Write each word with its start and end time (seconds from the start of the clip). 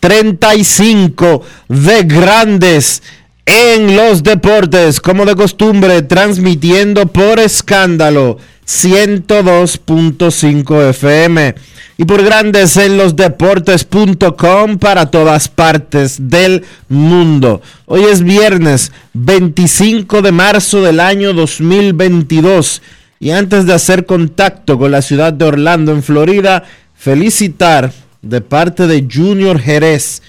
2735 0.00 1.42
de 1.68 2.02
Grandes 2.04 3.02
en 3.44 3.96
los 3.96 4.22
Deportes, 4.22 5.00
como 5.00 5.24
de 5.24 5.34
costumbre, 5.34 6.02
transmitiendo 6.02 7.06
por 7.06 7.38
escándalo 7.38 8.36
102.5 8.66 10.90
FM 10.90 11.54
y 11.96 12.04
por 12.04 12.22
grandes 12.22 12.76
en 12.76 12.98
los 12.98 13.16
deportes.com 13.16 14.78
para 14.78 15.10
todas 15.10 15.48
partes 15.48 16.28
del 16.28 16.66
mundo. 16.88 17.62
Hoy 17.86 18.04
es 18.04 18.22
viernes 18.22 18.92
25 19.14 20.20
de 20.20 20.32
marzo 20.32 20.82
del 20.82 21.00
año 21.00 21.32
2022 21.32 22.82
y 23.18 23.30
antes 23.30 23.64
de 23.66 23.72
hacer 23.72 24.04
contacto 24.04 24.78
con 24.78 24.92
la 24.92 25.00
ciudad 25.00 25.32
de 25.32 25.46
Orlando 25.46 25.92
en 25.92 26.02
Florida, 26.02 26.64
felicitar 26.94 27.90
de 28.22 28.40
parte 28.40 28.86
de 28.86 29.06
Junior 29.10 29.58
Jerez 29.58 30.22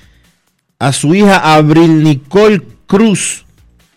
a 0.78 0.94
su 0.94 1.14
hija 1.14 1.56
Abril 1.56 2.04
Nicole 2.04 2.62
Cruz 2.88 3.46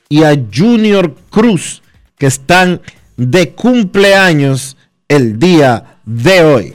y 0.09 0.25
a 0.25 0.35
Junior 0.53 1.15
Cruz 1.31 1.83
que 2.19 2.27
están 2.27 2.81
de 3.17 3.51
cumpleaños 3.53 4.77
el 5.09 5.39
día 5.39 5.99
de 6.05 6.45
hoy. 6.45 6.75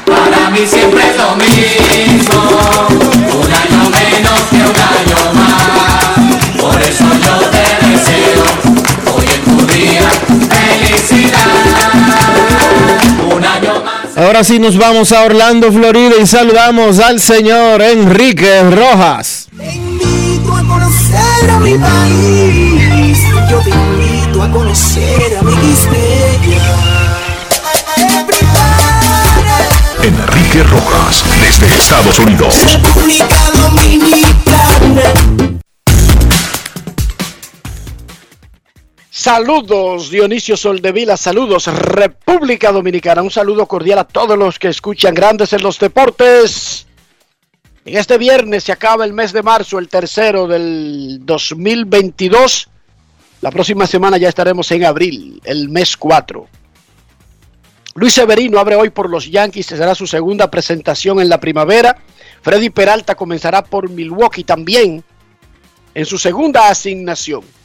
Para 0.06 0.50
mí 0.50 0.66
siempre 0.66 1.02
es 1.09 1.18
lo 1.18 1.36
mismo, 1.36 3.16
Ahora 14.17 14.44
sí 14.44 14.57
nos 14.57 14.78
vamos 14.79 15.11
a 15.11 15.25
Orlando, 15.25 15.72
Florida 15.72 16.16
y 16.19 16.25
saludamos 16.25 16.97
al 16.97 17.22
señor 17.22 17.83
Enrique 17.83 18.63
Rojas. 18.63 19.47
Te 19.55 19.75
invito 19.75 20.55
a 20.55 20.63
conocer 20.63 21.51
a 21.51 21.59
mi 21.59 21.78
país. 21.78 23.19
Yo 23.47 23.59
te 23.59 23.69
invito 23.69 24.41
a 24.41 24.50
conocer 24.50 25.38
a 25.38 25.44
mi 25.44 25.53
Enrique 30.01 30.63
Rojas, 30.63 31.23
desde 31.39 31.75
Estados 31.75 32.17
Unidos. 32.17 32.56
República 32.73 33.38
Dominicana. 33.53 35.61
Saludos 39.19 40.11
Dionisio 40.11 40.55
Soldevila, 40.55 41.17
saludos 41.17 41.66
República 41.66 42.72
Dominicana, 42.72 43.23
un 43.23 43.31
saludo 43.31 43.66
cordial 43.66 43.97
a 43.97 44.03
todos 44.03 44.38
los 44.38 44.59
que 44.59 44.67
escuchan 44.67 45.16
Grandes 45.16 45.51
en 45.53 45.63
los 45.63 45.79
Deportes. 45.79 46.85
En 47.83 47.97
este 47.97 48.19
viernes 48.19 48.66
se 48.66 48.72
acaba 48.72 49.06
el 49.06 49.13
mes 49.13 49.33
de 49.33 49.41
marzo, 49.41 49.79
el 49.79 49.89
tercero 49.89 50.45
del 50.45 51.22
2022. 51.23 52.69
La 53.41 53.50
próxima 53.50 53.88
semana 53.88 54.17
ya 54.17 54.29
estaremos 54.29 54.69
en 54.72 54.85
abril, 54.85 55.41
el 55.45 55.67
mes 55.69 55.97
4. 55.97 56.47
Luis 57.95 58.13
Severino 58.13 58.59
abre 58.59 58.75
hoy 58.75 58.91
por 58.91 59.09
los 59.09 59.31
Yankees, 59.31 59.66
será 59.66 59.95
su 59.95 60.06
segunda 60.06 60.51
presentación 60.51 61.19
en 61.19 61.29
la 61.29 61.39
primavera. 61.39 61.97
Freddy 62.44 62.69
Peralta 62.69 63.16
comenzará 63.16 63.63
por 63.63 63.89
Milwaukee 63.89 64.44
también 64.44 65.03
en 65.95 66.06
su 66.06 66.19
segunda 66.19 66.69
asignación. 66.69 67.56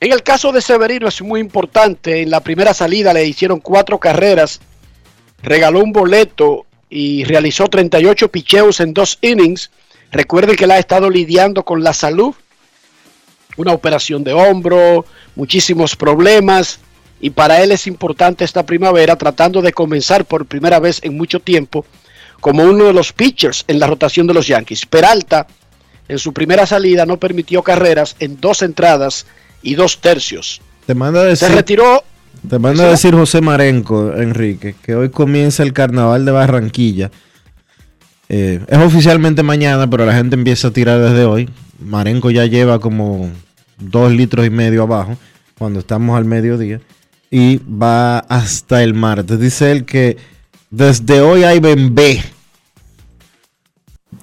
En 0.00 0.12
el 0.12 0.22
caso 0.22 0.52
de 0.52 0.62
Severino 0.62 1.08
es 1.08 1.20
muy 1.22 1.40
importante. 1.40 2.22
En 2.22 2.30
la 2.30 2.40
primera 2.40 2.72
salida 2.72 3.12
le 3.12 3.26
hicieron 3.26 3.58
cuatro 3.58 3.98
carreras, 3.98 4.60
regaló 5.42 5.82
un 5.82 5.92
boleto 5.92 6.66
y 6.88 7.24
realizó 7.24 7.66
38 7.66 8.30
picheos 8.30 8.78
en 8.80 8.94
dos 8.94 9.18
innings. 9.22 9.70
Recuerden 10.12 10.54
que 10.54 10.64
él 10.64 10.70
ha 10.70 10.78
estado 10.78 11.10
lidiando 11.10 11.64
con 11.64 11.82
la 11.82 11.92
salud, 11.92 12.34
una 13.56 13.72
operación 13.72 14.22
de 14.22 14.32
hombro, 14.32 15.04
muchísimos 15.34 15.96
problemas. 15.96 16.78
Y 17.20 17.30
para 17.30 17.60
él 17.60 17.72
es 17.72 17.88
importante 17.88 18.44
esta 18.44 18.64
primavera 18.64 19.16
tratando 19.16 19.60
de 19.62 19.72
comenzar 19.72 20.24
por 20.24 20.46
primera 20.46 20.78
vez 20.78 21.00
en 21.02 21.16
mucho 21.16 21.40
tiempo 21.40 21.84
como 22.40 22.62
uno 22.62 22.84
de 22.84 22.92
los 22.92 23.12
pitchers 23.12 23.64
en 23.66 23.80
la 23.80 23.88
rotación 23.88 24.28
de 24.28 24.34
los 24.34 24.46
Yankees. 24.46 24.86
Peralta 24.86 25.48
en 26.06 26.20
su 26.20 26.32
primera 26.32 26.66
salida 26.66 27.04
no 27.04 27.18
permitió 27.18 27.64
carreras 27.64 28.14
en 28.20 28.40
dos 28.40 28.62
entradas 28.62 29.26
y 29.62 29.74
dos 29.74 30.00
tercios. 30.00 30.60
Te 30.86 30.94
manda 30.94 31.20
a 31.20 31.24
Se 31.24 31.46
decir, 31.46 31.48
retiró 31.50 32.02
te 32.48 32.58
manda 32.58 32.84
a 32.84 32.90
decir 32.90 33.14
José 33.14 33.40
Marenco, 33.40 34.14
Enrique, 34.14 34.74
que 34.82 34.94
hoy 34.94 35.10
comienza 35.10 35.62
el 35.62 35.72
carnaval 35.72 36.24
de 36.24 36.32
Barranquilla. 36.32 37.10
Eh, 38.28 38.60
es 38.66 38.78
oficialmente 38.78 39.42
mañana, 39.42 39.88
pero 39.88 40.06
la 40.06 40.14
gente 40.14 40.36
empieza 40.36 40.68
a 40.68 40.70
tirar 40.70 41.00
desde 41.00 41.24
hoy. 41.24 41.48
Marenco 41.78 42.30
ya 42.30 42.46
lleva 42.46 42.78
como 42.78 43.30
dos 43.78 44.12
litros 44.12 44.46
y 44.46 44.50
medio 44.50 44.82
abajo 44.82 45.16
cuando 45.58 45.80
estamos 45.80 46.16
al 46.16 46.24
mediodía 46.24 46.80
y 47.30 47.58
va 47.58 48.18
hasta 48.20 48.82
el 48.82 48.94
martes. 48.94 49.38
Dice 49.38 49.72
él 49.72 49.84
que 49.84 50.16
desde 50.70 51.20
hoy 51.20 51.44
hay 51.44 51.58
bembé. 51.60 52.22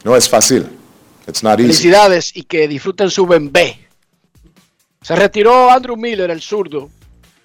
No 0.04 0.16
es 0.16 0.30
fácil. 0.30 0.68
It's 1.28 1.44
not 1.44 1.60
easy. 1.60 1.68
Felicidades 1.68 2.36
y 2.36 2.44
que 2.44 2.68
disfruten 2.68 3.10
su 3.10 3.26
bembé. 3.26 3.85
Se 5.06 5.16
retiró 5.16 5.70
Andrew 5.70 5.96
Miller, 5.96 6.32
el 6.32 6.42
zurdo, 6.42 6.90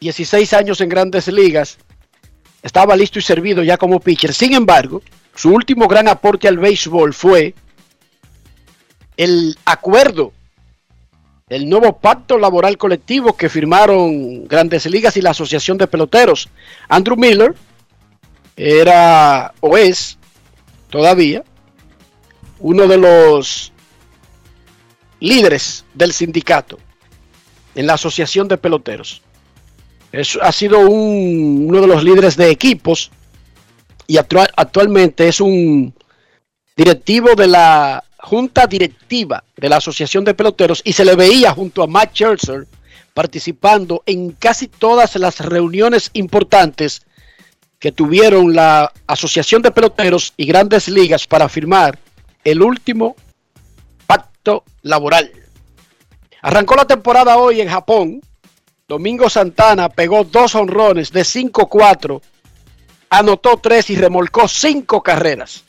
16 0.01 0.55
años 0.55 0.81
en 0.81 0.89
grandes 0.89 1.29
ligas. 1.29 1.77
Estaba 2.63 2.97
listo 2.97 3.19
y 3.19 3.23
servido 3.23 3.63
ya 3.63 3.77
como 3.77 4.01
pitcher. 4.01 4.33
Sin 4.33 4.55
embargo, 4.55 5.03
su 5.35 5.51
último 5.51 5.87
gran 5.87 6.09
aporte 6.09 6.49
al 6.49 6.57
béisbol 6.57 7.13
fue 7.13 7.55
el 9.19 9.59
acuerdo, 9.67 10.33
el 11.51 11.69
nuevo 11.69 11.99
pacto 11.99 12.39
laboral 12.39 12.79
colectivo 12.79 13.37
que 13.37 13.51
firmaron 13.51 14.49
Grandes 14.49 14.87
Ligas 14.87 15.19
y 15.19 15.21
la 15.21 15.33
Asociación 15.33 15.77
de 15.77 15.87
Peloteros. 15.87 16.49
Andrew 16.89 17.19
Miller 17.19 17.55
era 18.57 19.53
o 19.61 19.77
es 19.77 20.17
todavía 20.89 21.45
uno 22.59 22.89
de 22.89 22.97
los 22.97 23.71
líderes 25.21 25.85
del 25.93 26.15
sindicato 26.15 26.79
en 27.75 27.87
la 27.87 27.95
Asociación 27.95 28.49
de 28.49 28.57
Peloteros. 28.59 29.23
Ha 30.43 30.53
sido 30.53 30.81
un- 30.81 31.67
uno 31.69 31.81
de 31.81 31.87
los 31.87 32.03
líderes 32.03 32.37
de 32.37 32.51
equipos 32.51 33.11
y 34.07 34.17
actua- 34.17 34.51
actualmente 34.57 35.29
es 35.29 35.41
un 35.41 35.95
directivo 36.77 37.35
de 37.37 37.47
la 37.47 38.03
junta 38.19 38.67
directiva 38.67 39.45
de 39.57 39.69
la 39.69 39.77
Asociación 39.77 40.25
de 40.25 40.35
Peloteros 40.35 40.83
y 40.85 40.93
se 40.93 41.05
le 41.05 41.15
veía 41.15 41.53
junto 41.53 41.83
a 41.83 41.87
Matt 41.87 42.13
Scherzer 42.15 42.67
participando 43.15 44.03
en 44.07 44.33
casi 44.33 44.67
todas 44.69 45.15
las 45.17 45.41
reuniones 45.41 46.11
importantes 46.15 47.03
que 47.79 47.93
tuvieron 47.93 48.55
la 48.55 48.93
Asociación 49.07 49.63
de 49.63 49.71
Peloteros 49.71 50.35
y 50.37 50.45
Grandes 50.47 50.89
Ligas 50.89 51.27
para 51.27 51.49
firmar 51.49 51.99
el 52.45 52.63
último 52.63 53.17
pacto 54.07 54.65
laboral. 54.83 55.31
Arrancó 56.43 56.75
la 56.75 56.87
temporada 56.87 57.37
hoy 57.37 57.61
en 57.61 57.69
Japón. 57.69 58.21
Domingo 58.89 59.29
Santana 59.29 59.89
pegó 59.89 60.25
dos 60.25 60.55
honrones 60.55 61.13
de 61.13 61.21
5-4, 61.23 62.21
anotó 63.11 63.59
tres 63.63 63.89
y 63.91 63.97
remolcó 63.97 64.49
cinco 64.49 65.03
carreras. 65.03 65.65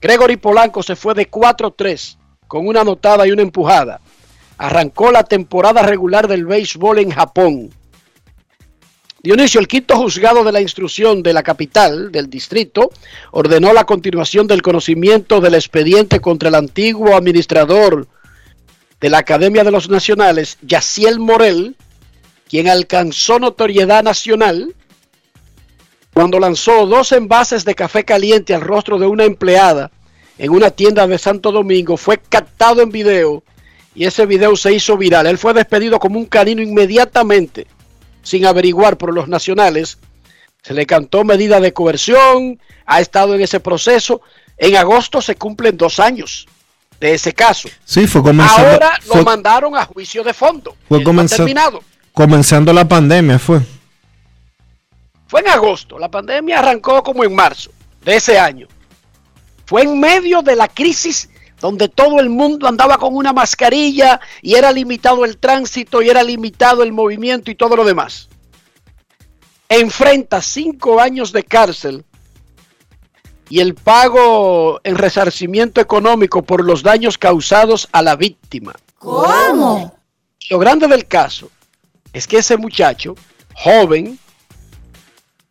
Gregory 0.00 0.36
Polanco 0.36 0.82
se 0.82 0.96
fue 0.96 1.12
de 1.14 1.30
4-3 1.30 2.16
con 2.46 2.66
una 2.66 2.80
anotada 2.80 3.26
y 3.26 3.32
una 3.32 3.42
empujada. 3.42 4.00
Arrancó 4.56 5.12
la 5.12 5.24
temporada 5.24 5.82
regular 5.82 6.28
del 6.28 6.46
béisbol 6.46 7.00
en 7.00 7.10
Japón. 7.10 7.70
Dionisio, 9.20 9.60
el 9.60 9.68
quinto 9.68 9.96
juzgado 9.96 10.44
de 10.44 10.52
la 10.52 10.60
instrucción 10.60 11.22
de 11.22 11.32
la 11.32 11.42
capital 11.42 12.10
del 12.12 12.30
distrito 12.30 12.90
ordenó 13.32 13.72
la 13.72 13.84
continuación 13.84 14.46
del 14.46 14.62
conocimiento 14.62 15.40
del 15.40 15.54
expediente 15.54 16.20
contra 16.20 16.48
el 16.48 16.54
antiguo 16.54 17.14
administrador 17.16 18.06
de 19.00 19.08
la 19.08 19.18
Academia 19.18 19.64
de 19.64 19.70
los 19.70 19.88
Nacionales, 19.88 20.58
Yaciel 20.62 21.18
Morel, 21.18 21.76
quien 22.48 22.68
alcanzó 22.68 23.38
notoriedad 23.38 24.02
nacional 24.02 24.74
cuando 26.12 26.40
lanzó 26.40 26.86
dos 26.86 27.12
envases 27.12 27.64
de 27.64 27.74
café 27.74 28.04
caliente 28.04 28.54
al 28.54 28.62
rostro 28.62 28.98
de 28.98 29.06
una 29.06 29.24
empleada 29.24 29.90
en 30.36 30.50
una 30.50 30.70
tienda 30.70 31.06
de 31.06 31.18
Santo 31.18 31.52
Domingo, 31.52 31.96
fue 31.96 32.18
captado 32.18 32.80
en 32.80 32.90
video 32.90 33.44
y 33.94 34.04
ese 34.04 34.26
video 34.26 34.56
se 34.56 34.72
hizo 34.72 34.96
viral. 34.96 35.26
Él 35.26 35.38
fue 35.38 35.54
despedido 35.54 35.98
como 35.98 36.18
un 36.18 36.26
canino 36.26 36.62
inmediatamente, 36.62 37.66
sin 38.22 38.46
averiguar 38.46 38.98
por 38.98 39.12
los 39.12 39.28
nacionales. 39.28 39.98
Se 40.62 40.74
le 40.74 40.86
cantó 40.86 41.24
medida 41.24 41.60
de 41.60 41.72
coerción, 41.72 42.60
ha 42.86 43.00
estado 43.00 43.34
en 43.34 43.40
ese 43.40 43.60
proceso. 43.60 44.20
En 44.56 44.76
agosto 44.76 45.20
se 45.20 45.36
cumplen 45.36 45.76
dos 45.76 46.00
años 46.00 46.48
de 47.00 47.14
ese 47.14 47.32
caso. 47.32 47.68
Sí, 47.84 48.06
fue 48.06 48.22
comenzando, 48.22 48.70
Ahora 48.72 48.98
fue, 49.02 49.18
lo 49.18 49.24
mandaron 49.24 49.76
a 49.76 49.84
juicio 49.84 50.24
de 50.24 50.34
fondo. 50.34 50.76
Fue 50.88 51.02
comenzar- 51.02 51.38
terminado. 51.38 51.82
comenzando 52.12 52.72
la 52.72 52.86
pandemia, 52.86 53.38
fue. 53.38 53.60
Fue 55.28 55.40
en 55.40 55.48
agosto. 55.48 55.98
La 55.98 56.10
pandemia 56.10 56.58
arrancó 56.58 57.02
como 57.02 57.22
en 57.24 57.34
marzo 57.34 57.70
de 58.04 58.16
ese 58.16 58.38
año. 58.38 58.66
Fue 59.66 59.82
en 59.82 60.00
medio 60.00 60.40
de 60.42 60.56
la 60.56 60.66
crisis 60.68 61.28
donde 61.60 61.88
todo 61.88 62.20
el 62.20 62.30
mundo 62.30 62.66
andaba 62.66 62.96
con 62.98 63.14
una 63.14 63.32
mascarilla 63.32 64.20
y 64.42 64.54
era 64.54 64.72
limitado 64.72 65.24
el 65.24 65.36
tránsito 65.38 66.00
y 66.02 66.08
era 66.08 66.22
limitado 66.22 66.82
el 66.82 66.92
movimiento 66.92 67.50
y 67.50 67.54
todo 67.56 67.76
lo 67.76 67.84
demás. 67.84 68.28
Enfrenta 69.68 70.40
cinco 70.40 71.00
años 71.00 71.32
de 71.32 71.42
cárcel 71.44 72.04
y 73.48 73.60
el 73.60 73.74
pago 73.74 74.80
en 74.84 74.96
resarcimiento 74.96 75.80
económico 75.80 76.42
por 76.42 76.64
los 76.64 76.82
daños 76.82 77.16
causados 77.16 77.88
a 77.92 78.02
la 78.02 78.16
víctima. 78.16 78.74
¿Cómo? 78.98 79.96
Lo 80.50 80.58
grande 80.58 80.86
del 80.86 81.06
caso 81.06 81.50
es 82.12 82.26
que 82.26 82.38
ese 82.38 82.56
muchacho, 82.56 83.14
joven, 83.54 84.18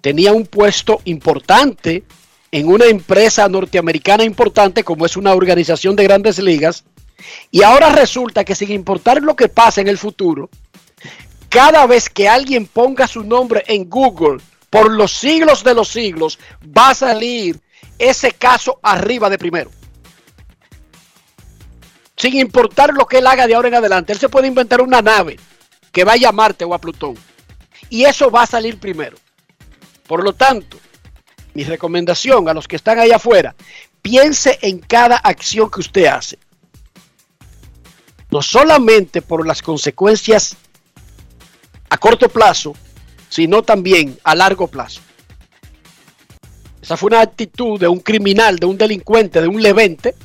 tenía 0.01 0.31
un 0.31 0.45
puesto 0.45 1.01
importante 1.05 2.03
en 2.51 2.67
una 2.67 2.85
empresa 2.85 3.47
norteamericana 3.47 4.23
importante 4.23 4.83
como 4.83 5.05
es 5.05 5.17
una 5.17 5.33
organización 5.33 5.95
de 5.95 6.03
grandes 6.03 6.39
ligas 6.39 6.83
y 7.51 7.63
ahora 7.63 7.89
resulta 7.89 8.43
que 8.43 8.55
sin 8.55 8.71
importar 8.71 9.21
lo 9.21 9.35
que 9.35 9.49
pase 9.49 9.81
en 9.81 9.87
el 9.87 9.97
futuro, 9.97 10.49
cada 11.49 11.85
vez 11.87 12.09
que 12.09 12.29
alguien 12.29 12.65
ponga 12.65 13.07
su 13.07 13.23
nombre 13.23 13.63
en 13.67 13.89
Google 13.89 14.37
por 14.69 14.91
los 14.91 15.13
siglos 15.13 15.63
de 15.63 15.73
los 15.73 15.87
siglos, 15.87 16.37
va 16.65 16.89
a 16.89 16.95
salir 16.95 17.59
ese 17.99 18.31
caso 18.31 18.79
arriba 18.81 19.29
de 19.29 19.37
primero. 19.37 19.71
Sin 22.15 22.35
importar 22.35 22.93
lo 22.93 23.05
que 23.05 23.19
él 23.19 23.27
haga 23.27 23.45
de 23.45 23.55
ahora 23.55 23.67
en 23.67 23.75
adelante, 23.75 24.13
él 24.13 24.19
se 24.19 24.29
puede 24.29 24.47
inventar 24.47 24.81
una 24.81 25.01
nave 25.01 25.37
que 25.91 26.03
vaya 26.03 26.29
a 26.29 26.31
Marte 26.31 26.65
o 26.65 26.73
a 26.73 26.81
Plutón. 26.81 27.15
Y 27.89 28.05
eso 28.05 28.31
va 28.31 28.43
a 28.43 28.47
salir 28.47 28.79
primero. 28.79 29.17
Por 30.07 30.23
lo 30.23 30.33
tanto, 30.33 30.77
mi 31.53 31.63
recomendación 31.63 32.49
a 32.49 32.53
los 32.53 32.67
que 32.67 32.75
están 32.75 32.99
ahí 32.99 33.11
afuera, 33.11 33.55
piense 34.01 34.57
en 34.61 34.79
cada 34.79 35.17
acción 35.17 35.69
que 35.69 35.79
usted 35.79 36.05
hace. 36.05 36.39
No 38.29 38.41
solamente 38.41 39.21
por 39.21 39.45
las 39.45 39.61
consecuencias 39.61 40.57
a 41.89 41.97
corto 41.97 42.29
plazo, 42.29 42.75
sino 43.29 43.63
también 43.63 44.19
a 44.23 44.35
largo 44.35 44.67
plazo. 44.67 45.01
Esa 46.87 46.95
fue 46.95 47.07
una 47.07 47.19
actitud 47.19 47.77
de 47.77 47.89
un 47.89 47.99
criminal, 47.99 48.55
de 48.59 48.65
un 48.65 48.77
delincuente, 48.77 49.41
de 49.41 49.47
un 49.49 49.61
levente. 49.61 50.15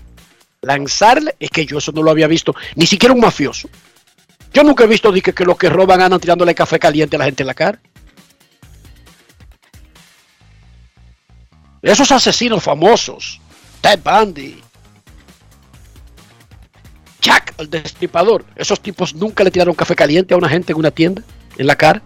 Lanzarle, 0.60 1.34
es 1.40 1.50
que 1.50 1.66
yo 1.66 1.78
eso 1.78 1.90
no 1.90 2.04
lo 2.04 2.10
había 2.12 2.28
visto, 2.28 2.54
ni 2.76 2.86
siquiera 2.86 3.12
un 3.12 3.20
mafioso. 3.20 3.68
Yo 4.54 4.62
nunca 4.62 4.84
he 4.84 4.86
visto 4.86 5.10
dije, 5.10 5.32
que 5.32 5.44
los 5.44 5.58
que 5.58 5.68
roban 5.68 6.00
andan 6.00 6.20
tirándole 6.20 6.54
café 6.54 6.78
caliente 6.78 7.16
a 7.16 7.18
la 7.18 7.24
gente 7.24 7.42
en 7.42 7.48
la 7.48 7.54
cara. 7.54 7.80
Esos 11.82 12.12
asesinos 12.12 12.62
famosos, 12.62 13.40
Ted 13.80 13.98
Bundy, 13.98 14.62
Jack 17.20 17.54
el 17.58 17.70
destripador, 17.70 18.44
esos 18.54 18.78
tipos 18.78 19.16
nunca 19.16 19.42
le 19.42 19.50
tiraron 19.50 19.74
café 19.74 19.96
caliente 19.96 20.32
a 20.32 20.36
una 20.36 20.48
gente 20.48 20.70
en 20.70 20.78
una 20.78 20.92
tienda, 20.92 21.24
en 21.58 21.66
la 21.66 21.74
cara. 21.74 22.00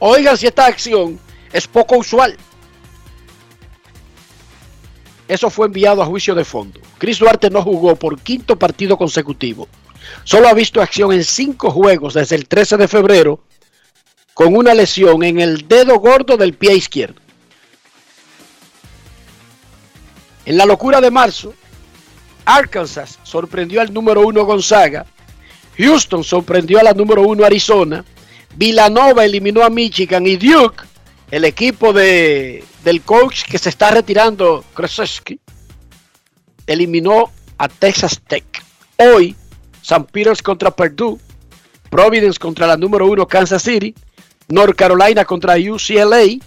Oigan 0.00 0.36
si 0.36 0.48
esta 0.48 0.66
acción 0.66 1.20
es 1.52 1.68
poco 1.68 1.98
usual. 1.98 2.36
Eso 5.28 5.50
fue 5.50 5.66
enviado 5.66 6.02
a 6.02 6.06
juicio 6.06 6.34
de 6.34 6.44
fondo. 6.44 6.80
Chris 6.98 7.18
Duarte 7.18 7.50
no 7.50 7.62
jugó 7.62 7.96
por 7.96 8.20
quinto 8.20 8.56
partido 8.56 8.96
consecutivo. 8.96 9.68
Solo 10.24 10.48
ha 10.48 10.54
visto 10.54 10.80
acción 10.80 11.12
en 11.12 11.24
cinco 11.24 11.70
juegos 11.70 12.14
desde 12.14 12.36
el 12.36 12.46
13 12.46 12.76
de 12.76 12.88
febrero 12.88 13.40
con 14.34 14.54
una 14.54 14.74
lesión 14.74 15.22
en 15.24 15.40
el 15.40 15.66
dedo 15.66 15.98
gordo 15.98 16.36
del 16.36 16.54
pie 16.54 16.74
izquierdo. 16.74 17.20
En 20.44 20.56
la 20.56 20.66
locura 20.66 21.00
de 21.00 21.10
marzo, 21.10 21.54
Arkansas 22.44 23.18
sorprendió 23.24 23.80
al 23.80 23.92
número 23.92 24.20
uno 24.20 24.44
Gonzaga, 24.44 25.06
Houston 25.76 26.22
sorprendió 26.22 26.78
a 26.78 26.84
la 26.84 26.92
número 26.92 27.22
uno 27.22 27.44
Arizona, 27.44 28.04
Villanova 28.54 29.24
eliminó 29.24 29.64
a 29.64 29.70
Michigan 29.70 30.26
y 30.26 30.36
Duke, 30.36 30.84
el 31.30 31.44
equipo 31.44 31.92
de, 31.92 32.64
del 32.84 33.02
coach 33.02 33.44
que 33.44 33.58
se 33.58 33.68
está 33.68 33.90
retirando, 33.90 34.64
Krzyzewski, 34.74 35.40
eliminó 36.66 37.32
a 37.58 37.68
Texas 37.68 38.20
Tech. 38.26 38.44
Hoy, 38.96 39.34
St. 39.82 40.06
Peters 40.10 40.42
contra 40.42 40.70
Purdue, 40.70 41.18
Providence 41.90 42.38
contra 42.38 42.66
la 42.66 42.76
número 42.76 43.06
uno 43.06 43.26
Kansas 43.26 43.62
City, 43.62 43.94
North 44.48 44.76
Carolina 44.76 45.24
contra 45.24 45.54
UCLA, 45.54 46.38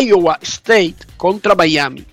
Iowa 0.00 0.38
State 0.40 0.96
contra 1.16 1.54
Miami. 1.54 2.04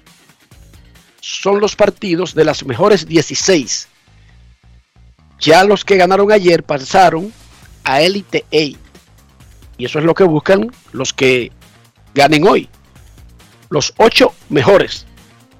Son 1.19 1.59
los 1.59 1.75
partidos 1.75 2.33
de 2.33 2.43
las 2.43 2.65
mejores 2.65 3.07
16. 3.07 3.87
Ya 5.39 5.63
los 5.63 5.85
que 5.85 5.97
ganaron 5.97 6.31
ayer 6.31 6.63
pasaron 6.63 7.31
a 7.83 8.01
Elite 8.01 8.45
8. 8.51 8.77
Y 9.77 9.85
eso 9.85 9.99
es 9.99 10.05
lo 10.05 10.13
que 10.13 10.23
buscan 10.23 10.71
los 10.91 11.13
que 11.13 11.51
ganen 12.13 12.47
hoy. 12.47 12.69
Los 13.69 13.93
ocho 13.97 14.33
mejores 14.49 15.05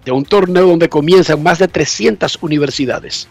de 0.05 0.11
un 0.11 0.25
torneo 0.25 0.67
donde 0.67 0.89
comienzan 0.89 1.41
más 1.43 1.59
de 1.59 1.67
300 1.67 2.39
universidades. 2.41 3.27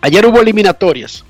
Ayer 0.00 0.24
hubo 0.26 0.40
eliminatorias 0.40 1.24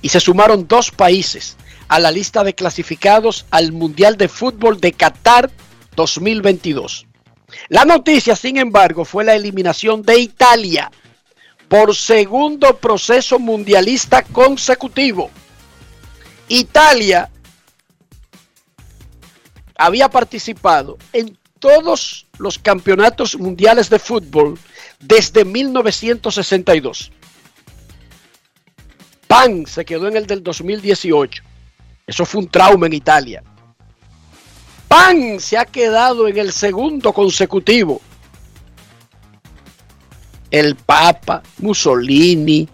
y 0.00 0.08
se 0.08 0.20
sumaron 0.20 0.68
dos 0.68 0.90
países 0.90 1.56
a 1.88 1.98
la 1.98 2.10
lista 2.10 2.44
de 2.44 2.54
clasificados 2.54 3.46
al 3.50 3.72
Mundial 3.72 4.16
de 4.16 4.28
Fútbol 4.28 4.80
de 4.80 4.92
Qatar 4.92 5.50
2022. 5.96 7.06
La 7.68 7.84
noticia, 7.84 8.36
sin 8.36 8.58
embargo, 8.58 9.04
fue 9.04 9.24
la 9.24 9.34
eliminación 9.34 10.02
de 10.02 10.18
Italia 10.18 10.90
por 11.68 11.94
segundo 11.94 12.76
proceso 12.76 13.38
mundialista 13.38 14.22
consecutivo. 14.22 15.30
Italia 16.48 17.30
había 19.78 20.10
participado 20.10 20.98
en 21.12 21.38
todos 21.60 22.26
los 22.38 22.58
campeonatos 22.58 23.38
mundiales 23.38 23.88
de 23.88 23.98
fútbol 23.98 24.58
desde 25.00 25.44
1962. 25.44 27.12
Pan 29.26 29.66
se 29.66 29.84
quedó 29.84 30.08
en 30.08 30.16
el 30.16 30.26
del 30.26 30.42
2018. 30.42 31.42
Eso 32.06 32.24
fue 32.24 32.40
un 32.42 32.48
trauma 32.48 32.86
en 32.86 32.92
Italia. 32.92 33.42
Pan 34.88 35.38
se 35.38 35.56
ha 35.56 35.64
quedado 35.64 36.26
en 36.26 36.38
el 36.38 36.52
segundo 36.52 37.12
consecutivo. 37.12 38.00
El 40.50 40.76
Papa, 40.76 41.42
Mussolini, 41.58 42.68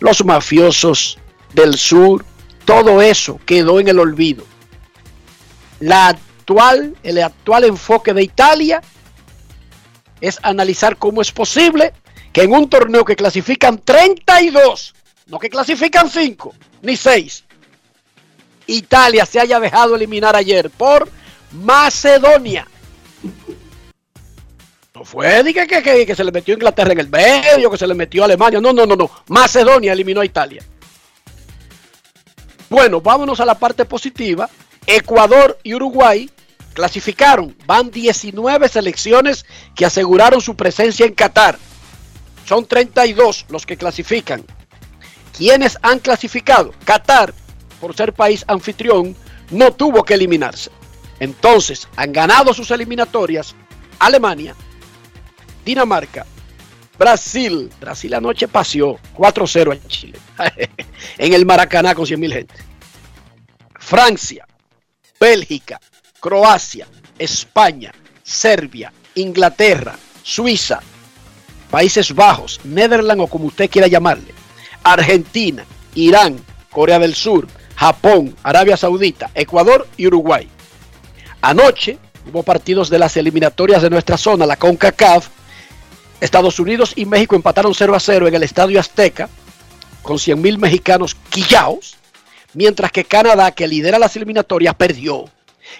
los 0.00 0.24
mafiosos 0.24 1.18
del 1.52 1.76
sur, 1.76 2.24
todo 2.64 3.02
eso 3.02 3.38
quedó 3.44 3.78
en 3.78 3.88
el 3.88 3.98
olvido. 3.98 4.44
La 5.80 6.18
el 7.02 7.22
actual 7.22 7.64
enfoque 7.64 8.12
de 8.12 8.22
Italia 8.22 8.82
es 10.20 10.38
analizar 10.42 10.96
cómo 10.96 11.22
es 11.22 11.30
posible 11.32 11.92
que 12.32 12.42
en 12.42 12.52
un 12.52 12.68
torneo 12.68 13.04
que 13.04 13.16
clasifican 13.16 13.78
32, 13.78 14.94
no 15.26 15.38
que 15.38 15.48
clasifican 15.48 16.10
5 16.10 16.54
ni 16.82 16.96
6, 16.96 17.44
Italia 18.66 19.24
se 19.26 19.40
haya 19.40 19.58
dejado 19.60 19.96
eliminar 19.96 20.36
ayer 20.36 20.70
por 20.70 21.08
Macedonia. 21.52 22.66
No 24.94 25.04
fue 25.04 25.42
que, 25.54 25.66
que- 25.66 26.06
que 26.06 26.14
se 26.14 26.24
le 26.24 26.32
metió 26.32 26.54
Inglaterra 26.54 26.92
en 26.92 27.00
el 27.00 27.08
medio, 27.08 27.70
que 27.70 27.78
se 27.78 27.86
le 27.86 27.94
metió 27.94 28.22
Alemania. 28.24 28.60
No, 28.60 28.72
no, 28.72 28.84
no, 28.86 28.96
no. 28.96 29.10
Macedonia 29.28 29.92
eliminó 29.92 30.20
a 30.20 30.24
Italia. 30.26 30.62
Bueno, 32.68 33.00
vámonos 33.00 33.40
a 33.40 33.44
la 33.46 33.54
parte 33.58 33.84
positiva. 33.84 34.48
Ecuador 34.86 35.58
y 35.62 35.74
Uruguay 35.74 36.30
clasificaron. 36.74 37.56
Van 37.66 37.90
19 37.90 38.68
selecciones 38.68 39.44
que 39.74 39.86
aseguraron 39.86 40.40
su 40.40 40.56
presencia 40.56 41.06
en 41.06 41.14
Qatar. 41.14 41.58
Son 42.46 42.66
32 42.66 43.46
los 43.48 43.66
que 43.66 43.76
clasifican. 43.76 44.44
¿Quiénes 45.36 45.78
han 45.82 46.00
clasificado? 46.00 46.72
Qatar, 46.84 47.32
por 47.80 47.94
ser 47.96 48.12
país 48.12 48.44
anfitrión, 48.48 49.16
no 49.50 49.72
tuvo 49.72 50.04
que 50.04 50.14
eliminarse. 50.14 50.70
Entonces, 51.18 51.88
han 51.96 52.12
ganado 52.12 52.52
sus 52.54 52.70
eliminatorias 52.70 53.54
Alemania, 53.98 54.54
Dinamarca, 55.64 56.26
Brasil. 56.98 57.70
Brasil 57.80 58.14
anoche 58.14 58.48
paseó 58.48 58.98
4-0 59.16 59.72
en 59.72 59.88
Chile. 59.88 60.18
en 61.18 61.32
el 61.32 61.46
Maracaná 61.46 61.94
con 61.94 62.06
100 62.06 62.20
mil 62.20 62.32
gente. 62.32 62.54
Francia, 63.78 64.46
Bélgica, 65.18 65.80
Croacia, 66.20 66.86
España, 67.18 67.92
Serbia, 68.22 68.92
Inglaterra, 69.14 69.96
Suiza, 70.22 70.80
Países 71.70 72.14
Bajos, 72.14 72.60
Netherlands 72.64 73.24
o 73.24 73.26
como 73.26 73.46
usted 73.46 73.70
quiera 73.70 73.88
llamarle, 73.88 74.34
Argentina, 74.82 75.64
Irán, 75.94 76.38
Corea 76.70 76.98
del 76.98 77.14
Sur, 77.14 77.48
Japón, 77.74 78.36
Arabia 78.42 78.76
Saudita, 78.76 79.30
Ecuador 79.34 79.88
y 79.96 80.06
Uruguay. 80.06 80.48
Anoche 81.40 81.98
hubo 82.30 82.42
partidos 82.42 82.90
de 82.90 82.98
las 82.98 83.16
eliminatorias 83.16 83.82
de 83.82 83.90
nuestra 83.90 84.18
zona, 84.18 84.46
la 84.46 84.56
CONCACAF. 84.56 85.28
Estados 86.20 86.60
Unidos 86.60 86.92
y 86.96 87.06
México 87.06 87.34
empataron 87.34 87.74
0 87.74 87.94
a 87.94 88.00
0 88.00 88.28
en 88.28 88.34
el 88.34 88.42
Estadio 88.42 88.78
Azteca 88.78 89.30
con 90.02 90.18
100 90.18 90.40
mil 90.40 90.58
mexicanos 90.58 91.16
quillaos, 91.30 91.96
mientras 92.52 92.92
que 92.92 93.04
Canadá, 93.04 93.52
que 93.52 93.66
lidera 93.66 93.98
las 93.98 94.16
eliminatorias, 94.16 94.74
perdió. 94.74 95.24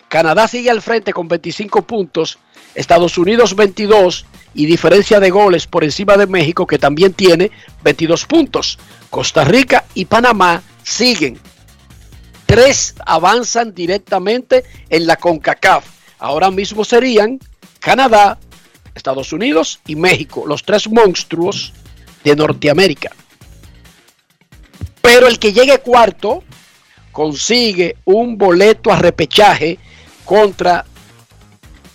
Canadá 0.09 0.49
sigue 0.49 0.71
al 0.71 0.83
frente 0.83 1.13
con 1.13 1.29
25 1.29 1.83
puntos, 1.83 2.39
Estados 2.75 3.19
Unidos 3.19 3.55
22 3.55 4.27
y 4.55 4.67
diferencia 4.67 5.21
de 5.21 5.31
goles 5.31 5.67
por 5.67 5.85
encima 5.85 6.17
de 6.17 6.27
México, 6.27 6.67
que 6.67 6.79
también 6.79 7.13
tiene 7.13 7.51
22 7.85 8.27
puntos. 8.27 8.79
Costa 9.09 9.45
Rica 9.45 9.85
y 9.95 10.05
Panamá 10.07 10.63
siguen. 10.83 11.39
Tres 12.47 12.95
avanzan 13.07 13.75
directamente 13.75 14.65
en 14.89 15.07
la 15.07 15.17
CONCACAF. 15.17 15.85
Ahora 16.19 16.51
mismo 16.51 16.85
serían 16.85 17.39
Canadá, 17.79 18.39
Estados 18.95 19.33
Unidos 19.33 19.81
y 19.87 19.97
México, 19.97 20.45
los 20.47 20.65
tres 20.65 20.89
monstruos 20.89 21.73
de 22.25 22.37
Norteamérica. 22.37 23.13
Pero 25.01 25.29
el 25.29 25.39
que 25.39 25.53
llegue 25.53 25.79
cuarto 25.79 26.43
consigue 27.13 27.97
un 28.05 28.39
boleto 28.39 28.93
a 28.93 28.97
repechaje 28.97 29.79
contra 30.25 30.85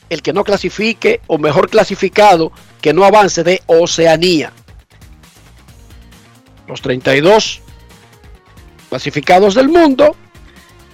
el 0.10 0.22
que 0.22 0.34
no 0.34 0.44
clasifique 0.44 1.22
o 1.28 1.38
mejor 1.38 1.70
clasificado 1.70 2.52
que 2.82 2.94
no 2.94 3.04
avance 3.04 3.44
de 3.44 3.62
Oceanía. 3.66 4.52
Los 6.68 6.82
32 6.82 7.62
clasificados 8.90 9.56
del 9.56 9.70
mundo 9.70 10.16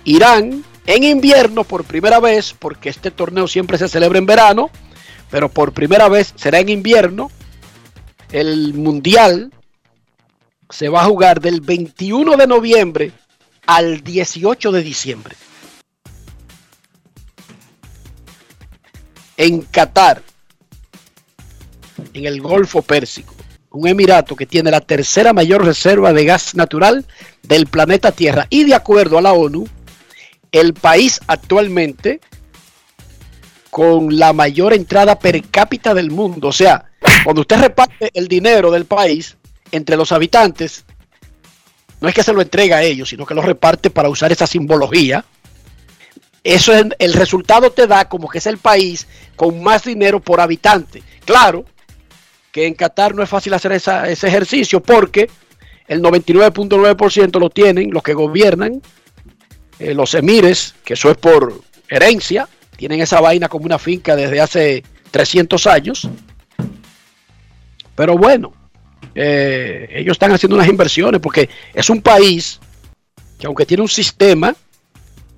irán 0.03 0.63
en 0.85 1.03
invierno 1.03 1.63
por 1.63 1.83
primera 1.83 2.19
vez, 2.19 2.55
porque 2.57 2.89
este 2.89 3.11
torneo 3.11 3.47
siempre 3.47 3.77
se 3.77 3.87
celebra 3.87 4.17
en 4.17 4.25
verano, 4.25 4.69
pero 5.29 5.49
por 5.49 5.73
primera 5.73 6.09
vez 6.09 6.33
será 6.35 6.59
en 6.59 6.69
invierno. 6.69 7.29
El 8.31 8.73
mundial 8.73 9.51
se 10.69 10.89
va 10.89 11.01
a 11.01 11.05
jugar 11.05 11.41
del 11.41 11.61
21 11.61 12.37
de 12.37 12.47
noviembre 12.47 13.11
al 13.71 14.03
18 14.03 14.73
de 14.73 14.83
diciembre. 14.83 15.35
En 19.37 19.61
Qatar, 19.61 20.21
en 22.13 22.25
el 22.25 22.41
Golfo 22.41 22.81
Pérsico, 22.81 23.33
un 23.69 23.87
emirato 23.87 24.35
que 24.35 24.45
tiene 24.45 24.71
la 24.71 24.81
tercera 24.81 25.31
mayor 25.31 25.63
reserva 25.63 26.11
de 26.11 26.25
gas 26.25 26.53
natural 26.53 27.05
del 27.43 27.65
planeta 27.67 28.11
Tierra. 28.11 28.45
Y 28.49 28.65
de 28.65 28.75
acuerdo 28.75 29.17
a 29.17 29.21
la 29.21 29.31
ONU, 29.31 29.65
el 30.51 30.73
país 30.73 31.21
actualmente 31.27 32.19
con 33.69 34.19
la 34.19 34.33
mayor 34.33 34.73
entrada 34.73 35.17
per 35.17 35.49
cápita 35.49 35.93
del 35.93 36.11
mundo. 36.11 36.49
O 36.49 36.53
sea, 36.53 36.91
cuando 37.23 37.39
usted 37.39 37.61
reparte 37.61 38.11
el 38.13 38.27
dinero 38.27 38.69
del 38.69 38.83
país 38.83 39.37
entre 39.71 39.95
los 39.95 40.11
habitantes, 40.11 40.83
no 42.01 42.09
es 42.09 42.15
que 42.15 42.23
se 42.23 42.33
lo 42.33 42.41
entrega 42.41 42.77
a 42.77 42.83
ellos, 42.83 43.09
sino 43.09 43.25
que 43.25 43.35
lo 43.35 43.41
reparte 43.41 43.91
para 43.91 44.09
usar 44.09 44.31
esa 44.31 44.47
simbología. 44.47 45.23
Eso 46.43 46.73
es 46.73 46.87
el 46.97 47.13
resultado 47.13 47.71
te 47.71 47.85
da 47.85 48.09
como 48.09 48.27
que 48.27 48.39
es 48.39 48.47
el 48.47 48.57
país 48.57 49.07
con 49.35 49.61
más 49.61 49.83
dinero 49.83 50.19
por 50.19 50.41
habitante. 50.41 51.03
Claro 51.23 51.63
que 52.51 52.65
en 52.65 52.73
Qatar 52.73 53.13
no 53.13 53.21
es 53.21 53.29
fácil 53.29 53.53
hacer 53.53 53.71
ese 53.71 54.27
ejercicio 54.27 54.81
porque 54.81 55.29
el 55.87 56.01
99.9% 56.01 57.39
lo 57.39 57.49
tienen 57.51 57.91
los 57.91 58.01
que 58.01 58.13
gobiernan, 58.13 58.81
eh, 59.77 59.93
los 59.93 60.15
emires, 60.15 60.73
que 60.83 60.95
eso 60.95 61.11
es 61.11 61.17
por 61.17 61.61
herencia, 61.87 62.49
tienen 62.77 63.01
esa 63.01 63.21
vaina 63.21 63.47
como 63.47 63.65
una 63.65 63.77
finca 63.77 64.15
desde 64.15 64.41
hace 64.41 64.83
300 65.11 65.67
años. 65.67 66.09
Pero 67.95 68.17
bueno, 68.17 68.53
eh, 69.15 69.89
ellos 69.93 70.13
están 70.13 70.31
haciendo 70.31 70.55
unas 70.55 70.67
inversiones 70.67 71.19
porque 71.19 71.49
es 71.73 71.89
un 71.89 72.01
país 72.01 72.59
que 73.39 73.47
aunque 73.47 73.65
tiene 73.65 73.83
un 73.83 73.89
sistema 73.89 74.55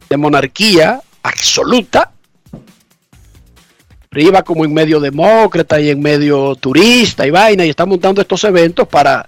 de 0.09 0.17
monarquía 0.17 1.01
absoluta, 1.23 2.11
priva 4.09 4.43
como 4.43 4.63
en 4.63 4.73
medio 4.73 4.99
demócrata 4.99 5.79
y 5.79 5.89
en 5.89 6.01
medio 6.01 6.55
turista 6.55 7.25
y 7.25 7.31
vaina 7.31 7.65
y 7.65 7.69
está 7.69 7.85
montando 7.85 8.21
estos 8.21 8.43
eventos 8.43 8.87
para 8.87 9.27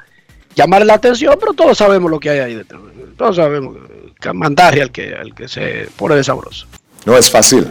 llamar 0.55 0.85
la 0.85 0.93
atención, 0.95 1.35
pero 1.39 1.53
todos 1.53 1.77
sabemos 1.77 2.11
lo 2.11 2.19
que 2.19 2.29
hay 2.29 2.39
ahí 2.39 2.55
dentro. 2.55 2.91
Todos 3.17 3.37
sabemos 3.37 3.77
que 4.19 4.33
mandarle 4.33 4.81
al 4.81 4.91
que, 4.91 5.15
al 5.15 5.33
que 5.33 5.47
se 5.47 5.89
pone 5.95 6.15
de 6.15 6.23
sabroso. 6.23 6.67
No 7.05 7.17
es 7.17 7.31
fácil. 7.31 7.67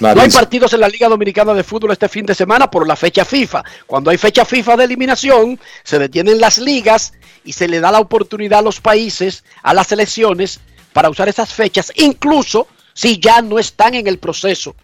No 0.00 0.20
hay 0.20 0.30
partidos 0.30 0.72
en 0.74 0.80
la 0.80 0.88
Liga 0.88 1.08
Dominicana 1.08 1.54
de 1.54 1.64
Fútbol 1.64 1.90
este 1.90 2.08
fin 2.08 2.24
de 2.24 2.34
semana 2.34 2.70
por 2.70 2.86
la 2.86 2.94
fecha 2.94 3.24
FIFA. 3.24 3.64
Cuando 3.86 4.10
hay 4.10 4.18
fecha 4.18 4.44
FIFA 4.44 4.76
de 4.76 4.84
eliminación, 4.84 5.58
se 5.82 5.98
detienen 5.98 6.40
las 6.40 6.58
ligas 6.58 7.12
y 7.44 7.52
se 7.52 7.66
le 7.66 7.80
da 7.80 7.90
la 7.90 7.98
oportunidad 7.98 8.60
a 8.60 8.62
los 8.62 8.80
países, 8.80 9.42
a 9.62 9.74
las 9.74 9.88
selecciones, 9.88 10.60
para 10.92 11.10
usar 11.10 11.28
esas 11.28 11.52
fechas, 11.52 11.90
incluso 11.96 12.68
si 12.94 13.18
ya 13.18 13.42
no 13.42 13.58
están 13.58 13.94
en 13.94 14.06
el 14.06 14.18
proceso 14.18 14.76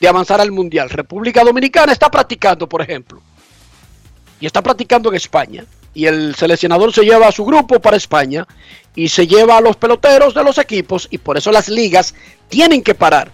de 0.00 0.08
avanzar 0.08 0.40
al 0.40 0.50
Mundial. 0.50 0.90
República 0.90 1.44
Dominicana 1.44 1.92
está 1.92 2.10
practicando, 2.10 2.68
por 2.68 2.82
ejemplo, 2.82 3.22
y 4.40 4.46
está 4.46 4.62
practicando 4.62 5.08
en 5.10 5.16
España. 5.16 5.64
Y 5.94 6.06
el 6.06 6.34
seleccionador 6.34 6.92
se 6.92 7.02
lleva 7.02 7.28
a 7.28 7.32
su 7.32 7.44
grupo 7.44 7.78
para 7.78 7.98
España 7.98 8.46
y 8.96 9.08
se 9.08 9.26
lleva 9.26 9.58
a 9.58 9.60
los 9.60 9.76
peloteros 9.76 10.34
de 10.34 10.42
los 10.42 10.56
equipos 10.58 11.06
y 11.10 11.18
por 11.18 11.36
eso 11.36 11.52
las 11.52 11.68
ligas 11.68 12.14
tienen 12.48 12.82
que 12.82 12.94
parar 12.94 13.30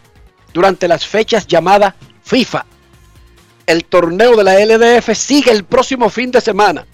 durante 0.58 0.88
las 0.88 1.06
fechas 1.06 1.46
llamadas 1.46 1.94
FIFA. 2.24 2.66
El 3.64 3.84
torneo 3.84 4.34
de 4.34 4.42
la 4.42 4.58
LDF 4.58 5.16
sigue 5.16 5.52
el 5.52 5.62
próximo 5.62 6.10
fin 6.10 6.32
de 6.32 6.40
semana, 6.40 6.84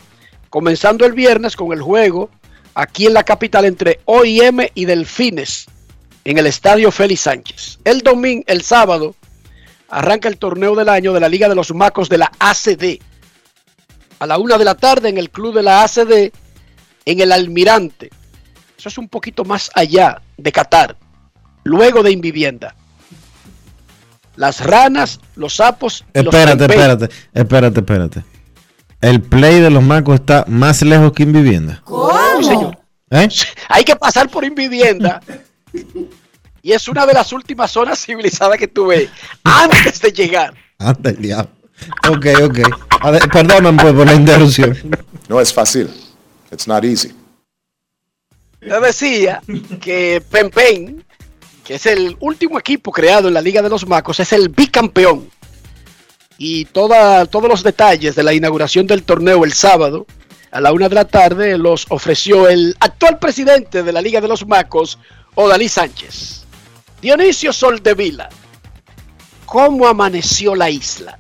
comenzando 0.51 1.07
el 1.07 1.15
viernes 1.15 1.57
con 1.57 1.73
el 1.73 1.81
juego 1.81 2.29
aquí 2.75 3.07
en 3.07 3.15
la 3.15 3.25
capital 3.25 3.65
entre 3.65 4.01
OIM 4.05 4.67
y 4.75 4.85
Delfines 4.85 5.65
en 6.27 6.37
el 6.37 6.47
estadio 6.47 6.93
Félix 6.93 7.23
Sánchez. 7.23 7.79
El 7.85 8.03
domingo, 8.03 8.45
el 8.49 8.61
sábado, 8.61 9.15
arranca 9.89 10.29
el 10.29 10.37
torneo 10.37 10.77
del 10.77 10.91
año 10.91 11.15
de 11.15 11.21
la 11.21 11.31
Liga 11.31 11.49
de 11.49 11.55
los 11.55 11.73
Macos 11.73 12.11
de 12.11 12.19
la 12.19 12.31
ACD. 12.39 12.99
A 14.19 14.27
la 14.27 14.37
una 14.37 14.59
de 14.59 14.65
la 14.67 14.75
tarde 14.75 15.09
en 15.09 15.17
el 15.17 15.31
club 15.31 15.55
de 15.55 15.63
la 15.63 15.85
ACD, 15.85 16.31
en 17.07 17.21
el 17.21 17.33
Almirante, 17.33 18.11
Eso 18.77 18.91
es 18.91 18.99
un 18.99 19.09
poquito 19.09 19.43
más 19.43 19.71
allá 19.75 20.21
de 20.37 20.53
Qatar, 20.53 20.99
luego 21.63 22.03
de 22.03 22.11
Invivienda. 22.11 22.75
Las 24.37 24.65
ranas, 24.65 25.21
los 25.37 25.57
sapos. 25.57 26.05
y 26.15 26.19
Espérate, 26.21 26.65
espérate, 26.65 27.09
espérate, 27.33 27.81
espérate. 27.81 28.25
El 29.01 29.21
play 29.21 29.61
de 29.61 29.71
los 29.71 29.83
macos 29.83 30.17
está 30.21 30.45
más 30.49 30.83
lejos 30.83 31.13
que 31.13 31.25
Invivienda. 31.25 31.83
Sí, 32.39 32.45
señor. 32.45 32.79
¿Eh? 33.11 33.29
Hay 33.69 33.85
que 33.85 33.95
pasar 33.97 34.29
por 34.29 34.45
Invivienda. 34.45 35.21
y 36.63 36.73
es 36.73 36.89
una 36.89 37.07
de 37.07 37.13
las 37.13 37.33
últimas 37.33 37.71
zonas 37.71 37.99
civilizadas 38.05 38.59
que 38.59 38.67
tuve 38.67 39.11
antes 39.45 40.01
de 40.01 40.11
llegar. 40.11 40.55
Anda 40.79 41.11
el 41.11 41.17
diablo. 41.17 41.51
Ok, 42.09 42.27
ok. 42.43 42.59
Perdóname 43.33 43.83
pues, 43.83 43.95
por 43.95 44.07
la 44.07 44.15
interrupción. 44.15 44.77
No 45.29 45.41
es 45.41 45.53
fácil. 45.53 45.91
It's 46.51 46.67
not 46.67 46.85
easy. 46.85 47.13
Yo 48.61 48.81
decía 48.81 49.43
que 49.81 50.23
Pempen, 50.31 51.05
que 51.65 51.75
es 51.75 51.87
el 51.87 52.17
último 52.21 52.59
equipo 52.59 52.93
creado 52.93 53.29
en 53.29 53.35
la 53.35 53.41
Liga 53.41 53.63
de 53.63 53.71
los 53.71 53.87
Macos, 53.87 54.21
es 54.21 54.33
el 54.33 54.51
bicampeón. 54.51 55.29
Y 56.37 56.67
todos 56.67 57.29
los 57.49 57.63
detalles 57.63 58.15
de 58.15 58.23
la 58.23 58.35
inauguración 58.35 58.87
del 58.87 59.05
torneo 59.05 59.45
el 59.45 59.53
sábado 59.53 60.07
a 60.51 60.61
la 60.61 60.73
una 60.73 60.89
de 60.89 60.95
la 60.95 61.05
tarde 61.05 61.59
los 61.59 61.87
ofreció 61.89 62.49
el 62.49 62.77
actual 62.79 63.19
presidente 63.19 63.83
de 63.83 63.93
la 63.93 64.01
Liga 64.01 64.21
de 64.21 64.29
los 64.29 64.47
Macos, 64.47 64.99
Odalí 65.35 65.69
Sánchez. 65.69 66.45
Dionisio 67.03 67.53
Soldevila, 67.53 68.29
¿cómo 69.47 69.89
amaneció 69.89 70.55
la 70.55 70.71
isla? 70.71 71.19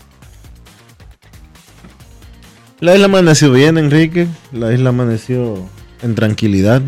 La 2.80 2.94
isla 2.94 3.06
amaneció 3.06 3.50
bien, 3.50 3.76
Enrique. 3.78 4.28
La 4.52 4.72
isla 4.72 4.90
amaneció 4.90 5.68
en 6.02 6.14
tranquilidad. 6.14 6.82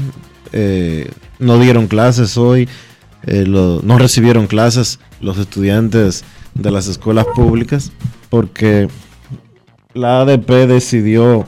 Eh, 0.53 1.11
no 1.39 1.59
dieron 1.59 1.89
clases 1.89 2.37
hoy. 2.37 2.69
Eh, 3.27 3.45
lo- 3.47 3.81
no 3.83 3.99
recibieron 3.99 4.47
clases 4.47 4.99
los 5.21 5.39
estudiantes 5.39 6.25
de 6.55 6.71
las 6.71 6.87
escuelas 6.87 7.27
públicas 7.35 7.93
porque 8.31 8.89
la 9.95 10.21
ADP 10.21 10.67
decidió 10.67 11.47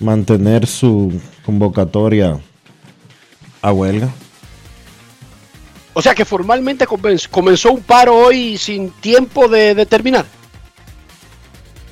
mantener 0.00 0.66
su 0.66 1.20
convocatoria 1.46 2.38
a 3.62 3.72
huelga. 3.72 4.08
O 5.94 6.02
sea 6.02 6.14
que 6.14 6.24
formalmente 6.24 6.86
comenz- 6.86 7.28
comenzó 7.28 7.72
un 7.72 7.80
paro 7.80 8.14
hoy 8.16 8.58
sin 8.58 8.90
tiempo 8.90 9.46
de, 9.48 9.74
de 9.74 9.86
terminar. 9.86 10.26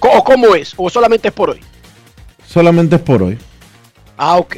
¿O 0.00 0.24
cómo 0.24 0.54
es? 0.56 0.74
¿O 0.76 0.90
solamente 0.90 1.28
es 1.28 1.34
por 1.34 1.50
hoy? 1.50 1.60
Solamente 2.46 2.96
es 2.96 3.02
por 3.02 3.22
hoy. 3.22 3.38
Ah, 4.18 4.36
ok. 4.36 4.56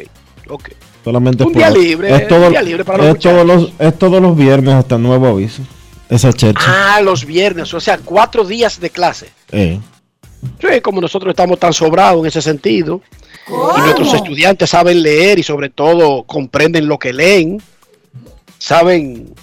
ok. 0.49 0.71
Solamente 1.05 1.43
es 1.43 1.47
Un 1.47 1.53
por 1.53 1.61
día 1.63 1.71
libre, 1.71 2.17
Es, 2.17 2.29
todo- 2.29 2.47
un 2.47 2.51
día 2.51 2.63
libre 2.63 2.85
para 2.85 2.99
los 2.99 3.15
es 3.15 3.21
todos 3.21 3.47
los, 3.47 3.73
es 3.79 3.99
todos 3.99 4.23
los 4.23 4.35
viernes 4.37 4.75
hasta 4.75 4.97
nuevo 4.99 5.27
aviso. 5.29 5.63
Esa 6.09 6.33
checha. 6.33 6.61
Ah, 6.67 7.01
los 7.03 7.25
viernes, 7.25 7.73
o 7.75 7.81
sea, 7.81 7.99
cuatro 7.99 8.45
días 8.45 8.81
de 8.81 8.91
clase. 8.91 9.29
Eh. 9.53 9.79
Sí, 10.61 10.81
como 10.83 11.01
nosotros 11.01 11.31
estamos 11.31 11.59
tan 11.59 11.73
sobrados 11.73 12.21
en 12.21 12.27
ese 12.27 12.43
sentido. 12.43 13.01
Y 13.49 13.81
nuestros 13.81 14.15
estudiantes 14.15 14.71
saben 14.71 15.03
leer 15.03 15.39
y 15.39 15.43
sobre 15.43 15.69
todo 15.71 16.23
comprenden 16.25 16.89
lo 16.89 16.99
que 16.99 17.13
leen. 17.13 17.61
Saben 18.59 19.35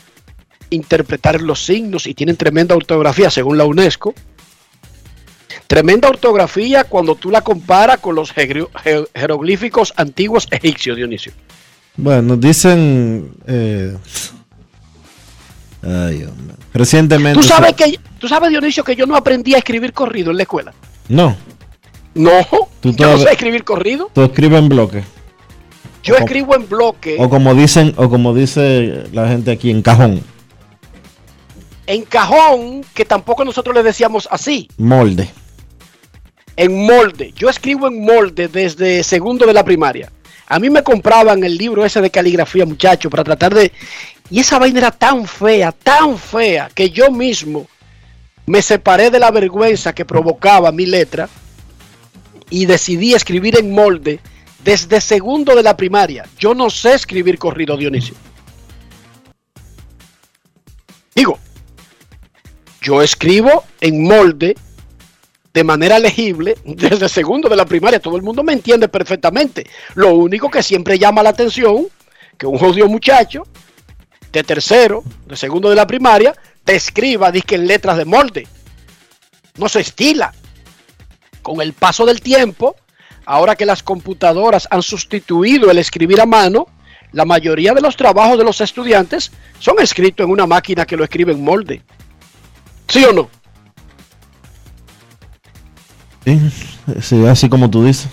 interpretar 0.70 1.41
los 1.41 1.63
signos 1.63 2.08
y 2.08 2.13
tienen 2.13 2.38
tremenda 2.38 2.75
ortografía 2.75 3.30
según 3.30 3.58
la 3.58 3.65
UNESCO. 3.65 4.13
Tremenda 5.71 6.09
ortografía 6.09 6.83
cuando 6.83 7.15
tú 7.15 7.31
la 7.31 7.39
comparas 7.39 7.99
con 7.99 8.13
los 8.13 8.33
jeroglíficos 8.33 9.93
antiguos 9.95 10.45
egipcios, 10.51 10.97
Dionisio. 10.97 11.31
Bueno, 11.95 12.35
dicen. 12.35 13.31
eh, 13.47 13.95
ay, 15.81 16.25
hombre. 16.25 16.55
Recientemente. 16.73 17.39
Tú 17.39 17.47
sabes 17.47 17.71
que, 17.73 17.97
tú 18.19 18.27
sabes, 18.27 18.49
Dionisio, 18.49 18.84
que 18.84 18.97
yo 18.97 19.05
no 19.05 19.15
aprendí 19.15 19.55
a 19.55 19.60
escribir 19.60 19.93
corrido 19.93 20.31
en 20.31 20.38
la 20.38 20.43
escuela. 20.43 20.73
No, 21.07 21.38
No, 22.15 22.31
Tú 22.81 22.91
yo 22.93 23.10
no 23.10 23.17
sé 23.19 23.31
escribir 23.31 23.63
corrido. 23.63 24.10
tú 24.13 24.23
escribes 24.23 24.60
en 24.60 24.67
bloque. 24.67 25.03
Yo 26.03 26.15
O- 26.15 26.17
escribo 26.17 26.53
en 26.53 26.67
bloque, 26.67 27.15
O 27.17 27.29
como 27.29 27.55
dicen, 27.55 27.93
o 27.95 28.10
como 28.10 28.34
dice 28.34 29.05
la 29.13 29.29
gente 29.29 29.51
aquí, 29.51 29.71
en 29.71 29.81
cajón. 29.81 30.21
en 31.88 32.03
cajón, 32.03 32.84
que 32.93 33.05
tampoco 33.05 33.45
nosotros 33.45 33.73
le 33.73 33.84
decíamos 33.84 34.27
así, 34.29 34.67
Molde. 34.77 35.29
En 36.62 36.86
molde. 36.86 37.34
Yo 37.36 37.50
escribo 37.50 37.88
en 37.88 38.02
molde 38.06 38.47
desde 38.47 39.04
segundo 39.04 39.47
de 39.47 39.54
la 39.54 39.65
primaria. 39.65 40.12
A 40.47 40.60
mí 40.60 40.69
me 40.69 40.84
compraban 40.84 41.43
el 41.43 41.58
libro 41.58 41.84
ese 41.84 42.02
de 42.02 42.12
caligrafía, 42.12 42.67
muchacho, 42.67 43.10
para 43.10 43.24
tratar 43.24 43.56
de... 43.56 43.71
Y 44.30 44.41
esa 44.41 44.60
vaina 44.60 44.78
era 44.78 44.91
tan 44.91 45.26
fea, 45.26 45.71
tan 45.71 46.19
fea, 46.19 46.69
que 46.76 46.91
yo 46.91 47.10
mismo 47.10 47.67
me 48.45 48.62
separé 48.62 49.10
de 49.10 49.17
la 49.17 49.32
vergüenza 49.32 49.93
que 49.93 50.06
provocaba 50.06 50.71
mi 50.71 50.86
letra 50.86 51.28
y 52.52 52.67
decidí 52.67 53.15
escribir 53.15 53.58
en 53.58 53.71
molde 53.71 54.19
desde 54.63 55.02
segundo 55.02 55.56
de 55.56 55.63
la 55.63 55.76
primaria. 55.76 56.28
Yo 56.38 56.54
no 56.54 56.69
sé 56.69 56.93
escribir 56.93 57.39
corrido, 57.39 57.76
Dionisio. 57.76 58.13
Digo, 61.15 61.39
yo 62.84 63.02
escribo 63.02 63.63
en 63.80 64.04
molde 64.04 64.56
de 65.53 65.63
manera 65.63 65.99
legible 65.99 66.57
desde 66.65 67.09
segundo 67.09 67.49
de 67.49 67.55
la 67.55 67.65
primaria. 67.65 67.99
Todo 67.99 68.15
el 68.15 68.23
mundo 68.23 68.43
me 68.43 68.53
entiende 68.53 68.87
perfectamente. 68.87 69.67
Lo 69.95 70.13
único 70.13 70.49
que 70.49 70.63
siempre 70.63 70.99
llama 70.99 71.23
la 71.23 71.29
atención, 71.29 71.87
que 72.37 72.47
un 72.47 72.57
jodido 72.57 72.87
muchacho 72.87 73.43
de 74.31 74.43
tercero, 74.43 75.03
de 75.25 75.35
segundo 75.35 75.69
de 75.69 75.75
la 75.75 75.87
primaria, 75.87 76.33
te 76.63 76.75
escriba, 76.75 77.31
disque 77.31 77.55
en 77.55 77.67
letras 77.67 77.97
de 77.97 78.05
molde. 78.05 78.47
No 79.57 79.67
se 79.67 79.81
estila. 79.81 80.33
Con 81.41 81.59
el 81.59 81.73
paso 81.73 82.05
del 82.05 82.21
tiempo, 82.21 82.75
ahora 83.25 83.55
que 83.55 83.65
las 83.65 83.83
computadoras 83.83 84.67
han 84.71 84.83
sustituido 84.83 85.71
el 85.71 85.79
escribir 85.79 86.21
a 86.21 86.25
mano, 86.25 86.67
la 87.11 87.25
mayoría 87.25 87.73
de 87.73 87.81
los 87.81 87.97
trabajos 87.97 88.37
de 88.37 88.43
los 88.45 88.61
estudiantes 88.61 89.31
son 89.59 89.79
escritos 89.79 90.23
en 90.23 90.31
una 90.31 90.47
máquina 90.47 90.85
que 90.85 90.95
lo 90.95 91.03
escribe 91.03 91.33
en 91.33 91.43
molde. 91.43 91.81
¿Sí 92.87 93.03
o 93.03 93.11
no? 93.11 93.29
Sí, 96.25 96.39
sí, 97.01 97.25
así 97.25 97.49
como 97.49 97.69
tú 97.69 97.84
dices. 97.84 98.07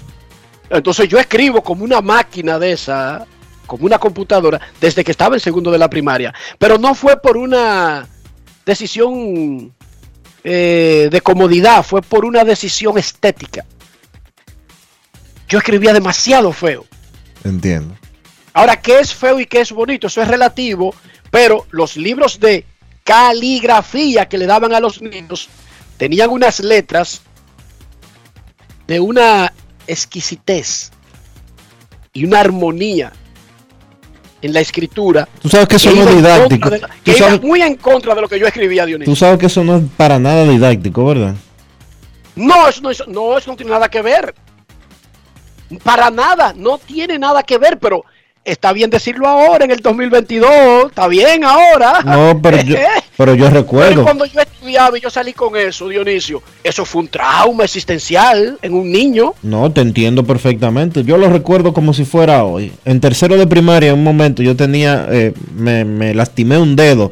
Entonces 0.71 1.09
yo 1.09 1.19
escribo 1.19 1.63
como 1.63 1.85
una 1.85 2.01
máquina 2.01 2.59
de 2.59 2.73
esa, 2.73 3.27
como 3.67 3.87
una 3.87 3.99
computadora, 3.99 4.61
desde 4.81 5.05
que 5.05 5.11
estaba 5.11 5.37
en 5.37 5.41
segundo 5.41 5.71
de 5.71 5.79
la 5.79 5.89
primaria. 5.89 6.35
Pero 6.59 6.79
no 6.79 6.95
fue 6.95 7.21
por 7.21 7.37
una 7.37 8.07
decisión 8.65 9.73
eh, 10.45 11.09
de 11.11 11.21
comodidad, 11.21 11.83
fue 11.85 12.03
por 12.03 12.25
una 12.25 12.45
decisión 12.45 12.99
estética. 12.99 13.65
Yo 15.49 15.59
escribía 15.59 15.93
demasiado 15.93 16.53
feo. 16.53 16.85
Entiendo. 17.45 17.97
Ahora, 18.53 18.81
¿qué 18.81 18.99
es 18.99 19.15
feo 19.15 19.41
y 19.41 19.47
qué 19.47 19.61
es 19.61 19.73
bonito? 19.73 20.09
Eso 20.09 20.21
es 20.21 20.29
relativo, 20.29 20.95
pero 21.31 21.67
los 21.71 21.97
libros 21.97 22.41
de 22.41 22.67
caligrafía 23.05 24.29
que 24.29 24.37
le 24.37 24.47
daban 24.47 24.75
a 24.75 24.81
los 24.81 25.01
niños 25.01 25.49
tenían 25.97 26.31
unas 26.31 26.61
letras 26.61 27.23
de 28.89 28.99
una 28.99 29.53
exquisitez 29.87 30.91
y 32.13 32.25
una 32.25 32.41
armonía 32.41 33.13
en 34.43 34.53
la 34.53 34.61
escritura. 34.61 35.29
Tú 35.41 35.49
sabes 35.49 35.69
que 35.69 35.77
eso 35.77 35.91
no 35.93 36.03
es 36.09 36.17
didáctico. 36.17 36.71
Tú 36.71 36.77
que 37.05 37.17
iba 37.17 37.37
muy 37.39 37.63
en 37.63 37.77
contra 37.77 38.15
de 38.15 38.23
lo 38.23 38.29
que 38.29 38.39
yo 38.41 38.47
escribía, 38.47 38.87
Dionisio. 38.87 39.13
tú 39.13 39.17
sabes 39.17 39.39
que 39.39 39.47
eso 39.47 39.63
no 39.63 39.77
es 39.77 39.83
para 39.97 40.19
nada 40.19 40.45
didáctico, 40.45 41.05
¿verdad? 41.05 41.35
No, 42.35 42.67
eso 42.69 42.81
no, 42.81 42.91
eso- 42.91 43.05
no, 43.07 43.37
eso 43.37 43.51
no 43.51 43.57
tiene 43.57 43.73
nada 43.73 43.89
que 43.89 44.01
ver. 44.03 44.35
Para 45.83 46.11
nada, 46.11 46.55
no 46.57 46.79
tiene 46.79 47.19
nada 47.19 47.43
que 47.43 47.59
ver, 47.59 47.79
pero 47.79 48.05
está 48.51 48.73
bien 48.73 48.91
decirlo 48.91 49.27
ahora, 49.29 49.65
en 49.65 49.71
el 49.71 49.81
2022, 49.81 50.87
está 50.89 51.07
bien 51.09 51.45
ahora. 51.45 52.01
No, 52.05 52.41
pero 52.43 52.61
yo, 52.63 52.77
pero 53.17 53.35
yo 53.35 53.45
Pero 53.47 53.57
recuerdo. 53.61 54.03
cuando 54.05 54.25
yo 54.27 54.41
estudiaba 54.41 54.97
y 54.99 55.01
yo 55.01 55.11
salí 55.11 55.33
con 55.33 55.57
eso, 55.57 55.89
Dionisio, 55.89 56.43
eso 56.65 56.85
fue 56.85 57.03
un 57.03 57.09
trauma 57.09 57.65
existencial 57.65 58.59
en 58.63 58.75
un 58.75 58.91
niño. 58.91 59.35
No, 59.43 59.71
te 59.73 59.81
entiendo 59.81 60.25
perfectamente. 60.25 61.05
Yo 61.05 61.17
lo 61.19 61.29
recuerdo 61.31 61.73
como 61.73 61.93
si 61.95 62.05
fuera 62.05 62.45
hoy. 62.45 62.73
En 62.85 63.01
tercero 63.01 63.37
de 63.37 63.47
primaria, 63.47 63.91
en 63.91 63.99
un 63.99 64.05
momento, 64.05 64.43
yo 64.43 64.57
tenía, 64.57 65.07
eh, 65.11 65.33
me, 65.55 65.85
me 65.85 66.15
lastimé 66.15 66.59
un 66.59 66.75
dedo, 66.77 67.11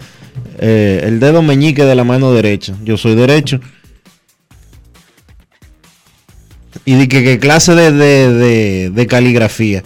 eh, 0.59 1.03
el 1.05 1.21
dedo 1.21 1.43
meñique 1.43 1.85
de 1.85 1.95
la 1.95 2.05
mano 2.05 2.33
derecha. 2.33 2.75
Yo 2.83 2.97
soy 2.97 3.15
derecho. 3.15 3.61
Y 6.85 6.95
di 6.95 7.09
que, 7.09 7.25
que 7.25 7.39
clase 7.39 7.75
de, 7.75 7.91
de, 7.91 8.33
de- 8.33 8.91
de 8.91 9.07
caligrafía. 9.07 9.83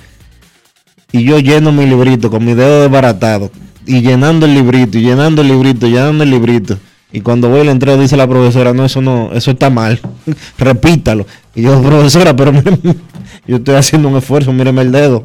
Y 1.12 1.24
yo 1.24 1.38
lleno 1.38 1.72
mi 1.72 1.86
librito 1.86 2.30
con 2.30 2.44
mi 2.44 2.54
dedo 2.54 2.82
desbaratado. 2.82 3.50
Y 3.86 4.00
llenando 4.02 4.46
el 4.46 4.54
librito, 4.54 4.98
y 4.98 5.02
llenando 5.02 5.42
el 5.42 5.48
librito, 5.48 5.86
y 5.86 5.90
llenando 5.90 6.22
el 6.24 6.30
librito. 6.30 6.78
Y 7.12 7.20
cuando 7.22 7.48
voy 7.48 7.60
al 7.62 7.68
entrego 7.70 8.00
dice 8.00 8.16
la 8.16 8.28
profesora, 8.28 8.72
no, 8.72 8.84
eso 8.84 9.00
no, 9.00 9.32
eso 9.32 9.50
está 9.50 9.68
mal. 9.70 9.98
Repítalo. 10.58 11.26
Y 11.54 11.62
yo, 11.62 11.82
profesora, 11.82 12.36
pero 12.36 12.52
mire, 12.52 12.78
yo 13.46 13.56
estoy 13.56 13.74
haciendo 13.74 14.08
un 14.08 14.16
esfuerzo, 14.16 14.52
míreme 14.52 14.82
el 14.82 14.92
dedo. 14.92 15.24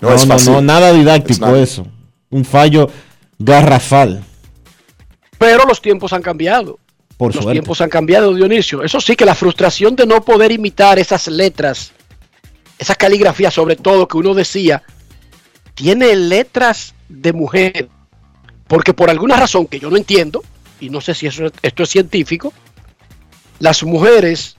No, 0.00 0.08
No, 0.10 0.14
es 0.14 0.26
no, 0.26 0.34
fácil. 0.34 0.52
no, 0.54 0.60
nada 0.62 0.92
didáctico 0.92 1.54
eso. 1.56 1.86
Un 2.30 2.44
fallo 2.44 2.88
garrafal, 3.38 4.22
Pero 5.38 5.64
los 5.66 5.80
tiempos 5.82 6.12
han 6.12 6.22
cambiado. 6.22 6.78
por 7.18 7.34
los 7.34 7.42
suerte. 7.42 7.52
tiempos 7.60 7.80
han 7.80 7.90
cambiado, 7.90 8.32
Dionisio. 8.34 8.82
Eso 8.82 9.00
sí 9.00 9.16
que 9.16 9.24
la 9.26 9.34
frustración 9.34 9.96
de 9.96 10.06
no 10.06 10.22
poder 10.24 10.50
imitar 10.52 10.98
esas 10.98 11.26
letras, 11.28 11.92
esa 12.78 12.94
caligrafía 12.94 13.50
sobre 13.50 13.76
todo 13.76 14.08
que 14.08 14.16
uno 14.16 14.34
decía, 14.34 14.82
tiene 15.74 16.14
letras 16.16 16.94
de 17.08 17.32
mujer. 17.32 17.88
Porque 18.66 18.94
por 18.94 19.10
alguna 19.10 19.36
razón 19.36 19.66
que 19.66 19.80
yo 19.80 19.90
no 19.90 19.96
entiendo, 19.96 20.44
y 20.80 20.90
no 20.90 21.00
sé 21.00 21.14
si 21.14 21.26
esto 21.26 21.82
es 21.82 21.88
científico, 21.88 22.52
las 23.58 23.82
mujeres 23.82 24.56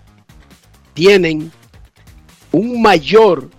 tienen 0.94 1.52
un 2.52 2.82
mayor, 2.82 3.50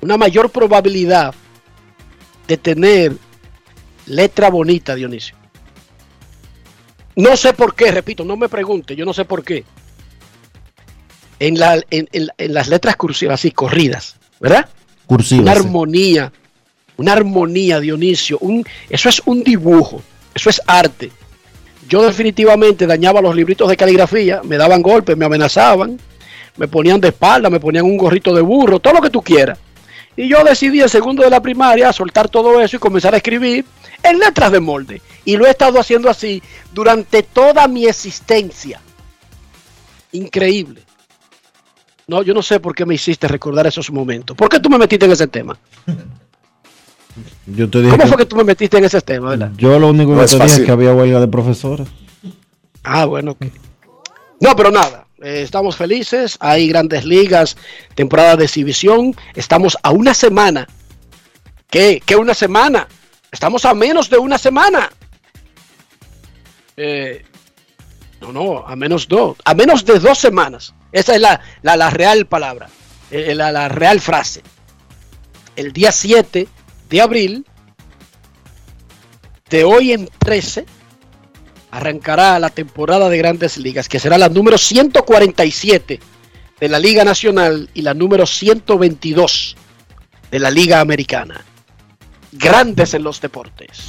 una 0.00 0.16
mayor 0.16 0.50
probabilidad 0.50 1.34
de 2.46 2.56
tener 2.56 3.16
letra 4.06 4.50
bonita, 4.50 4.94
Dionisio. 4.94 5.36
No 7.16 7.36
sé 7.36 7.52
por 7.52 7.74
qué, 7.74 7.90
repito, 7.90 8.24
no 8.24 8.36
me 8.36 8.48
pregunte, 8.48 8.94
yo 8.94 9.04
no 9.04 9.12
sé 9.12 9.24
por 9.24 9.42
qué. 9.42 9.64
En, 11.40 11.58
la, 11.58 11.74
en, 11.90 12.08
en- 12.12 12.28
en 12.36 12.54
las 12.54 12.68
letras 12.68 12.96
cursivas, 12.96 13.34
así, 13.40 13.50
corridas, 13.52 14.16
¿verdad? 14.40 14.68
Cursiva, 15.06 15.42
Una 15.42 15.54
sí. 15.54 15.58
armonía, 15.60 16.32
una 16.96 17.12
armonía, 17.12 17.80
Dionisio. 17.80 18.38
Un, 18.40 18.64
eso 18.90 19.08
es 19.08 19.22
un 19.24 19.42
dibujo, 19.44 20.02
eso 20.34 20.50
es 20.50 20.60
arte. 20.66 21.10
Yo 21.88 22.02
definitivamente 22.02 22.86
dañaba 22.86 23.20
los 23.22 23.34
libritos 23.34 23.68
de 23.68 23.76
caligrafía, 23.76 24.42
me 24.44 24.56
daban 24.58 24.82
golpes, 24.82 25.16
me 25.16 25.24
amenazaban, 25.24 25.98
me 26.56 26.68
ponían 26.68 27.00
de 27.00 27.08
espalda, 27.08 27.48
me 27.48 27.60
ponían 27.60 27.84
un 27.84 27.96
gorrito 27.96 28.34
de 28.34 28.42
burro, 28.42 28.80
todo 28.80 28.94
lo 28.94 29.00
que 29.00 29.10
tú 29.10 29.22
quieras. 29.22 29.58
Y 30.16 30.28
yo 30.28 30.42
decidí 30.42 30.80
en 30.82 30.88
segundo 30.88 31.22
de 31.22 31.30
la 31.30 31.40
primaria 31.40 31.92
soltar 31.92 32.28
todo 32.28 32.60
eso 32.60 32.74
y 32.76 32.80
comenzar 32.80 33.14
a 33.14 33.18
escribir 33.18 33.64
en 34.02 34.18
letras 34.18 34.50
de 34.50 34.58
molde. 34.58 35.00
Y 35.24 35.36
lo 35.36 35.46
he 35.46 35.50
estado 35.50 35.78
haciendo 35.78 36.10
así 36.10 36.42
durante 36.74 37.22
toda 37.22 37.68
mi 37.68 37.86
existencia. 37.86 38.80
Increíble. 40.12 40.82
No, 42.08 42.22
yo 42.22 42.34
no 42.34 42.42
sé 42.42 42.58
por 42.58 42.74
qué 42.74 42.84
me 42.86 42.94
hiciste 42.94 43.28
recordar 43.28 43.66
esos 43.66 43.90
momentos. 43.92 44.36
¿Por 44.36 44.48
qué 44.48 44.58
tú 44.58 44.68
me 44.70 44.78
metiste 44.78 45.04
en 45.06 45.12
ese 45.12 45.28
tema? 45.28 45.56
Yo 47.46 47.68
te 47.68 47.78
dije 47.78 47.90
¿Cómo 47.90 48.02
que- 48.02 48.08
fue 48.08 48.16
que 48.18 48.24
tú 48.26 48.36
me 48.36 48.44
metiste 48.44 48.78
en 48.78 48.84
ese 48.86 49.00
tema, 49.02 49.30
verdad? 49.30 49.52
Yo 49.56 49.78
lo 49.78 49.88
único 49.88 50.12
No 50.12 50.18
que 50.18 50.24
es 50.24 50.30
te 50.30 50.36
dije 50.42 50.56
es 50.60 50.60
que 50.66 50.70
había 50.72 50.92
huelga 50.94 51.20
de 51.20 51.28
profesores. 51.28 51.86
Ah, 52.82 53.04
bueno. 53.04 53.36
No, 54.40 54.56
pero 54.56 54.70
nada. 54.70 55.06
eh, 55.20 55.42
estamos 55.42 55.76
felices. 55.76 56.36
Hay 56.40 56.68
grandes 56.68 57.04
ligas, 57.04 57.56
temporada 57.94 58.36
de 58.36 58.44
exhibición. 58.44 59.14
Estamos 59.34 59.76
a 59.82 59.90
una 59.90 60.14
semana. 60.14 60.66
¿Qué? 61.68 62.00
¿Qué 62.06 62.16
una 62.16 62.34
semana? 62.34 62.86
Estamos 63.32 63.64
a 63.66 63.74
menos 63.74 64.08
de 64.08 64.16
una 64.16 64.38
semana. 64.38 64.90
Eh, 66.76 67.24
no, 68.20 68.32
no, 68.32 68.66
a 68.66 68.74
menos 68.76 69.06
dos. 69.08 69.36
A 69.44 69.54
menos 69.54 69.84
de 69.84 69.98
dos 69.98 70.18
semanas. 70.18 70.74
Esa 70.92 71.14
es 71.14 71.20
la, 71.20 71.40
la- 71.62 71.76
la 71.76 71.90
real 71.90 72.26
palabra. 72.26 72.68
eh, 73.10 73.34
la, 73.34 73.50
la 73.52 73.68
real 73.68 74.00
frase. 74.00 74.42
El 75.56 75.72
día 75.72 75.92
7 75.92 76.46
de 76.90 77.00
abril, 77.00 77.46
de 79.50 79.64
hoy 79.64 79.92
en 79.92 80.08
13, 80.18 80.66
arrancará 81.70 82.38
la 82.38 82.50
temporada 82.50 83.08
de 83.08 83.18
grandes 83.18 83.56
ligas, 83.58 83.88
que 83.88 83.98
será 83.98 84.18
la 84.18 84.28
número 84.28 84.58
147 84.58 86.00
de 86.60 86.68
la 86.68 86.78
Liga 86.78 87.04
Nacional 87.04 87.70
y 87.74 87.82
la 87.82 87.94
número 87.94 88.26
122 88.26 89.56
de 90.30 90.38
la 90.38 90.50
Liga 90.50 90.80
Americana. 90.80 91.44
Grandes 92.32 92.94
en 92.94 93.02
los 93.04 93.20
deportes. 93.20 93.88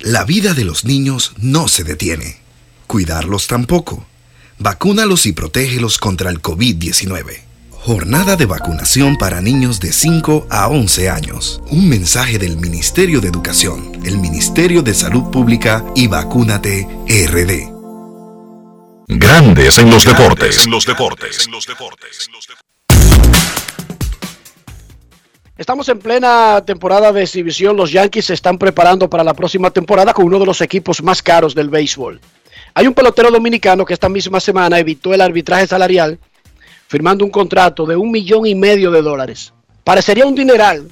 La 0.00 0.24
vida 0.24 0.52
de 0.52 0.64
los 0.64 0.84
niños 0.84 1.32
no 1.38 1.68
se 1.68 1.82
detiene. 1.82 2.36
Cuidarlos 2.86 3.46
tampoco. 3.46 4.06
Vacúnalos 4.58 5.24
y 5.26 5.32
protégelos 5.32 5.96
contra 5.98 6.30
el 6.30 6.42
COVID-19. 6.42 7.40
Jornada 7.70 8.36
de 8.36 8.46
vacunación 8.46 9.16
para 9.16 9.40
niños 9.40 9.80
de 9.80 9.92
5 9.92 10.48
a 10.50 10.68
11 10.68 11.08
años. 11.08 11.62
Un 11.70 11.88
mensaje 11.88 12.38
del 12.38 12.58
Ministerio 12.58 13.20
de 13.20 13.28
Educación, 13.28 13.92
el 14.04 14.18
Ministerio 14.18 14.82
de 14.82 14.92
Salud 14.92 15.30
Pública 15.30 15.84
y 15.94 16.08
Vacúnate 16.08 16.86
RD. 17.08 17.72
Grandes 19.08 19.78
en 19.78 19.90
los 19.90 20.04
deportes. 20.04 20.68
Estamos 25.58 25.88
en 25.88 25.98
plena 25.98 26.62
temporada 26.66 27.12
de 27.12 27.22
exhibición. 27.22 27.78
Los 27.78 27.90
Yankees 27.90 28.26
se 28.26 28.34
están 28.34 28.58
preparando 28.58 29.08
para 29.08 29.24
la 29.24 29.32
próxima 29.32 29.70
temporada 29.70 30.12
con 30.12 30.26
uno 30.26 30.38
de 30.38 30.44
los 30.44 30.60
equipos 30.60 31.02
más 31.02 31.22
caros 31.22 31.54
del 31.54 31.70
béisbol. 31.70 32.20
Hay 32.74 32.86
un 32.86 32.92
pelotero 32.92 33.30
dominicano 33.30 33.86
que 33.86 33.94
esta 33.94 34.10
misma 34.10 34.38
semana 34.38 34.78
evitó 34.78 35.14
el 35.14 35.22
arbitraje 35.22 35.66
salarial 35.66 36.18
firmando 36.88 37.24
un 37.24 37.30
contrato 37.30 37.86
de 37.86 37.96
un 37.96 38.10
millón 38.10 38.46
y 38.46 38.54
medio 38.54 38.90
de 38.90 39.00
dólares. 39.00 39.54
Parecería 39.82 40.26
un 40.26 40.34
dineral, 40.34 40.90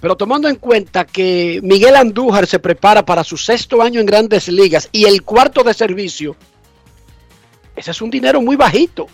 pero 0.00 0.16
tomando 0.16 0.48
en 0.48 0.54
cuenta 0.54 1.04
que 1.04 1.58
Miguel 1.64 1.96
Andújar 1.96 2.46
se 2.46 2.60
prepara 2.60 3.04
para 3.04 3.24
su 3.24 3.36
sexto 3.36 3.82
año 3.82 3.98
en 3.98 4.06
grandes 4.06 4.46
ligas 4.46 4.88
y 4.92 5.06
el 5.06 5.22
cuarto 5.24 5.64
de 5.64 5.74
servicio, 5.74 6.36
ese 7.74 7.90
es 7.90 8.00
un 8.00 8.10
dinero 8.10 8.40
muy 8.40 8.54
bajito. 8.54 9.08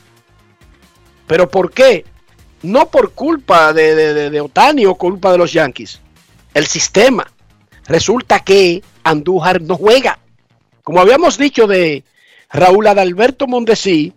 ¿Pero 1.27 1.49
por 1.49 1.73
qué? 1.73 2.05
No 2.63 2.89
por 2.89 3.13
culpa 3.13 3.73
de, 3.73 4.31
de, 4.31 4.41
Otani 4.41 4.87
o 4.87 4.95
culpa 4.95 5.33
de 5.33 5.39
los 5.39 5.53
Yankees. 5.53 6.01
El 6.55 6.67
sistema. 6.67 7.31
Resulta 7.87 8.41
que 8.41 8.83
Andújar 9.03 9.61
no 9.61 9.77
juega. 9.77 10.19
Como 10.83 11.01
habíamos 11.01 11.39
dicho 11.39 11.67
de 11.67 12.05
Raúl 12.51 12.87
Adalberto 12.87 13.47
Mondesí, 13.47 14.13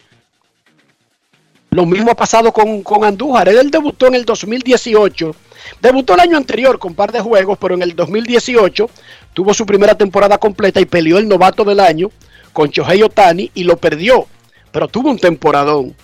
lo 1.71 1.85
mismo 1.85 2.11
ha 2.11 2.15
pasado 2.15 2.53
con, 2.53 2.83
con 2.83 3.03
Andújar. 3.03 3.49
Él, 3.49 3.71
debutó 3.71 4.07
en 4.07 4.15
el 4.15 4.25
2018. 4.25 5.35
Debutó 5.81 6.13
el 6.13 6.19
año 6.19 6.37
anterior 6.37 6.77
con 6.79 6.93
par 6.93 7.11
de 7.11 7.19
juegos, 7.19 7.57
pero 7.59 7.73
en 7.73 7.81
el 7.81 7.95
2018 7.95 8.89
tuvo 9.33 9.53
su 9.53 9.65
primera 9.65 9.95
temporada 9.97 10.37
completa 10.37 10.79
y 10.79 10.85
peleó 10.85 11.17
el 11.17 11.27
novato 11.27 11.63
del 11.63 11.79
año 11.79 12.11
con 12.53 12.69
Shohei 12.69 13.03
Otani 13.03 13.51
y 13.53 13.63
lo 13.63 13.77
perdió. 13.77 14.27
Pero 14.71 14.87
tuvo 14.87 15.09
un 15.09 15.19
temporadón. 15.19 15.95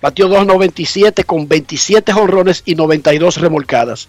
Batió 0.00 0.28
2.97 0.28 1.24
con 1.24 1.48
27 1.48 2.12
jonrones 2.12 2.62
y 2.64 2.74
92 2.76 3.38
remolcadas. 3.38 4.08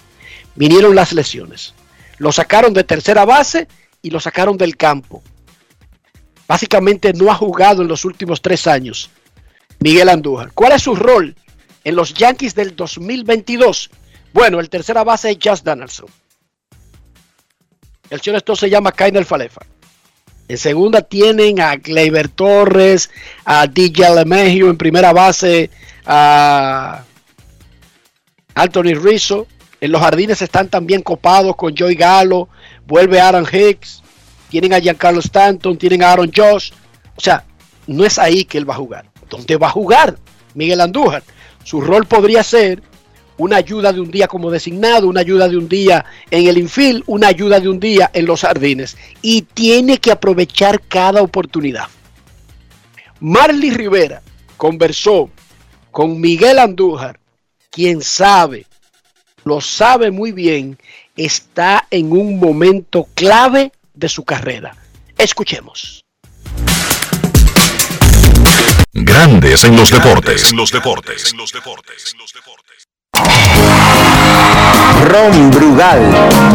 Vinieron 0.55 0.95
las 0.95 1.13
lesiones. 1.13 1.73
Lo 2.17 2.31
sacaron 2.31 2.73
de 2.73 2.83
tercera 2.83 3.25
base 3.25 3.67
y 4.01 4.11
lo 4.11 4.19
sacaron 4.19 4.57
del 4.57 4.77
campo. 4.77 5.23
Básicamente 6.47 7.13
no 7.13 7.31
ha 7.31 7.35
jugado 7.35 7.81
en 7.81 7.87
los 7.87 8.05
últimos 8.05 8.41
tres 8.41 8.67
años. 8.67 9.09
Miguel 9.79 10.09
Andújar. 10.09 10.51
¿Cuál 10.53 10.73
es 10.73 10.83
su 10.83 10.95
rol 10.95 11.35
en 11.83 11.95
los 11.95 12.13
Yankees 12.13 12.53
del 12.53 12.75
2022? 12.75 13.89
Bueno, 14.33 14.59
el 14.59 14.69
tercera 14.69 15.03
base 15.03 15.31
es 15.31 15.37
Just 15.43 15.65
Donaldson. 15.65 16.07
El 18.09 18.19
shortstop 18.19 18.57
se 18.57 18.69
llama 18.69 18.91
Kainer 18.91 19.25
Falefa. 19.25 19.61
En 20.49 20.57
segunda 20.57 21.03
tienen 21.03 21.61
a 21.61 21.75
Gleyber 21.75 22.27
Torres, 22.27 23.11
a 23.45 23.67
DJ 23.67 24.15
LeMahieu 24.15 24.67
en 24.67 24.77
primera 24.77 25.13
base, 25.13 25.69
a 26.07 27.03
Anthony 28.55 28.95
Rizzo. 28.95 29.45
En 29.79 29.91
los 29.91 30.01
jardines 30.01 30.41
están 30.41 30.67
también 30.67 31.03
copados 31.03 31.55
con 31.55 31.77
Joey 31.77 31.93
Galo, 31.93 32.49
vuelve 32.87 33.21
Aaron 33.21 33.45
Hicks, 33.49 34.01
tienen 34.49 34.73
a 34.73 34.79
Giancarlo 34.79 35.19
Stanton, 35.19 35.77
tienen 35.77 36.01
a 36.01 36.13
Aaron 36.13 36.31
Josh. 36.35 36.71
O 37.15 37.21
sea, 37.21 37.45
no 37.85 38.03
es 38.03 38.17
ahí 38.17 38.43
que 38.43 38.57
él 38.57 38.67
va 38.67 38.73
a 38.73 38.77
jugar. 38.77 39.05
¿Dónde 39.29 39.55
va 39.55 39.67
a 39.67 39.71
jugar 39.71 40.17
Miguel 40.55 40.81
Andújar? 40.81 41.21
Su 41.63 41.79
rol 41.79 42.07
podría 42.07 42.43
ser 42.43 42.81
una 43.39 43.55
ayuda 43.55 43.91
de 43.91 44.01
un 44.01 44.11
día 44.11 44.27
como 44.27 44.51
designado, 44.51 45.07
una 45.07 45.21
ayuda 45.21 45.47
de 45.47 45.57
un 45.57 45.67
día 45.67 46.05
en 46.29 46.47
el 46.47 46.57
infield, 46.57 47.03
una 47.07 47.27
ayuda 47.27 47.59
de 47.59 47.69
un 47.69 47.79
día 47.79 48.11
en 48.13 48.25
los 48.25 48.41
jardines. 48.41 48.97
Y 49.21 49.41
tiene 49.41 49.97
que 49.97 50.11
aprovechar 50.11 50.81
cada 50.81 51.21
oportunidad. 51.21 51.87
Marley 53.19 53.71
Rivera 53.71 54.21
conversó 54.57 55.29
con 55.89 56.19
Miguel 56.19 56.59
Andújar, 56.59 57.19
quien 57.71 58.01
sabe, 58.01 58.65
lo 59.45 59.61
sabe 59.61 60.11
muy 60.11 60.31
bien, 60.31 60.77
está 61.15 61.87
en 61.89 62.11
un 62.11 62.39
momento 62.39 63.07
clave 63.13 63.71
de 63.93 64.09
su 64.09 64.23
carrera. 64.25 64.75
Escuchemos. 65.17 66.03
Grandes 68.91 69.63
en 69.63 69.77
los 69.77 69.91
deportes. 69.91 70.51
En 70.51 70.57
los 70.57 70.71
deportes. 70.71 71.33
Ron 75.11 75.51
Brugal 75.51 76.01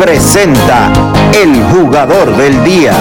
presenta 0.00 0.90
el 1.32 1.62
jugador 1.64 2.36
del 2.36 2.62
día. 2.64 2.94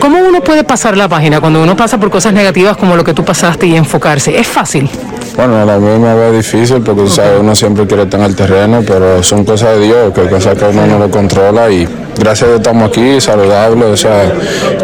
¿Cómo 0.00 0.18
uno 0.18 0.40
puede 0.40 0.64
pasar 0.64 0.96
la 0.96 1.08
página 1.08 1.40
cuando 1.40 1.62
uno 1.62 1.76
pasa 1.76 1.98
por 1.98 2.10
cosas 2.10 2.32
negativas 2.32 2.76
como 2.76 2.96
lo 2.96 3.04
que 3.04 3.14
tú 3.14 3.24
pasaste 3.24 3.66
y 3.66 3.76
enfocarse? 3.76 4.38
¿Es 4.38 4.46
fácil? 4.46 4.88
Bueno, 5.38 5.56
a 5.70 5.78
mí 5.78 5.98
me 6.00 6.14
ve 6.16 6.32
difícil 6.32 6.80
porque 6.82 7.02
tú 7.02 7.08
sabes, 7.08 7.34
uno 7.38 7.54
siempre 7.54 7.86
quiere 7.86 8.02
estar 8.02 8.18
en 8.18 8.26
el 8.26 8.34
terreno, 8.34 8.82
pero 8.84 9.22
son 9.22 9.44
cosas 9.44 9.76
de 9.78 9.84
Dios, 9.84 10.12
que 10.12 10.22
cosas 10.28 10.58
que 10.58 10.64
uno 10.64 10.84
no 10.84 10.98
lo 10.98 11.08
controla 11.12 11.70
y 11.70 11.86
gracias 12.18 12.42
a 12.42 12.46
Dios 12.46 12.56
estamos 12.58 12.88
aquí, 12.90 13.20
saludables, 13.20 13.84
o 13.88 13.96
sea, 13.96 14.32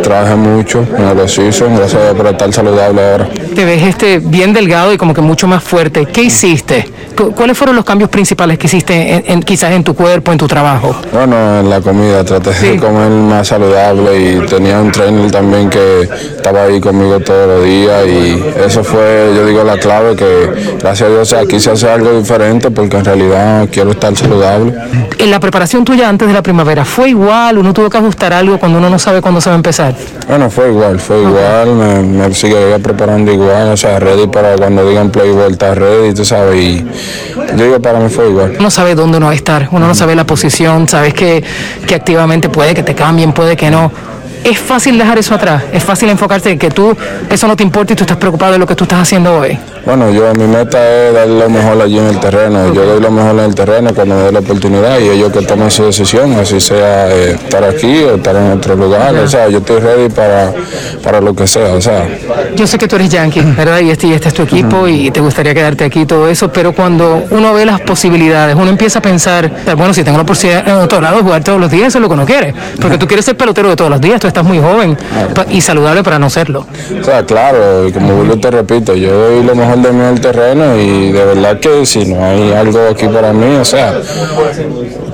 trabajé 0.01 0.37
mucho 0.37 0.87
en 0.97 1.19
el 1.19 1.29
season, 1.29 1.75
gracias 1.75 2.01
a 2.01 2.05
Dios 2.05 2.17
por 2.17 2.27
estar 2.29 2.53
saludable 2.53 3.03
ahora. 3.03 3.29
Te 3.53 3.65
ves 3.65 3.83
este 3.83 4.21
bien 4.21 4.53
delgado 4.53 4.93
y 4.93 4.97
como 4.97 5.13
que 5.13 5.21
mucho 5.21 5.49
más 5.49 5.61
fuerte. 5.61 6.07
¿Qué 6.07 6.23
hiciste? 6.23 6.89
Cu- 7.17 7.33
¿Cuáles 7.33 7.59
fueron 7.59 7.75
los 7.75 7.85
cambios 7.85 8.09
principales 8.11 8.57
que 8.57 8.67
hiciste 8.69 8.95
en- 9.15 9.25
en- 9.27 9.43
quizás 9.43 9.73
en 9.73 9.83
tu 9.83 9.95
cuerpo, 9.95 10.31
en 10.31 10.39
tu 10.39 10.47
trabajo? 10.47 10.95
Bueno, 11.13 11.61
en 11.61 11.69
la 11.71 11.81
comida 11.81 12.25
traté 12.25 12.51
de 12.53 12.77
comer 12.77 13.11
más 13.11 13.49
saludable 13.49 14.17
y 14.21 14.47
tenía 14.47 14.81
un 14.81 14.93
trainer 14.93 15.31
también 15.33 15.69
que 15.69 16.03
estaba 16.03 16.63
ahí 16.65 16.81
conmigo 16.81 17.19
todos 17.21 17.49
los 17.49 17.65
días 17.65 18.07
y 18.07 18.45
eso 18.65 18.85
fue, 18.85 19.33
yo 19.35 19.47
digo, 19.47 19.63
la 19.65 19.79
clave 19.79 20.15
que 20.17 20.44
gracias 20.79 21.09
a 21.09 21.13
Dios 21.13 21.21
o 21.21 21.25
sea, 21.25 21.47
quise 21.47 21.71
hacer 21.71 21.91
algo 21.91 22.19
diferente 22.19 22.71
porque 22.71 22.97
en 22.97 23.05
realidad 23.05 23.69
quiero 23.71 23.93
estar 23.93 24.15
saludable. 24.17 24.75
En 25.19 25.31
la 25.31 25.41
preparación 25.41 25.85
tuya 25.85 26.09
antes 26.09 26.29
de 26.29 26.35
la 26.35 26.43
primavera, 26.43 26.85
¿fue 26.85 27.11
igual? 27.11 27.59
¿Uno 27.59 27.73
tuvo 27.73 27.89
que 27.89 27.99
ajustar 27.99 28.33
algo 28.33 28.59
cuando 28.59 28.79
uno 28.79 28.91
no 28.91 28.99
sabe 28.99 29.21
cuándo 29.21 29.41
se 29.41 29.49
va 29.51 29.55
a 29.55 29.57
empezar? 29.57 29.95
Bueno, 30.29 30.51
fue 30.51 30.69
igual, 30.69 31.01
fue 31.01 31.23
igual, 31.23 31.75
me, 31.75 32.03
me 32.03 32.35
sigue 32.35 32.79
preparando 32.79 33.33
igual, 33.33 33.73
o 33.73 33.77
sea, 33.77 33.99
ready 33.99 34.27
para 34.27 34.57
cuando 34.57 34.89
digan 34.89 35.11
play 35.11 35.31
vuelta 35.31 35.75
ready, 35.75 36.13
tú 36.15 36.25
sabes, 36.25 36.57
y 36.57 36.85
yo 37.57 37.65
digo, 37.65 37.81
para 37.81 38.01
mí 38.01 38.09
fue 38.09 38.29
igual. 38.29 38.57
Uno 38.59 38.71
sabe 38.71 38.95
dónde 38.95 39.19
uno 39.19 39.27
va 39.27 39.33
a 39.33 39.37
estar, 39.37 39.69
uno 39.73 39.87
no 39.87 39.95
sabe 39.95 40.15
la 40.15 40.25
posición, 40.25 40.89
sabes 40.89 41.15
que, 41.15 41.43
que 41.87 41.95
activamente 41.95 42.49
puede 42.49 42.75
que 42.75 42.83
te 42.83 42.95
cambien, 42.95 43.33
puede 43.33 43.57
que 43.57 43.71
no. 43.71 43.91
Es 44.45 44.59
fácil 44.59 44.99
dejar 44.99 45.19
eso 45.19 45.35
atrás, 45.35 45.63
es 45.73 45.83
fácil 45.83 46.11
enfocarte 46.11 46.51
en 46.51 46.59
que 46.59 46.71
tú, 46.71 46.95
eso 47.31 47.49
no 47.49 47.57
te 47.57 47.63
importa 47.63 47.95
y 47.95 47.97
tú 47.97 48.05
estás 48.05 48.19
preocupado 48.19 48.53
de 48.53 48.59
lo 48.59 48.67
que 48.67 48.75
tú 48.75 48.85
estás 48.85 49.01
haciendo 49.01 49.39
hoy. 49.39 49.59
Bueno, 49.87 50.11
yo 50.11 50.33
mi 50.35 50.47
meta 50.47 50.79
es 51.09 51.15
dar 51.15 51.29
lo 51.29 51.49
mejor 51.51 51.81
allí 51.83 51.99
en 51.99 52.07
el 52.07 52.19
terreno. 52.19 52.73
Yo 52.73 52.87
doy 52.87 53.01
lo 53.01 53.11
mejor 53.11 53.33
en 53.33 53.45
el 53.45 53.55
terreno 53.55 53.95
cuando 53.95 54.17
me 54.17 54.23
dé 54.23 54.33
la 54.33 54.39
oportunidad 54.39 54.99
y 54.99 55.11
ellos 55.11 55.31
que 55.31 55.43
tomen 55.43 55.71
su 55.71 55.85
decisión, 55.85 56.33
así 56.35 56.59
sea 56.59 57.11
eh, 57.11 57.33
estar 57.33 57.65
aquí 57.65 58.03
o 58.03 58.15
estar 58.15 58.35
en 58.35 58.53
otro 58.53 58.77
lugar. 58.77 59.15
O 59.15 59.29
sea, 59.29 59.49
yo 59.49 59.59
estoy 59.59 59.81
ready 59.81 60.09
para, 60.09 60.53
para 61.03 61.21
lo 61.21 61.35
que 61.35 61.47
sea. 61.47 61.75
O 61.75 61.81
sea, 61.83 62.07
Yo 62.57 62.67
sé 62.67 62.79
que 62.79 62.89
tú 62.89 62.97
eres 62.97 63.11
yankee, 63.11 63.43
¿verdad? 63.43 63.81
Y 63.81 63.91
este, 63.91 64.07
y 64.07 64.15
este 64.15 64.29
es 64.29 64.35
tu 64.35 64.43
equipo 64.43 64.89
y 64.89 65.11
te 65.11 65.21
gustaría 65.21 65.53
quedarte 65.53 65.85
aquí 65.85 66.01
y 66.01 66.07
todo 66.07 66.29
eso, 66.29 66.51
pero 66.51 66.73
cuando 66.73 67.23
uno 67.31 67.53
ve 67.53 67.67
las 67.67 67.81
posibilidades, 67.83 68.57
uno 68.57 68.69
empieza 68.69 69.01
a 69.01 69.03
pensar, 69.03 69.51
bueno, 69.77 69.93
si 69.93 70.03
tengo 70.03 70.17
la 70.17 70.25
posibilidad 70.25 70.67
en 70.67 70.77
otro 70.77 71.01
lado 71.01 71.17
de 71.19 71.23
jugar 71.23 71.45
todos 71.45 71.61
los 71.61 71.71
días, 71.71 71.89
eso 71.89 71.99
es 71.99 72.03
lo 72.03 72.09
que 72.09 72.15
uno 72.15 72.25
quiere. 72.25 72.55
Porque 72.81 72.97
tú 72.97 73.07
quieres 73.07 73.27
ser 73.27 73.37
pelotero 73.37 73.69
de 73.69 73.77
todos 73.77 73.91
los 73.91 74.01
días, 74.01 74.19
tú 74.19 74.29
estás 74.35 74.45
muy 74.45 74.59
joven 74.59 74.99
y 75.49 75.61
saludable 75.61 76.03
para 76.03 76.19
no 76.19 76.29
serlo. 76.29 76.67
o 77.01 77.05
sea, 77.05 77.25
claro, 77.25 77.87
como 77.95 78.17
vuelvo 78.17 78.37
te 78.37 78.51
repito, 78.51 78.97
yo 78.97 79.13
doy 79.17 79.45
lo 79.45 79.55
mejor 79.55 79.79
de 79.79 79.93
mí 79.93 80.01
en 80.01 80.07
el 80.07 80.21
terreno 80.21 80.77
y 80.77 81.13
de 81.13 81.25
verdad 81.25 81.61
que 81.61 81.87
si 81.87 82.05
no 82.07 82.25
hay 82.25 82.53
algo 82.53 82.81
aquí 82.91 83.07
para 83.07 83.33
mí, 83.33 83.55
o 83.55 83.65
sea, 83.65 83.95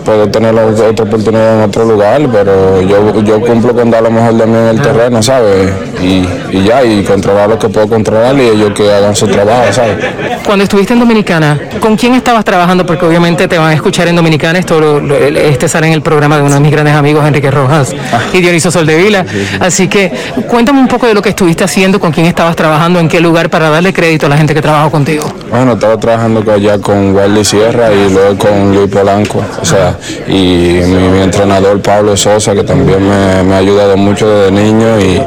puedo 0.05 0.29
tener 0.29 0.55
otra 0.55 1.05
oportunidad 1.05 1.59
en 1.59 1.65
otro 1.69 1.85
lugar, 1.85 2.21
pero 2.33 2.81
yo, 2.83 3.21
yo 3.23 3.41
cumplo 3.41 3.75
con 3.75 3.91
dar 3.91 4.03
lo 4.03 4.11
mejor 4.11 4.35
de 4.35 4.47
mí 4.47 4.57
en 4.57 4.67
el 4.69 4.81
terreno, 4.83 5.23
¿sabes? 5.23 5.71
Y, 6.03 6.27
y 6.51 6.65
ya, 6.65 6.83
y 6.85 7.05
controlar 7.05 7.49
lo 7.49 7.59
que 7.59 7.69
puedo 7.69 7.89
controlar 7.89 8.35
y 8.37 8.43
ellos 8.49 8.73
que 8.75 8.91
hagan 8.93 9.15
su 9.15 9.27
trabajo, 9.29 9.73
¿sabes? 9.73 9.97
Cuando 10.45 10.65
estuviste 10.65 10.95
en 10.95 11.01
Dominicana, 11.01 11.59
¿con 11.81 11.97
quién 11.97 12.15
estabas 12.15 12.45
trabajando? 12.45 12.85
Porque 12.87 13.05
obviamente 13.07 13.47
te 13.49 13.59
van 13.59 13.69
a 13.71 13.75
escuchar 13.75 14.09
en 14.09 14.17
Dominicana, 14.17 14.59
esto 14.59 14.81
lo- 14.81 15.01
lo- 15.01 15.17
este 15.17 15.69
sale 15.69 15.87
en 15.87 15.93
el 15.93 16.03
programa 16.03 16.37
de 16.37 16.43
uno 16.43 16.55
de 16.55 16.61
mis 16.61 16.71
grandes 16.73 16.95
amigos, 16.95 17.25
Enrique 17.27 17.51
Rojas 17.51 17.95
y 18.33 18.41
Dioniso 18.41 18.71
Soldevila. 18.71 19.25
Así 19.61 19.89
que 19.89 20.11
cuéntame 20.49 20.81
un 20.81 20.89
poco 20.89 21.07
de 21.07 21.15
lo 21.15 21.23
que 21.23 21.29
estuviste 21.31 21.65
haciendo, 21.65 22.01
con 22.01 22.11
quién 22.13 22.27
estabas 22.27 22.57
trabajando, 22.57 22.99
en 23.01 23.09
qué 23.09 23.21
lugar, 23.21 23.51
para 23.51 23.69
darle 23.71 23.93
crédito 23.93 24.27
a 24.27 24.29
la 24.31 24.37
gente 24.37 24.55
que 24.55 24.63
trabajó 24.63 24.91
contigo. 24.91 25.25
Bueno, 25.51 25.75
estaba 25.75 25.99
trabajando 25.99 26.43
allá 26.51 26.79
con 26.79 27.15
Wally 27.15 27.45
Sierra 27.45 27.93
y 27.93 28.11
luego 28.13 28.39
con 28.39 28.75
Luis 28.75 28.91
Polanco, 28.91 29.43
o 29.61 29.65
sea, 29.65 29.90
y 30.27 30.33
mi, 30.33 31.21
entrenador 31.23 31.81
Pablo 31.81 32.17
Sosa, 32.17 32.55
que 32.55 32.65
también 32.65 33.07
me, 33.09 33.43
me 33.43 33.55
ha 33.55 33.59
ayudado 33.59 33.97
mucho 33.97 34.29
desde 34.29 34.53
niño 34.53 35.01
y, 35.01 35.21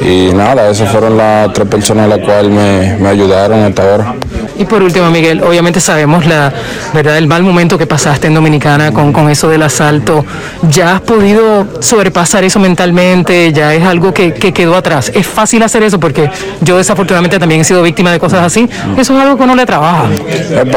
y 0.00 0.32
nada, 0.34 0.70
esas 0.70 0.90
fueron 0.90 1.16
las 1.16 1.52
tres 1.52 1.68
personas 1.68 2.08
las 2.08 2.18
cuales 2.20 2.50
me, 2.50 2.96
me 2.98 3.08
ayudaron 3.08 3.60
hasta 3.60 3.82
ahora. 3.82 4.14
Y 4.58 4.64
por 4.64 4.82
último, 4.82 5.08
Miguel, 5.10 5.40
obviamente 5.42 5.80
sabemos 5.80 6.26
la 6.26 6.52
verdad 6.92 7.16
el 7.16 7.28
mal 7.28 7.44
momento 7.44 7.78
que 7.78 7.86
pasaste 7.86 8.26
en 8.26 8.34
Dominicana 8.34 8.92
con, 8.92 9.12
con 9.12 9.30
eso 9.30 9.48
del 9.48 9.62
asalto. 9.62 10.24
¿Ya 10.68 10.96
has 10.96 11.00
podido 11.00 11.64
sobrepasar 11.80 12.42
eso 12.42 12.58
mentalmente? 12.58 13.52
¿Ya 13.52 13.72
es 13.72 13.84
algo 13.84 14.12
que, 14.12 14.34
que 14.34 14.52
quedó 14.52 14.74
atrás? 14.74 15.12
¿Es 15.14 15.26
fácil 15.28 15.62
hacer 15.62 15.84
eso? 15.84 16.00
Porque 16.00 16.28
yo 16.60 16.76
desafortunadamente 16.76 17.38
también 17.38 17.60
he 17.60 17.64
sido 17.64 17.82
víctima 17.82 18.10
de 18.10 18.18
cosas 18.18 18.42
así. 18.44 18.68
Eso 18.98 19.16
es 19.16 19.22
algo 19.22 19.36
que 19.36 19.44
uno 19.44 19.54
le 19.54 19.64
trabaja. 19.64 20.06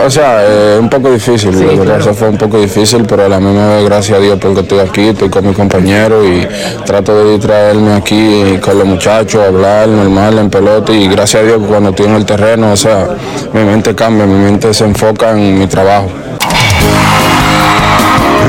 O 0.05 0.10
sea, 0.12 0.45
es 0.45 0.79
un 0.79 0.89
poco 0.89 1.10
difícil, 1.12 1.60
la 1.60 1.73
verdad, 1.73 1.99
eso 2.01 2.13
fue 2.13 2.29
un 2.29 2.38
poco 2.38 2.60
difícil, 2.60 3.03
pero 3.07 3.25
a 3.25 3.29
la 3.29 3.39
misma 3.39 3.67
vez, 3.77 3.86
gracias 3.86 4.19
a 4.19 4.21
Dios, 4.21 4.38
porque 4.39 4.60
estoy 4.60 4.79
aquí, 4.79 5.07
estoy 5.07 5.29
con 5.29 5.47
mi 5.47 5.53
compañero 5.53 6.23
y 6.23 6.47
trato 6.86 7.15
de 7.15 7.31
distraerme 7.31 7.95
aquí 7.95 8.60
con 8.62 8.77
los 8.77 8.88
muchachos, 8.88 9.11
hablar 9.12 9.89
normal 9.89 10.39
en 10.39 10.50
pelota 10.50 10.93
y 10.93 11.08
gracias 11.08 11.43
a 11.43 11.45
Dios 11.45 11.62
cuando 11.67 11.89
estoy 11.89 12.06
en 12.06 12.15
el 12.15 12.26
terreno, 12.26 12.71
o 12.71 12.78
sea, 12.78 13.08
mi 13.54 13.63
mente 13.63 13.93
cambia, 13.93 14.26
mi 14.26 14.39
mente 14.39 14.74
se 14.74 14.86
enfoca 14.86 15.32
en 15.32 15.60
mi 15.60 15.67
trabajo. 15.67 16.10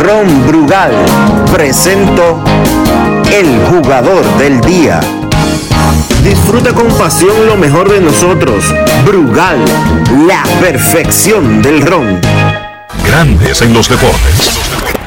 Ron 0.01 0.47
Brugal 0.47 0.93
presento 1.53 2.43
el 3.33 3.61
jugador 3.67 4.25
del 4.39 4.61
día. 4.61 5.01
Disfruta 6.23 6.73
con 6.73 6.87
pasión 6.89 7.47
lo 7.47 7.57
mejor 7.57 7.91
de 7.91 8.01
nosotros. 8.01 8.65
Brugal, 9.05 9.59
la 10.27 10.45
perfección 10.61 11.61
del 11.61 11.83
ron. 11.83 12.21
Grandes 13.05 13.63
en 13.63 13.75
los 13.75 13.89
deportes. 13.89 15.02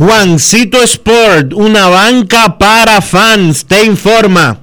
Juancito 0.00 0.82
Sport, 0.82 1.52
una 1.52 1.88
banca 1.88 2.56
para 2.56 3.02
fans, 3.02 3.66
te 3.66 3.84
informa 3.84 4.60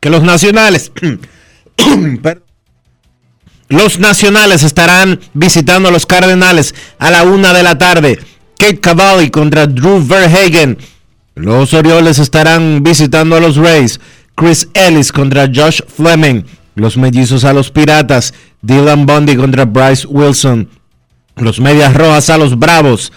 que 0.00 0.10
los 0.10 0.24
nacionales, 0.24 0.90
los 3.68 4.00
nacionales 4.00 4.64
estarán 4.64 5.20
visitando 5.32 5.90
a 5.90 5.92
los 5.92 6.06
Cardenales 6.06 6.74
a 6.98 7.12
la 7.12 7.22
una 7.22 7.52
de 7.52 7.62
la 7.62 7.78
tarde. 7.78 8.18
Kate 8.58 8.80
Cavalli 8.80 9.30
contra 9.30 9.68
Drew 9.68 10.04
Verhagen. 10.04 10.76
Los 11.36 11.72
Orioles 11.72 12.18
estarán 12.18 12.82
visitando 12.82 13.36
a 13.36 13.40
los 13.40 13.54
Rays. 13.54 14.00
Chris 14.34 14.66
Ellis 14.74 15.12
contra 15.12 15.46
Josh 15.54 15.82
Fleming. 15.86 16.42
Los 16.74 16.96
Mellizos 16.96 17.44
a 17.44 17.52
los 17.52 17.70
Piratas. 17.70 18.34
Dylan 18.60 19.06
Bundy 19.06 19.36
contra 19.36 19.66
Bryce 19.66 20.04
Wilson. 20.04 20.68
Los 21.36 21.60
Medias 21.60 21.94
Rojas 21.94 22.28
a 22.28 22.38
los 22.38 22.58
Bravos. 22.58 23.12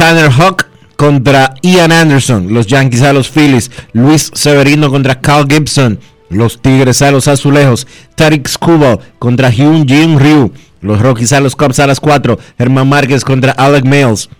Tanner 0.00 0.30
Hawk 0.30 0.64
contra 0.96 1.56
Ian 1.60 1.92
Anderson. 1.92 2.54
Los 2.54 2.66
Yankees 2.66 3.02
a 3.02 3.12
los 3.12 3.28
Phillies. 3.28 3.70
Luis 3.92 4.30
Severino 4.32 4.88
contra 4.88 5.20
Cal 5.20 5.44
Gibson. 5.46 6.00
Los 6.30 6.62
Tigres 6.62 7.02
a 7.02 7.10
los 7.10 7.28
Azulejos. 7.28 7.86
Tarik 8.14 8.48
Skubal 8.48 8.98
contra 9.18 9.50
Hyun 9.50 9.86
Jin 9.86 10.18
Ryu. 10.18 10.54
Los 10.80 11.02
Rockies 11.02 11.34
a 11.34 11.40
los 11.40 11.54
Cubs 11.54 11.80
a 11.80 11.86
las 11.86 12.00
4. 12.00 12.38
Herman 12.56 12.88
Márquez 12.88 13.26
contra 13.26 13.52
Alec 13.52 13.84
Mills. 13.84 14.30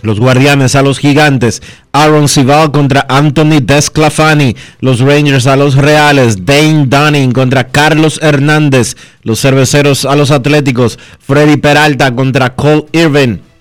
Los 0.00 0.20
Guardianes 0.20 0.76
a 0.76 0.82
los 0.82 1.00
Gigantes. 1.00 1.60
Aaron 1.90 2.28
Sival 2.28 2.70
contra 2.70 3.04
Anthony 3.08 3.58
Desclafani. 3.64 4.54
Los 4.78 5.00
Rangers 5.00 5.48
a 5.48 5.56
los 5.56 5.74
Reales. 5.74 6.46
Dane 6.46 6.86
Dunning 6.86 7.32
contra 7.32 7.66
Carlos 7.66 8.20
Hernández. 8.22 8.94
Los 9.24 9.40
Cerveceros 9.40 10.04
a 10.04 10.14
los 10.14 10.30
Atléticos. 10.30 11.00
Freddy 11.18 11.56
Peralta 11.56 12.14
contra 12.14 12.54
Cole 12.54 12.86
Irvin. 12.92 13.53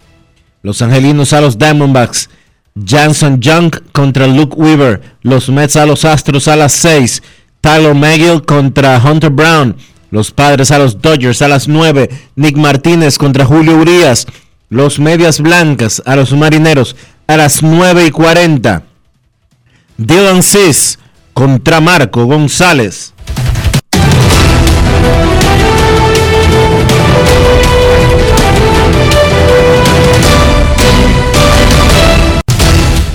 Los 0.63 0.82
Angelinos 0.82 1.34
a 1.34 1.41
los 1.41 1.58
Diamondbacks. 1.58 2.30
Janson 2.86 3.41
Young 3.41 3.69
contra 3.91 4.28
Luke 4.28 4.56
Weaver. 4.56 5.02
Los 5.21 5.49
Mets 5.49 5.76
a 5.76 5.86
los 5.86 6.06
Astros 6.06 6.47
a 6.47 6.56
las 6.56 6.71
6. 6.71 7.21
Tyler 7.60 7.93
McGill 7.93 8.43
contra 8.45 8.97
Hunter 8.97 9.30
Brown. 9.30 9.76
Los 10.10 10.32
Padres 10.32 10.71
a 10.71 10.80
los 10.80 11.02
Dodgers 11.02 11.41
a 11.41 11.49
las 11.49 11.67
9. 11.67 12.10
Nick 12.38 12.56
Martínez 12.56 13.17
contra 13.17 13.45
Julio 13.45 13.76
Urias. 13.76 14.26
Los 14.69 14.99
Medias 14.99 15.41
Blancas 15.41 16.02
a 16.06 16.15
los 16.15 16.32
Marineros 16.32 16.95
a 17.28 17.36
las 17.36 17.62
9 17.62 18.06
y 18.06 18.12
40. 18.12 18.84
Dylan 19.97 20.43
Cis 20.43 20.97
contra 21.34 21.82
Marco 21.82 22.26
González. 22.26 23.12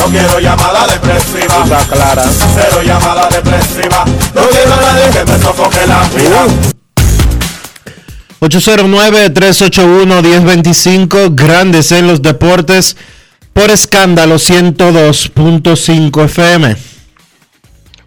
No 0.00 0.06
quiero 0.06 0.40
llamada 0.40 0.86
depresiva. 0.86 1.62
Está 1.62 1.86
clara. 1.86 2.24
Cero 2.54 2.82
llamada 2.82 3.28
depresiva. 3.28 4.06
No 4.34 4.48
quiero 4.48 4.72
a 4.72 4.80
nadie 4.80 5.10
que 5.12 5.22
me 5.30 5.38
sofoque 5.38 5.86
la 5.86 6.08
vida. 6.08 6.46
809-381-1025, 8.40 11.34
grandes 11.34 11.92
en 11.92 12.06
los 12.06 12.22
deportes, 12.22 12.96
por 13.52 13.70
escándalo 13.70 14.36
102.5 14.36 16.24
FM. 16.24 16.74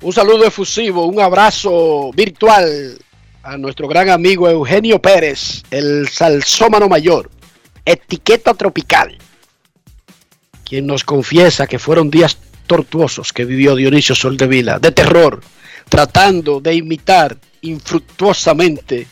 Un 0.02 0.12
saludo 0.12 0.46
efusivo, 0.46 1.06
un 1.06 1.22
abrazo 1.22 2.10
virtual 2.16 2.98
a 3.44 3.56
nuestro 3.58 3.88
gran 3.88 4.10
amigo 4.10 4.50
Eugenio 4.50 5.00
Pérez, 5.00 5.62
el 5.70 6.10
salsómano 6.10 6.90
mayor, 6.90 7.30
etiqueta 7.86 8.56
tropical, 8.56 9.16
quien 10.66 10.88
nos 10.88 11.04
confiesa 11.04 11.68
que 11.68 11.80
fueron 11.80 12.10
días 12.10 12.38
tortuosos 12.68 13.34
que 13.34 13.46
vivió 13.46 13.76
Dionisio 13.76 14.16
Soldevila, 14.16 14.80
de 14.80 14.92
terror, 14.92 15.42
tratando 15.90 16.62
de 16.62 16.76
imitar 16.76 17.38
infructuosamente 17.62 19.08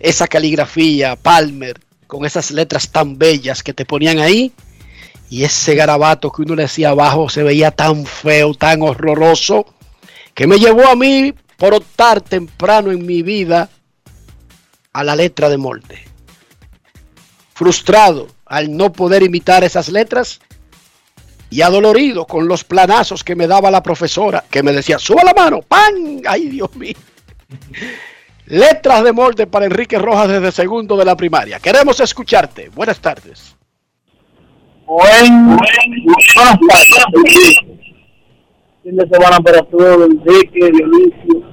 esa 0.00 0.26
caligrafía 0.26 1.16
Palmer 1.16 1.80
con 2.06 2.24
esas 2.24 2.50
letras 2.50 2.90
tan 2.90 3.18
bellas 3.18 3.62
que 3.62 3.72
te 3.72 3.84
ponían 3.84 4.18
ahí 4.18 4.52
y 5.30 5.44
ese 5.44 5.74
garabato 5.74 6.30
que 6.30 6.42
uno 6.42 6.54
le 6.54 6.64
decía 6.64 6.90
abajo 6.90 7.28
se 7.28 7.42
veía 7.42 7.70
tan 7.70 8.04
feo, 8.04 8.52
tan 8.52 8.82
horroroso, 8.82 9.64
que 10.34 10.46
me 10.46 10.58
llevó 10.58 10.86
a 10.86 10.94
mí 10.94 11.32
por 11.56 11.72
optar 11.74 12.20
temprano 12.20 12.90
en 12.92 13.06
mi 13.06 13.22
vida 13.22 13.70
a 14.92 15.04
la 15.04 15.16
letra 15.16 15.48
de 15.48 15.56
molde. 15.56 16.04
Frustrado 17.54 18.28
al 18.44 18.76
no 18.76 18.92
poder 18.92 19.22
imitar 19.22 19.64
esas 19.64 19.88
letras 19.88 20.40
y 21.52 21.60
adolorido 21.60 22.26
con 22.26 22.48
los 22.48 22.64
planazos 22.64 23.22
que 23.22 23.36
me 23.36 23.46
daba 23.46 23.70
la 23.70 23.82
profesora, 23.82 24.42
que 24.50 24.62
me 24.62 24.72
decía, 24.72 24.98
suba 24.98 25.22
la 25.22 25.34
mano, 25.34 25.60
¡pan! 25.60 26.22
¡Ay, 26.26 26.48
Dios 26.48 26.74
mío! 26.74 26.94
Letras 28.46 29.04
de 29.04 29.12
molde 29.12 29.46
para 29.46 29.66
Enrique 29.66 29.98
Rojas 29.98 30.28
desde 30.28 30.50
segundo 30.50 30.96
de 30.96 31.04
la 31.04 31.14
primaria. 31.14 31.60
Queremos 31.60 32.00
escucharte. 32.00 32.70
Buenas 32.70 32.98
tardes. 33.00 33.54
Buen, 34.86 35.46
buenas 35.46 36.58
tardes. 36.64 37.56
Fin 38.82 38.96
de 38.96 39.08
semana 39.08 39.38
para 39.40 39.62
todos, 39.62 40.10
Enrique, 40.10 40.70
Dionisio 40.72 41.52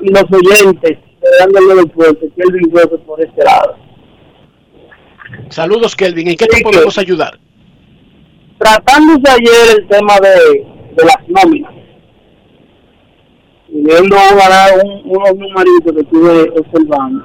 y 0.00 0.08
los 0.10 0.24
oyentes 0.24 0.98
dándole 1.38 1.74
del 1.76 1.90
puente, 1.90 2.30
Kelvin 2.36 2.70
Rosas 2.70 3.00
por 3.06 3.20
este 3.24 3.44
lado. 3.44 3.76
Saludos, 5.50 5.94
Kelvin. 5.94 6.28
¿En 6.28 6.36
qué 6.36 6.46
te 6.46 6.62
podemos 6.62 6.98
ayudar? 6.98 7.38
Tratándose 8.58 9.30
ayer 9.30 9.78
el 9.78 9.88
tema 9.88 10.14
de, 10.20 10.64
de 10.94 11.04
las 11.04 11.28
nóminas 11.28 11.72
y 13.68 13.82
viendo 13.82 14.16
ganar 14.16 14.84
un, 14.84 15.02
unos 15.04 15.34
numeritos 15.34 15.92
que 15.92 16.00
estuve 16.00 16.60
observando, 16.60 17.24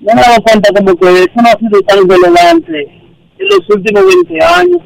me 0.00 0.12
he 0.12 0.16
dado 0.16 0.42
cuenta 0.42 0.70
como 0.74 0.96
que 0.96 1.22
eso 1.22 1.32
no 1.36 1.48
ha 1.48 1.58
sido 1.58 1.80
tan 1.82 2.08
relevante 2.08 2.82
en 3.38 3.46
los 3.46 3.60
últimos 3.70 4.04
20 4.04 4.44
años. 4.44 4.82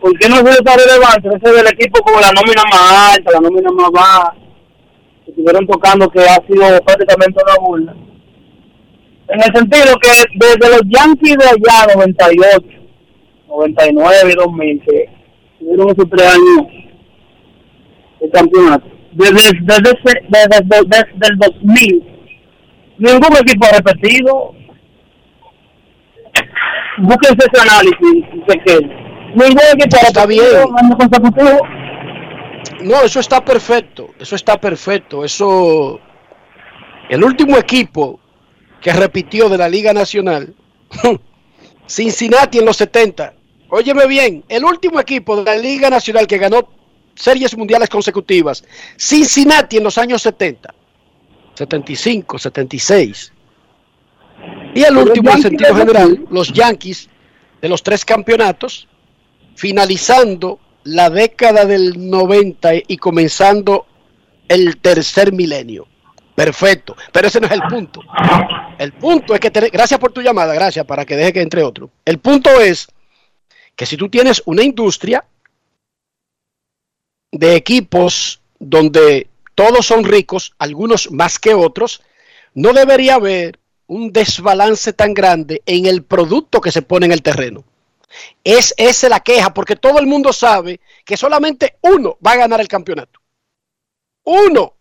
¿Por 0.00 0.18
qué 0.18 0.28
no 0.28 0.36
sido 0.36 0.62
tan 0.64 0.78
relevante? 0.78 1.28
Ese 1.28 1.54
del 1.54 1.66
equipo 1.66 2.00
como 2.00 2.20
la 2.20 2.32
nómina 2.32 2.62
más 2.70 3.14
alta, 3.14 3.32
la 3.32 3.40
nómina 3.40 3.70
más 3.72 3.90
baja, 3.90 4.34
que 5.24 5.30
estuvieron 5.30 5.66
tocando 5.66 6.08
que 6.08 6.20
ha 6.20 6.36
sido 6.46 6.80
prácticamente 6.84 7.42
una 7.44 7.56
burla. 7.60 7.94
En 9.28 9.40
el 9.40 9.54
sentido 9.54 9.96
que 10.00 10.08
desde 10.34 10.70
los 10.70 10.82
Yankees 10.88 11.36
de 11.36 11.44
allá, 11.44 11.94
98, 11.94 12.75
99 13.48 14.32
y 14.32 14.34
2000, 14.34 14.82
que 14.82 15.10
tuvieron 15.58 15.90
esos 15.90 16.10
tres 16.10 16.34
años 16.34 16.66
de 18.20 18.30
campeonato, 18.30 18.86
desde, 19.12 19.58
desde, 19.62 19.92
desde, 20.28 20.64
desde, 20.64 20.84
desde 20.84 21.32
el 21.32 21.38
2000, 21.38 22.04
ningún 22.98 23.36
equipo 23.40 23.66
ha 23.66 23.76
repetido. 23.76 24.54
Búsquense 26.98 27.46
ese 27.52 27.62
análisis, 27.62 28.24
que 28.64 28.80
ningún 29.34 29.60
equipo 29.74 29.96
ha 29.96 30.08
Está 30.08 30.22
repetido 30.22 30.76
año 30.78 30.96
consecutivo. 30.96 31.60
No, 32.82 33.02
eso 33.02 33.20
está 33.20 33.44
perfecto. 33.44 34.10
Eso 34.18 34.34
está 34.36 34.60
perfecto. 34.60 35.24
Eso. 35.24 36.00
El 37.08 37.22
último 37.22 37.56
equipo 37.56 38.20
que 38.80 38.92
repitió 38.92 39.48
de 39.48 39.58
la 39.58 39.68
Liga 39.68 39.92
Nacional, 39.92 40.54
Cincinnati 41.86 42.58
en 42.58 42.64
los 42.64 42.76
70. 42.76 43.34
Óyeme 43.68 44.06
bien, 44.06 44.44
el 44.48 44.64
último 44.64 45.00
equipo 45.00 45.36
de 45.36 45.44
la 45.44 45.56
Liga 45.56 45.90
Nacional 45.90 46.26
que 46.26 46.38
ganó 46.38 46.68
series 47.14 47.56
mundiales 47.56 47.88
consecutivas, 47.88 48.62
Cincinnati 48.96 49.78
en 49.78 49.84
los 49.84 49.98
años 49.98 50.22
70, 50.22 50.72
75, 51.54 52.38
76. 52.38 53.32
Y 54.74 54.82
el 54.82 54.96
último 54.96 55.30
en 55.30 55.42
sentido 55.42 55.74
general, 55.74 56.26
los 56.30 56.52
Yankees 56.52 57.08
de 57.60 57.68
los 57.68 57.82
tres 57.82 58.04
campeonatos, 58.04 58.86
finalizando 59.56 60.60
la 60.84 61.10
década 61.10 61.64
del 61.64 62.08
90 62.10 62.70
y 62.86 62.96
comenzando 62.98 63.86
el 64.48 64.76
tercer 64.76 65.32
milenio. 65.32 65.88
Perfecto, 66.34 66.94
pero 67.12 67.28
ese 67.28 67.40
no 67.40 67.46
es 67.46 67.52
el 67.54 67.62
punto. 67.62 68.02
El 68.78 68.92
punto 68.92 69.34
es 69.34 69.40
que, 69.40 69.50
te- 69.50 69.70
gracias 69.70 69.98
por 69.98 70.12
tu 70.12 70.20
llamada, 70.20 70.52
gracias, 70.52 70.84
para 70.84 71.06
que 71.06 71.16
deje 71.16 71.32
que 71.32 71.40
entre 71.40 71.62
otro. 71.62 71.90
El 72.04 72.18
punto 72.18 72.50
es 72.60 72.86
que 73.76 73.86
si 73.86 73.96
tú 73.96 74.08
tienes 74.08 74.42
una 74.46 74.64
industria 74.64 75.24
de 77.30 77.54
equipos 77.54 78.40
donde 78.58 79.28
todos 79.54 79.86
son 79.86 80.04
ricos, 80.04 80.54
algunos 80.58 81.10
más 81.12 81.38
que 81.38 81.54
otros, 81.54 82.02
no 82.54 82.72
debería 82.72 83.16
haber 83.16 83.58
un 83.86 84.12
desbalance 84.12 84.92
tan 84.92 85.14
grande 85.14 85.62
en 85.66 85.86
el 85.86 86.02
producto 86.02 86.60
que 86.60 86.72
se 86.72 86.82
pone 86.82 87.06
en 87.06 87.12
el 87.12 87.22
terreno. 87.22 87.64
Es 88.42 88.74
esa 88.78 89.08
la 89.08 89.20
queja, 89.20 89.52
porque 89.52 89.76
todo 89.76 89.98
el 89.98 90.06
mundo 90.06 90.32
sabe 90.32 90.80
que 91.04 91.16
solamente 91.16 91.76
uno 91.82 92.16
va 92.26 92.32
a 92.32 92.36
ganar 92.36 92.60
el 92.60 92.68
campeonato. 92.68 93.20
Uno. 94.24 94.72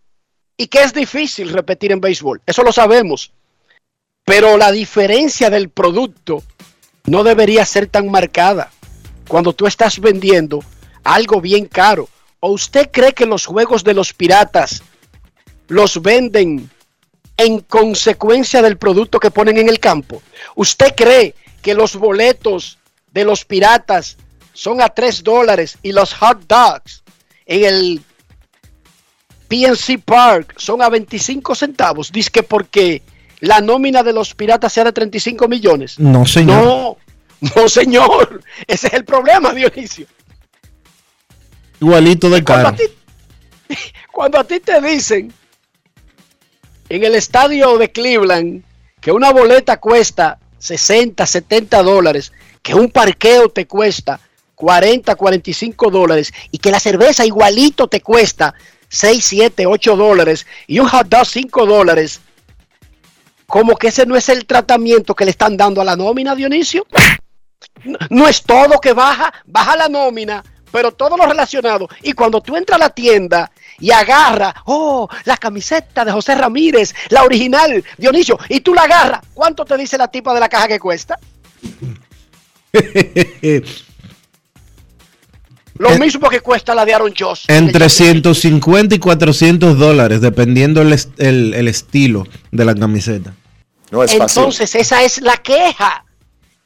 Y 0.58 0.68
que 0.68 0.84
es 0.84 0.94
difícil 0.94 1.52
repetir 1.52 1.92
en 1.92 2.00
béisbol. 2.00 2.42
Eso 2.46 2.64
lo 2.64 2.72
sabemos. 2.72 3.34
Pero 4.24 4.58
la 4.58 4.72
diferencia 4.72 5.50
del 5.50 5.70
producto 5.70 6.42
no 7.06 7.24
debería 7.24 7.66
ser 7.66 7.88
tan 7.88 8.10
marcada 8.10 8.72
cuando 9.28 9.54
tú 9.54 9.68
estás 9.68 10.00
vendiendo 10.00 10.64
algo 11.04 11.42
bien 11.42 11.66
caro. 11.66 12.10
¿O 12.40 12.52
usted 12.52 12.90
cree 12.92 13.14
que 13.14 13.26
los 13.26 13.46
juegos 13.46 13.84
de 13.84 13.94
los 13.94 14.14
piratas 14.14 14.84
los 15.68 16.02
venden 16.02 16.70
en 17.38 17.60
consecuencia 17.60 18.62
del 18.62 18.78
producto 18.78 19.20
que 19.20 19.32
ponen 19.32 19.58
en 19.58 19.70
el 19.70 19.80
campo? 19.80 20.22
¿Usted 20.56 20.94
cree 20.96 21.34
que 21.62 21.74
los 21.74 21.96
boletos 21.96 22.78
de 23.12 23.24
los 23.24 23.46
piratas 23.46 24.18
son 24.54 24.82
a 24.82 24.90
3 24.90 25.24
dólares 25.24 25.78
y 25.82 25.92
los 25.92 26.14
hot 26.14 26.46
dogs 26.48 27.04
en 27.46 27.64
el 27.66 28.02
PNC 29.48 30.02
Park 30.04 30.54
son 30.58 30.82
a 30.82 30.90
25 30.90 31.56
centavos? 31.56 32.12
Dice 32.12 32.30
que 32.30 32.44
porque 32.44 33.02
la 33.40 33.62
nómina 33.62 34.04
de 34.04 34.14
los 34.14 34.34
piratas 34.34 34.74
sea 34.74 34.86
de 34.86 34.92
35 34.92 35.48
millones. 35.48 36.00
No, 36.00 36.26
señor. 36.26 36.64
No, 36.64 36.98
no, 37.42 37.68
señor. 37.70 38.42
Ese 38.68 38.88
es 38.88 38.94
el 38.94 39.06
problema, 39.06 39.54
Dionisio. 39.54 40.08
Igualito 41.80 42.30
de 42.30 42.44
Cuando 42.44 42.70
a, 42.70 42.72
caro. 42.72 42.84
ti, 43.68 43.76
cuando 44.12 44.40
a 44.40 44.44
ti 44.44 44.60
te 44.60 44.82
dicen 44.82 45.34
en 46.90 47.04
el 47.04 47.16
estadio 47.16 47.78
de 47.78 47.92
Cleveland 47.92 48.64
que 49.02 49.12
una 49.12 49.32
boleta 49.32 49.78
cuesta 49.78 50.40
60, 50.60 51.26
70 51.26 51.84
dólares, 51.84 52.32
que 52.62 52.74
un 52.74 52.90
parqueo 52.90 53.50
te 53.50 53.68
cuesta 53.68 54.20
40, 54.56 55.16
45 55.16 55.92
dólares 55.92 56.34
y 56.52 56.58
que 56.58 56.72
la 56.72 56.80
cerveza 56.80 57.26
igualito 57.26 57.88
te 57.88 58.02
cuesta 58.02 58.54
6, 58.90 59.24
7, 59.24 59.66
8 59.66 59.96
dólares 59.96 60.48
y 60.66 60.80
un 60.80 60.88
hot 60.88 61.08
dog 61.08 61.26
5 61.26 61.66
dólares, 61.66 62.22
como 63.46 63.76
que 63.76 63.90
ese 63.90 64.06
no 64.06 64.16
es 64.16 64.30
el 64.30 64.46
tratamiento 64.46 65.14
que 65.14 65.26
le 65.26 65.32
están 65.32 65.58
dando 65.58 65.82
a 65.82 65.86
la 65.86 65.96
nómina, 65.96 66.36
Dionisio. 66.36 66.88
No, 67.84 67.98
no 68.10 68.28
es 68.28 68.42
todo 68.44 68.80
que 68.80 68.94
baja, 68.94 69.34
baja 69.46 69.76
la 69.76 69.88
nómina, 69.90 70.44
pero 70.72 70.92
todo 70.92 71.16
lo 71.18 71.26
relacionado. 71.26 71.88
Y 72.04 72.14
cuando 72.14 72.42
tú 72.42 72.56
entras 72.58 72.78
a 72.78 72.80
la 72.86 72.90
tienda 72.90 73.52
y 73.80 73.92
agarras, 73.92 74.54
oh, 74.66 75.08
la 75.26 75.38
camiseta 75.38 76.04
de 76.06 76.12
José 76.12 76.36
Ramírez, 76.36 76.94
la 77.10 77.24
original, 77.24 77.84
Dionisio, 77.98 78.38
y 78.50 78.62
tú 78.62 78.74
la 78.74 78.84
agarras, 78.84 79.22
¿cuánto 79.34 79.66
te 79.66 79.78
dice 79.78 79.98
la 79.98 80.08
tipa 80.08 80.34
de 80.34 80.40
la 80.40 80.50
caja 80.50 80.68
que 80.68 80.80
cuesta? 80.80 81.18
Lo 85.78 85.90
mismo 86.00 86.30
que 86.30 86.40
cuesta 86.40 86.74
la 86.74 86.86
de 86.86 86.94
Aaron 86.94 87.14
Josh. 87.18 87.46
Entre 87.50 87.90
150 87.90 88.96
y 88.96 89.00
400 89.00 89.78
dólares, 89.78 90.22
dependiendo 90.22 90.82
el, 90.82 90.94
el- 91.18 91.54
el 91.54 91.68
estilo 91.68 92.26
de 92.52 92.64
la 92.66 92.74
camiseta. 92.74 93.34
No 93.92 94.02
es 94.02 94.16
fácil. 94.16 94.40
Entonces, 94.40 94.74
esa 94.76 95.04
es 95.04 95.20
la 95.22 95.36
queja. 95.38 96.05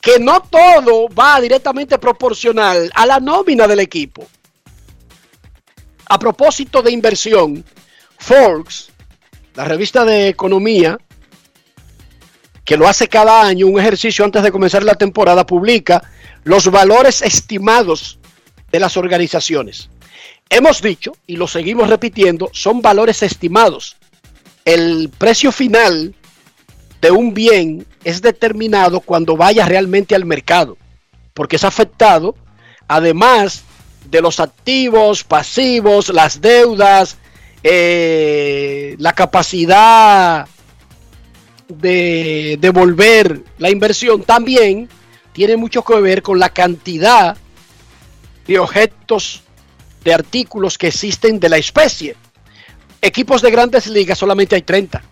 Que 0.02 0.20
no 0.20 0.42
todo 0.42 1.10
va 1.10 1.42
directamente 1.42 1.98
proporcional 1.98 2.90
a 2.96 3.06
la 3.06 3.20
nómina 3.20 3.68
del 3.68 3.80
equipo. 3.80 4.28
A 6.08 6.18
propósito 6.18 6.82
de 6.82 6.92
inversión, 6.92 7.64
Forbes, 8.18 8.90
la 9.56 9.66
revista 9.66 10.06
de 10.06 10.30
economía, 10.30 10.98
que 12.64 12.78
lo 12.78 12.88
hace 12.88 13.08
cada 13.08 13.42
año, 13.42 13.68
un 13.68 13.80
ejercicio 13.80 14.24
antes 14.24 14.42
de 14.44 14.52
comenzar 14.52 14.84
la 14.84 14.96
temporada, 14.96 15.46
publica 15.46 16.04
los 16.44 16.70
valores 16.72 17.22
estimados 17.22 18.20
de 18.72 18.80
las 18.80 18.96
organizaciones. 18.96 19.90
Hemos 20.50 20.82
dicho, 20.82 21.14
y 21.28 21.36
lo 21.36 21.48
seguimos 21.48 21.90
repitiendo, 21.90 22.50
son 22.54 22.82
valores 22.82 23.22
estimados. 23.22 23.98
El 24.66 25.10
precio 25.18 25.52
final 25.52 26.16
de 27.02 27.12
un 27.12 27.34
bien 27.34 27.86
es 28.04 28.22
determinado 28.22 29.00
cuando 29.00 29.38
vaya 29.38 29.66
realmente 29.66 30.16
al 30.16 30.26
mercado, 30.26 30.78
porque 31.34 31.56
es 31.56 31.64
afectado, 31.64 32.36
además 32.88 33.64
de 34.10 34.22
los 34.22 34.40
activos, 34.40 35.24
pasivos, 35.24 36.10
las 36.10 36.42
deudas, 36.42 37.18
eh, 37.64 38.96
la 38.98 39.14
capacidad 39.14 40.48
de 41.68 42.58
devolver 42.60 43.44
la 43.58 43.70
inversión, 43.70 44.24
también 44.24 44.90
tiene 45.34 45.56
mucho 45.56 45.84
que 45.84 46.00
ver 46.02 46.22
con 46.22 46.40
la 46.40 46.50
cantidad 46.50 47.38
de 48.48 48.60
objetos, 48.60 49.44
de 50.04 50.14
artículos 50.14 50.78
que 50.78 50.88
existen 50.88 51.40
de 51.40 51.50
la 51.50 51.58
especie. 51.58 52.16
Equipos 53.02 53.42
de 53.42 53.52
grandes 53.52 53.88
ligas 53.88 54.18
solamente 54.18 54.56
hay 54.56 54.64
30. 54.64 55.04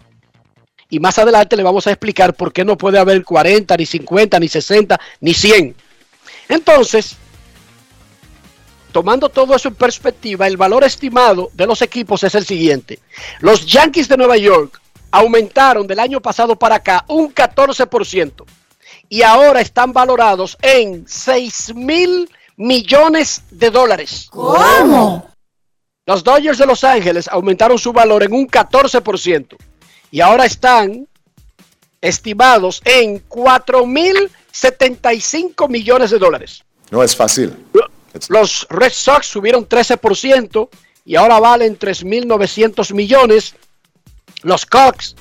Y 0.90 1.00
más 1.00 1.18
adelante 1.20 1.58
le 1.58 1.64
vamos 1.64 1.86
a 1.88 1.92
explicar 1.92 2.34
por 2.34 2.54
qué 2.54 2.64
no 2.64 2.78
puede 2.78 2.98
haber 2.98 3.24
40, 3.24 3.76
ni 3.76 3.86
50, 3.86 4.40
ni 4.40 4.48
60, 4.48 5.00
ni 5.20 5.34
100. 5.34 5.76
Entonces, 6.50 7.18
tomando 8.92 9.28
todo 9.30 9.56
eso 9.56 9.68
en 9.68 9.76
perspectiva, 9.76 10.48
el 10.48 10.56
valor 10.56 10.84
estimado 10.84 11.50
de 11.54 11.68
los 11.68 11.82
equipos 11.82 12.24
es 12.24 12.36
el 12.36 12.46
siguiente. 12.46 13.00
Los 13.42 13.66
Yankees 13.66 14.08
de 14.08 14.18
Nueva 14.18 14.38
York 14.38 14.82
aumentaron 15.12 15.88
del 15.88 16.00
año 16.00 16.22
pasado 16.22 16.56
para 16.56 16.76
acá 16.76 17.04
un 17.08 17.34
14% 17.34 18.46
y 19.10 19.22
ahora 19.22 19.62
están 19.62 19.94
valorados 19.94 20.58
en 20.62 21.06
6 21.08 21.76
mil 21.76 22.30
millones 22.56 23.44
de 23.52 23.72
dólares. 23.72 24.28
¿Cómo? 24.32 25.30
Los 26.06 26.24
Dodgers 26.24 26.58
de 26.58 26.66
Los 26.66 26.84
Ángeles 26.86 27.28
aumentaron 27.28 27.78
su 27.78 27.92
valor 27.92 28.24
en 28.24 28.34
un 28.34 28.48
14% 28.48 29.58
y 30.12 30.22
ahora 30.22 30.46
están 30.46 31.08
estimados 32.02 32.82
en 32.86 33.20
4 33.28 33.86
mil 33.86 34.30
75 34.52 35.68
millones 35.68 36.12
de 36.12 36.18
dólares. 36.18 36.64
No 36.90 37.04
es 37.04 37.16
fácil. 37.16 37.56
Los 38.30 38.66
Red 38.70 38.92
Sox 38.92 39.28
subieron 39.28 39.68
13% 39.68 40.70
y 41.06 41.16
ahora 41.16 41.40
valen 41.40 41.78
3.900 41.78 42.94
millones. 42.94 43.56
Los 44.42 44.66
Cubs 44.66 45.16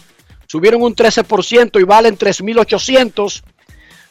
subieron 0.47 0.82
un 0.82 0.95
13% 0.95 1.80
y 1.80 1.84
valen 1.84 2.16
3.800. 2.16 3.43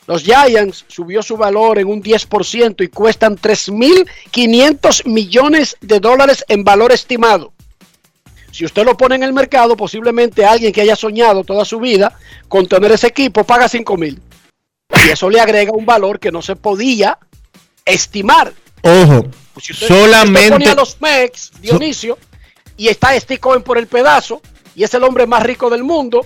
Los 0.07 0.21
Giants 0.21 0.85
subió 0.87 1.23
su 1.23 1.35
valor 1.37 1.79
en 1.79 1.87
un 1.87 2.03
10% 2.03 2.83
y 2.83 2.89
cuestan 2.89 3.37
3.500 3.37 5.05
millones 5.05 5.77
de 5.81 5.99
dólares 5.99 6.45
en 6.47 6.63
valor 6.63 6.91
estimado. 6.91 7.54
Si 8.55 8.63
usted 8.63 8.85
lo 8.85 8.95
pone 8.95 9.15
en 9.15 9.23
el 9.23 9.33
mercado, 9.33 9.75
posiblemente 9.75 10.45
alguien 10.45 10.71
que 10.71 10.79
haya 10.79 10.95
soñado 10.95 11.43
toda 11.43 11.65
su 11.65 11.77
vida 11.77 12.17
con 12.47 12.65
tener 12.67 12.89
ese 12.93 13.07
equipo 13.07 13.43
paga 13.43 13.65
5.000. 13.65 14.17
Y 15.05 15.09
eso 15.09 15.29
le 15.29 15.41
agrega 15.41 15.73
un 15.73 15.85
valor 15.85 16.21
que 16.21 16.31
no 16.31 16.41
se 16.41 16.55
podía 16.55 17.17
estimar. 17.83 18.53
Ojo, 18.81 19.23
Si 19.23 19.25
usted, 19.25 19.61
si 19.61 19.73
usted 19.73 19.87
solamente. 19.87 20.51
pone 20.51 20.69
a 20.69 20.75
los 20.75 21.01
Mex, 21.01 21.51
Dionisio, 21.59 22.17
y 22.77 22.87
está 22.87 23.19
Steve 23.19 23.41
Cohen 23.41 23.61
por 23.61 23.77
el 23.77 23.87
pedazo, 23.87 24.41
y 24.73 24.85
es 24.85 24.93
el 24.93 25.03
hombre 25.03 25.27
más 25.27 25.43
rico 25.43 25.69
del 25.69 25.83
mundo, 25.83 26.25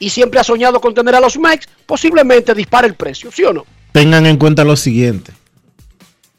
y 0.00 0.10
siempre 0.10 0.40
ha 0.40 0.44
soñado 0.44 0.80
con 0.80 0.94
tener 0.94 1.14
a 1.14 1.20
los 1.20 1.38
Mex, 1.38 1.68
posiblemente 1.86 2.54
dispare 2.54 2.88
el 2.88 2.96
precio, 2.96 3.30
¿sí 3.30 3.44
o 3.44 3.52
no? 3.52 3.64
Tengan 3.92 4.26
en 4.26 4.36
cuenta 4.36 4.64
lo 4.64 4.74
siguiente. 4.74 5.32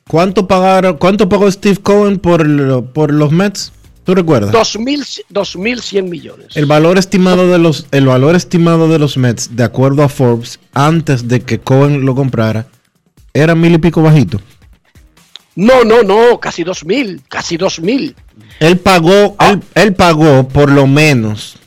¿Cuánto 0.05 0.49
pagaron, 0.49 0.97
cuánto 0.97 1.29
pagó 1.29 1.49
Steve 1.49 1.77
Cohen 1.77 2.19
por, 2.19 2.43
por 2.91 3.13
los 3.13 3.31
Mets? 3.31 3.71
¿Tú 4.09 4.15
recuerdas? 4.15 4.51
2.000 4.51 5.25
2.100 5.31 6.09
millones. 6.09 6.47
El 6.57 6.65
valor 6.65 6.97
estimado 6.97 7.47
de 7.47 7.59
los 7.59 7.85
el 7.91 8.07
valor 8.07 8.35
estimado 8.35 8.87
de 8.87 8.97
los 8.97 9.17
Mets, 9.17 9.55
de 9.55 9.63
acuerdo 9.63 10.01
a 10.01 10.09
Forbes, 10.09 10.59
antes 10.73 11.27
de 11.27 11.41
que 11.41 11.59
Cohen 11.59 12.07
lo 12.07 12.15
comprara, 12.15 12.65
era 13.35 13.53
mil 13.53 13.75
y 13.75 13.77
pico 13.77 14.01
bajito. 14.01 14.41
No, 15.53 15.83
no, 15.83 16.01
no, 16.01 16.39
casi 16.39 16.63
2.000, 16.63 17.21
casi 17.29 17.59
2.000. 17.59 18.15
Él 18.59 18.79
pagó, 18.79 19.35
él, 19.41 19.61
él 19.75 19.93
pagó 19.93 20.47
por 20.47 20.71
lo 20.71 20.87
menos 20.87 21.57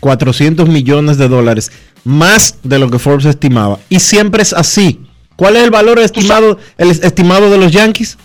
400 0.00 0.70
millones 0.70 1.18
de 1.18 1.28
dólares 1.28 1.70
más 2.04 2.56
de 2.62 2.78
lo 2.78 2.90
que 2.90 2.98
Forbes 2.98 3.26
estimaba. 3.26 3.78
Y 3.90 4.00
siempre 4.00 4.40
es 4.40 4.54
así. 4.54 5.00
¿Cuál 5.36 5.56
es 5.56 5.64
el 5.64 5.70
valor 5.70 5.98
estimado, 5.98 6.56
el 6.78 6.92
estimado 6.92 7.50
de 7.50 7.58
los 7.58 7.70
Yankees? 7.70 8.16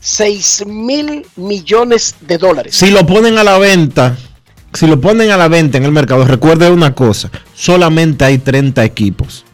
6 0.00 0.64
mil 0.66 1.26
millones 1.36 2.16
de 2.20 2.38
dólares. 2.38 2.74
Si 2.76 2.90
lo 2.90 3.06
ponen 3.06 3.38
a 3.38 3.44
la 3.44 3.58
venta, 3.58 4.16
si 4.72 4.86
lo 4.86 5.00
ponen 5.00 5.30
a 5.30 5.36
la 5.36 5.48
venta 5.48 5.78
en 5.78 5.84
el 5.84 5.92
mercado, 5.92 6.24
recuerde 6.24 6.70
una 6.70 6.94
cosa, 6.94 7.30
solamente 7.54 8.24
hay 8.24 8.38
30 8.38 8.84
equipos. 8.84 9.44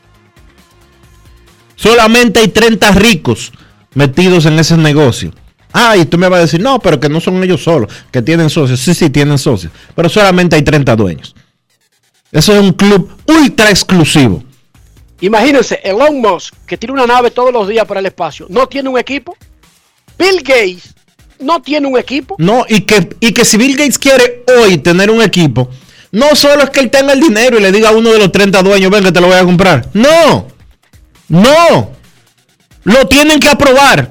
Solamente 1.76 2.40
hay 2.40 2.48
30 2.48 2.90
ricos 2.92 3.52
metidos 3.94 4.46
en 4.46 4.58
ese 4.58 4.76
negocio. 4.76 5.32
Ah, 5.72 5.96
y 5.96 6.04
tú 6.04 6.18
me 6.18 6.28
vas 6.28 6.38
a 6.38 6.42
decir, 6.42 6.60
no, 6.60 6.78
pero 6.78 7.00
que 7.00 7.08
no 7.08 7.20
son 7.20 7.42
ellos 7.42 7.64
solos, 7.64 7.92
que 8.12 8.22
tienen 8.22 8.48
socios. 8.48 8.78
Sí, 8.78 8.94
sí, 8.94 9.10
tienen 9.10 9.38
socios. 9.38 9.72
Pero 9.94 10.08
solamente 10.08 10.54
hay 10.54 10.62
30 10.62 10.94
dueños. 10.94 11.34
Eso 12.30 12.52
es 12.52 12.60
un 12.60 12.72
club 12.72 13.10
ultra 13.26 13.70
exclusivo. 13.70 14.42
Imagínense, 15.20 15.80
Elon 15.82 16.20
Musk, 16.20 16.54
que 16.66 16.76
tiene 16.76 16.92
una 16.92 17.06
nave 17.06 17.30
todos 17.30 17.52
los 17.52 17.66
días 17.66 17.86
para 17.86 18.00
el 18.00 18.06
espacio, 18.06 18.46
no 18.48 18.66
tiene 18.66 18.88
un 18.88 18.98
equipo. 18.98 19.36
Bill 20.18 20.42
Gates 20.42 20.94
no 21.40 21.60
tiene 21.62 21.86
un 21.86 21.98
equipo. 21.98 22.36
No, 22.38 22.64
y 22.68 22.82
que, 22.82 23.08
y 23.20 23.32
que 23.32 23.44
si 23.44 23.56
Bill 23.56 23.76
Gates 23.76 23.98
quiere 23.98 24.44
hoy 24.58 24.78
tener 24.78 25.10
un 25.10 25.20
equipo, 25.22 25.68
no 26.12 26.34
solo 26.36 26.62
es 26.64 26.70
que 26.70 26.80
él 26.80 26.90
tenga 26.90 27.12
el 27.12 27.20
dinero 27.20 27.58
y 27.58 27.62
le 27.62 27.72
diga 27.72 27.88
a 27.88 27.92
uno 27.92 28.10
de 28.12 28.18
los 28.18 28.30
30 28.32 28.62
dueños, 28.62 28.90
ven 28.90 29.04
que 29.04 29.12
te 29.12 29.20
lo 29.20 29.26
voy 29.26 29.36
a 29.36 29.44
comprar. 29.44 29.88
No, 29.92 30.46
no, 31.28 31.90
lo 32.84 33.08
tienen 33.08 33.40
que 33.40 33.48
aprobar. 33.48 34.10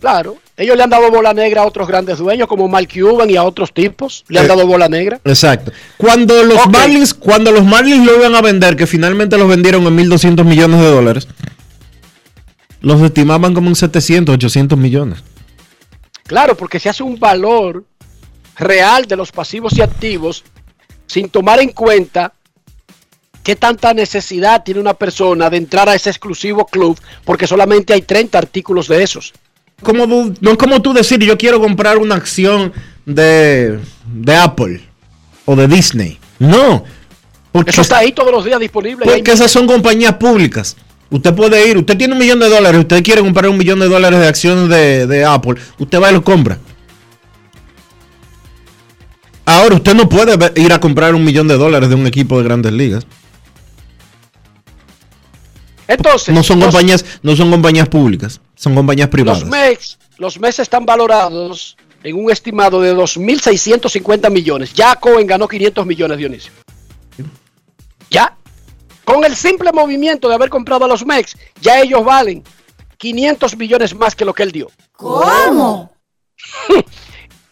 Claro, 0.00 0.36
Ellos 0.56 0.76
le 0.76 0.82
han 0.82 0.90
dado 0.90 1.08
bola 1.10 1.32
negra 1.34 1.62
a 1.62 1.66
otros 1.66 1.86
grandes 1.86 2.18
dueños 2.18 2.48
como 2.48 2.66
Mark 2.68 2.88
Cuban 2.92 3.30
y 3.30 3.36
a 3.36 3.44
otros 3.44 3.72
tipos. 3.72 4.24
Le 4.28 4.40
han 4.40 4.46
Eh, 4.46 4.48
dado 4.48 4.66
bola 4.66 4.88
negra. 4.88 5.20
Exacto. 5.24 5.70
Cuando 5.96 6.42
los. 6.42 6.66
Marlins, 6.68 7.14
cuando 7.14 7.52
los 7.52 7.64
Marlins 7.64 8.04
lo 8.04 8.16
iban 8.16 8.34
a 8.34 8.40
vender, 8.42 8.74
que 8.74 8.86
finalmente 8.88 9.38
los 9.38 9.48
vendieron 9.48 9.86
en 9.86 9.96
1.200 10.10 10.44
millones 10.44 10.80
de 10.80 10.86
dólares, 10.90 11.28
los 12.80 13.00
estimaban 13.02 13.54
como 13.54 13.68
en 13.68 13.76
700, 13.76 14.34
800 14.34 14.78
millones. 14.78 15.22
Claro, 16.24 16.56
porque 16.56 16.78
se 16.78 16.88
hace 16.88 17.02
un 17.02 17.18
valor 17.18 17.84
real 18.56 19.06
de 19.06 19.16
los 19.16 19.32
pasivos 19.32 19.76
y 19.76 19.82
activos 19.82 20.44
sin 21.06 21.28
tomar 21.28 21.60
en 21.60 21.70
cuenta 21.70 22.32
qué 23.42 23.56
tanta 23.56 23.94
necesidad 23.94 24.62
tiene 24.62 24.80
una 24.80 24.94
persona 24.94 25.48
de 25.48 25.56
entrar 25.56 25.88
a 25.88 25.94
ese 25.94 26.10
exclusivo 26.10 26.66
club 26.66 26.98
porque 27.24 27.46
solamente 27.46 27.94
hay 27.94 28.02
30 28.02 28.36
artículos 28.36 28.88
de 28.88 29.02
esos. 29.02 29.32
Como 29.82 30.06
no 30.06 30.50
es 30.50 30.58
como 30.58 30.82
tú 30.82 30.92
decir, 30.92 31.20
yo 31.20 31.38
quiero 31.38 31.60
comprar 31.60 31.98
una 31.98 32.16
acción 32.16 32.72
de, 33.06 33.78
de 34.12 34.36
Apple 34.36 34.82
o 35.46 35.56
de 35.56 35.68
Disney. 35.68 36.18
No. 36.38 36.84
Porque, 37.52 37.70
Eso 37.70 37.80
está 37.80 37.98
ahí 37.98 38.12
todos 38.12 38.30
los 38.30 38.44
días 38.44 38.60
disponible. 38.60 39.06
porque 39.06 39.32
esas 39.32 39.50
son 39.50 39.66
compañías 39.66 40.14
públicas. 40.14 40.76
Usted 41.10 41.34
puede 41.34 41.68
ir, 41.68 41.78
usted 41.78 41.96
tiene 41.96 42.12
un 42.12 42.18
millón 42.20 42.38
de 42.38 42.48
dólares, 42.50 42.80
usted 42.80 43.02
quiere 43.02 43.22
comprar 43.22 43.48
un 43.48 43.56
millón 43.56 43.80
de 43.80 43.88
dólares 43.88 44.20
de 44.20 44.28
acciones 44.28 44.68
de, 44.68 45.06
de 45.06 45.24
Apple, 45.24 45.54
usted 45.78 46.00
va 46.00 46.10
y 46.10 46.14
lo 46.14 46.22
compra. 46.22 46.58
Ahora, 49.46 49.76
usted 49.76 49.94
no 49.94 50.06
puede 50.08 50.36
ir 50.60 50.72
a 50.72 50.78
comprar 50.80 51.14
un 51.14 51.24
millón 51.24 51.48
de 51.48 51.56
dólares 51.56 51.88
de 51.88 51.94
un 51.94 52.06
equipo 52.06 52.36
de 52.38 52.44
grandes 52.44 52.72
ligas. 52.72 53.06
Entonces, 55.86 56.34
No 56.34 56.42
son 56.42 56.60
los- 56.60 56.68
compañías, 56.68 57.04
no 57.22 57.34
son 57.34 57.50
compañías 57.50 57.88
públicas, 57.88 58.40
son 58.54 58.74
compañías 58.74 59.08
privadas. 59.08 59.40
Los 59.40 59.48
MEX, 59.50 59.98
los 60.18 60.38
MEX 60.38 60.58
están 60.58 60.84
valorados 60.84 61.78
en 62.02 62.16
un 62.22 62.30
estimado 62.30 62.82
de 62.82 62.94
2.650 62.94 64.30
millones. 64.30 64.74
Ya 64.74 64.94
Cohen 64.96 65.26
ganó 65.26 65.48
500 65.48 65.86
millones, 65.86 66.18
Dionisio. 66.18 66.52
Ya. 68.10 68.36
Con 69.08 69.24
el 69.24 69.34
simple 69.36 69.72
movimiento 69.72 70.28
de 70.28 70.34
haber 70.34 70.50
comprado 70.50 70.84
a 70.84 70.88
los 70.88 71.06
MEX, 71.06 71.34
ya 71.62 71.80
ellos 71.80 72.04
valen 72.04 72.44
500 72.98 73.56
millones 73.56 73.94
más 73.94 74.14
que 74.14 74.26
lo 74.26 74.34
que 74.34 74.42
él 74.42 74.52
dio. 74.52 74.70
¿Cómo? 74.92 75.90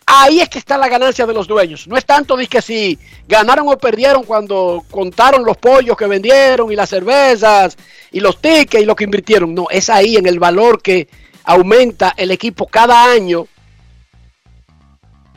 Ahí 0.06 0.40
es 0.40 0.50
que 0.50 0.58
está 0.58 0.76
la 0.76 0.90
ganancia 0.90 1.24
de 1.24 1.32
los 1.32 1.48
dueños. 1.48 1.88
No 1.88 1.96
es 1.96 2.04
tanto 2.04 2.36
de 2.36 2.46
que 2.46 2.60
si 2.60 2.98
ganaron 3.26 3.66
o 3.70 3.78
perdieron 3.78 4.24
cuando 4.24 4.84
contaron 4.90 5.46
los 5.46 5.56
pollos 5.56 5.96
que 5.96 6.06
vendieron 6.06 6.70
y 6.70 6.76
las 6.76 6.90
cervezas 6.90 7.78
y 8.12 8.20
los 8.20 8.38
tickets 8.38 8.82
y 8.82 8.84
lo 8.84 8.94
que 8.94 9.04
invirtieron. 9.04 9.54
No, 9.54 9.66
es 9.70 9.88
ahí 9.88 10.16
en 10.18 10.26
el 10.26 10.38
valor 10.38 10.82
que 10.82 11.08
aumenta 11.42 12.12
el 12.18 12.32
equipo 12.32 12.66
cada 12.66 13.10
año 13.10 13.46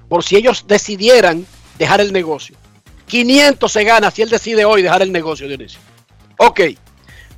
por 0.09 0.26
si 0.26 0.36
ellos 0.36 0.65
decidieran 0.67 1.45
dejar 1.78 2.01
el 2.01 2.11
negocio. 2.11 2.57
500 3.07 3.72
se 3.72 3.84
gana 3.86 4.11
si 4.11 4.22
él 4.22 4.30
decide 4.30 4.65
hoy 4.65 4.82
dejar 4.82 5.01
el 5.01 5.13
negocio, 5.13 5.47
Dionisio. 5.47 5.80
Ok. 6.41 6.61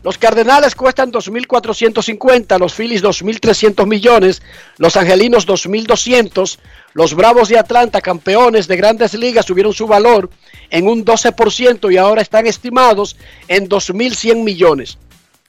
Los 0.03 0.17
Cardenales 0.17 0.75
cuestan 0.75 1.11
2.450, 1.11 2.59
los 2.59 2.73
Phillies 2.73 3.03
2.300 3.03 3.87
millones, 3.87 4.41
los 4.77 4.95
Angelinos 4.95 5.47
2.200, 5.47 6.57
los 6.93 7.13
Bravos 7.15 7.49
de 7.49 7.57
Atlanta, 7.57 8.01
campeones 8.01 8.67
de 8.67 8.77
grandes 8.77 9.13
ligas, 9.13 9.45
subieron 9.45 9.73
su 9.73 9.87
valor 9.87 10.29
en 10.69 10.87
un 10.87 11.03
12% 11.03 11.91
y 11.91 11.97
ahora 11.97 12.21
están 12.21 12.47
estimados 12.47 13.15
en 13.47 13.67
2.100 13.69 14.43
millones. 14.43 14.97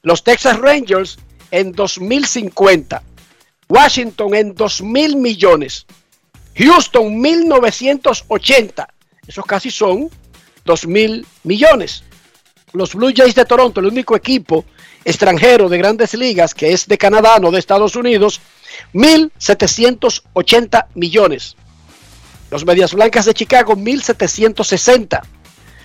Los 0.02 0.24
Texas 0.24 0.58
Rangers 0.58 1.18
en 1.50 1.74
2.050, 1.74 3.02
Washington 3.68 4.34
en 4.34 4.54
2.000 4.54 5.16
millones, 5.16 5.86
Houston 6.56 7.22
1.980, 7.22 8.86
esos 9.26 9.44
casi 9.44 9.70
son 9.70 10.10
2.000 10.64 11.24
millones. 11.44 12.04
Los 12.72 12.94
Blue 12.94 13.12
Jays 13.14 13.34
de 13.34 13.44
Toronto, 13.44 13.80
el 13.80 13.86
único 13.86 14.16
equipo 14.16 14.64
extranjero 15.04 15.68
de 15.68 15.78
grandes 15.78 16.14
ligas 16.14 16.54
que 16.54 16.72
es 16.72 16.86
de 16.86 16.96
Canadá, 16.96 17.38
no 17.38 17.50
de 17.50 17.58
Estados 17.58 17.96
Unidos, 17.96 18.40
1.780 18.94 20.86
millones. 20.94 21.56
Los 22.50 22.64
Medias 22.64 22.94
Blancas 22.94 23.24
de 23.24 23.34
Chicago, 23.34 23.74
1.760. 23.74 25.20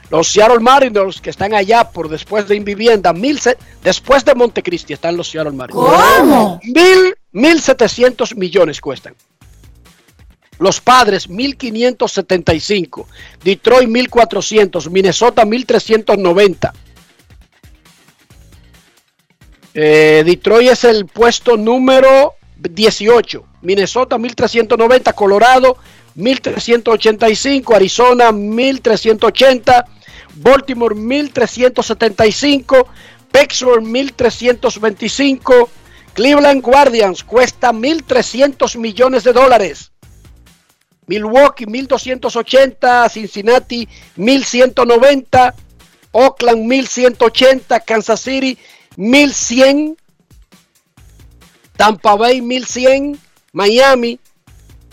Los 0.09 0.29
Seattle 0.29 0.59
Mariners, 0.59 1.19
que 1.19 1.29
están 1.29 1.53
allá 1.53 1.89
por 1.89 2.07
después 2.07 2.47
de 2.47 2.55
Invivienda, 2.55 3.11
mil 3.11 3.39
después 3.83 4.23
de 4.23 4.35
Montecristi 4.35 4.93
están 4.93 5.17
los 5.17 5.29
Seattle 5.29 5.51
Mariners. 5.51 5.85
¿Cómo? 5.85 6.59
Mil, 6.63 7.15
1.700 7.33 8.35
millones 8.35 8.79
cuestan. 8.79 9.15
Los 10.59 10.81
Padres, 10.81 11.29
1.575. 11.29 13.05
Detroit, 13.43 13.87
1.400. 13.87 14.89
Minnesota, 14.89 15.45
1.390. 15.45 16.71
Eh, 19.73 20.23
Detroit 20.25 20.71
es 20.71 20.83
el 20.85 21.05
puesto 21.05 21.55
número 21.55 22.33
18. 22.57 23.45
Minnesota, 23.61 24.17
1.390. 24.17 25.13
Colorado, 25.13 25.77
1.385. 26.15 27.75
Arizona, 27.75 28.31
1.380. 28.31 29.85
Baltimore, 30.35 30.95
1.375. 30.95 32.87
Pittsburgh, 33.31 33.83
1.325. 33.83 35.69
Cleveland 36.13 36.63
Guardians 36.63 37.23
cuesta 37.23 37.71
1.300 37.71 38.77
millones 38.79 39.23
de 39.23 39.33
dólares. 39.33 39.91
Milwaukee 41.07 41.65
1280, 41.65 43.09
Cincinnati 43.09 43.87
1190, 44.17 45.55
Oakland 46.11 46.65
1180, 46.65 47.79
Kansas 47.79 48.19
City 48.19 48.57
1100, 48.97 49.97
Tampa 51.75 52.15
Bay 52.15 52.41
1100, 52.41 53.17
Miami, 53.53 54.19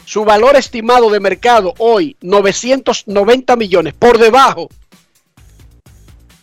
su 0.04 0.24
valor 0.24 0.56
estimado 0.56 1.10
de 1.10 1.18
mercado 1.18 1.74
hoy 1.78 2.16
990 2.20 3.56
millones, 3.56 3.94
por 3.94 4.18
debajo 4.18 4.68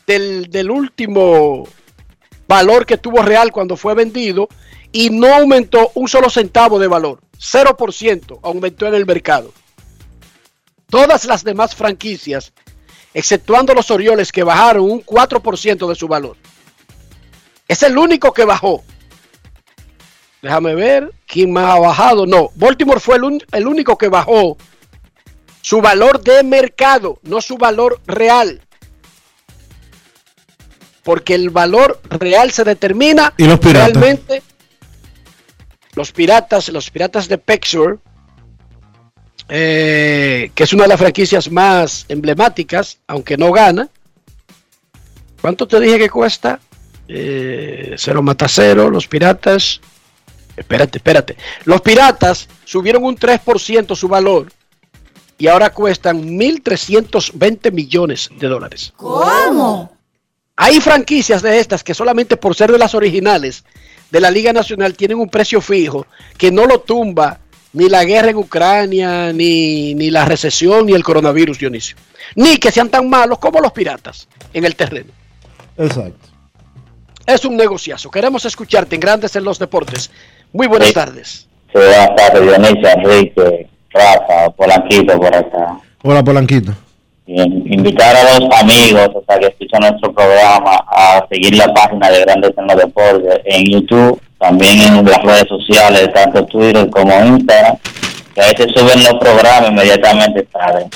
del, 0.05 0.49
del 0.49 0.69
último 0.69 1.67
valor 2.47 2.86
que 2.86 2.97
tuvo 2.97 3.22
real 3.22 3.51
cuando 3.51 3.78
fue 3.78 3.95
vendido 3.95 4.49
y 4.91 5.09
no 5.09 5.34
aumentó 5.34 5.91
un 5.95 6.09
solo 6.09 6.30
centavo 6.30 6.80
de 6.80 6.88
valor. 6.88 7.22
0% 7.39 8.39
aumentó 8.43 8.88
en 8.88 8.95
el 8.95 9.05
mercado. 9.05 9.53
Todas 10.91 11.25
las 11.25 11.43
demás 11.43 11.73
franquicias, 11.75 12.53
exceptuando 13.15 13.73
los 13.73 13.89
Orioles 13.89 14.31
que 14.31 14.43
bajaron 14.43 14.83
un 14.91 15.03
4% 15.03 15.87
de 15.89 15.95
su 15.95 16.07
valor. 16.07 16.37
Es 17.67 17.81
el 17.81 17.97
único 17.97 18.31
que 18.33 18.45
bajó. 18.45 18.83
Déjame 20.41 20.75
ver 20.75 21.11
quién 21.25 21.51
más 21.53 21.75
ha 21.75 21.79
bajado. 21.79 22.25
No, 22.27 22.49
Baltimore 22.55 22.99
fue 22.99 23.15
el, 23.15 23.23
un- 23.23 23.43
el 23.51 23.65
único 23.67 23.97
que 23.97 24.09
bajó 24.09 24.57
su 25.61 25.79
valor 25.81 26.21
de 26.21 26.43
mercado, 26.43 27.19
no 27.23 27.39
su 27.41 27.57
valor 27.57 28.01
real. 28.05 28.61
Porque 31.03 31.33
el 31.35 31.49
valor 31.49 31.99
real 32.09 32.51
se 32.51 32.63
determina 32.63 33.33
¿Y 33.37 33.45
los 33.45 33.59
piratas? 33.59 33.93
realmente. 33.93 34.43
Los 35.93 36.11
piratas, 36.11 36.69
los 36.69 36.89
piratas 36.91 37.27
de 37.27 37.37
Pexor, 37.37 37.99
eh, 39.54 40.49
que 40.56 40.64
es 40.64 40.72
una 40.72 40.84
de 40.84 40.89
las 40.89 40.99
franquicias 40.99 41.52
más 41.52 42.06
emblemáticas, 42.08 42.99
aunque 43.06 43.36
no 43.36 43.52
gana. 43.52 43.89
¿Cuánto 45.41 45.68
te 45.68 45.78
dije 45.82 45.99
que 45.99 46.10
cuesta? 46.10 46.62
Eh, 47.06 47.95
cero 47.97 48.24
mata 48.24 48.47
cero, 48.47 48.89
los 48.89 49.10
piratas. 49.10 49.82
Espérate, 50.56 50.99
espérate. 50.99 51.36
Los 51.66 51.82
piratas 51.82 52.47
subieron 52.64 53.04
un 53.04 53.18
3% 53.18 53.93
su 53.93 54.08
valor 54.08 54.54
y 55.38 55.47
ahora 55.47 55.72
cuestan 55.72 56.24
1.320 56.24 57.74
millones 57.74 58.30
de 58.39 58.47
dólares. 58.47 58.93
¿Cómo? 58.95 59.97
Hay 60.56 60.80
franquicias 60.80 61.41
de 61.41 61.60
estas 61.60 61.84
que 61.84 61.93
solamente 61.93 62.38
por 62.38 62.56
ser 62.56 62.72
de 62.72 62.78
las 62.78 62.95
originales 62.95 63.66
de 64.12 64.22
la 64.22 64.32
Liga 64.32 64.54
Nacional 64.54 64.93
tienen 64.93 65.20
un 65.20 65.28
precio 65.28 65.60
fijo 65.60 66.08
que 66.38 66.52
no 66.52 66.66
lo 66.66 66.80
tumba 66.80 67.40
ni 67.74 67.89
la 67.89 68.03
guerra 68.03 68.30
en 68.32 68.38
Ucrania, 68.38 69.32
ni, 69.34 69.93
ni 69.95 70.09
la 70.11 70.26
recesión, 70.26 70.86
ni 70.86 70.93
el 70.93 71.03
coronavirus, 71.03 71.59
Dionisio. 71.59 71.95
Ni 72.36 72.57
que 72.57 72.72
sean 72.72 72.89
tan 72.89 73.09
malos 73.09 73.39
como 73.39 73.59
los 73.59 73.72
piratas 73.72 74.28
en 74.53 74.65
el 74.65 74.76
terreno. 74.76 75.11
Exacto. 75.78 76.28
Es 77.26 77.45
un 77.45 77.55
negociazo. 77.55 78.09
Queremos 78.11 78.43
escucharte 78.45 78.95
en 78.95 79.01
Grandes 79.01 79.36
en 79.36 79.43
los 79.43 79.59
Deportes. 79.59 80.11
Muy 80.53 80.67
buenas 80.67 80.89
Sí. 80.89 80.93
tardes. 80.93 81.47
Sí, 81.72 81.80
buenas 81.80 82.15
tardes, 82.15 82.41
Dionisio, 82.41 82.89
Enrique, 82.89 83.67
Rafa, 83.91 84.49
Polanquito 84.51 85.17
por 85.17 85.34
acá. 85.36 85.80
Hola, 86.03 86.24
Polanquito. 86.24 86.74
Bien, 87.28 87.63
invitar 87.72 88.13
a 88.15 88.39
los 88.39 88.49
amigos, 88.59 89.09
o 89.15 89.24
sea, 89.26 89.39
que 89.39 89.45
escuchan 89.47 89.80
nuestro 89.82 90.11
programa 90.13 90.76
a 90.88 91.26
seguir 91.30 91.55
la 91.55 91.74
página 91.74 92.09
de 92.09 92.19
Grandes 92.22 92.51
en 92.57 92.67
los 92.67 92.76
Deportes 92.76 93.39
en 93.45 93.63
YouTube, 93.72 94.19
también 94.41 94.81
en 94.81 95.05
las 95.05 95.21
redes 95.23 95.47
sociales, 95.47 96.09
tanto 96.13 96.43
Twitter 96.47 96.89
como 96.89 97.13
Instagram, 97.23 97.77
que 98.33 98.41
a 98.41 98.47
veces 98.47 98.67
suben 98.75 99.03
los 99.03 99.13
programas 99.19 99.69
inmediatamente 99.69 100.43
tarde. 100.43 100.87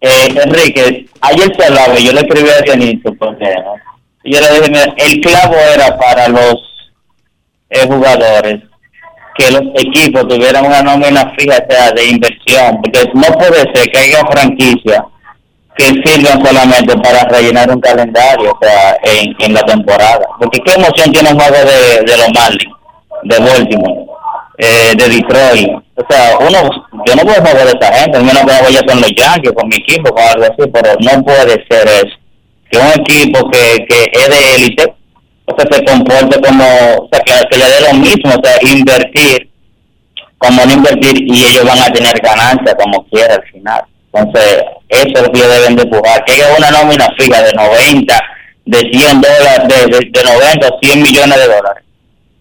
Eh, 0.00 0.34
Enrique, 0.42 1.06
ayer 1.20 1.52
se 1.56 1.66
hablaba, 1.66 1.94
yo 1.96 2.12
le 2.12 2.20
escribí 2.20 2.48
a 2.48 2.62
Dionisio, 2.62 3.14
porque 3.18 3.54
¿no? 3.62 3.74
Yo 4.24 4.40
le 4.40 4.60
dije, 4.60 4.94
el 4.96 5.20
clavo 5.20 5.54
era 5.74 5.98
para 5.98 6.28
los 6.28 6.56
eh, 7.70 7.86
jugadores 7.86 8.60
que 9.36 9.50
los 9.50 9.62
equipos 9.74 10.28
tuvieran 10.28 10.64
una 10.64 10.82
nómina 10.82 11.32
fija 11.36 11.58
de 11.94 12.06
inversión, 12.06 12.80
porque 12.82 13.10
no 13.14 13.26
puede 13.38 13.60
ser 13.74 13.90
que 13.90 13.98
haya 13.98 14.24
franquicias 14.26 15.02
que 15.76 15.84
sirvan 15.84 16.44
solamente 16.44 16.96
para 16.98 17.24
rellenar 17.24 17.70
un 17.70 17.80
calendario, 17.80 18.52
o 18.52 18.58
sea, 18.60 18.96
en, 19.04 19.34
en 19.38 19.54
la 19.54 19.62
temporada. 19.62 20.26
Porque 20.38 20.60
qué 20.60 20.74
emoción 20.74 21.10
tiene 21.12 21.30
un 21.30 21.38
juego 21.38 21.56
de, 21.56 22.02
de 22.04 22.16
los 22.16 22.28
Marlins, 22.34 22.74
de 23.22 23.38
Baltimore, 23.38 24.06
eh, 24.58 24.92
de 24.96 25.08
Detroit. 25.08 25.70
O 25.96 26.04
sea, 26.08 26.38
uno, 26.40 26.70
yo 27.06 27.16
no 27.16 27.22
puedo 27.22 27.40
jugar 27.40 27.64
de 27.64 27.78
esa 27.78 27.92
gente, 27.94 28.18
al 28.18 28.24
menos 28.24 28.42
que 28.42 28.62
vaya 28.62 28.82
con 28.86 29.00
los 29.00 29.10
Yankees, 29.16 29.52
con 29.52 29.68
mi 29.68 29.76
equipo, 29.76 30.14
con 30.14 30.22
algo 30.22 30.44
así, 30.44 30.70
pero 30.72 30.94
no 31.00 31.24
puede 31.24 31.64
ser 31.70 31.88
eso. 31.88 32.16
Que 32.70 32.78
un 32.78 33.00
equipo 33.00 33.50
que, 33.50 33.84
que 33.86 34.10
es 34.12 34.28
de 34.28 34.54
élite, 34.54 34.94
o 35.46 35.54
sea, 35.56 35.66
se 35.70 35.84
comporte 35.84 36.40
como, 36.40 36.64
o 36.64 37.08
sea, 37.10 37.20
que, 37.20 37.32
que 37.50 37.58
le 37.58 37.64
dé 37.64 37.80
lo 37.80 37.98
mismo, 37.98 38.30
o 38.30 38.44
sea, 38.44 38.56
invertir 38.72 39.52
como 40.42 40.64
no 40.66 40.72
invertir 40.72 41.22
y 41.22 41.44
ellos 41.44 41.64
van 41.64 41.78
a 41.78 41.92
tener 41.92 42.20
ganancia 42.20 42.74
como 42.74 43.06
quiera 43.06 43.36
al 43.36 43.44
final. 43.44 43.84
Entonces, 44.12 44.62
eso 44.88 45.08
es 45.14 45.22
lo 45.22 45.32
que 45.32 45.42
deben 45.42 45.76
de 45.76 45.82
empujar, 45.82 46.24
que 46.24 46.32
haya 46.34 46.54
una 46.56 46.70
nómina 46.70 47.08
fija 47.18 47.42
de 47.42 47.52
90, 47.52 48.20
de 48.66 48.78
100 48.78 49.20
dólares, 49.20 49.68
de, 49.68 49.86
de, 49.86 50.10
de 50.10 50.24
90 50.24 50.68
o 50.68 50.78
100 50.82 51.02
millones 51.02 51.38
de 51.38 51.46
dólares, 51.46 51.84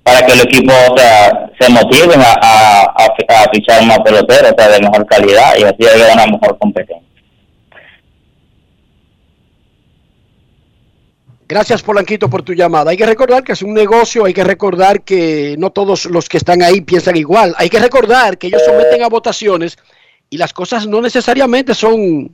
para 0.03 0.25
que 0.25 0.33
el 0.33 0.41
equipo 0.41 0.73
se 1.59 1.69
motiven 1.69 2.21
a, 2.21 2.33
a, 2.41 2.81
a, 2.81 3.43
a 3.43 3.49
fichar 3.53 3.85
más 3.85 3.99
peloteros, 3.99 4.51
o 4.51 4.55
sea, 4.57 4.69
de 4.69 4.81
mejor 4.81 5.05
calidad 5.05 5.55
y 5.57 5.63
así 5.63 5.85
haya 5.87 6.13
una 6.13 6.27
mejor 6.27 6.57
competencia. 6.57 7.01
Gracias, 11.47 11.81
Polanquito, 11.83 12.29
por 12.29 12.43
tu 12.43 12.53
llamada. 12.53 12.91
Hay 12.91 12.97
que 12.97 13.05
recordar 13.05 13.43
que 13.43 13.51
es 13.51 13.61
un 13.61 13.73
negocio, 13.73 14.23
hay 14.23 14.33
que 14.33 14.45
recordar 14.45 15.01
que 15.01 15.55
no 15.57 15.69
todos 15.69 16.05
los 16.05 16.29
que 16.29 16.37
están 16.37 16.61
ahí 16.61 16.79
piensan 16.79 17.17
igual. 17.17 17.53
Hay 17.57 17.69
que 17.69 17.77
recordar 17.77 18.37
que 18.37 18.47
ellos 18.47 18.61
someten 18.65 19.03
a 19.03 19.09
votaciones 19.09 19.77
y 20.31 20.37
las 20.37 20.53
cosas 20.53 20.87
no 20.87 21.01
necesariamente 21.01 21.75
son 21.75 22.33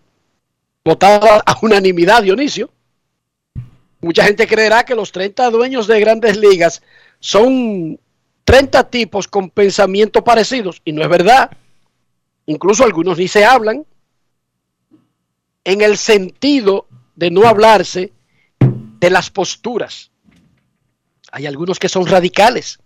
votadas 0.85 1.41
a 1.45 1.57
unanimidad, 1.61 2.21
Dionisio. 2.21 2.69
Mucha 3.99 4.23
gente 4.23 4.47
creerá 4.47 4.85
que 4.85 4.93
los 4.93 5.11
30 5.11 5.49
dueños 5.49 5.87
de 5.87 5.99
grandes 5.99 6.37
ligas 6.37 6.83
son 7.19 7.99
30 8.45 8.89
tipos 8.91 9.27
con 9.27 9.49
pensamientos 9.49 10.21
parecidos 10.21 10.79
y 10.85 10.91
no 10.91 11.01
es 11.01 11.09
verdad. 11.09 11.49
Incluso 12.45 12.85
algunos 12.85 13.17
ni 13.17 13.27
se 13.27 13.43
hablan 13.43 13.83
en 15.63 15.81
el 15.81 15.97
sentido 15.97 16.87
de 17.15 17.31
no 17.31 17.47
hablarse 17.47 18.13
de 18.59 19.09
las 19.09 19.31
posturas. 19.31 20.11
Hay 21.31 21.47
algunos 21.47 21.79
que 21.79 21.89
son 21.89 22.05
radicales 22.05 22.79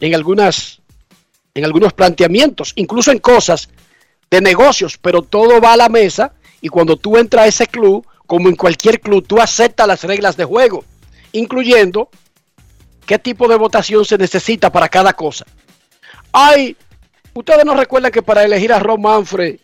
en 0.00 0.14
algunas 0.14 0.80
en 1.54 1.64
algunos 1.64 1.92
planteamientos, 1.92 2.72
incluso 2.76 3.12
en 3.12 3.18
cosas 3.18 3.68
de 4.30 4.40
negocios, 4.40 4.98
pero 4.98 5.22
todo 5.22 5.60
va 5.60 5.74
a 5.74 5.76
la 5.76 5.88
mesa 5.88 6.32
y 6.60 6.68
cuando 6.68 6.96
tú 6.96 7.16
entras 7.16 7.44
a 7.44 7.48
ese 7.48 7.66
club, 7.66 8.06
como 8.26 8.48
en 8.48 8.56
cualquier 8.56 9.00
club, 9.00 9.24
tú 9.26 9.40
aceptas 9.40 9.86
las 9.86 10.02
reglas 10.02 10.36
de 10.36 10.44
juego, 10.44 10.84
incluyendo 11.32 12.08
qué 13.06 13.18
tipo 13.18 13.46
de 13.48 13.56
votación 13.56 14.04
se 14.04 14.18
necesita 14.18 14.72
para 14.72 14.88
cada 14.88 15.12
cosa. 15.12 15.44
Ay, 16.32 16.76
ustedes 17.34 17.64
no 17.64 17.74
recuerdan 17.74 18.10
que 18.10 18.22
para 18.22 18.42
elegir 18.42 18.72
a 18.72 18.80
Ron 18.80 19.02
Manfred 19.02 19.58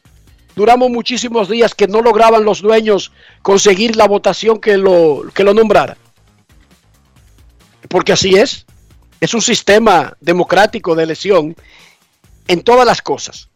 duramos 0.55 0.91
muchísimos 0.91 1.49
días 1.49 1.75
que 1.75 1.89
no 1.89 2.03
lograban 2.03 2.45
los 2.45 2.61
dueños 2.61 3.13
conseguir 3.43 3.97
la 3.97 4.07
votación 4.07 4.61
que 4.61 4.77
lo, 4.77 5.23
que 5.35 5.43
lo 5.43 5.55
nombrara. 5.55 5.97
Porque 7.89 8.13
así 8.13 8.37
es. 8.37 8.67
Es 9.21 9.35
un 9.35 9.43
sistema 9.43 10.17
democrático 10.21 10.95
de 10.95 11.05
elección 11.05 11.55
en 12.49 12.63
todas 12.63 12.87
las 12.87 13.03
cosas, 13.03 13.49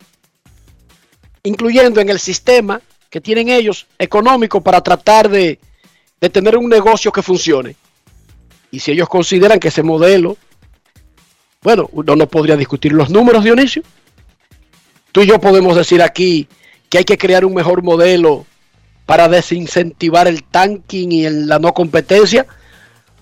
incluyendo 1.42 2.00
en 2.00 2.10
el 2.10 2.20
sistema 2.20 2.80
que 3.10 3.20
tienen 3.20 3.48
ellos 3.48 3.86
económico 3.98 4.60
para 4.60 4.82
tratar 4.82 5.28
de, 5.28 5.58
de 6.20 6.30
tener 6.30 6.56
un 6.56 6.68
negocio 6.68 7.10
que 7.10 7.22
funcione. 7.22 7.76
Y 8.70 8.80
si 8.80 8.92
ellos 8.92 9.08
consideran 9.08 9.58
que 9.58 9.68
ese 9.68 9.82
modelo, 9.82 10.36
bueno, 11.62 11.88
uno 11.92 12.16
no 12.16 12.28
podría 12.28 12.56
discutir 12.56 12.92
los 12.92 13.08
números, 13.08 13.44
Dionisio. 13.44 13.82
Tú 15.12 15.22
y 15.22 15.26
yo 15.26 15.40
podemos 15.40 15.76
decir 15.76 16.02
aquí 16.02 16.48
que 16.90 16.98
hay 16.98 17.04
que 17.04 17.16
crear 17.16 17.44
un 17.44 17.54
mejor 17.54 17.82
modelo 17.82 18.46
para 19.06 19.28
desincentivar 19.28 20.26
el 20.26 20.44
tanking 20.44 21.12
y 21.12 21.30
la 21.30 21.58
no 21.58 21.72
competencia, 21.72 22.46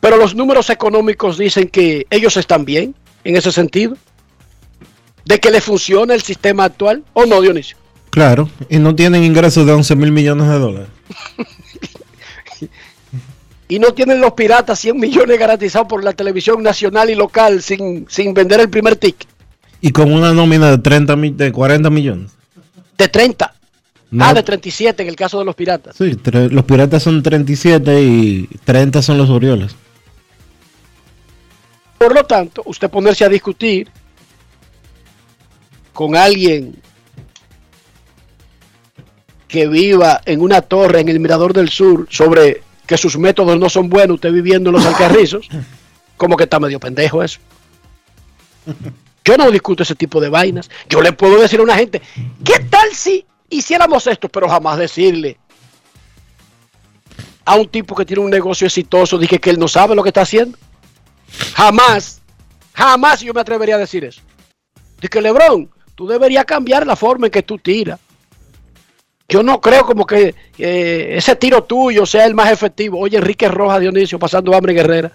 pero 0.02 0.16
los 0.16 0.34
números 0.34 0.68
económicos 0.68 1.38
dicen 1.38 1.68
que 1.68 2.06
ellos 2.10 2.36
están 2.36 2.64
bien 2.64 2.92
en 3.22 3.36
ese 3.36 3.52
sentido, 3.52 3.96
de 5.24 5.38
que 5.38 5.52
le 5.52 5.60
funciona 5.60 6.12
el 6.12 6.22
sistema 6.22 6.64
actual, 6.64 7.04
¿o 7.12 7.24
no, 7.24 7.40
Dionisio? 7.40 7.76
Claro, 8.10 8.50
y 8.68 8.78
no 8.80 8.94
tienen 8.96 9.22
ingresos 9.22 9.64
de 9.64 9.72
11 9.72 9.94
mil 9.96 10.10
millones 10.10 10.48
de 10.48 10.58
dólares. 10.58 10.88
Y 13.68 13.78
no 13.78 13.94
tienen 13.94 14.20
los 14.20 14.32
piratas 14.32 14.78
100 14.80 14.98
millones 15.00 15.38
garantizados 15.38 15.88
por 15.88 16.04
la 16.04 16.12
televisión 16.12 16.62
nacional 16.62 17.08
y 17.08 17.14
local 17.14 17.62
sin, 17.62 18.04
sin 18.08 18.34
vender 18.34 18.60
el 18.60 18.68
primer 18.68 18.96
ticket, 18.96 19.26
Y 19.80 19.92
con 19.92 20.12
una 20.12 20.34
nómina 20.34 20.70
de 20.70 20.76
30 20.78 21.16
mi- 21.16 21.30
de 21.30 21.50
40 21.52 21.88
millones. 21.88 22.32
de 22.98 23.08
30. 23.08 23.54
No. 24.10 24.26
Ah, 24.26 24.34
de 24.34 24.42
37 24.42 25.02
en 25.04 25.08
el 25.08 25.16
caso 25.16 25.38
de 25.38 25.46
los 25.46 25.54
piratas. 25.54 25.96
Sí, 25.96 26.18
los 26.50 26.64
piratas 26.66 27.02
son 27.02 27.22
37 27.22 28.02
y 28.02 28.46
30 28.64 29.00
son 29.00 29.16
los 29.16 29.30
Orioles. 29.30 29.74
Por 32.02 32.16
lo 32.16 32.24
tanto, 32.24 32.62
usted 32.64 32.90
ponerse 32.90 33.24
a 33.24 33.28
discutir 33.28 33.88
con 35.92 36.16
alguien 36.16 36.74
que 39.46 39.68
viva 39.68 40.20
en 40.24 40.40
una 40.40 40.62
torre 40.62 40.98
en 40.98 41.08
el 41.10 41.20
Mirador 41.20 41.52
del 41.52 41.68
Sur 41.68 42.08
sobre 42.10 42.64
que 42.88 42.98
sus 42.98 43.16
métodos 43.16 43.56
no 43.56 43.68
son 43.70 43.88
buenos, 43.88 44.16
usted 44.16 44.32
viviendo 44.32 44.70
en 44.70 44.74
los 44.74 44.84
alcarrizos, 44.84 45.48
como 46.16 46.36
que 46.36 46.42
está 46.42 46.58
medio 46.58 46.80
pendejo 46.80 47.22
eso. 47.22 47.38
Yo 49.24 49.36
no 49.36 49.48
discuto 49.52 49.84
ese 49.84 49.94
tipo 49.94 50.20
de 50.20 50.28
vainas. 50.28 50.68
Yo 50.88 51.02
le 51.02 51.12
puedo 51.12 51.40
decir 51.40 51.60
a 51.60 51.62
una 51.62 51.76
gente, 51.76 52.02
¿qué 52.44 52.58
tal 52.68 52.92
si 52.92 53.24
hiciéramos 53.48 54.08
esto? 54.08 54.28
Pero 54.28 54.48
jamás 54.48 54.76
decirle 54.76 55.38
a 57.44 57.54
un 57.54 57.68
tipo 57.68 57.94
que 57.94 58.04
tiene 58.04 58.24
un 58.24 58.30
negocio 58.30 58.66
exitoso, 58.66 59.18
dije 59.18 59.38
que 59.38 59.50
él 59.50 59.60
no 59.60 59.68
sabe 59.68 59.94
lo 59.94 60.02
que 60.02 60.08
está 60.08 60.22
haciendo. 60.22 60.58
Jamás, 61.54 62.20
jamás 62.74 63.20
yo 63.20 63.32
me 63.34 63.40
atrevería 63.40 63.76
a 63.76 63.78
decir 63.78 64.04
eso. 64.04 64.20
De 65.00 65.08
que 65.08 65.20
Lebron, 65.20 65.68
tú 65.94 66.06
deberías 66.06 66.44
cambiar 66.44 66.86
la 66.86 66.96
forma 66.96 67.26
en 67.26 67.32
que 67.32 67.42
tú 67.42 67.58
tiras. 67.58 67.98
Yo 69.28 69.42
no 69.42 69.60
creo 69.60 69.86
como 69.86 70.04
que 70.06 70.34
eh, 70.58 71.14
ese 71.16 71.34
tiro 71.36 71.64
tuyo 71.64 72.04
sea 72.04 72.26
el 72.26 72.34
más 72.34 72.50
efectivo. 72.52 72.98
Oye, 72.98 73.16
Enrique 73.16 73.48
Rojas, 73.48 73.80
Dionisio, 73.80 74.18
pasando 74.18 74.54
hambre 74.54 74.72
en 74.72 74.76
Guerrera, 74.78 75.12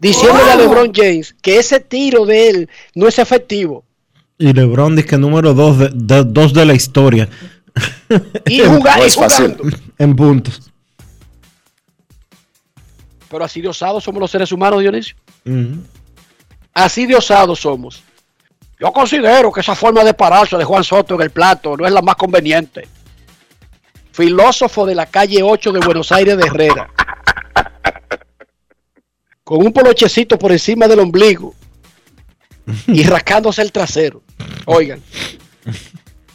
diciéndole 0.00 0.50
a 0.50 0.56
LeBron 0.56 0.90
James 0.94 1.34
que 1.42 1.58
ese 1.58 1.80
tiro 1.80 2.24
de 2.24 2.48
él 2.48 2.70
no 2.94 3.06
es 3.06 3.18
efectivo. 3.18 3.84
Y 4.38 4.52
LeBron 4.52 4.96
dice 4.96 5.08
que 5.08 5.18
número 5.18 5.52
2 5.52 5.78
de, 5.78 5.90
de- 5.92 6.24
dos 6.24 6.54
de 6.54 6.64
la 6.64 6.72
historia. 6.74 7.28
Y, 8.46 8.60
jugar, 8.60 9.00
y 9.06 9.10
jugando. 9.10 9.64
En 9.98 10.16
puntos. 10.16 10.70
Pero 13.30 13.44
así 13.44 13.60
de 13.60 13.68
osados 13.68 14.02
somos 14.04 14.20
los 14.20 14.30
seres 14.30 14.50
humanos, 14.52 14.80
Dionisio. 14.80 15.16
Así 16.74 17.06
de 17.06 17.16
osados 17.16 17.60
somos. 17.60 18.02
Yo 18.80 18.92
considero 18.92 19.50
que 19.50 19.60
esa 19.60 19.74
forma 19.74 20.04
de 20.04 20.14
pararse 20.14 20.56
de 20.56 20.64
Juan 20.64 20.84
Soto 20.84 21.16
en 21.16 21.22
el 21.22 21.30
plato 21.30 21.76
no 21.76 21.86
es 21.86 21.92
la 21.92 22.02
más 22.02 22.14
conveniente. 22.14 22.86
Filósofo 24.12 24.86
de 24.86 24.94
la 24.94 25.06
calle 25.06 25.42
8 25.42 25.72
de 25.72 25.80
Buenos 25.80 26.12
Aires 26.12 26.36
de 26.36 26.46
Herrera. 26.46 26.88
Con 29.42 29.66
un 29.66 29.72
polochecito 29.72 30.38
por 30.38 30.52
encima 30.52 30.86
del 30.86 31.00
ombligo 31.00 31.54
y 32.86 33.02
rascándose 33.04 33.62
el 33.62 33.72
trasero. 33.72 34.22
Oigan. 34.66 35.02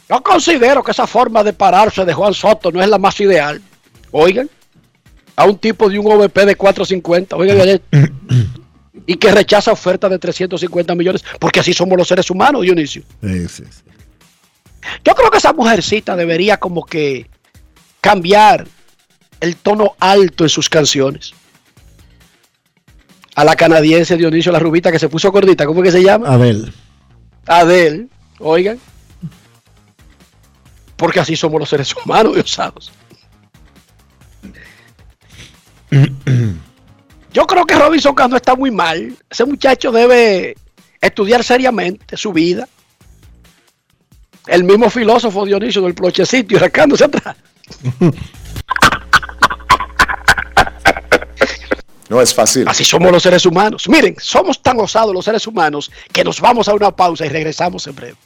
Yo 0.08 0.22
considero 0.22 0.82
que 0.82 0.90
esa 0.90 1.06
forma 1.06 1.42
de 1.42 1.52
pararse 1.52 2.04
de 2.04 2.12
Juan 2.12 2.34
Soto 2.34 2.70
no 2.70 2.82
es 2.82 2.88
la 2.88 2.98
más 2.98 3.18
ideal. 3.20 3.62
Oigan. 4.10 4.50
A 5.36 5.46
un 5.46 5.58
tipo 5.58 5.88
de 5.88 5.98
un 5.98 6.12
OVP 6.12 6.44
de 6.44 6.56
450. 6.56 7.36
Oigan. 7.36 7.80
Y 9.06 9.16
que 9.16 9.30
rechaza 9.30 9.72
ofertas 9.72 10.10
de 10.10 10.18
350 10.18 10.94
millones, 10.94 11.24
porque 11.38 11.60
así 11.60 11.72
somos 11.72 11.98
los 11.98 12.08
seres 12.08 12.30
humanos, 12.30 12.62
Dionisio. 12.62 13.02
Sí, 13.22 13.48
sí, 13.48 13.64
sí. 13.70 13.82
Yo 15.04 15.14
creo 15.14 15.30
que 15.30 15.38
esa 15.38 15.52
mujercita 15.52 16.16
debería 16.16 16.58
como 16.58 16.84
que 16.84 17.28
cambiar 18.00 18.66
el 19.40 19.56
tono 19.56 19.94
alto 19.98 20.44
en 20.44 20.50
sus 20.50 20.68
canciones. 20.68 21.34
a 23.36 23.44
la 23.44 23.56
canadiense 23.56 24.16
Dionisio 24.16 24.52
La 24.52 24.60
Rubita 24.60 24.92
que 24.92 24.98
se 24.98 25.08
puso 25.08 25.32
gordita, 25.32 25.66
¿cómo 25.66 25.82
es 25.82 25.86
que 25.86 25.98
se 25.98 26.04
llama? 26.04 26.28
Abel. 26.32 26.72
Adel, 27.46 28.08
oigan. 28.38 28.78
Porque 30.96 31.18
así 31.18 31.34
somos 31.34 31.58
los 31.58 31.68
seres 31.68 31.92
humanos, 31.96 32.34
diosados. 32.34 32.92
Yo 37.34 37.48
creo 37.48 37.66
que 37.66 37.74
Robinson 37.74 38.14
Cano 38.14 38.36
está 38.36 38.54
muy 38.54 38.70
mal. 38.70 39.12
Ese 39.28 39.44
muchacho 39.44 39.90
debe 39.90 40.56
estudiar 41.00 41.42
seriamente 41.42 42.16
su 42.16 42.32
vida. 42.32 42.68
El 44.46 44.62
mismo 44.62 44.88
filósofo 44.88 45.44
Dionisio 45.44 45.82
del 45.82 45.94
Plochecito 45.94 46.54
y 46.54 46.56
arrancándose 46.56 47.04
atrás. 47.04 47.36
No 52.10 52.20
es 52.20 52.34
fácil. 52.34 52.68
Así 52.68 52.84
somos 52.84 53.10
los 53.10 53.22
seres 53.22 53.46
humanos. 53.46 53.88
Miren, 53.88 54.14
somos 54.20 54.62
tan 54.62 54.78
osados 54.78 55.14
los 55.14 55.24
seres 55.24 55.46
humanos 55.46 55.90
que 56.12 56.22
nos 56.22 56.38
vamos 56.38 56.68
a 56.68 56.74
una 56.74 56.94
pausa 56.94 57.24
y 57.24 57.30
regresamos 57.30 57.86
en 57.86 57.94
breve. 57.96 58.16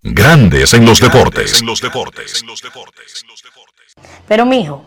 Grandes 0.00 0.72
en 0.74 0.86
los 0.86 1.00
deportes. 1.00 1.60
En 1.60 1.66
los 1.66 1.80
deportes. 1.80 2.44
Pero 4.28 4.46
mijo, 4.46 4.86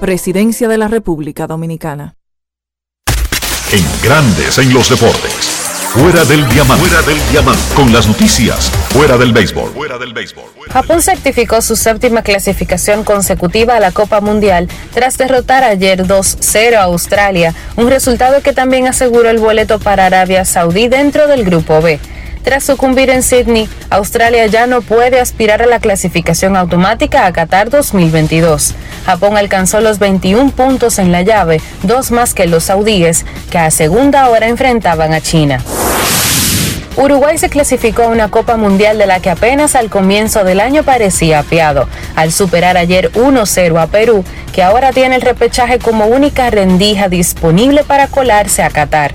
Presidencia 0.00 0.66
de 0.66 0.78
la 0.78 0.88
República 0.88 1.46
Dominicana. 1.46 2.14
En 3.70 3.84
Grandes 4.02 4.56
en 4.56 4.72
los 4.72 4.88
deportes. 4.88 5.34
Fuera 5.92 6.24
del 6.24 6.48
diamante. 6.48 6.86
Fuera 6.86 7.02
del 7.02 7.18
diamante. 7.30 7.62
Con 7.74 7.92
las 7.92 8.08
noticias. 8.08 8.70
Fuera 8.94 9.18
del 9.18 9.34
béisbol. 9.34 9.70
Fuera 9.72 9.98
del 9.98 10.14
béisbol. 10.14 10.44
Japón 10.70 11.02
certificó 11.02 11.60
su 11.60 11.76
séptima 11.76 12.22
clasificación 12.22 13.04
consecutiva 13.04 13.76
a 13.76 13.80
la 13.80 13.92
Copa 13.92 14.22
Mundial 14.22 14.68
tras 14.94 15.18
derrotar 15.18 15.64
ayer 15.64 16.06
2-0 16.06 16.76
a 16.76 16.84
Australia, 16.84 17.54
un 17.76 17.90
resultado 17.90 18.40
que 18.40 18.54
también 18.54 18.86
aseguró 18.86 19.28
el 19.28 19.38
boleto 19.38 19.80
para 19.80 20.06
Arabia 20.06 20.46
Saudí 20.46 20.88
dentro 20.88 21.26
del 21.26 21.44
Grupo 21.44 21.82
B. 21.82 22.00
Tras 22.42 22.64
sucumbir 22.64 23.10
en 23.10 23.22
Sydney, 23.22 23.68
Australia 23.90 24.46
ya 24.46 24.66
no 24.66 24.80
puede 24.80 25.20
aspirar 25.20 25.60
a 25.62 25.66
la 25.66 25.78
clasificación 25.78 26.56
automática 26.56 27.26
a 27.26 27.32
Qatar 27.32 27.68
2022. 27.68 28.74
Japón 29.04 29.36
alcanzó 29.36 29.80
los 29.80 29.98
21 29.98 30.50
puntos 30.52 30.98
en 30.98 31.12
la 31.12 31.22
llave, 31.22 31.60
dos 31.82 32.10
más 32.10 32.32
que 32.32 32.46
los 32.46 32.64
saudíes, 32.64 33.26
que 33.50 33.58
a 33.58 33.70
segunda 33.70 34.28
hora 34.30 34.48
enfrentaban 34.48 35.12
a 35.12 35.20
China. 35.20 35.62
Uruguay 36.96 37.38
se 37.38 37.48
clasificó 37.48 38.04
a 38.04 38.08
una 38.08 38.30
Copa 38.30 38.56
Mundial 38.56 38.98
de 38.98 39.06
la 39.06 39.20
que 39.20 39.30
apenas 39.30 39.74
al 39.74 39.90
comienzo 39.90 40.42
del 40.42 40.60
año 40.60 40.82
parecía 40.82 41.40
apiado, 41.40 41.88
al 42.16 42.32
superar 42.32 42.76
ayer 42.76 43.12
1-0 43.12 43.80
a 43.80 43.86
Perú, 43.86 44.24
que 44.52 44.62
ahora 44.62 44.92
tiene 44.92 45.16
el 45.16 45.22
repechaje 45.22 45.78
como 45.78 46.06
única 46.06 46.50
rendija 46.50 47.08
disponible 47.08 47.84
para 47.84 48.06
colarse 48.06 48.62
a 48.62 48.70
Qatar. 48.70 49.12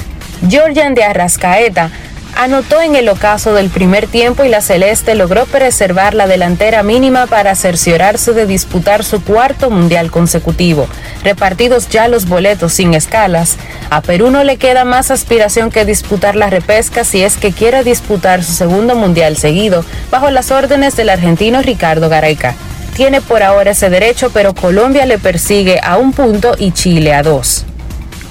Georgian 0.47 0.93
de 0.93 1.03
Arrascaeta 1.03 1.89
anotó 2.35 2.81
en 2.81 2.95
el 2.95 3.09
ocaso 3.09 3.53
del 3.53 3.69
primer 3.69 4.07
tiempo 4.07 4.43
y 4.43 4.49
la 4.49 4.61
Celeste 4.61 5.15
logró 5.15 5.45
preservar 5.45 6.13
la 6.13 6.27
delantera 6.27 6.83
mínima 6.83 7.27
para 7.27 7.55
cerciorarse 7.55 8.33
de 8.33 8.45
disputar 8.45 9.03
su 9.03 9.23
cuarto 9.23 9.69
mundial 9.69 10.11
consecutivo. 10.11 10.87
Repartidos 11.23 11.89
ya 11.89 12.07
los 12.07 12.27
boletos 12.27 12.73
sin 12.73 12.93
escalas, 12.93 13.57
a 13.89 14.01
Perú 14.01 14.29
no 14.29 14.43
le 14.43 14.57
queda 14.57 14.85
más 14.85 15.11
aspiración 15.11 15.71
que 15.71 15.85
disputar 15.85 16.35
la 16.35 16.49
repesca 16.49 17.03
si 17.03 17.23
es 17.23 17.37
que 17.37 17.51
quiere 17.51 17.83
disputar 17.83 18.43
su 18.43 18.53
segundo 18.53 18.95
mundial 18.95 19.37
seguido 19.37 19.85
bajo 20.11 20.29
las 20.29 20.51
órdenes 20.51 20.95
del 20.95 21.09
argentino 21.09 21.61
Ricardo 21.61 22.09
Gareca. 22.09 22.55
Tiene 22.95 23.21
por 23.21 23.43
ahora 23.43 23.71
ese 23.71 23.89
derecho, 23.89 24.29
pero 24.33 24.53
Colombia 24.53 25.05
le 25.05 25.17
persigue 25.17 25.79
a 25.83 25.97
un 25.97 26.13
punto 26.13 26.55
y 26.57 26.71
Chile 26.71 27.13
a 27.13 27.23
dos. 27.23 27.65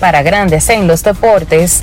Para 0.01 0.23
grandes 0.23 0.69
en 0.71 0.87
los 0.87 1.03
deportes, 1.03 1.83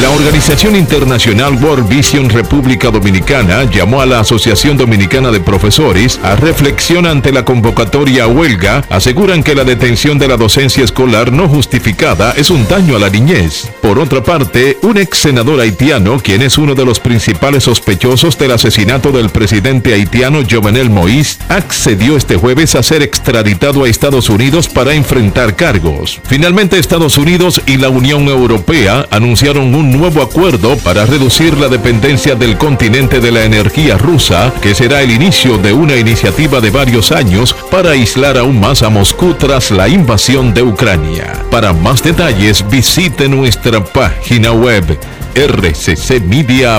La 0.00 0.08
organización 0.08 0.76
internacional 0.76 1.62
World 1.62 1.86
Vision 1.86 2.30
República 2.30 2.90
Dominicana 2.90 3.64
llamó 3.64 4.00
a 4.00 4.06
la 4.06 4.20
Asociación 4.20 4.78
Dominicana 4.78 5.30
de 5.30 5.40
Profesores 5.40 6.18
a 6.22 6.36
reflexión 6.36 7.04
ante 7.04 7.32
la 7.32 7.44
convocatoria 7.44 8.24
a 8.24 8.26
huelga. 8.26 8.82
Aseguran 8.88 9.42
que 9.42 9.54
la 9.54 9.64
detención 9.64 10.18
de 10.18 10.26
la 10.26 10.38
docencia 10.38 10.84
escolar 10.84 11.30
no 11.30 11.50
justificada 11.50 12.32
es 12.34 12.48
un 12.48 12.66
daño 12.66 12.96
a 12.96 12.98
la 12.98 13.10
niñez. 13.10 13.68
Por 13.82 13.98
otra 13.98 14.24
parte, 14.24 14.78
un 14.80 14.96
ex 14.96 15.18
senador 15.18 15.60
haitiano, 15.60 16.18
quien 16.18 16.40
es 16.40 16.56
uno 16.56 16.74
de 16.74 16.86
los 16.86 16.98
principales 16.98 17.64
sospechosos 17.64 18.38
del 18.38 18.52
asesinato 18.52 19.12
del 19.12 19.28
presidente 19.28 19.92
haitiano 19.92 20.40
Jovenel 20.50 20.88
Moïse, 20.88 21.36
accedió 21.50 22.16
este 22.16 22.36
jueves 22.36 22.74
a 22.74 22.82
ser 22.82 23.02
extraditado 23.02 23.84
a 23.84 23.88
Estados 23.90 24.30
Unidos 24.30 24.66
para 24.66 24.94
enfrentar 24.94 25.56
cargos. 25.56 26.20
Finalmente, 26.24 26.78
Estados 26.78 27.18
Unidos 27.18 27.60
y 27.66 27.76
la 27.76 27.90
Unión 27.90 28.28
Europea 28.28 29.06
anunciaron 29.10 29.74
un 29.74 29.89
nuevo 29.90 30.22
acuerdo 30.22 30.76
para 30.78 31.06
reducir 31.06 31.56
la 31.58 31.68
dependencia 31.68 32.34
del 32.34 32.56
continente 32.58 33.20
de 33.20 33.30
la 33.30 33.44
energía 33.44 33.98
rusa, 33.98 34.52
que 34.60 34.74
será 34.74 35.02
el 35.02 35.10
inicio 35.10 35.58
de 35.58 35.72
una 35.72 35.96
iniciativa 35.96 36.60
de 36.60 36.70
varios 36.70 37.12
años 37.12 37.54
para 37.70 37.90
aislar 37.90 38.38
aún 38.38 38.60
más 38.60 38.82
a 38.82 38.90
Moscú 38.90 39.34
tras 39.34 39.70
la 39.70 39.88
invasión 39.88 40.54
de 40.54 40.62
Ucrania. 40.62 41.32
Para 41.50 41.72
más 41.72 42.02
detalles 42.02 42.68
visite 42.68 43.28
nuestra 43.28 43.84
página 43.84 44.52
web 44.52 44.98
rccmedia.com.do. 45.34 46.70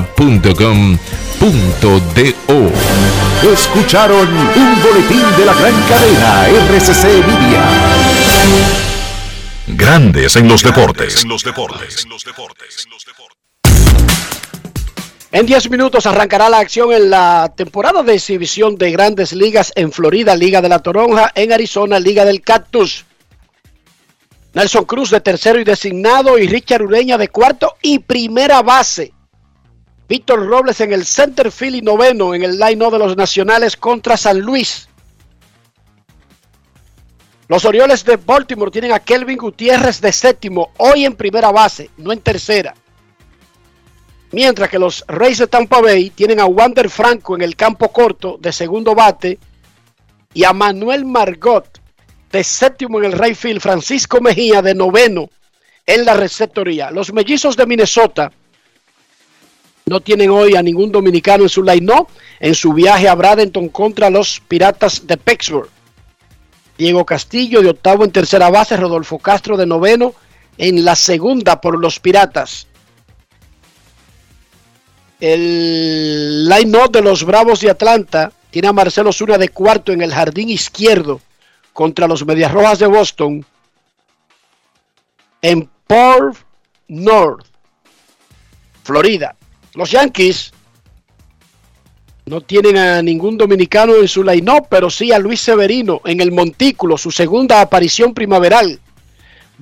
Escucharon 3.54 4.28
un 4.28 4.82
boletín 4.84 5.24
de 5.38 5.46
la 5.46 5.54
gran 5.54 5.74
cadena 5.90 6.48
RCC 6.48 7.04
Media. 7.26 8.91
Grandes 9.76 10.36
en 10.36 10.48
los 10.48 10.64
deportes. 10.64 11.26
En 15.32 15.46
10 15.46 15.70
minutos 15.70 16.06
arrancará 16.06 16.50
la 16.50 16.60
acción 16.60 16.92
en 16.92 17.10
la 17.10 17.54
temporada 17.56 18.04
de 18.04 18.16
exhibición 18.16 18.76
de 18.78 18.92
grandes 18.92 19.32
ligas 19.32 19.72
en 19.76 19.92
Florida, 19.92 20.36
Liga 20.36 20.62
de 20.62 20.68
la 20.70 20.80
Toronja, 20.80 21.32
en 21.36 21.54
Arizona, 21.54 22.00
Liga 22.00 22.26
del 22.26 22.42
Cactus. 22.42 23.06
Nelson 24.54 24.84
Cruz 24.84 25.10
de 25.10 25.22
tercero 25.22 25.60
y 25.60 25.64
designado 25.64 26.38
y 26.38 26.48
Richard 26.48 26.84
Ureña 26.84 27.18
de 27.18 27.30
cuarto 27.30 27.76
y 27.82 28.00
primera 28.00 28.62
base. 28.62 29.14
Víctor 30.10 30.46
Robles 30.46 30.82
en 30.82 30.92
el 30.92 31.06
center 31.06 31.50
field 31.50 31.76
y 31.76 31.82
noveno 31.82 32.36
en 32.36 32.44
el 32.44 32.60
line 32.60 32.92
de 32.92 33.00
los 33.00 33.16
nacionales 33.16 33.78
contra 33.78 34.18
San 34.18 34.42
Luis. 34.42 34.90
Los 37.52 37.66
Orioles 37.66 38.06
de 38.06 38.16
Baltimore 38.16 38.72
tienen 38.72 38.94
a 38.94 39.02
Kelvin 39.02 39.38
Gutiérrez 39.38 40.00
de 40.00 40.14
séptimo, 40.14 40.72
hoy 40.78 41.04
en 41.04 41.18
primera 41.18 41.52
base, 41.52 41.90
no 41.98 42.14
en 42.14 42.22
tercera. 42.22 42.74
Mientras 44.32 44.70
que 44.70 44.80
los 44.80 45.04
Reyes 45.06 45.40
de 45.40 45.48
Tampa 45.48 45.82
Bay 45.82 46.12
tienen 46.12 46.40
a 46.40 46.46
Wander 46.46 46.90
Franco 46.90 47.36
en 47.36 47.42
el 47.42 47.58
campo 47.58 47.92
corto 47.92 48.38
de 48.40 48.54
segundo 48.54 48.96
bate 48.96 49.38
y 50.34 50.46
a 50.46 50.54
Manuel 50.54 51.04
Margot 51.04 51.68
de 52.32 52.42
séptimo 52.42 53.00
en 53.00 53.12
el 53.12 53.20
right 53.20 53.36
field, 53.36 53.60
Francisco 53.60 54.22
Mejía 54.22 54.62
de 54.62 54.74
noveno 54.74 55.30
en 55.86 56.06
la 56.06 56.14
receptoría. 56.14 56.90
Los 56.90 57.12
mellizos 57.12 57.58
de 57.58 57.66
Minnesota 57.66 58.32
no 59.88 60.00
tienen 60.00 60.30
hoy 60.30 60.56
a 60.56 60.64
ningún 60.64 60.90
dominicano 60.90 61.44
en 61.44 61.50
su 61.50 61.64
line, 61.64 61.86
no, 61.86 62.08
en 62.40 62.56
su 62.56 62.72
viaje 62.72 63.10
a 63.10 63.16
Bradenton 63.16 63.68
contra 63.68 64.10
los 64.10 64.40
Piratas 64.40 65.06
de 65.06 65.18
Pittsburgh. 65.18 65.70
Diego 66.82 67.06
Castillo 67.06 67.62
de 67.62 67.70
octavo 67.70 68.04
en 68.04 68.12
tercera 68.12 68.50
base, 68.50 68.76
Rodolfo 68.76 69.20
Castro 69.20 69.56
de 69.56 69.68
noveno 69.68 70.16
en 70.58 70.84
la 70.84 70.96
segunda 70.96 71.62
por 71.62 71.78
los 71.80 72.00
Piratas. 72.00 72.66
El 75.20 76.50
line-up 76.50 76.92
de 76.92 77.04
los 77.04 77.24
Bravos 77.24 77.60
de 77.62 77.70
Atlanta 77.70 78.32
tiene 78.50 78.70
a 78.70 78.74
Marcelo 78.74 79.14
Zuna 79.14 79.38
de 79.38 79.50
cuarto 79.50 79.92
en 79.92 80.02
el 80.02 80.12
jardín 80.12 80.50
izquierdo 80.50 81.22
contra 81.72 82.08
los 82.08 82.26
Medias 82.26 82.52
Rojas 82.52 82.80
de 82.80 82.88
Boston 82.88 83.46
en 85.44 85.70
Port 85.86 86.40
North, 86.88 87.46
Florida. 88.84 89.36
Los 89.76 89.92
Yankees 89.92 90.52
no 92.26 92.42
tienen 92.42 92.78
a 92.78 93.02
ningún 93.02 93.38
dominicano 93.38 93.96
en 93.96 94.08
su 94.08 94.24
line 94.24 94.64
pero 94.70 94.90
sí 94.90 95.12
a 95.12 95.20
Luis 95.20 95.42
Severino 95.42 96.02
en 96.06 96.22
el 96.22 96.32
Montículo, 96.32 96.98
su 96.98 97.12
segunda 97.12 97.62
aparición 97.62 98.14
primaveral. 98.14 98.80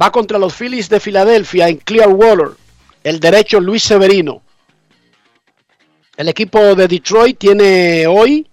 Va 0.02 0.12
contra 0.12 0.40
los 0.40 0.54
Phillies 0.54 0.90
de 0.90 1.00
Filadelfia 1.00 1.68
en 1.68 1.78
Clearwater, 1.78 2.52
el 3.04 3.20
derecho 3.20 3.60
Luis 3.60 3.84
Severino. 3.84 4.42
El 6.16 6.28
equipo 6.28 6.76
de 6.76 6.88
Detroit 6.88 7.38
tiene 7.38 8.06
hoy 8.06 8.46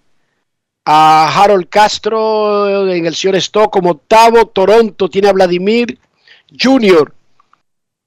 a 0.84 1.28
Harold 1.34 1.68
Castro 1.68 2.88
en 2.88 3.06
el 3.06 3.14
Stock 3.14 3.72
como 3.72 3.90
octavo. 3.90 4.46
Toronto 4.46 5.08
tiene 5.08 5.28
a 5.28 5.32
Vladimir 5.32 5.98
Jr. 6.58 7.12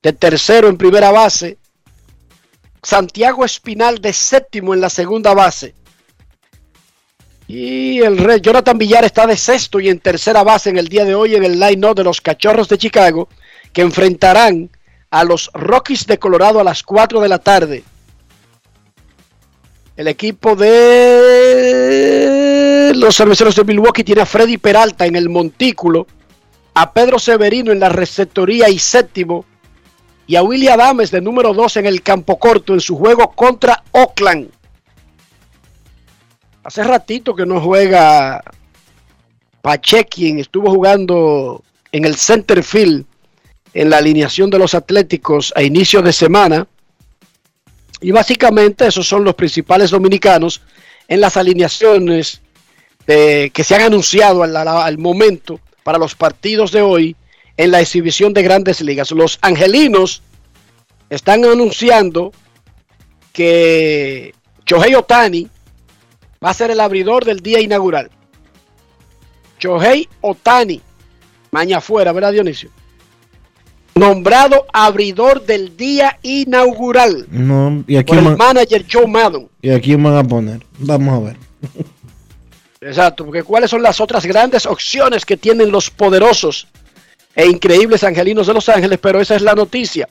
de 0.02 0.14
tercero 0.14 0.70
en 0.70 0.78
primera 0.78 1.12
base. 1.12 1.58
Santiago 2.82 3.44
Espinal 3.44 4.00
de 4.00 4.14
séptimo 4.14 4.74
en 4.74 4.80
la 4.80 4.90
segunda 4.90 5.34
base. 5.34 5.76
Y 7.50 8.00
el 8.02 8.18
rey 8.20 8.40
Jonathan 8.42 8.78
Villar 8.78 9.04
está 9.06 9.26
de 9.26 9.36
sexto 9.36 9.80
y 9.80 9.90
en 9.90 10.00
tercera 10.00 10.44
base 10.44 10.70
en 10.70 10.78
el 10.78 10.88
día 10.88 11.04
de 11.04 11.16
hoy 11.16 11.34
en 11.34 11.44
el 11.44 11.60
line-up 11.60 11.96
de 11.96 12.04
los 12.04 12.22
Cachorros 12.22 12.70
de 12.70 12.78
Chicago 12.78 13.28
que 13.74 13.82
enfrentarán 13.82 14.70
a 15.10 15.24
los 15.24 15.50
Rockies 15.56 16.06
de 16.06 16.20
Colorado 16.20 16.60
a 16.60 16.64
las 16.64 16.84
4 16.84 17.20
de 17.20 17.28
la 17.28 17.40
tarde. 17.40 17.84
El 19.98 20.08
equipo 20.08 20.56
de 20.56 21.32
los 22.96 23.18
cerveceros 23.18 23.56
de 23.56 23.64
Milwaukee 23.64 24.04
tiene 24.04 24.22
a 24.22 24.28
Freddy 24.28 24.60
Peralta 24.60 25.08
en 25.08 25.16
el 25.16 25.28
montículo, 25.28 26.06
a 26.76 26.94
Pedro 26.94 27.18
Severino 27.18 27.72
en 27.72 27.80
la 27.80 27.90
receptoría 27.90 28.70
y 28.70 28.78
séptimo, 28.78 29.44
y 30.28 30.36
a 30.36 30.44
Willy 30.44 30.68
Adames 30.68 31.10
de 31.10 31.20
número 31.20 31.56
2 31.56 31.78
en 31.78 31.88
el 31.88 32.04
campo 32.04 32.38
corto 32.38 32.76
en 32.76 32.80
su 32.80 32.96
juego 32.96 33.32
contra 33.32 33.84
Oakland. 33.92 34.59
Hace 36.70 36.84
ratito 36.84 37.36
que 37.36 37.48
no 37.48 37.60
juega 37.60 38.44
Pachequien, 39.64 40.38
estuvo 40.38 40.70
jugando 40.70 41.64
en 41.92 42.06
el 42.06 42.16
center 42.16 42.64
field 42.64 43.08
en 43.74 43.90
la 43.90 43.98
alineación 43.98 44.52
de 44.52 44.60
los 44.60 44.76
Atléticos 44.76 45.52
a 45.56 45.64
inicio 45.64 46.04
de 46.04 46.14
semana 46.14 46.68
y 48.02 48.12
básicamente 48.12 48.86
esos 48.86 49.08
son 49.08 49.24
los 49.24 49.34
principales 49.34 49.90
dominicanos 49.90 50.62
en 51.08 51.22
las 51.22 51.38
alineaciones 51.38 52.40
que 53.08 53.64
se 53.64 53.74
han 53.74 53.82
anunciado 53.82 54.44
al, 54.44 54.56
al 54.56 54.98
momento 55.00 55.60
para 55.82 55.98
los 55.98 56.14
partidos 56.14 56.72
de 56.72 56.84
hoy 56.84 57.16
en 57.58 57.72
la 57.72 57.82
exhibición 57.82 58.32
de 58.32 58.44
grandes 58.44 58.80
ligas. 58.82 59.10
Los 59.10 59.40
angelinos 59.42 60.22
están 61.10 61.44
anunciando 61.46 62.32
que 63.34 64.36
Chohei 64.68 64.94
Otani 64.94 65.50
va 66.44 66.50
a 66.52 66.54
ser 66.54 66.72
el 66.72 66.80
abridor 66.80 67.26
del 67.26 67.40
día 67.42 67.60
inaugural. 67.60 68.10
Chohei 69.60 70.08
Otani, 70.22 70.82
mañana 71.52 71.78
afuera, 71.80 72.12
¿verdad 72.12 72.32
Dionisio? 72.32 72.70
nombrado 73.96 74.66
abridor 74.72 75.46
del 75.46 75.76
día 75.76 76.18
inaugural 76.22 77.28
No, 77.30 77.84
y 77.86 77.98
aquí, 77.98 78.10
por 78.14 78.18
el 78.20 78.24
man- 78.24 78.38
manager 78.38 78.86
Joe 78.90 79.06
Maddon. 79.08 79.50
y 79.62 79.70
aquí 79.72 79.94
van 79.96 80.16
a 80.16 80.24
poner. 80.24 80.66
Vamos 80.78 81.14
a 81.22 81.26
ver. 81.26 81.38
Exacto, 82.80 83.26
porque 83.26 83.44
cuáles 83.44 83.70
son 83.70 83.82
las 83.82 84.00
otras 84.00 84.26
grandes 84.26 84.66
opciones 84.66 85.26
que 85.26 85.36
tienen 85.36 85.70
los 85.70 85.90
poderosos 85.90 86.68
e 87.36 87.46
increíbles 87.48 88.06
angelinos 88.06 88.48
de 88.48 88.54
Los 88.54 88.70
Ángeles, 88.70 89.00
pero 89.02 89.20
esa 89.20 89.36
es 89.36 89.42
la 89.42 89.54
noticia. 89.54 90.08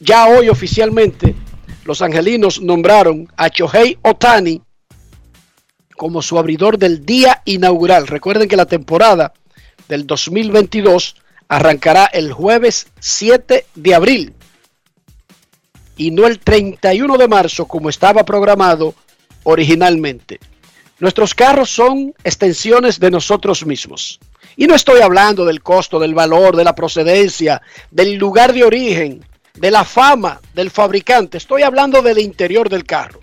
Ya 0.00 0.26
hoy 0.26 0.48
oficialmente 0.48 1.36
los 1.84 2.02
angelinos 2.02 2.60
nombraron 2.60 3.28
a 3.36 3.46
Shohei 3.48 3.98
Otani 4.02 4.60
como 5.98 6.22
su 6.22 6.38
abridor 6.38 6.78
del 6.78 7.04
día 7.04 7.42
inaugural. 7.44 8.06
Recuerden 8.06 8.48
que 8.48 8.56
la 8.56 8.64
temporada 8.64 9.34
del 9.88 10.06
2022 10.06 11.16
arrancará 11.48 12.06
el 12.06 12.32
jueves 12.32 12.86
7 13.00 13.66
de 13.74 13.94
abril 13.94 14.32
y 15.96 16.12
no 16.12 16.26
el 16.26 16.38
31 16.38 17.18
de 17.18 17.28
marzo 17.28 17.66
como 17.66 17.90
estaba 17.90 18.24
programado 18.24 18.94
originalmente. 19.42 20.38
Nuestros 21.00 21.34
carros 21.34 21.68
son 21.68 22.14
extensiones 22.22 23.00
de 23.00 23.10
nosotros 23.10 23.66
mismos. 23.66 24.20
Y 24.56 24.66
no 24.66 24.76
estoy 24.76 25.00
hablando 25.00 25.44
del 25.44 25.62
costo, 25.62 25.98
del 25.98 26.14
valor, 26.14 26.54
de 26.56 26.64
la 26.64 26.74
procedencia, 26.74 27.60
del 27.90 28.14
lugar 28.14 28.52
de 28.52 28.64
origen, 28.64 29.24
de 29.54 29.70
la 29.70 29.84
fama 29.84 30.40
del 30.54 30.70
fabricante. 30.70 31.38
Estoy 31.38 31.62
hablando 31.62 32.02
del 32.02 32.18
interior 32.18 32.68
del 32.68 32.84
carro. 32.84 33.20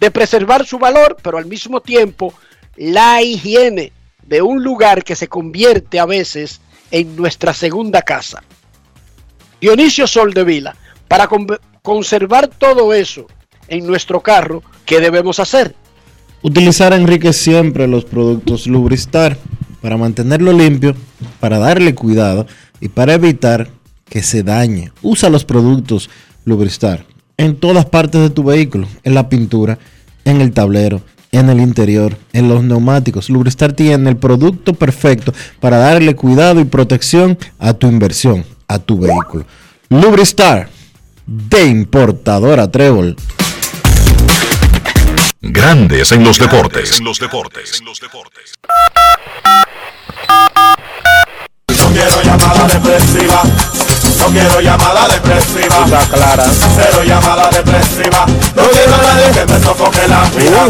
De 0.00 0.10
preservar 0.10 0.64
su 0.66 0.78
valor, 0.78 1.16
pero 1.22 1.38
al 1.38 1.46
mismo 1.46 1.80
tiempo 1.80 2.32
la 2.76 3.20
higiene 3.22 3.92
de 4.24 4.42
un 4.42 4.62
lugar 4.62 5.02
que 5.02 5.16
se 5.16 5.26
convierte 5.28 5.98
a 5.98 6.06
veces 6.06 6.60
en 6.90 7.16
nuestra 7.16 7.52
segunda 7.52 8.02
casa. 8.02 8.42
Dionisio 9.60 10.06
Soldevila, 10.06 10.76
para 11.08 11.26
con- 11.26 11.46
conservar 11.82 12.46
todo 12.48 12.92
eso 12.94 13.26
en 13.66 13.86
nuestro 13.86 14.20
carro, 14.20 14.62
¿qué 14.86 15.00
debemos 15.00 15.40
hacer? 15.40 15.74
Utilizar, 16.42 16.92
Enrique, 16.92 17.32
siempre 17.32 17.88
los 17.88 18.04
productos 18.04 18.66
Lubristar 18.68 19.36
para 19.82 19.96
mantenerlo 19.96 20.52
limpio, 20.52 20.94
para 21.40 21.58
darle 21.58 21.94
cuidado 21.94 22.46
y 22.80 22.88
para 22.88 23.14
evitar 23.14 23.70
que 24.08 24.22
se 24.22 24.44
dañe. 24.44 24.92
Usa 25.02 25.28
los 25.30 25.44
productos 25.44 26.08
Lubristar 26.44 27.04
en 27.38 27.56
todas 27.56 27.86
partes 27.86 28.20
de 28.20 28.30
tu 28.30 28.44
vehículo, 28.44 28.86
en 29.04 29.14
la 29.14 29.28
pintura, 29.28 29.78
en 30.24 30.42
el 30.42 30.52
tablero, 30.52 31.00
en 31.32 31.48
el 31.48 31.60
interior, 31.60 32.16
en 32.32 32.48
los 32.48 32.62
neumáticos. 32.62 33.30
Lubristar 33.30 33.72
tiene 33.72 34.10
el 34.10 34.16
producto 34.16 34.74
perfecto 34.74 35.32
para 35.60 35.78
darle 35.78 36.14
cuidado 36.14 36.60
y 36.60 36.64
protección 36.64 37.38
a 37.58 37.72
tu 37.72 37.86
inversión, 37.86 38.44
a 38.66 38.78
tu 38.78 38.98
vehículo. 38.98 39.46
Lubristar 39.88 40.68
de 41.26 41.66
importadora 41.66 42.70
Trébol. 42.70 43.16
Grandes 45.40 46.10
en 46.10 46.24
los 46.24 46.38
deportes. 46.38 46.98
En 46.98 47.04
los 47.04 47.20
deportes. 47.20 47.80
No 51.68 51.92
quiero 51.92 52.22
llamada 52.22 52.68
depresiva. 52.68 53.42
No 54.18 54.26
quiero 54.26 54.60
llamada 54.60 55.08
depresiva. 55.08 55.84
Está 55.84 56.00
clara. 56.12 56.44
Cero 56.76 57.02
llamada 57.04 57.50
depresiva. 57.50 58.26
No 58.56 58.62
quiero 58.70 58.94
a 58.94 59.02
nadie 59.02 59.30
que 59.32 59.44
me 59.52 59.60
sofoque 59.60 60.08
la 60.08 60.24
vida. 60.30 60.66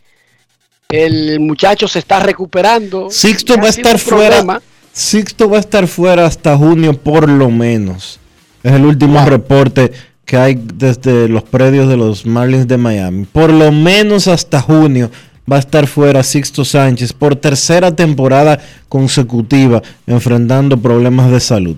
El 0.89 1.39
muchacho 1.39 1.87
se 1.87 2.01
está 2.01 2.19
recuperando. 2.19 3.11
Sixto 3.11 3.57
va 3.59 3.67
a 3.67 3.71
estar 3.71 3.97
fuera. 3.97 4.61
Sixto 4.93 5.49
va 5.49 5.59
a 5.59 5.61
estar 5.61 5.87
fuera 5.87 6.27
hasta 6.27 6.57
junio 6.57 6.95
por 6.95 7.29
lo 7.29 7.49
menos. 7.49 8.19
Es 8.65 8.73
el 8.73 8.85
último 8.85 9.25
reporte 9.25 10.10
que 10.31 10.37
hay 10.37 10.55
desde 10.55 11.29
los 11.29 11.43
predios 11.43 11.89
de 11.89 11.97
los 11.97 12.25
Marlins 12.25 12.69
de 12.69 12.77
Miami. 12.77 13.25
Por 13.25 13.53
lo 13.53 13.73
menos 13.73 14.29
hasta 14.29 14.61
junio 14.61 15.11
va 15.51 15.57
a 15.57 15.59
estar 15.59 15.89
fuera 15.89 16.23
Sixto 16.23 16.65
Sánchez 16.65 17.13
por 17.13 17.35
tercera 17.35 17.97
temporada 17.97 18.61
consecutiva 18.89 19.83
enfrentando 20.07 20.81
problemas 20.81 21.33
de 21.33 21.41
salud. 21.41 21.77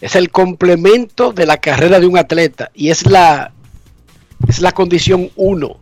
Es 0.00 0.14
el 0.14 0.30
complemento 0.30 1.34
de 1.34 1.44
la 1.44 1.58
carrera 1.58 2.00
de 2.00 2.06
un 2.06 2.16
atleta 2.16 2.70
y 2.72 2.88
es 2.88 3.04
la, 3.04 3.52
es 4.48 4.62
la 4.62 4.72
condición 4.72 5.30
uno. 5.36 5.76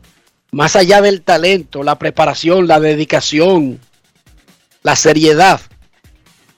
Más 0.51 0.75
allá 0.75 1.01
del 1.01 1.23
talento, 1.23 1.85
la 1.85 2.01
preparación, 2.01 2.67
la 2.67 2.81
dedicación, 2.81 3.79
la 4.83 4.97
seriedad, 4.97 5.61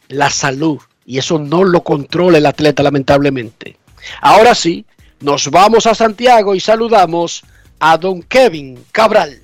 la 0.09 0.31
salud. 0.31 0.81
Y 1.05 1.19
eso 1.19 1.39
no 1.39 1.65
lo 1.65 1.83
controla 1.83 2.39
el 2.39 2.47
atleta, 2.47 2.83
lamentablemente. 2.83 3.77
Ahora 4.21 4.55
sí, 4.55 4.85
nos 5.21 5.51
vamos 5.51 5.87
a 5.87 5.95
Santiago 5.95 6.55
y 6.55 6.61
saludamos 6.61 7.43
a 7.81 7.97
don 7.99 8.23
Kevin 8.23 8.85
Cabral. 8.93 9.41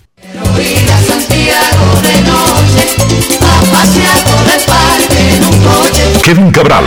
Kevin 6.22 6.50
Cabral, 6.52 6.84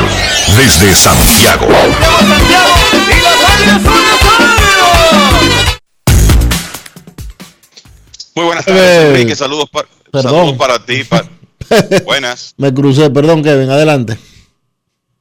desde 0.57 0.93
Santiago. 0.93 1.67
Muy 8.35 8.45
buenas 8.45 8.65
tardes, 8.65 9.05
Enrique. 9.09 9.35
Saludos, 9.35 9.69
pa- 9.69 9.85
perdón. 10.11 10.31
saludos 10.31 10.57
para 10.57 10.79
ti. 10.85 11.03
pa- 11.03 11.25
buenas. 12.05 12.53
Me 12.57 12.73
crucé, 12.73 13.09
perdón 13.09 13.43
Kevin, 13.43 13.69
adelante. 13.69 14.17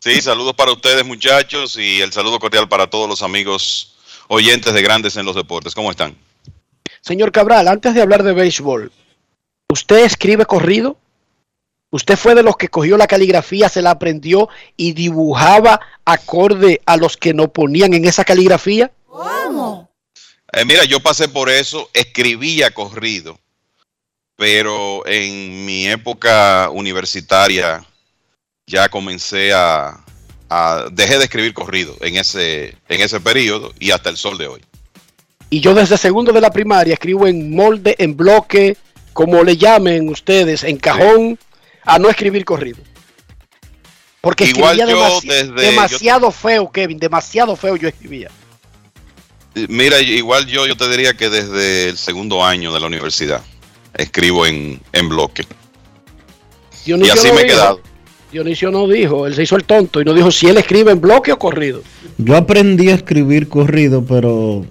Sí, 0.01 0.21
saludos 0.21 0.55
para 0.55 0.73
ustedes, 0.73 1.05
muchachos, 1.05 1.77
y 1.77 2.01
el 2.01 2.13
saludo 2.13 2.39
cordial 2.39 2.69
para 2.69 2.89
todos 2.89 3.09
los 3.09 3.23
amigos 3.23 3.97
oyentes 4.29 4.73
de 4.73 4.83
Grandes 4.83 5.17
en 5.17 5.27
los 5.27 5.35
Deportes. 5.35 5.75
¿Cómo 5.75 5.91
están? 5.91 6.17
Señor 7.01 7.33
Cabral, 7.33 7.67
antes 7.67 7.95
de 7.95 8.03
hablar 8.03 8.23
de 8.23 8.33
béisbol, 8.33 8.93
¿usted 9.69 10.05
escribe 10.05 10.47
corrido? 10.47 10.97
¿Usted 11.91 12.17
fue 12.17 12.35
de 12.35 12.43
los 12.43 12.57
que 12.57 12.69
cogió 12.69 12.97
la 12.97 13.07
caligrafía, 13.07 13.69
se 13.69 13.83
la 13.83 13.91
aprendió 13.91 14.49
y 14.77 14.93
dibujaba 14.93 15.81
acorde 16.05 16.81
a 16.87 16.97
los 16.97 17.17
que 17.17 17.35
nos 17.35 17.49
ponían 17.49 17.95
en 17.95 18.05
esa 18.05 18.25
caligrafía? 18.25 18.93
Eh, 20.53 20.65
mira, 20.65 20.85
yo 20.85 21.01
pasé 21.01 21.29
por 21.29 21.51
eso, 21.51 21.91
escribía 21.93 22.71
corrido, 22.71 23.39
pero 24.37 25.05
en 25.07 25.65
mi 25.65 25.89
época 25.89 26.71
universitaria 26.71 27.85
ya 28.69 28.89
comencé 28.89 29.53
a, 29.53 29.99
a- 30.49 30.85
dejé 30.93 31.19
de 31.19 31.25
escribir 31.25 31.53
corrido 31.55 31.97
en 32.01 32.17
ese 32.17 32.77
en 32.89 33.01
ese 33.01 33.19
periodo 33.19 33.73
y 33.81 33.91
hasta 33.91 34.11
el 34.11 34.17
sol 34.17 34.39
de 34.39 34.47
hoy. 34.47 34.61
Y 35.51 35.61
yo 35.61 35.75
desde 35.75 35.97
segundo 35.97 36.31
de 36.33 36.41
la 36.41 36.51
primaria 36.51 36.93
escribo 36.95 37.27
en 37.27 37.51
molde, 37.55 37.97
en 37.99 38.17
bloque, 38.17 38.77
como 39.15 39.43
le 39.43 39.57
llamen 39.57 40.09
ustedes, 40.11 40.63
en 40.63 40.77
cajón, 40.77 41.39
a 41.85 41.99
no 41.99 42.11
escribir 42.11 42.45
corrido. 42.45 42.79
Porque 44.21 44.45
Igual 44.45 44.79
escribía 44.79 44.95
yo 44.95 45.09
demasi- 45.21 45.29
desde- 45.29 45.53
demasiado 45.71 46.31
feo, 46.31 46.71
Kevin, 46.71 46.99
demasiado 46.99 47.57
feo 47.57 47.77
yo 47.77 47.89
escribía. 47.89 48.29
Eh, 49.55 49.67
Mira, 49.71 50.01
igual 50.01 50.47
yo, 50.47 50.67
yo 50.67 50.77
te 50.77 50.87
diría 50.89 51.15
que 51.15 51.31
desde 51.31 51.89
el 51.89 51.97
segundo 51.97 52.45
año 52.45 52.73
de 52.73 52.81
la 52.81 52.87
universidad 52.87 53.43
escribo 53.95 54.45
en, 54.45 54.81
en 54.93 55.09
bloque. 55.09 55.47
Y 56.85 56.93
así 57.11 57.29
no 57.29 57.35
me 57.35 57.43
he 57.43 57.47
quedado. 57.47 57.81
Dionisio 58.31 58.71
no 58.71 58.87
dijo, 58.87 59.27
él 59.27 59.35
se 59.35 59.43
hizo 59.43 59.57
el 59.57 59.65
tonto 59.65 60.01
y 60.01 60.05
no 60.05 60.13
dijo 60.13 60.31
si 60.31 60.47
él 60.49 60.59
escribe 60.59 60.93
en 60.93 61.01
bloque 61.01 61.33
o 61.33 61.39
corrido. 61.39 61.83
Yo 62.19 62.37
aprendí 62.37 62.91
a 62.91 62.95
escribir 62.95 63.49
corrido, 63.49 64.05
pero 64.05 64.67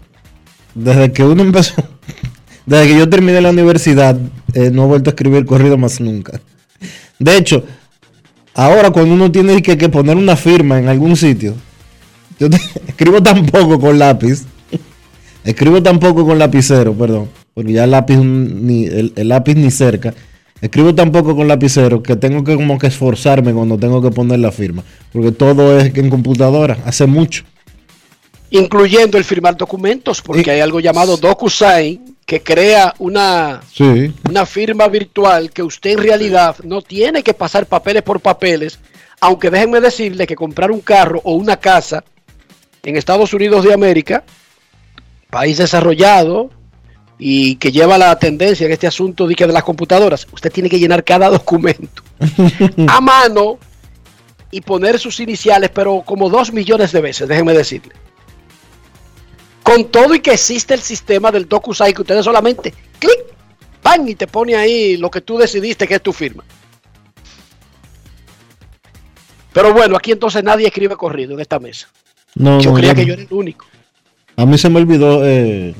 desde 0.76 1.12
que 1.12 1.24
uno 1.24 1.42
empezó, 1.42 1.74
desde 2.68 2.88
que 2.88 3.00
yo 3.00 3.10
terminé 3.10 3.42
la 3.42 3.50
universidad, 3.50 4.16
eh, 4.54 4.70
no 4.72 4.84
he 4.84 4.88
vuelto 4.88 5.10
a 5.10 5.12
escribir 5.12 5.46
corrido 5.46 5.78
más 5.78 6.00
nunca. 6.00 6.40
De 7.18 7.36
hecho, 7.36 7.64
ahora 8.54 8.92
cuando 8.92 9.16
uno 9.16 9.32
tiene 9.32 9.60
que, 9.64 9.90
poner 9.90 10.18
una 10.18 10.36
firma 10.36 10.78
en 10.78 10.88
algún 10.88 11.16
sitio, 11.16 11.56
Yo 12.40 12.48
escribo 12.88 13.24
tan 13.24 13.46
poco 13.48 13.80
con 13.80 13.98
lápiz. 13.98 14.46
Escribo 15.44 15.82
tan 15.82 15.98
poco 15.98 16.26
con 16.26 16.38
lapicero, 16.38 16.94
perdón. 16.94 17.30
Porque 17.54 17.72
ya 17.72 17.86
el 17.86 17.90
lápiz 17.90 19.56
ni 19.56 19.72
cerca. 19.72 20.14
Escribo 20.62 20.96
tan 20.96 21.12
poco 21.12 21.36
con 21.36 21.48
lapicero 21.48 22.02
que 22.02 22.16
tengo 22.16 22.44
que 22.44 22.56
como 22.56 22.78
que 22.80 22.88
esforzarme 22.88 23.54
cuando 23.54 23.78
tengo 23.78 24.02
que 24.02 24.10
poner 24.10 24.40
la 24.40 24.52
firma. 24.52 24.84
Porque 25.14 25.32
todo 25.32 25.78
es 25.80 25.96
en 25.96 26.10
computadora. 26.10 26.78
Hace 26.86 27.06
mucho. 27.06 27.44
Incluyendo 28.50 29.18
el 29.18 29.24
firmar 29.24 29.56
documentos, 29.58 30.22
porque 30.22 30.52
hay 30.52 30.62
algo 30.62 30.80
llamado 30.80 31.18
DocuSign 31.18 32.16
que 32.26 32.42
crea 32.42 32.94
una, 33.00 33.62
Sí. 33.72 34.14
una 34.28 34.46
firma 34.46 34.88
virtual 34.88 35.52
que 35.52 35.64
usted 35.64 35.92
en 35.92 36.00
realidad 36.00 36.56
no 36.64 36.82
tiene 36.82 37.24
que 37.24 37.34
pasar 37.34 37.66
papeles 37.68 38.04
por 38.04 38.20
papeles, 38.20 38.80
aunque 39.22 39.50
déjenme 39.50 39.80
decirle 39.80 40.28
que 40.28 40.36
comprar 40.36 40.72
un 40.72 40.82
carro 40.82 41.22
o 41.24 41.34
una 41.34 41.58
casa 41.58 42.04
en 42.84 42.96
Estados 42.98 43.34
Unidos 43.34 43.64
de 43.64 43.74
América, 43.74 44.24
país 45.30 45.58
desarrollado 45.58 46.50
y 47.20 47.56
que 47.56 47.72
lleva 47.72 47.98
la 47.98 48.18
tendencia 48.20 48.66
en 48.66 48.72
este 48.72 48.88
asunto 48.88 49.28
de, 49.28 49.36
que 49.36 49.48
de 49.48 49.54
las 49.54 49.64
computadoras, 49.64 50.28
usted 50.32 50.52
tiene 50.52 50.70
que 50.70 50.80
llenar 50.80 51.04
cada 51.04 51.30
documento 51.32 52.04
a 52.88 53.02
mano 53.02 53.58
y 54.52 54.62
poner 54.62 55.00
sus 55.00 55.20
iniciales, 55.20 55.70
pero 55.74 56.04
como 56.06 56.30
dos 56.30 56.54
millones 56.54 56.92
de 56.92 57.02
veces, 57.02 57.28
déjenme 57.28 57.54
decirle. 57.54 57.94
Con 59.64 59.86
todo 59.86 60.16
y 60.16 60.22
que 60.22 60.32
existe 60.32 60.74
el 60.74 60.80
sistema 60.80 61.32
del 61.32 61.48
DocuSign, 61.48 61.94
que 61.94 62.02
ustedes 62.02 62.24
solamente 62.24 62.74
clic, 63.00 63.26
pan 63.82 64.08
y 64.08 64.16
te 64.16 64.28
pone 64.28 64.56
ahí 64.56 64.96
lo 64.98 65.12
que 65.12 65.22
tú 65.22 65.38
decidiste 65.38 65.88
que 65.88 65.96
es 65.96 66.02
tu 66.02 66.14
firma. 66.14 66.44
Pero 69.52 69.74
bueno, 69.74 69.98
aquí 69.98 70.12
entonces 70.12 70.44
nadie 70.44 70.68
escribe 70.68 70.96
corrido 70.96 71.34
en 71.34 71.40
esta 71.40 71.60
mesa. 71.60 71.90
No, 72.36 72.62
yo 72.62 72.70
no, 72.70 72.78
creía 72.78 72.94
que 72.94 73.06
yo 73.06 73.14
era 73.14 73.24
el 73.24 73.28
único. 73.32 73.66
A 74.36 74.46
mí 74.46 74.58
se 74.58 74.70
me 74.70 74.80
olvidó 74.80 75.26
eh, 75.26 75.74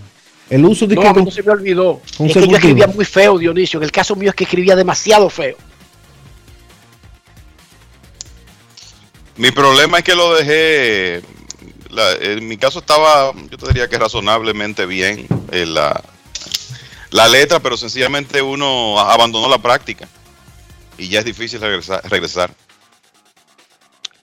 el 0.50 0.64
uso 0.66 0.88
de 0.88 0.96
No, 0.96 1.02
que 1.02 1.14
con- 1.14 1.26
no 1.26 1.32
se 1.32 1.44
me 1.44 1.52
olvidó. 1.52 2.02
Es 2.20 2.34
que 2.34 2.48
yo 2.48 2.56
escribía 2.56 2.88
muy 2.88 3.06
feo, 3.06 3.38
Dionisio. 3.38 3.80
En 3.80 3.84
el 3.84 3.92
caso 3.92 4.16
mío 4.16 4.30
es 4.30 4.36
que 4.36 4.46
escribía 4.46 4.76
demasiado 4.76 5.30
feo. 5.30 5.58
Mi 9.36 9.52
problema 9.52 10.00
es 10.00 10.04
que 10.04 10.16
lo 10.16 10.34
dejé. 10.36 11.22
la- 11.90 12.14
en 12.14 12.48
mi 12.48 12.58
caso 12.58 12.80
estaba, 12.80 13.32
yo 13.50 13.58
te 13.58 13.68
diría 13.68 13.88
que 13.88 13.98
razonablemente 13.98 14.86
bien 14.86 15.26
eh, 15.52 15.66
la, 15.66 16.04
la 17.12 17.28
letra, 17.30 17.60
pero 17.62 17.78
sencillamente 17.78 18.42
uno 18.42 19.00
abandonó 19.00 19.48
la 19.48 19.58
práctica 19.58 20.08
y 20.98 21.08
ya 21.08 21.20
es 21.20 21.26
difícil 21.26 21.60
regresar. 21.62 22.02
regresar. 22.10 22.52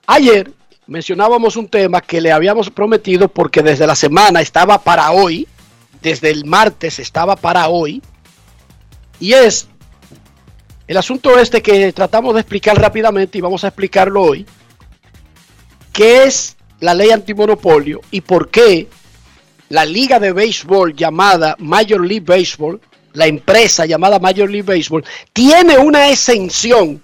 Ayer 0.05 0.51
mencionábamos 0.87 1.55
un 1.55 1.67
tema 1.67 1.99
que 2.01 2.21
le 2.21 2.31
habíamos 2.31 2.69
prometido 2.69 3.27
porque 3.27 3.63
desde 3.63 3.87
la 3.87 3.95
semana 3.95 4.39
estaba 4.41 4.81
para 4.81 5.11
hoy, 5.11 5.47
desde 6.05 6.29
el 6.29 6.45
martes 6.45 6.99
estaba 6.99 7.35
para 7.35 7.67
hoy, 7.67 7.99
y 9.19 9.33
es 9.33 9.67
el 10.85 10.97
asunto 10.97 11.39
este 11.39 11.63
que 11.63 11.91
tratamos 11.93 12.35
de 12.35 12.41
explicar 12.41 12.79
rápidamente 12.79 13.39
y 13.39 13.41
vamos 13.41 13.63
a 13.63 13.69
explicarlo 13.69 14.21
hoy, 14.21 14.45
qué 15.91 16.25
es 16.25 16.57
la 16.79 16.93
ley 16.93 17.09
antimonopolio 17.09 18.01
y 18.11 18.21
por 18.21 18.51
qué 18.51 18.87
la 19.69 19.83
liga 19.83 20.19
de 20.19 20.31
béisbol 20.31 20.95
llamada 20.95 21.55
Major 21.57 22.05
League 22.05 22.23
Baseball, 22.23 22.79
la 23.13 23.25
empresa 23.25 23.87
llamada 23.87 24.19
Major 24.19 24.47
League 24.47 24.71
Baseball, 24.71 25.03
tiene 25.33 25.79
una 25.79 26.11
exención 26.11 27.01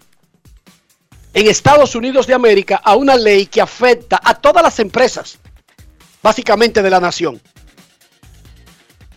en 1.33 1.47
Estados 1.47 1.95
Unidos 1.95 2.27
de 2.27 2.35
América 2.35 2.79
a 2.83 2.95
una 2.95 3.15
ley 3.15 3.47
que 3.47 3.61
afecta 3.61 4.21
a 4.23 4.35
todas 4.35 4.61
las 4.61 4.77
empresas, 4.77 5.39
básicamente 6.21 6.83
de 6.83 6.89
la 6.91 6.99
nación. 6.99 7.41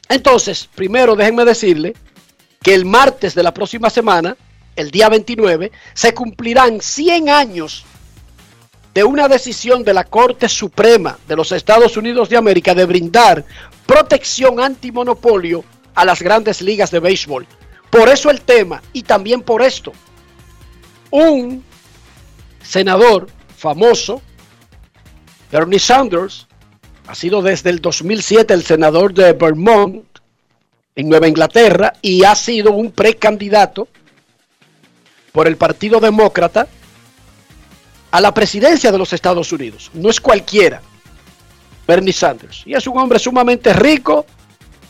Entonces, 0.08 0.68
primero 0.74 1.16
déjenme 1.16 1.44
decirle 1.44 1.94
que 2.62 2.74
el 2.74 2.84
martes 2.84 3.34
de 3.34 3.42
la 3.42 3.54
próxima 3.54 3.90
semana, 3.90 4.36
el 4.76 4.90
día 4.90 5.08
29, 5.08 5.70
se 5.92 6.14
cumplirán 6.14 6.80
100 6.80 7.28
años 7.28 7.84
de 8.94 9.04
una 9.04 9.28
decisión 9.28 9.82
de 9.82 9.92
la 9.92 10.04
Corte 10.04 10.48
Suprema 10.48 11.18
de 11.26 11.36
los 11.36 11.50
Estados 11.52 11.96
Unidos 11.96 12.28
de 12.28 12.36
América 12.36 12.74
de 12.74 12.84
brindar 12.84 13.44
protección 13.86 14.60
antimonopolio 14.60 15.64
a 15.94 16.04
las 16.04 16.22
grandes 16.22 16.62
ligas 16.62 16.90
de 16.90 17.00
béisbol. 17.00 17.46
Por 17.90 18.08
eso 18.08 18.30
el 18.30 18.40
tema 18.40 18.82
y 18.92 19.02
también 19.02 19.42
por 19.42 19.62
esto. 19.62 19.92
Un 21.10 21.64
senador 22.62 23.28
famoso, 23.56 24.22
Bernie 25.50 25.78
Sanders, 25.78 26.46
ha 27.06 27.14
sido 27.14 27.42
desde 27.42 27.70
el 27.70 27.80
2007 27.80 28.54
el 28.54 28.64
senador 28.64 29.12
de 29.12 29.32
Vermont 29.32 30.04
en 30.96 31.08
Nueva 31.08 31.28
Inglaterra 31.28 31.92
y 32.00 32.24
ha 32.24 32.34
sido 32.34 32.72
un 32.72 32.92
precandidato 32.92 33.88
por 35.32 35.46
el 35.46 35.56
Partido 35.56 36.00
Demócrata 36.00 36.66
a 38.10 38.20
la 38.20 38.32
presidencia 38.32 38.92
de 38.92 38.98
los 38.98 39.12
Estados 39.12 39.52
Unidos. 39.52 39.90
No 39.92 40.08
es 40.08 40.20
cualquiera, 40.20 40.80
Bernie 41.86 42.12
Sanders. 42.12 42.62
Y 42.64 42.74
es 42.74 42.86
un 42.86 42.96
hombre 42.96 43.18
sumamente 43.18 43.72
rico, 43.72 44.24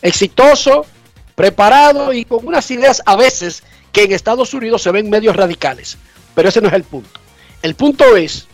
exitoso, 0.01 0.85
preparado 1.33 2.13
y 2.13 2.23
con 2.23 2.45
unas 2.47 2.69
ideas 2.71 3.01
a 3.05 3.15
veces 3.15 3.63
que 3.91 4.03
en 4.03 4.11
Estados 4.11 4.53
Unidos 4.53 4.83
se 4.83 4.91
ven 4.91 5.09
medios 5.09 5.35
radicales. 5.35 5.97
Pero 6.35 6.49
ese 6.49 6.61
no 6.61 6.67
es 6.67 6.73
el 6.75 6.83
punto. 6.83 7.19
El 7.61 7.75
punto 7.75 8.15
es 8.15 8.45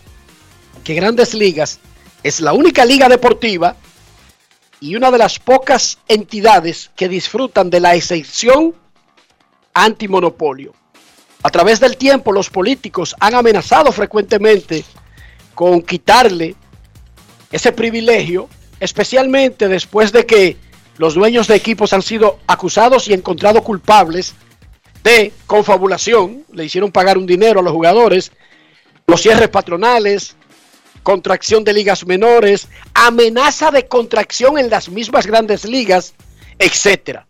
que 0.84 0.94
Grandes 0.94 1.34
Ligas 1.34 1.80
es 2.24 2.40
la 2.40 2.54
única 2.54 2.86
liga 2.86 3.10
deportiva 3.10 3.76
y 4.80 4.96
una 4.96 5.12
de 5.12 5.18
las 5.18 5.40
pocas 5.40 6.00
entidades 6.08 6.92
que 6.96 7.08
disfrutan 7.08 7.70
de 7.70 7.80
la 7.80 7.96
exención 7.96 8.76
antimonopolio. 9.74 10.74
A 11.44 11.50
través 11.50 11.80
del 11.80 11.98
tiempo 11.98 12.32
los 12.32 12.50
políticos 12.50 13.16
han 13.20 13.36
amenazado 13.36 13.92
frecuentemente 13.92 14.84
con 15.56 15.82
quitarle 15.82 16.56
ese 17.52 17.72
privilegio, 17.72 18.48
especialmente 18.80 19.68
después 19.68 20.12
de 20.12 20.26
que 20.26 20.58
los 20.98 21.16
dueños 21.16 21.48
de 21.48 21.56
equipos 21.56 21.94
han 21.94 22.02
sido 22.02 22.40
acusados 22.48 23.08
y 23.08 23.14
encontrados 23.14 23.64
culpables 23.64 24.36
de 25.04 25.34
confabulación, 25.48 26.46
le 26.54 26.66
hicieron 26.66 26.92
pagar 26.92 27.18
un 27.18 27.26
dinero 27.26 27.60
a 27.60 27.64
los 27.64 27.74
jugadores, 27.74 28.32
los 29.08 29.22
cierres 29.22 29.50
patronales, 29.50 30.36
contracción 31.04 31.64
de 31.64 31.74
ligas 31.74 32.06
menores, 32.06 32.68
amenaza 32.94 33.72
de 33.72 33.88
contracción 33.88 34.58
en 34.58 34.70
las 34.70 34.90
mismas 34.90 35.26
grandes 35.26 35.66
ligas, 35.66 36.14
etcétera. 36.60 37.26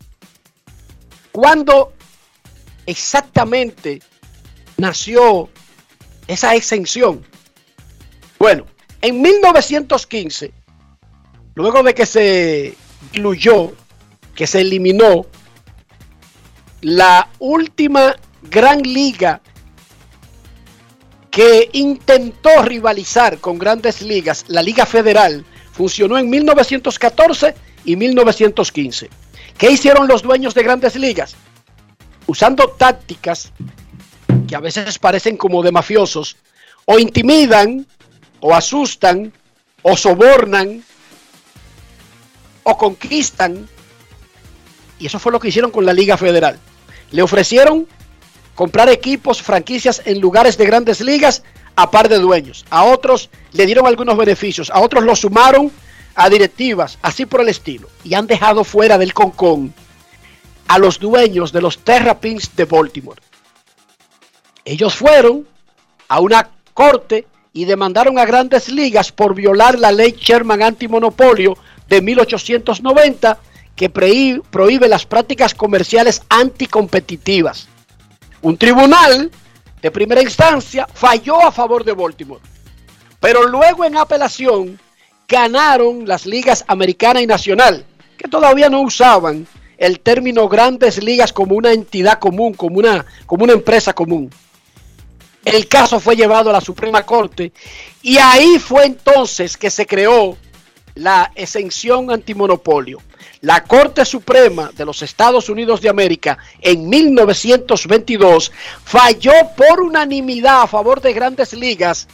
¿Cuándo 1.31 1.93
exactamente 2.85 4.01
nació 4.77 5.49
esa 6.27 6.55
exención? 6.55 7.25
Bueno, 8.37 8.65
en 9.01 9.21
1915, 9.21 10.51
luego 11.55 11.83
de 11.83 11.93
que 11.93 12.05
se 12.05 12.75
incluyó, 13.03 13.71
que 14.35 14.47
se 14.47 14.61
eliminó 14.61 15.25
la 16.81 17.29
última 17.39 18.15
gran 18.41 18.81
liga 18.81 19.41
que 21.31 21.69
intentó 21.71 22.61
rivalizar 22.61 23.39
con 23.39 23.57
grandes 23.57 24.01
ligas, 24.01 24.45
la 24.49 24.61
Liga 24.61 24.85
Federal, 24.85 25.45
funcionó 25.71 26.17
en 26.17 26.29
1914 26.29 27.55
y 27.85 27.95
1915. 27.95 29.09
¿Qué 29.57 29.71
hicieron 29.71 30.07
los 30.07 30.21
dueños 30.21 30.53
de 30.53 30.63
grandes 30.63 30.95
ligas? 30.97 31.35
Usando 32.27 32.67
tácticas 32.69 33.53
que 34.47 34.55
a 34.55 34.59
veces 34.59 34.99
parecen 34.99 35.37
como 35.37 35.63
de 35.63 35.71
mafiosos, 35.71 36.35
o 36.85 36.99
intimidan, 36.99 37.87
o 38.41 38.53
asustan, 38.53 39.31
o 39.83 39.95
sobornan, 39.95 40.83
o 42.63 42.77
conquistan. 42.77 43.69
Y 44.99 45.05
eso 45.05 45.17
fue 45.17 45.31
lo 45.31 45.39
que 45.39 45.47
hicieron 45.47 45.71
con 45.71 45.85
la 45.85 45.93
Liga 45.93 46.17
Federal. 46.17 46.59
Le 47.11 47.21
ofrecieron 47.21 47.87
comprar 48.55 48.89
equipos, 48.89 49.41
franquicias 49.41 50.01
en 50.05 50.19
lugares 50.19 50.57
de 50.57 50.65
grandes 50.65 51.01
ligas 51.01 51.43
a 51.75 51.89
par 51.89 52.09
de 52.09 52.19
dueños. 52.19 52.65
A 52.69 52.83
otros 52.83 53.29
le 53.53 53.65
dieron 53.65 53.87
algunos 53.87 54.17
beneficios, 54.17 54.69
a 54.69 54.79
otros 54.79 55.03
los 55.03 55.19
sumaron 55.21 55.71
a 56.15 56.29
directivas, 56.29 56.97
así 57.01 57.25
por 57.25 57.41
el 57.41 57.49
estilo. 57.49 57.87
Y 58.03 58.13
han 58.13 58.27
dejado 58.27 58.63
fuera 58.63 58.97
del 58.97 59.13
concón 59.13 59.73
a 60.67 60.77
los 60.77 60.99
dueños 60.99 61.51
de 61.51 61.61
los 61.61 61.79
Terrapins 61.79 62.55
de 62.55 62.65
Baltimore. 62.65 63.21
Ellos 64.65 64.95
fueron 64.95 65.47
a 66.07 66.19
una 66.19 66.49
corte 66.73 67.25
y 67.53 67.65
demandaron 67.65 68.19
a 68.19 68.25
grandes 68.25 68.69
ligas 68.69 69.11
por 69.11 69.33
violar 69.35 69.77
la 69.79 69.91
ley 69.91 70.15
Sherman 70.19 70.61
antimonopolio 70.61 71.57
de 71.89 72.01
1890 72.01 73.39
que 73.75 73.91
prohí- 73.91 74.41
prohíbe 74.51 74.87
las 74.87 75.05
prácticas 75.05 75.53
comerciales 75.53 76.21
anticompetitivas. 76.29 77.67
Un 78.41 78.57
tribunal 78.57 79.29
de 79.81 79.91
primera 79.91 80.21
instancia 80.21 80.87
falló 80.91 81.45
a 81.45 81.51
favor 81.51 81.83
de 81.83 81.93
Baltimore, 81.93 82.41
pero 83.19 83.47
luego 83.47 83.85
en 83.85 83.97
apelación 83.97 84.79
ganaron 85.27 86.07
las 86.07 86.25
ligas 86.25 86.65
americana 86.67 87.21
y 87.21 87.27
nacional, 87.27 87.85
que 88.17 88.27
todavía 88.27 88.69
no 88.69 88.81
usaban 88.81 89.47
el 89.77 89.99
término 89.99 90.49
grandes 90.49 91.03
ligas 91.03 91.31
como 91.31 91.55
una 91.55 91.71
entidad 91.71 92.19
común, 92.19 92.53
como 92.53 92.79
una, 92.79 93.05
como 93.25 93.43
una 93.43 93.53
empresa 93.53 93.93
común. 93.93 94.31
El 95.45 95.67
caso 95.67 95.99
fue 95.99 96.15
llevado 96.15 96.49
a 96.49 96.53
la 96.53 96.61
Suprema 96.61 97.03
Corte 97.03 97.51
y 98.01 98.17
ahí 98.17 98.59
fue 98.59 98.85
entonces 98.85 99.55
que 99.55 99.69
se 99.69 99.85
creó 99.85 100.37
la 100.95 101.31
exención 101.35 102.11
antimonopolio. 102.11 102.99
La 103.41 103.63
Corte 103.63 104.05
Suprema 104.05 104.71
de 104.71 104.85
los 104.85 105.01
Estados 105.01 105.49
Unidos 105.49 105.81
de 105.81 105.89
América 105.89 106.37
en 106.61 106.87
1922 106.87 108.51
falló 108.83 109.33
por 109.57 109.81
unanimidad 109.81 110.61
a 110.61 110.67
favor 110.67 111.01
de 111.01 111.11
grandes 111.11 111.53
ligas, 111.53 112.07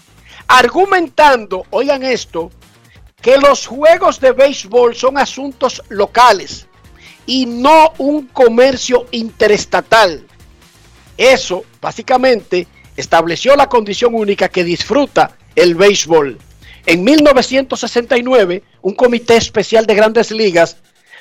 argumentando, 0.47 1.65
oigan 1.69 2.03
esto, 2.03 2.49
que 3.21 3.37
los 3.37 3.67
juegos 3.67 4.21
de 4.21 4.31
béisbol 4.31 4.95
son 4.95 5.17
asuntos 5.17 5.83
locales 5.89 6.65
y 7.25 7.45
no 7.45 7.91
un 7.97 8.27
comercio 8.27 9.07
interestatal. 9.11 10.25
Eso, 11.17 11.65
básicamente, 11.81 12.67
estableció 12.95 13.57
la 13.57 13.67
condición 13.67 14.15
única 14.15 14.47
que 14.47 14.63
disfruta 14.63 15.35
el 15.55 15.75
béisbol. 15.75 16.37
En 16.85 17.03
1969, 17.03 18.63
un 18.81 18.95
comité 18.95 19.35
especial 19.35 19.85
de 19.85 19.95
grandes 19.95 20.31
ligas 20.31 20.77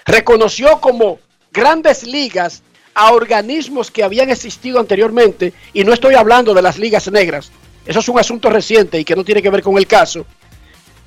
reconoció 0.06 0.80
como 0.80 1.18
grandes 1.52 2.04
ligas 2.04 2.62
a 2.94 3.12
organismos 3.12 3.90
que 3.90 4.02
habían 4.02 4.30
existido 4.30 4.80
anteriormente, 4.80 5.52
y 5.74 5.84
no 5.84 5.92
estoy 5.92 6.14
hablando 6.14 6.54
de 6.54 6.62
las 6.62 6.78
ligas 6.78 7.10
negras, 7.10 7.50
eso 7.84 8.00
es 8.00 8.08
un 8.08 8.18
asunto 8.18 8.48
reciente 8.48 8.98
y 8.98 9.04
que 9.04 9.14
no 9.14 9.24
tiene 9.24 9.42
que 9.42 9.50
ver 9.50 9.62
con 9.62 9.76
el 9.76 9.86
caso. 9.86 10.24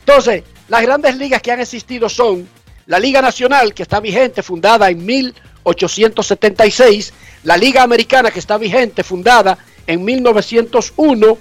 Entonces, 0.01 0.43
las 0.67 0.81
grandes 0.81 1.17
ligas 1.17 1.41
que 1.41 1.51
han 1.51 1.59
existido 1.59 2.09
son 2.09 2.47
la 2.85 2.99
Liga 2.99 3.21
Nacional, 3.21 3.73
que 3.73 3.83
está 3.83 3.99
vigente, 3.99 4.41
fundada 4.41 4.89
en 4.89 5.05
1876, 5.05 7.13
la 7.43 7.57
Liga 7.57 7.83
Americana, 7.83 8.31
que 8.31 8.39
está 8.39 8.57
vigente, 8.57 9.03
fundada 9.03 9.57
en 9.85 10.03
1901, 10.03 11.37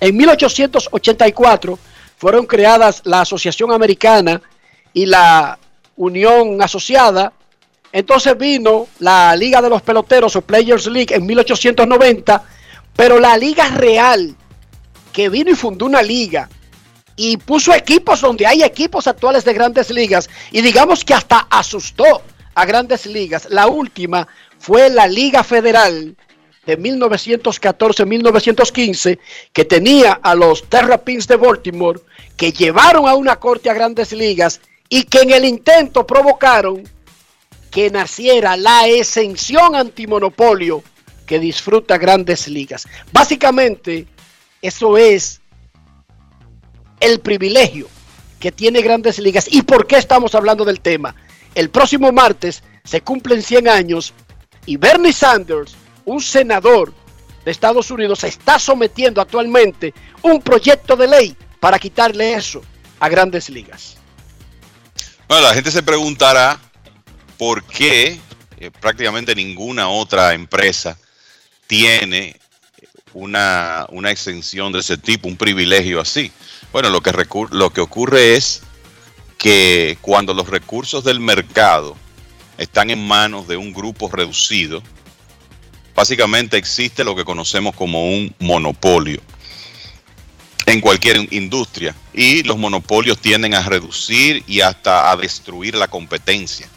en 0.00 0.16
1884 0.16 1.78
fueron 2.16 2.46
creadas 2.46 3.02
la 3.04 3.22
Asociación 3.22 3.72
Americana 3.72 4.40
y 4.92 5.06
la 5.06 5.58
Unión 5.96 6.60
Asociada. 6.62 7.32
Entonces 7.92 8.36
vino 8.38 8.88
la 8.98 9.36
Liga 9.36 9.60
de 9.60 9.68
los 9.68 9.82
Peloteros 9.82 10.34
o 10.36 10.42
Players 10.42 10.86
League 10.86 11.14
en 11.14 11.26
1890, 11.26 12.42
pero 12.96 13.20
la 13.20 13.36
Liga 13.36 13.68
Real, 13.68 14.34
que 15.12 15.28
vino 15.28 15.50
y 15.50 15.54
fundó 15.54 15.86
una 15.86 16.02
liga 16.02 16.48
y 17.16 17.36
puso 17.36 17.74
equipos 17.74 18.22
donde 18.22 18.46
hay 18.46 18.62
equipos 18.62 19.06
actuales 19.06 19.44
de 19.44 19.52
grandes 19.52 19.90
ligas 19.90 20.30
y 20.50 20.62
digamos 20.62 21.04
que 21.04 21.12
hasta 21.14 21.46
asustó 21.50 22.22
a 22.54 22.64
grandes 22.64 23.04
ligas. 23.06 23.48
La 23.50 23.66
última 23.66 24.28
fue 24.58 24.88
la 24.90 25.06
Liga 25.06 25.44
Federal 25.44 26.16
de 26.64 26.78
1914-1915 26.78 29.18
que 29.52 29.64
tenía 29.64 30.12
a 30.22 30.34
los 30.34 30.68
Terrapins 30.68 31.28
de 31.28 31.36
Baltimore 31.36 32.00
que 32.36 32.52
llevaron 32.52 33.08
a 33.08 33.14
una 33.14 33.36
corte 33.36 33.68
a 33.68 33.74
grandes 33.74 34.12
ligas 34.12 34.60
y 34.94 35.04
que 35.04 35.20
en 35.20 35.30
el 35.30 35.46
intento 35.46 36.06
provocaron 36.06 36.86
que 37.70 37.88
naciera 37.88 38.58
la 38.58 38.86
exención 38.86 39.74
antimonopolio 39.74 40.84
que 41.24 41.38
disfruta 41.38 41.96
grandes 41.96 42.46
ligas. 42.46 42.86
Básicamente, 43.10 44.06
eso 44.60 44.98
es 44.98 45.40
el 47.00 47.20
privilegio 47.20 47.88
que 48.38 48.52
tiene 48.52 48.82
grandes 48.82 49.18
ligas. 49.18 49.48
¿Y 49.50 49.62
por 49.62 49.86
qué 49.86 49.96
estamos 49.96 50.34
hablando 50.34 50.62
del 50.62 50.82
tema? 50.82 51.14
El 51.54 51.70
próximo 51.70 52.12
martes 52.12 52.62
se 52.84 53.00
cumplen 53.00 53.42
100 53.42 53.68
años 53.68 54.12
y 54.66 54.76
Bernie 54.76 55.14
Sanders, 55.14 55.74
un 56.04 56.20
senador 56.20 56.92
de 57.46 57.50
Estados 57.50 57.90
Unidos, 57.90 58.24
está 58.24 58.58
sometiendo 58.58 59.22
actualmente 59.22 59.94
un 60.20 60.42
proyecto 60.42 60.96
de 60.96 61.08
ley 61.08 61.36
para 61.60 61.78
quitarle 61.78 62.34
eso 62.34 62.60
a 63.00 63.08
grandes 63.08 63.48
ligas. 63.48 64.01
Bueno, 65.32 65.48
la 65.48 65.54
gente 65.54 65.70
se 65.70 65.82
preguntará 65.82 66.60
por 67.38 67.64
qué 67.64 68.20
eh, 68.58 68.70
prácticamente 68.70 69.34
ninguna 69.34 69.88
otra 69.88 70.34
empresa 70.34 70.98
tiene 71.66 72.38
una, 73.14 73.86
una, 73.88 74.10
exención 74.10 74.72
de 74.72 74.80
ese 74.80 74.98
tipo, 74.98 75.28
un 75.28 75.38
privilegio 75.38 76.02
así. 76.02 76.30
Bueno, 76.70 76.90
lo 76.90 77.00
que, 77.00 77.12
lo 77.50 77.70
que 77.70 77.80
ocurre 77.80 78.34
es 78.34 78.60
que 79.38 79.96
cuando 80.02 80.34
los 80.34 80.50
recursos 80.50 81.02
del 81.02 81.18
mercado 81.18 81.96
están 82.58 82.90
en 82.90 83.02
manos 83.02 83.48
de 83.48 83.56
un 83.56 83.72
grupo 83.72 84.10
reducido, 84.10 84.82
básicamente 85.94 86.58
existe 86.58 87.04
lo 87.04 87.16
que 87.16 87.24
conocemos 87.24 87.74
como 87.74 88.04
un 88.04 88.34
monopolio 88.38 89.22
en 90.72 90.80
cualquier 90.80 91.32
industria 91.32 91.94
y 92.12 92.42
los 92.42 92.58
monopolios 92.58 93.18
tienden 93.18 93.54
a 93.54 93.62
reducir 93.62 94.42
y 94.46 94.60
hasta 94.60 95.10
a 95.10 95.16
destruir 95.16 95.74
la 95.74 95.88
competencia. 95.88 96.68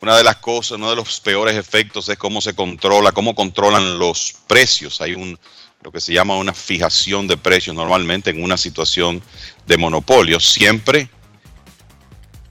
Una 0.00 0.16
de 0.16 0.24
las 0.24 0.36
cosas, 0.36 0.72
uno 0.72 0.90
de 0.90 0.96
los 0.96 1.20
peores 1.20 1.56
efectos 1.56 2.08
es 2.10 2.18
cómo 2.18 2.40
se 2.42 2.54
controla, 2.54 3.12
cómo 3.12 3.34
controlan 3.34 3.98
los 3.98 4.34
precios. 4.46 5.00
Hay 5.00 5.14
un 5.14 5.38
lo 5.84 5.92
que 5.92 6.00
se 6.00 6.14
llama 6.14 6.36
una 6.36 6.54
fijación 6.54 7.28
de 7.28 7.36
precios 7.36 7.76
normalmente 7.76 8.30
en 8.30 8.42
una 8.42 8.56
situación 8.56 9.22
de 9.66 9.76
monopolio, 9.76 10.40
siempre 10.40 11.10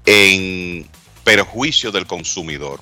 en 0.05 0.87
perjuicio 1.23 1.91
del 1.91 2.05
consumidor. 2.05 2.79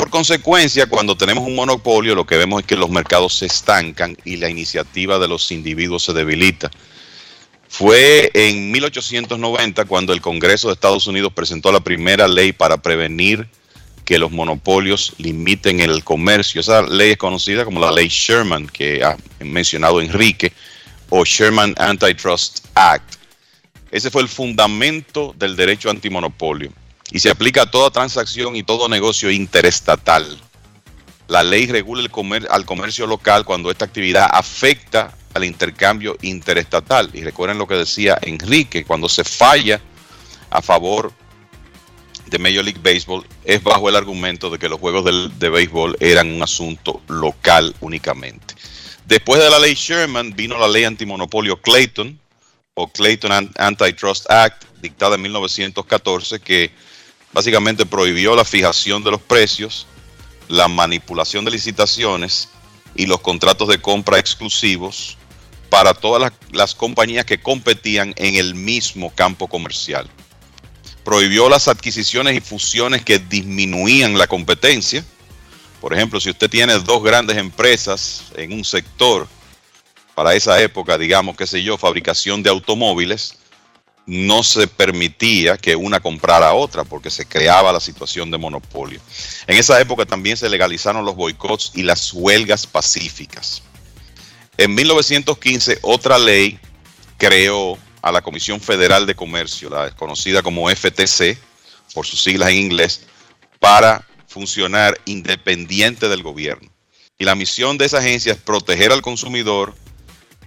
Por 0.00 0.08
consecuencia, 0.08 0.86
cuando 0.86 1.14
tenemos 1.14 1.46
un 1.46 1.54
monopolio, 1.54 2.14
lo 2.14 2.24
que 2.24 2.38
vemos 2.38 2.62
es 2.62 2.66
que 2.66 2.74
los 2.74 2.88
mercados 2.88 3.36
se 3.36 3.44
estancan 3.44 4.16
y 4.24 4.38
la 4.38 4.48
iniciativa 4.48 5.18
de 5.18 5.28
los 5.28 5.52
individuos 5.52 6.04
se 6.04 6.14
debilita. 6.14 6.70
Fue 7.68 8.30
en 8.32 8.70
1890 8.70 9.84
cuando 9.84 10.14
el 10.14 10.22
Congreso 10.22 10.68
de 10.68 10.72
Estados 10.72 11.06
Unidos 11.06 11.34
presentó 11.34 11.70
la 11.70 11.80
primera 11.80 12.28
ley 12.28 12.54
para 12.54 12.78
prevenir 12.78 13.46
que 14.06 14.18
los 14.18 14.30
monopolios 14.30 15.12
limiten 15.18 15.80
el 15.80 16.02
comercio. 16.02 16.62
Esa 16.62 16.80
ley 16.80 17.10
es 17.10 17.18
conocida 17.18 17.66
como 17.66 17.78
la 17.78 17.92
ley 17.92 18.08
Sherman, 18.08 18.68
que 18.68 19.04
ha 19.04 19.18
mencionado 19.40 20.00
Enrique, 20.00 20.54
o 21.10 21.26
Sherman 21.26 21.74
Antitrust 21.76 22.64
Act. 22.72 23.16
Ese 23.90 24.10
fue 24.10 24.22
el 24.22 24.28
fundamento 24.28 25.34
del 25.36 25.56
derecho 25.56 25.90
antimonopolio 25.90 26.72
y 27.10 27.18
se 27.18 27.30
aplica 27.30 27.62
a 27.62 27.70
toda 27.70 27.90
transacción 27.90 28.56
y 28.56 28.62
todo 28.62 28.88
negocio 28.88 29.30
interestatal. 29.30 30.38
La 31.28 31.42
ley 31.42 31.66
regula 31.66 32.02
el 32.02 32.10
comer 32.10 32.46
al 32.50 32.64
comercio 32.64 33.06
local 33.06 33.44
cuando 33.44 33.70
esta 33.70 33.84
actividad 33.84 34.28
afecta 34.32 35.14
al 35.34 35.44
intercambio 35.44 36.16
interestatal. 36.22 37.10
Y 37.12 37.22
recuerden 37.22 37.58
lo 37.58 37.66
que 37.66 37.74
decía 37.74 38.18
Enrique, 38.22 38.84
cuando 38.84 39.08
se 39.08 39.24
falla 39.24 39.80
a 40.50 40.60
favor 40.60 41.12
de 42.26 42.38
Major 42.38 42.64
League 42.64 42.80
Baseball 42.82 43.26
es 43.44 43.62
bajo 43.62 43.88
el 43.88 43.96
argumento 43.96 44.50
de 44.50 44.58
que 44.58 44.68
los 44.68 44.78
juegos 44.78 45.04
de 45.38 45.48
béisbol 45.48 45.96
eran 46.00 46.30
un 46.32 46.42
asunto 46.42 47.02
local 47.08 47.74
únicamente. 47.80 48.54
Después 49.06 49.42
de 49.42 49.50
la 49.50 49.58
ley 49.58 49.74
Sherman 49.74 50.34
vino 50.36 50.56
la 50.58 50.68
ley 50.68 50.84
antimonopolio 50.84 51.60
Clayton 51.60 52.18
o 52.74 52.88
Clayton 52.88 53.50
Antitrust 53.56 54.30
Act, 54.30 54.64
dictada 54.80 55.16
en 55.16 55.22
1914, 55.22 56.38
que 56.38 56.70
básicamente 57.32 57.86
prohibió 57.86 58.34
la 58.34 58.44
fijación 58.44 59.02
de 59.02 59.10
los 59.10 59.20
precios, 59.20 59.86
la 60.48 60.68
manipulación 60.68 61.44
de 61.44 61.52
licitaciones 61.52 62.48
y 62.94 63.06
los 63.06 63.20
contratos 63.20 63.68
de 63.68 63.80
compra 63.80 64.18
exclusivos 64.18 65.16
para 65.68 65.94
todas 65.94 66.32
las, 66.50 66.74
compañías 66.74 67.24
que 67.24 67.40
competían 67.40 68.12
en 68.16 68.34
el 68.34 68.54
mismo 68.54 69.14
campo 69.14 69.46
comercial. 69.46 70.10
Prohibió 71.04 71.48
las 71.48 71.68
adquisiciones 71.68 72.36
y 72.36 72.40
fusiones 72.40 73.04
que 73.04 73.20
disminuían 73.20 74.18
la 74.18 74.26
competencia. 74.26 75.04
Por 75.80 75.94
ejemplo, 75.94 76.20
si 76.20 76.30
usted 76.30 76.50
tiene 76.50 76.78
dos 76.80 77.02
grandes 77.02 77.36
empresas 77.36 78.24
en 78.34 78.52
un 78.52 78.64
sector, 78.64 79.28
para 80.14 80.34
esa 80.34 80.60
época, 80.60 80.98
digamos, 80.98 81.36
qué 81.36 81.46
sé 81.46 81.62
yo, 81.62 81.78
fabricación 81.78 82.42
de 82.42 82.50
automóviles, 82.50 83.38
no 84.10 84.42
se 84.42 84.66
permitía 84.66 85.56
que 85.56 85.76
una 85.76 86.00
comprara 86.00 86.48
a 86.48 86.54
otra 86.54 86.82
porque 86.82 87.10
se 87.10 87.26
creaba 87.26 87.72
la 87.72 87.78
situación 87.78 88.28
de 88.28 88.38
monopolio. 88.38 89.00
En 89.46 89.56
esa 89.56 89.80
época 89.80 90.04
también 90.04 90.36
se 90.36 90.48
legalizaron 90.48 91.04
los 91.04 91.14
boicots 91.14 91.70
y 91.76 91.84
las 91.84 92.12
huelgas 92.12 92.66
pacíficas. 92.66 93.62
En 94.56 94.74
1915 94.74 95.78
otra 95.82 96.18
ley 96.18 96.58
creó 97.18 97.78
a 98.02 98.10
la 98.10 98.20
Comisión 98.20 98.60
Federal 98.60 99.06
de 99.06 99.14
Comercio, 99.14 99.70
la 99.70 99.92
conocida 99.92 100.42
como 100.42 100.68
FTC, 100.68 101.38
por 101.94 102.04
sus 102.04 102.20
siglas 102.20 102.48
en 102.48 102.56
inglés, 102.56 103.02
para 103.60 104.04
funcionar 104.26 105.00
independiente 105.04 106.08
del 106.08 106.24
gobierno. 106.24 106.68
Y 107.16 107.26
la 107.26 107.36
misión 107.36 107.78
de 107.78 107.84
esa 107.84 107.98
agencia 107.98 108.32
es 108.32 108.38
proteger 108.38 108.90
al 108.90 109.02
consumidor, 109.02 109.72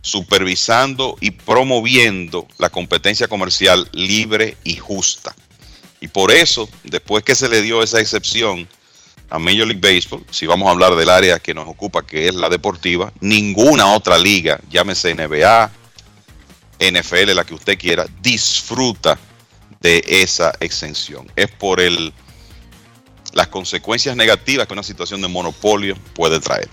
supervisando 0.03 1.17
y 1.21 1.31
promoviendo 1.31 2.45
la 2.57 2.69
competencia 2.69 3.29
comercial 3.29 3.89
libre 3.93 4.57
y 4.65 4.75
justa. 4.75 5.33
Y 6.01 6.09
por 6.09 6.29
eso, 6.29 6.69
después 6.83 7.23
que 7.23 7.33
se 7.33 7.47
le 7.47 7.61
dio 7.61 7.81
esa 7.81 8.01
excepción 8.01 8.67
a 9.29 9.39
Major 9.39 9.65
League 9.65 9.79
Baseball, 9.79 10.25
si 10.29 10.45
vamos 10.45 10.67
a 10.67 10.71
hablar 10.71 10.95
del 10.95 11.09
área 11.09 11.39
que 11.39 11.53
nos 11.53 11.69
ocupa, 11.69 12.05
que 12.05 12.27
es 12.27 12.35
la 12.35 12.49
deportiva, 12.49 13.13
ninguna 13.21 13.93
otra 13.93 14.17
liga, 14.17 14.59
llámese 14.69 15.15
NBA, 15.15 15.71
NFL, 16.79 17.33
la 17.33 17.45
que 17.45 17.53
usted 17.53 17.77
quiera, 17.77 18.05
disfruta 18.21 19.17
de 19.79 20.03
esa 20.05 20.51
exención. 20.59 21.31
Es 21.37 21.49
por 21.49 21.79
el, 21.79 22.11
las 23.31 23.47
consecuencias 23.47 24.17
negativas 24.17 24.67
que 24.67 24.73
una 24.73 24.83
situación 24.83 25.21
de 25.21 25.29
monopolio 25.29 25.95
puede 26.13 26.41
traer. 26.41 26.67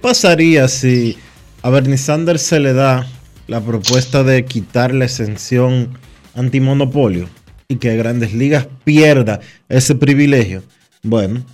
pasaría 0.00 0.66
si 0.66 1.18
a 1.62 1.70
Bernie 1.70 1.98
Sanders 1.98 2.42
se 2.42 2.60
le 2.60 2.72
da 2.72 3.06
la 3.46 3.60
propuesta 3.60 4.22
de 4.24 4.44
quitar 4.44 4.94
la 4.94 5.04
exención 5.04 5.98
antimonopolio 6.34 7.28
y 7.68 7.76
que 7.76 7.96
Grandes 7.96 8.32
Ligas 8.32 8.66
pierda 8.84 9.40
ese 9.68 9.94
privilegio? 9.94 10.62
Bueno, 11.02 11.44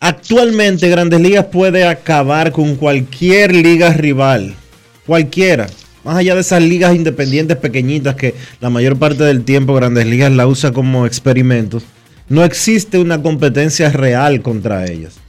actualmente 0.00 0.88
Grandes 0.88 1.20
Ligas 1.20 1.46
puede 1.46 1.86
acabar 1.86 2.52
con 2.52 2.76
cualquier 2.76 3.54
liga 3.54 3.92
rival, 3.92 4.54
cualquiera. 5.06 5.66
Más 6.04 6.16
allá 6.16 6.34
de 6.34 6.40
esas 6.40 6.62
ligas 6.62 6.96
independientes 6.96 7.56
pequeñitas 7.56 8.16
que 8.16 8.34
la 8.60 8.70
mayor 8.70 8.98
parte 8.98 9.22
del 9.22 9.44
tiempo 9.44 9.74
Grandes 9.74 10.06
Ligas 10.06 10.32
la 10.32 10.48
usa 10.48 10.72
como 10.72 11.06
experimentos, 11.06 11.84
no 12.28 12.44
existe 12.44 12.98
una 12.98 13.22
competencia 13.22 13.90
real 13.90 14.42
contra 14.42 14.86
ellas. 14.86 15.21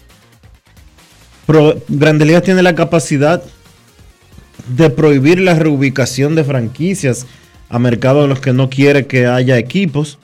Pro- 1.46 1.76
Grandes 1.88 2.28
Ligas 2.28 2.44
tiene 2.44 2.64
la 2.64 2.76
capacidad 2.76 3.44
de 4.68 4.90
prohibir 4.90 5.40
la 5.40 5.56
reubicación 5.56 6.36
de 6.36 6.44
franquicias 6.44 7.26
a 7.70 7.80
mercados 7.80 8.24
en 8.24 8.30
los 8.30 8.40
que 8.40 8.54
no 8.54 8.70
quiere 8.70 9.08
que 9.08 9.28
haya 9.28 9.58
equipos. 9.58 10.20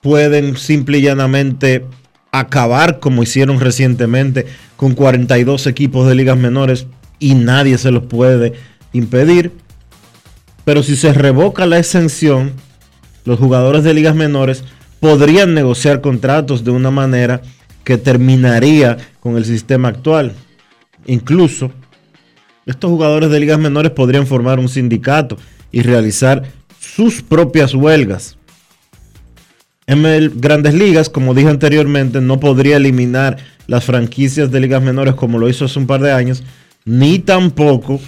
Pueden 0.00 0.56
simple 0.56 0.98
y 0.98 1.02
llanamente 1.02 1.84
acabar, 2.32 2.98
como 3.00 3.22
hicieron 3.22 3.60
recientemente, 3.60 4.46
con 4.76 4.94
42 4.94 5.66
equipos 5.66 6.08
de 6.08 6.14
ligas 6.14 6.36
menores 6.38 6.86
y 7.18 7.34
nadie 7.34 7.76
se 7.78 7.90
los 7.90 8.04
puede 8.04 8.54
impedir. 8.92 9.52
Pero 10.64 10.82
si 10.82 10.96
se 10.96 11.12
revoca 11.12 11.66
la 11.66 11.78
exención, 11.78 12.52
los 13.24 13.38
jugadores 13.38 13.84
de 13.84 13.94
ligas 13.94 14.14
menores 14.14 14.64
podrían 15.00 15.54
negociar 15.54 16.00
contratos 16.00 16.64
de 16.64 16.70
una 16.70 16.90
manera 16.90 17.42
que 17.84 17.98
terminaría 17.98 18.96
con 19.20 19.36
el 19.36 19.44
sistema 19.44 19.88
actual. 19.88 20.32
Incluso, 21.06 21.70
estos 22.66 22.90
jugadores 22.90 23.30
de 23.30 23.40
ligas 23.40 23.58
menores 23.58 23.92
podrían 23.92 24.26
formar 24.26 24.58
un 24.58 24.68
sindicato 24.68 25.36
y 25.70 25.82
realizar 25.82 26.44
sus 26.78 27.22
propias 27.22 27.74
huelgas. 27.74 28.36
ML 29.86 30.30
Grandes 30.36 30.74
Ligas, 30.74 31.08
como 31.08 31.34
dije 31.34 31.48
anteriormente, 31.48 32.20
no 32.20 32.38
podría 32.38 32.76
eliminar 32.76 33.38
las 33.66 33.84
franquicias 33.84 34.50
de 34.50 34.60
ligas 34.60 34.82
menores 34.82 35.14
como 35.14 35.38
lo 35.38 35.48
hizo 35.48 35.64
hace 35.64 35.78
un 35.78 35.86
par 35.86 36.00
de 36.00 36.12
años, 36.12 36.44
ni 36.84 37.18
tampoco 37.18 38.00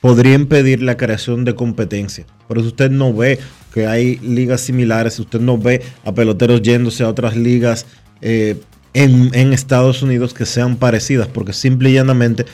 podría 0.00 0.34
impedir 0.34 0.82
la 0.82 0.96
creación 0.96 1.44
de 1.44 1.54
competencia. 1.54 2.26
Por 2.46 2.58
eso 2.58 2.68
usted 2.68 2.90
no 2.90 3.12
ve 3.14 3.38
que 3.72 3.86
hay 3.86 4.16
ligas 4.16 4.60
similares, 4.60 5.18
usted 5.18 5.40
no 5.40 5.58
ve 5.58 5.82
a 6.04 6.12
peloteros 6.12 6.62
yéndose 6.62 7.04
a 7.04 7.08
otras 7.08 7.36
ligas 7.36 7.86
eh, 8.20 8.60
en, 8.94 9.34
en 9.34 9.52
Estados 9.52 10.02
Unidos 10.02 10.34
que 10.34 10.46
sean 10.46 10.76
parecidas, 10.76 11.28
porque 11.28 11.52
simple 11.52 11.90
y 11.90 11.94
llanamente 11.94 12.46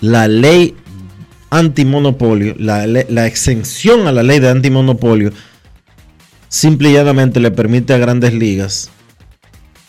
la 0.00 0.28
ley 0.28 0.76
antimonopolio, 1.50 2.54
la, 2.58 2.86
la 2.86 3.26
exención 3.26 4.06
a 4.06 4.12
la 4.12 4.22
ley 4.22 4.40
de 4.40 4.48
antimonopolio, 4.48 5.32
simple 6.48 6.90
y 6.90 6.92
llanamente 6.94 7.40
le 7.40 7.50
permite 7.50 7.94
a 7.94 7.98
grandes 7.98 8.34
ligas 8.34 8.90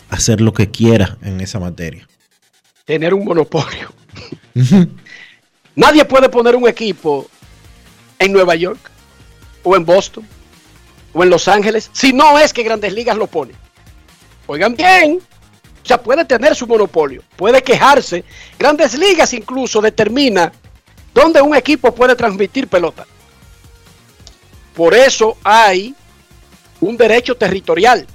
hacer 0.10 0.42
lo 0.42 0.54
que 0.54 0.70
quiera 0.70 1.18
en 1.22 1.42
esa 1.42 1.60
materia. 1.60 2.08
Tener 2.86 3.14
un 3.14 3.26
monopolio. 3.26 3.94
Nadie 5.76 6.06
puede 6.06 6.30
poner 6.30 6.56
un 6.56 6.68
equipo 6.68 7.28
en 8.20 8.32
Nueva 8.32 8.56
York, 8.56 8.92
o 9.66 9.76
en 9.76 9.84
Boston, 9.84 10.26
o 11.16 11.24
en 11.24 11.30
Los 11.30 11.48
Ángeles, 11.48 11.90
si 11.94 12.12
no 12.12 12.38
es 12.38 12.52
que 12.52 12.62
Grandes 12.62 12.94
Ligas 12.94 13.16
lo 13.16 13.28
pone. 13.28 13.54
Oigan 14.48 14.76
bien, 14.76 15.20
o 15.84 15.88
sea, 15.88 15.98
puede 15.98 16.26
tener 16.26 16.54
su 16.56 16.68
monopolio, 16.68 17.24
puede 17.38 17.64
quejarse. 17.64 18.26
Grandes 18.60 18.98
Ligas 18.98 19.34
incluso 19.34 19.82
determina 19.82 20.52
dónde 21.14 21.42
un 21.42 21.56
equipo 21.56 21.96
puede 21.96 22.16
transmitir 22.16 22.68
pelota. 22.68 23.08
Por 24.76 24.94
eso 24.94 25.38
hay 25.42 25.96
un 26.82 26.98
derecho 26.98 27.36
territorial. 27.36 28.06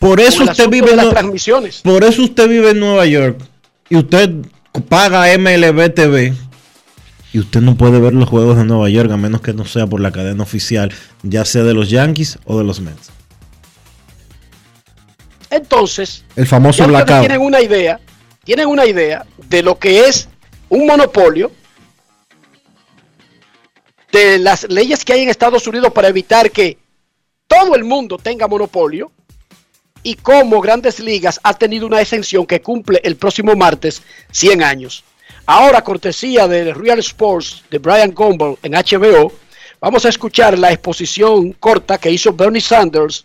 Por 0.00 0.20
eso 0.20 0.42
usted 0.42 0.68
vive 0.68 0.90
en 0.90 0.96
las 0.96 1.10
transmisiones. 1.10 1.80
Por 1.82 2.02
eso 2.02 2.24
usted 2.24 2.48
vive 2.48 2.70
en 2.70 2.80
Nueva 2.80 3.06
York 3.06 3.40
y 3.88 3.96
usted 3.96 4.30
paga 4.88 5.26
MLB 5.38 5.94
TV 5.94 6.34
y 7.32 7.38
usted 7.38 7.60
no 7.60 7.76
puede 7.76 8.00
ver 8.00 8.14
los 8.14 8.28
juegos 8.28 8.56
de 8.56 8.64
Nueva 8.64 8.88
York 8.88 9.10
a 9.10 9.16
menos 9.16 9.40
que 9.40 9.52
no 9.52 9.64
sea 9.64 9.86
por 9.86 10.00
la 10.00 10.12
cadena 10.12 10.42
oficial, 10.42 10.92
ya 11.22 11.44
sea 11.44 11.62
de 11.64 11.74
los 11.74 11.90
Yankees 11.90 12.38
o 12.44 12.58
de 12.58 12.64
los 12.64 12.80
Mets. 12.80 13.10
Entonces, 15.50 16.24
El 16.34 16.46
famoso 16.46 16.86
blackout. 16.86 17.20
tienen 17.20 17.40
una 17.40 17.60
idea, 17.60 18.00
tienen 18.44 18.66
una 18.68 18.86
idea 18.86 19.24
de 19.48 19.62
lo 19.62 19.78
que 19.78 20.06
es 20.06 20.28
un 20.68 20.86
monopolio, 20.86 21.52
de 24.12 24.38
las 24.38 24.68
leyes 24.70 25.04
que 25.04 25.12
hay 25.12 25.22
en 25.22 25.28
Estados 25.28 25.66
Unidos 25.66 25.92
para 25.92 26.08
evitar 26.08 26.50
que 26.50 26.78
todo 27.46 27.74
el 27.74 27.84
mundo 27.84 28.18
tenga 28.18 28.48
monopolio 28.48 29.12
y 30.02 30.14
cómo 30.14 30.60
Grandes 30.60 31.00
Ligas 31.00 31.40
ha 31.42 31.54
tenido 31.54 31.86
una 31.86 32.00
exención 32.00 32.46
que 32.46 32.62
cumple 32.62 33.00
el 33.04 33.16
próximo 33.16 33.54
martes 33.56 34.02
100 34.30 34.62
años. 34.62 35.04
Ahora, 35.46 35.82
cortesía 35.82 36.48
de 36.48 36.74
Real 36.74 36.98
Sports 36.98 37.62
de 37.70 37.78
Brian 37.78 38.12
Gumbel 38.12 38.58
en 38.64 38.72
HBO, 38.72 39.32
vamos 39.80 40.04
a 40.04 40.08
escuchar 40.08 40.58
la 40.58 40.72
exposición 40.72 41.52
corta 41.52 41.98
que 41.98 42.10
hizo 42.10 42.32
Bernie 42.32 42.60
Sanders 42.60 43.24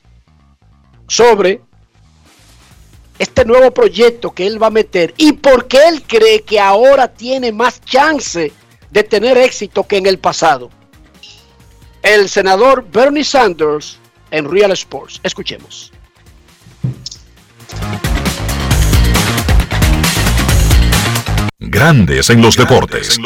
sobre 1.07 1.61
este 3.17 3.43
nuevo 3.43 3.71
proyecto 3.71 4.31
que 4.31 4.45
él 4.45 4.61
va 4.61 4.67
a 4.67 4.71
meter 4.71 5.13
y 5.17 5.33
por 5.33 5.67
qué 5.67 5.87
él 5.87 6.03
cree 6.03 6.41
que 6.41 6.59
ahora 6.59 7.07
tiene 7.07 7.51
más 7.51 7.81
chance 7.83 8.51
de 8.91 9.03
tener 9.03 9.37
éxito 9.37 9.87
que 9.87 9.97
en 9.97 10.05
el 10.05 10.19
pasado. 10.19 10.69
El 12.03 12.29
senador 12.29 12.85
Bernie 12.91 13.23
Sanders 13.23 13.97
en 14.29 14.49
Real 14.49 14.71
Sports. 14.71 15.19
Escuchemos. 15.23 15.91
Grandes 21.63 22.31
en 22.31 22.41
los 22.41 22.57
deportes. 22.57 23.19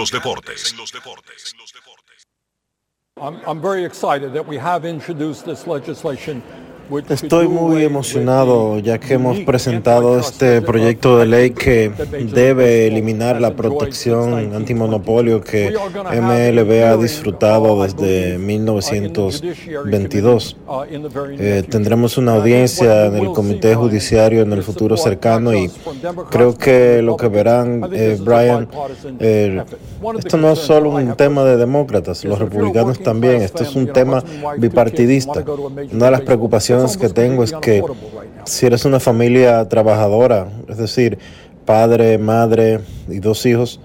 I'm, 3.17 3.39
I'm 3.47 3.61
very 3.61 3.85
excited 3.85 4.33
that 4.33 4.45
we 4.45 4.57
have 4.57 4.83
introduced 4.83 5.45
this 5.45 5.65
legislation. 5.65 6.43
Estoy 7.09 7.47
muy 7.47 7.83
emocionado 7.83 8.77
ya 8.79 8.99
que 8.99 9.15
hemos 9.15 9.39
presentado 9.39 10.19
este 10.19 10.61
proyecto 10.61 11.17
de 11.17 11.25
ley 11.25 11.49
que 11.51 11.91
debe 12.31 12.87
eliminar 12.87 13.41
la 13.41 13.55
protección 13.55 14.53
antimonopolio 14.53 15.41
que 15.41 15.71
MLB 15.71 16.83
ha 16.83 16.95
disfrutado 16.97 17.81
desde 17.83 18.37
1922. 18.37 20.57
Eh, 21.39 21.63
tendremos 21.69 22.17
una 22.17 22.35
audiencia 22.35 23.07
en 23.07 23.15
el 23.15 23.31
Comité 23.31 23.73
Judiciario 23.75 24.43
en 24.43 24.53
el 24.53 24.61
futuro 24.61 24.95
cercano 24.95 25.53
y 25.53 25.71
creo 26.29 26.55
que 26.55 27.01
lo 27.01 27.17
que 27.17 27.29
verán, 27.29 27.89
eh, 27.93 28.19
Brian, 28.21 28.67
eh, 29.19 29.63
esto 30.19 30.37
no 30.37 30.51
es 30.51 30.59
solo 30.59 30.91
un 30.91 31.15
tema 31.15 31.43
de 31.45 31.57
demócratas, 31.57 32.23
los 32.25 32.37
republicanos 32.37 32.99
también, 32.99 33.41
esto 33.41 33.63
es 33.63 33.75
un 33.75 33.91
tema 33.91 34.23
bipartidista. 34.57 35.43
Una 35.91 36.05
de 36.05 36.11
las 36.11 36.21
preocupaciones 36.21 36.74
que 36.97 37.09
tengo 37.09 37.43
es 37.43 37.53
que 37.53 37.83
si 38.45 38.65
eres 38.65 38.85
una 38.85 38.99
familia 38.99 39.67
trabajadora, 39.67 40.47
es 40.67 40.77
decir, 40.77 41.17
padre, 41.65 42.17
madre 42.17 42.81
y 43.07 43.19
dos 43.19 43.45
hijos, 43.45 43.79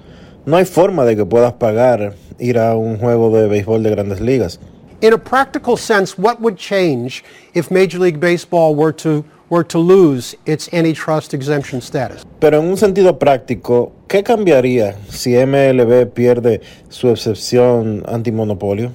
no 0.46 0.56
hay 0.56 0.64
forma 0.64 1.04
de 1.04 1.16
que 1.16 1.24
puedas 1.24 1.52
pagar 1.54 2.14
ir 2.38 2.58
a 2.58 2.74
un 2.74 2.98
juego 2.98 3.30
de 3.30 3.48
béisbol 3.48 3.82
de 3.82 3.90
grandes 3.90 4.20
ligas. 4.20 4.58
In 5.02 5.14
a 5.14 5.18
practical 5.18 5.78
sense, 5.78 6.18
what 6.18 6.40
would 6.40 6.56
change 6.56 7.24
if 7.54 7.70
Major 7.70 7.98
League 7.98 8.20
Baseball 8.20 8.74
were 8.74 8.92
to 8.96 9.24
were 9.48 9.64
to 9.64 9.78
lose 9.78 10.36
its 10.44 10.68
antitrust 10.72 11.32
exemption 11.34 11.80
status? 11.80 12.24
Pero 12.38 12.60
en 12.60 12.66
un 12.66 12.76
sentido 12.76 13.18
práctico, 13.18 13.92
¿qué 14.08 14.22
cambiaría 14.22 14.96
si 15.08 15.34
MLB 15.34 16.06
pierde 16.12 16.60
su 16.88 17.08
excepción 17.08 18.04
antimonopolio? 18.06 18.92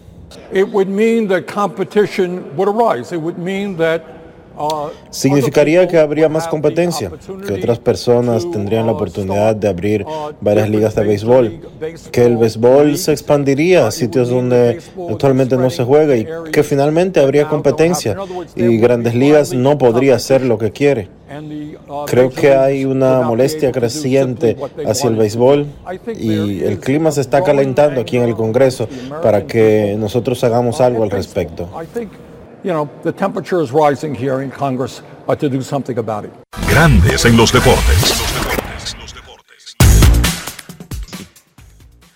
It 0.51 0.69
would 0.69 0.87
mean 0.87 1.27
that 1.27 1.47
competition 1.47 2.55
would 2.55 2.67
arise. 2.67 3.11
It 3.11 3.21
would 3.21 3.37
mean 3.37 3.77
that 3.77 4.24
significaría 5.09 5.87
que 5.87 5.97
habría 5.97 6.29
más 6.29 6.47
competencia, 6.47 7.11
que 7.45 7.53
otras 7.53 7.79
personas 7.79 8.49
tendrían 8.51 8.85
la 8.85 8.93
oportunidad 8.93 9.55
de 9.55 9.67
abrir 9.67 10.05
varias 10.41 10.69
ligas 10.69 10.95
de 10.95 11.03
béisbol, 11.03 11.59
que 12.11 12.25
el 12.25 12.37
béisbol 12.37 12.97
se 12.97 13.11
expandiría 13.11 13.87
a 13.87 13.91
sitios 13.91 14.29
donde 14.29 14.79
actualmente 15.09 15.57
no 15.57 15.69
se 15.69 15.83
juega 15.83 16.15
y 16.15 16.27
que 16.51 16.63
finalmente 16.63 17.19
habría 17.19 17.47
competencia 17.47 18.15
y 18.55 18.77
grandes 18.77 19.15
ligas 19.15 19.53
no 19.53 19.77
podría 19.77 20.15
hacer 20.15 20.41
lo 20.41 20.57
que 20.57 20.71
quiere. 20.71 21.09
Creo 22.05 22.29
que 22.29 22.53
hay 22.53 22.85
una 22.85 23.21
molestia 23.21 23.71
creciente 23.71 24.55
hacia 24.85 25.09
el 25.09 25.15
béisbol 25.15 25.65
y 26.17 26.63
el 26.63 26.79
clima 26.79 27.11
se 27.11 27.21
está 27.21 27.43
calentando 27.43 28.01
aquí 28.01 28.17
en 28.17 28.23
el 28.23 28.35
Congreso 28.35 28.87
para 29.23 29.45
que 29.45 29.95
nosotros 29.97 30.43
hagamos 30.43 30.81
algo 30.81 31.03
al 31.03 31.09
respecto. 31.09 31.67
Grandes 36.67 37.23
en 37.25 37.37
los 37.37 37.53
deportes. 37.53 38.15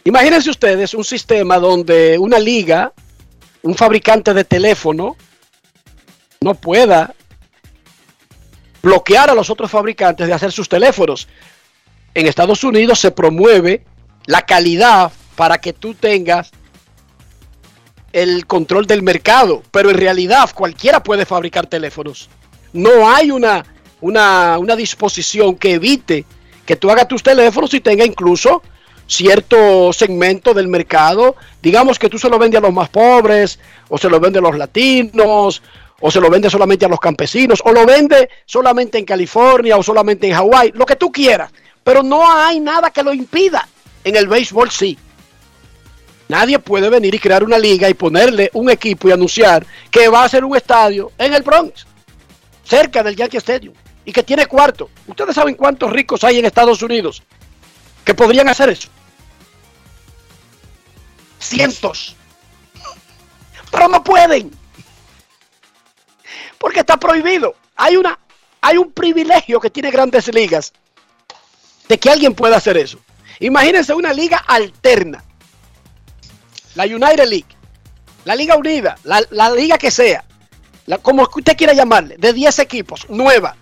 Imagínense 0.05 0.49
ustedes 0.49 0.95
un 0.95 1.03
sistema 1.03 1.59
donde 1.59 2.17
una 2.17 2.39
liga, 2.39 2.91
un 3.61 3.75
fabricante 3.75 4.33
de 4.33 4.43
teléfono, 4.43 5.15
no 6.41 6.55
pueda 6.55 7.13
bloquear 8.81 9.29
a 9.29 9.35
los 9.35 9.51
otros 9.51 9.69
fabricantes 9.69 10.25
de 10.25 10.33
hacer 10.33 10.51
sus 10.51 10.67
teléfonos. 10.67 11.27
En 12.15 12.25
Estados 12.25 12.63
Unidos 12.63 12.97
se 12.99 13.11
promueve 13.11 13.85
la 14.25 14.41
calidad 14.41 15.11
para 15.35 15.59
que 15.59 15.73
tú 15.73 15.93
tengas 15.93 16.49
el 18.13 18.45
control 18.45 18.87
del 18.87 19.03
mercado, 19.03 19.63
pero 19.71 19.89
en 19.89 19.97
realidad 19.97 20.49
cualquiera 20.53 21.03
puede 21.03 21.25
fabricar 21.25 21.67
teléfonos. 21.67 22.29
No 22.73 23.09
hay 23.09 23.31
una, 23.31 23.65
una, 24.01 24.57
una 24.57 24.75
disposición 24.75 25.55
que 25.55 25.73
evite 25.73 26.25
que 26.65 26.75
tú 26.75 26.89
hagas 26.89 27.07
tus 27.07 27.23
teléfonos 27.23 27.73
y 27.73 27.79
tenga 27.79 28.05
incluso 28.05 28.61
cierto 29.07 29.91
segmento 29.91 30.53
del 30.53 30.67
mercado. 30.67 31.35
Digamos 31.61 31.97
que 31.97 32.09
tú 32.09 32.19
se 32.19 32.29
lo 32.29 32.37
vendes 32.37 32.59
a 32.59 32.61
los 32.61 32.73
más 32.73 32.89
pobres, 32.89 33.59
o 33.89 33.97
se 33.97 34.09
lo 34.09 34.19
vende 34.19 34.39
a 34.39 34.41
los 34.43 34.57
latinos, 34.57 35.61
o 35.99 36.11
se 36.11 36.21
lo 36.21 36.29
vende 36.29 36.49
solamente 36.49 36.85
a 36.85 36.89
los 36.89 36.99
campesinos, 36.99 37.59
o 37.65 37.71
lo 37.71 37.85
vende 37.85 38.29
solamente 38.45 38.97
en 38.97 39.05
California 39.05 39.77
o 39.77 39.83
solamente 39.83 40.27
en 40.27 40.33
Hawái, 40.33 40.71
lo 40.75 40.85
que 40.85 40.95
tú 40.95 41.11
quieras. 41.11 41.51
Pero 41.83 42.03
no 42.03 42.29
hay 42.31 42.59
nada 42.59 42.91
que 42.91 43.03
lo 43.03 43.13
impida. 43.13 43.67
En 44.03 44.15
el 44.15 44.27
béisbol 44.27 44.69
sí. 44.69 44.97
Nadie 46.29 46.59
puede 46.59 46.89
venir 46.89 47.13
y 47.13 47.19
crear 47.19 47.43
una 47.43 47.57
liga 47.57 47.89
y 47.89 47.95
ponerle 47.95 48.49
un 48.53 48.69
equipo 48.69 49.09
y 49.09 49.11
anunciar 49.11 49.65
que 49.91 50.07
va 50.07 50.23
a 50.23 50.29
ser 50.29 50.45
un 50.45 50.55
estadio 50.55 51.11
en 51.17 51.33
el 51.33 51.41
Bronx, 51.41 51.85
cerca 52.63 53.03
del 53.03 53.15
Yankee 53.15 53.37
Stadium, 53.37 53.73
y 54.05 54.13
que 54.13 54.23
tiene 54.23 54.45
cuarto. 54.45 54.89
Ustedes 55.07 55.35
saben 55.35 55.55
cuántos 55.55 55.91
ricos 55.91 56.23
hay 56.23 56.39
en 56.39 56.45
Estados 56.45 56.81
Unidos 56.83 57.23
que 58.05 58.13
podrían 58.13 58.47
hacer 58.47 58.69
eso. 58.69 58.89
Cientos. 61.39 62.15
Pero 63.71 63.87
no 63.87 64.03
pueden 64.03 64.51
porque 66.59 66.81
está 66.81 66.97
prohibido. 66.97 67.55
Hay, 67.75 67.95
una, 67.95 68.19
hay 68.61 68.77
un 68.77 68.91
privilegio 68.91 69.59
que 69.59 69.71
tiene 69.71 69.89
grandes 69.89 70.31
ligas 70.31 70.73
de 71.87 71.97
que 71.97 72.11
alguien 72.11 72.35
pueda 72.35 72.57
hacer 72.57 72.77
eso. 72.77 72.99
Imagínense 73.39 73.95
una 73.95 74.13
liga 74.13 74.37
alterna. 74.37 75.23
La 76.75 76.85
United 76.85 77.27
League, 77.27 77.47
la 78.25 78.35
Liga 78.35 78.55
Unida, 78.55 78.97
la, 79.03 79.49
liga 79.49 79.77
que 79.77 79.91
sea, 79.91 80.23
como 81.01 81.23
usted 81.23 81.57
quiera 81.57 81.73
llamarle, 81.73 82.17
de 82.17 82.33
10 82.33 82.59
equipos, 82.59 83.09
nueva, 83.09 83.55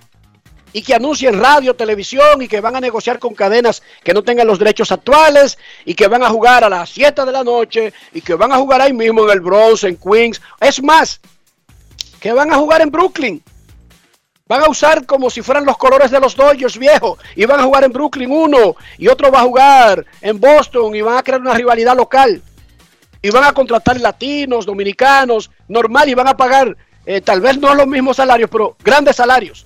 y 0.73 0.81
que 0.81 0.93
anuncien 0.93 1.39
radio, 1.39 1.75
televisión 1.75 2.41
y 2.41 2.47
que 2.47 2.61
van 2.61 2.75
a 2.75 2.81
negociar 2.81 3.19
con 3.19 3.33
cadenas 3.33 3.81
que 4.03 4.13
no 4.13 4.23
tengan 4.23 4.47
los 4.47 4.59
derechos 4.59 4.91
actuales 4.91 5.57
y 5.85 5.95
que 5.95 6.07
van 6.07 6.23
a 6.23 6.29
jugar 6.29 6.63
a 6.63 6.69
las 6.69 6.89
7 6.89 7.25
de 7.25 7.31
la 7.31 7.43
noche 7.43 7.93
y 8.13 8.21
que 8.21 8.35
van 8.35 8.51
a 8.51 8.57
jugar 8.57 8.81
ahí 8.81 8.93
mismo 8.93 9.23
en 9.23 9.31
el 9.31 9.39
Bronx, 9.39 9.85
en 9.85 9.97
Queens. 9.97 10.41
Es 10.59 10.83
más, 10.83 11.19
que 12.19 12.33
van 12.33 12.51
a 12.51 12.57
jugar 12.57 12.81
en 12.81 12.91
Brooklyn. 12.91 13.41
Van 14.47 14.63
a 14.63 14.69
usar 14.69 15.05
como 15.05 15.29
si 15.29 15.41
fueran 15.41 15.65
los 15.65 15.77
colores 15.77 16.09
de 16.09 16.19
los 16.19 16.35
Dodgers 16.35 16.77
viejos 16.77 17.19
y 17.35 17.45
van 17.45 17.59
a 17.59 17.63
jugar 17.63 17.83
en 17.83 17.91
Brooklyn 17.91 18.31
uno 18.31 18.75
y 18.97 19.07
otro 19.07 19.31
va 19.31 19.41
a 19.41 19.43
jugar 19.43 20.05
en 20.21 20.39
Boston 20.39 20.95
y 20.95 21.01
van 21.01 21.17
a 21.17 21.23
crear 21.23 21.41
una 21.41 21.53
rivalidad 21.53 21.97
local. 21.97 22.41
Y 23.27 23.29
van 23.29 23.43
a 23.43 23.51
contratar 23.51 23.99
latinos, 23.99 24.65
dominicanos, 24.65 25.51
normal 25.67 26.07
y 26.07 26.13
van 26.13 26.29
a 26.29 26.37
pagar 26.37 26.77
eh, 27.05 27.19
tal 27.19 27.41
vez 27.41 27.57
no 27.57 27.75
los 27.75 27.85
mismos 27.85 28.15
salarios, 28.15 28.49
pero 28.49 28.77
grandes 28.81 29.17
salarios. 29.17 29.65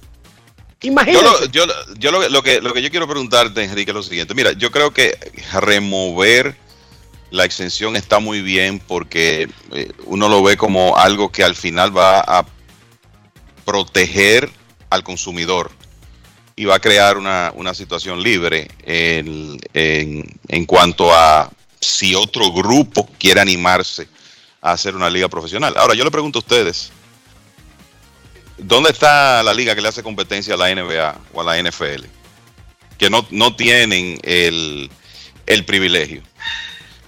Imagínate. 0.81 1.27
Yo, 1.51 1.65
yo, 1.99 2.11
lo, 2.11 2.41
que, 2.41 2.59
lo 2.59 2.73
que 2.73 2.81
yo 2.81 2.89
quiero 2.89 3.07
preguntarte, 3.07 3.63
Enrique, 3.63 3.91
es 3.91 3.95
lo 3.95 4.01
siguiente. 4.01 4.33
Mira, 4.33 4.53
yo 4.53 4.71
creo 4.71 4.91
que 4.91 5.15
remover 5.53 6.55
la 7.29 7.45
exención 7.45 7.95
está 7.95 8.17
muy 8.17 8.41
bien 8.41 8.79
porque 8.79 9.47
eh, 9.73 9.91
uno 10.05 10.27
lo 10.27 10.41
ve 10.41 10.57
como 10.57 10.97
algo 10.97 11.31
que 11.31 11.43
al 11.43 11.55
final 11.55 11.95
va 11.95 12.19
a 12.21 12.47
proteger 13.63 14.49
al 14.89 15.03
consumidor 15.03 15.69
y 16.55 16.65
va 16.65 16.77
a 16.77 16.79
crear 16.79 17.15
una, 17.19 17.73
situación 17.75 18.23
libre 18.23 18.69
en, 18.85 19.59
en, 19.73 20.65
cuanto 20.65 21.13
a 21.13 21.51
si 21.81 22.15
otro 22.15 22.51
grupo 22.51 23.09
quiere 23.19 23.41
animarse 23.41 24.07
a 24.61 24.71
hacer 24.71 24.95
una 24.95 25.09
liga 25.09 25.27
profesional. 25.27 25.73
Ahora, 25.77 25.95
yo 25.95 26.03
le 26.03 26.11
pregunto 26.11 26.39
a 26.39 26.41
ustedes, 26.41 26.91
¿dónde 28.57 28.91
está 28.91 29.43
la 29.43 29.53
liga 29.53 29.75
que 29.75 29.81
le 29.81 29.87
hace 29.87 30.03
competencia 30.03 30.53
a 30.53 30.57
la 30.57 30.73
NBA 30.73 31.19
o 31.33 31.41
a 31.41 31.43
la 31.43 31.61
NFL? 31.61 32.05
Que 32.97 33.09
no, 33.09 33.25
no 33.31 33.55
tienen 33.55 34.19
el, 34.23 34.89
el 35.47 35.65
privilegio 35.65 36.21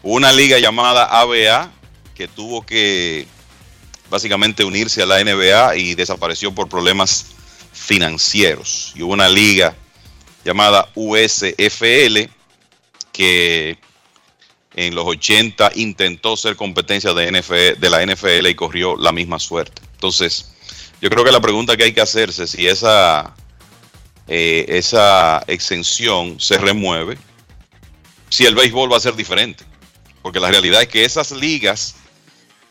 una 0.03 0.33
liga 0.33 0.59
llamada 0.59 1.05
ABA 1.05 1.71
que 2.13 2.27
tuvo 2.27 2.63
que 2.65 3.25
básicamente 4.09 4.63
unirse 4.63 5.01
a 5.01 5.05
la 5.05 5.23
NBA 5.23 5.77
y 5.77 5.95
desapareció 5.95 6.53
por 6.53 6.69
problemas 6.69 7.27
financieros. 7.71 8.91
Y 8.95 9.01
hubo 9.01 9.13
una 9.13 9.29
liga 9.29 9.75
llamada 10.43 10.89
USFL 10.93 12.29
que 13.11 13.79
en 14.75 14.95
los 14.95 15.05
80 15.05 15.71
intentó 15.75 16.35
ser 16.35 16.55
competencia 16.55 17.13
de, 17.13 17.31
NFL, 17.31 17.79
de 17.79 17.89
la 17.89 18.05
NFL 18.05 18.47
y 18.47 18.55
corrió 18.55 18.95
la 18.95 19.11
misma 19.11 19.39
suerte. 19.39 19.81
Entonces, 19.93 20.53
yo 21.01 21.09
creo 21.09 21.23
que 21.23 21.31
la 21.31 21.41
pregunta 21.41 21.77
que 21.77 21.83
hay 21.83 21.93
que 21.93 22.01
hacerse 22.01 22.47
si 22.47 22.67
esa, 22.67 23.35
eh, 24.27 24.65
esa 24.67 25.43
exención 25.47 26.39
se 26.39 26.57
remueve, 26.57 27.17
si 28.29 28.45
el 28.45 28.55
béisbol 28.55 28.91
va 28.91 28.97
a 28.97 29.01
ser 29.01 29.15
diferente. 29.15 29.63
Porque 30.21 30.39
la 30.39 30.49
realidad 30.49 30.81
es 30.81 30.87
que 30.87 31.03
esas 31.03 31.31
ligas 31.31 31.95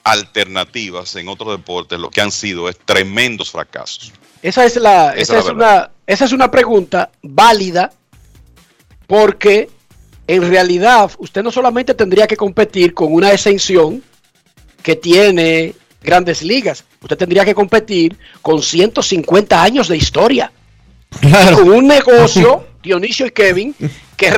alternativas 0.05 1.15
en 1.17 1.29
otros 1.29 1.57
deportes 1.57 1.99
lo 1.99 2.11
que 2.11 2.21
han 2.21 2.33
sido 2.33 2.69
es 2.69 2.79
tremendos 2.79 3.51
fracasos. 3.51 4.13
Esa 4.43 4.65
es 4.65 4.77
la, 4.77 5.13
esa, 5.15 5.39
es, 5.39 5.45
una, 5.45 5.91
esa 6.07 6.25
es 6.25 6.33
una 6.33 6.51
pregunta 6.51 7.13
válida 7.23 7.93
porque 9.07 9.71
en 10.35 10.49
realidad 10.49 11.11
usted 11.19 11.43
no 11.43 11.51
solamente 11.51 11.95
tendría 11.95 12.27
que 12.27 12.37
competir 12.37 12.95
con 12.95 13.13
una 13.13 13.33
exención 13.33 14.03
que 14.83 14.97
tiene 14.97 15.75
grandes 16.03 16.43
ligas, 16.43 16.85
usted 17.01 17.17
tendría 17.17 17.45
que 17.45 17.55
competir 17.55 18.17
con 18.41 18.63
150 18.63 19.63
años 19.63 19.89
de 19.89 19.97
historia. 19.97 20.51
Con 21.55 21.71
un 21.71 21.87
negocio, 21.87 22.67
Dionisio 22.83 23.27
y 23.27 23.31
Kevin, 23.31 23.75
que, 24.17 24.31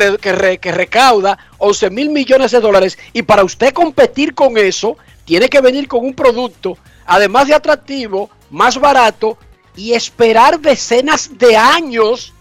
recauda 0.72 1.38
11 1.58 1.90
mil 1.90 2.10
millones 2.10 2.50
de 2.50 2.60
dólares 2.60 2.98
y 3.12 3.22
para 3.22 3.44
usted 3.44 3.72
competir 3.72 4.34
con 4.34 4.58
eso, 4.58 4.96
tiene 5.24 5.48
que 5.48 5.60
venir 5.60 5.88
con 5.88 6.04
un 6.04 6.14
producto, 6.14 6.76
además 7.06 7.48
de 7.48 7.54
atractivo, 7.54 8.28
más 8.50 8.78
barato 8.78 9.38
y 9.76 9.92
esperar 9.92 10.60
decenas 10.60 11.38
de 11.38 11.56
años 11.56 12.33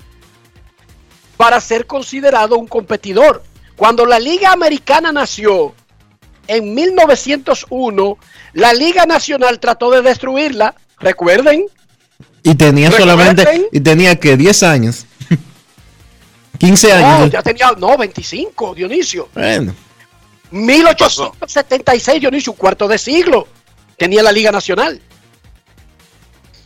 para 1.43 1.59
ser 1.59 1.85
considerado 1.85 2.57
un 2.57 2.67
competidor. 2.67 3.43
Cuando 3.75 4.05
la 4.05 4.17
Liga 4.17 4.53
Americana 4.53 5.11
nació 5.11 5.75
en 6.47 6.73
1901, 6.73 8.17
la 8.53 8.73
Liga 8.73 9.05
Nacional 9.05 9.59
trató 9.59 9.91
de 9.91 10.01
destruirla, 10.01 10.73
recuerden. 10.99 11.65
Y 12.43 12.55
tenía 12.55 12.89
solamente, 12.91 13.67
y 13.73 13.81
tenía 13.81 14.17
que 14.17 14.37
10 14.37 14.63
años. 14.63 15.05
15 16.59 16.93
años. 16.93 17.19
No, 17.19 17.27
ya 17.27 17.41
tenía, 17.41 17.73
no, 17.77 17.97
25, 17.97 18.75
Dionisio. 18.75 19.27
Bueno. 19.33 19.75
1876, 20.49 22.21
Dionisio, 22.21 22.53
un 22.53 22.57
cuarto 22.57 22.87
de 22.87 22.97
siglo. 22.97 23.49
Tenía 23.97 24.23
la 24.23 24.31
Liga 24.31 24.53
Nacional. 24.53 25.01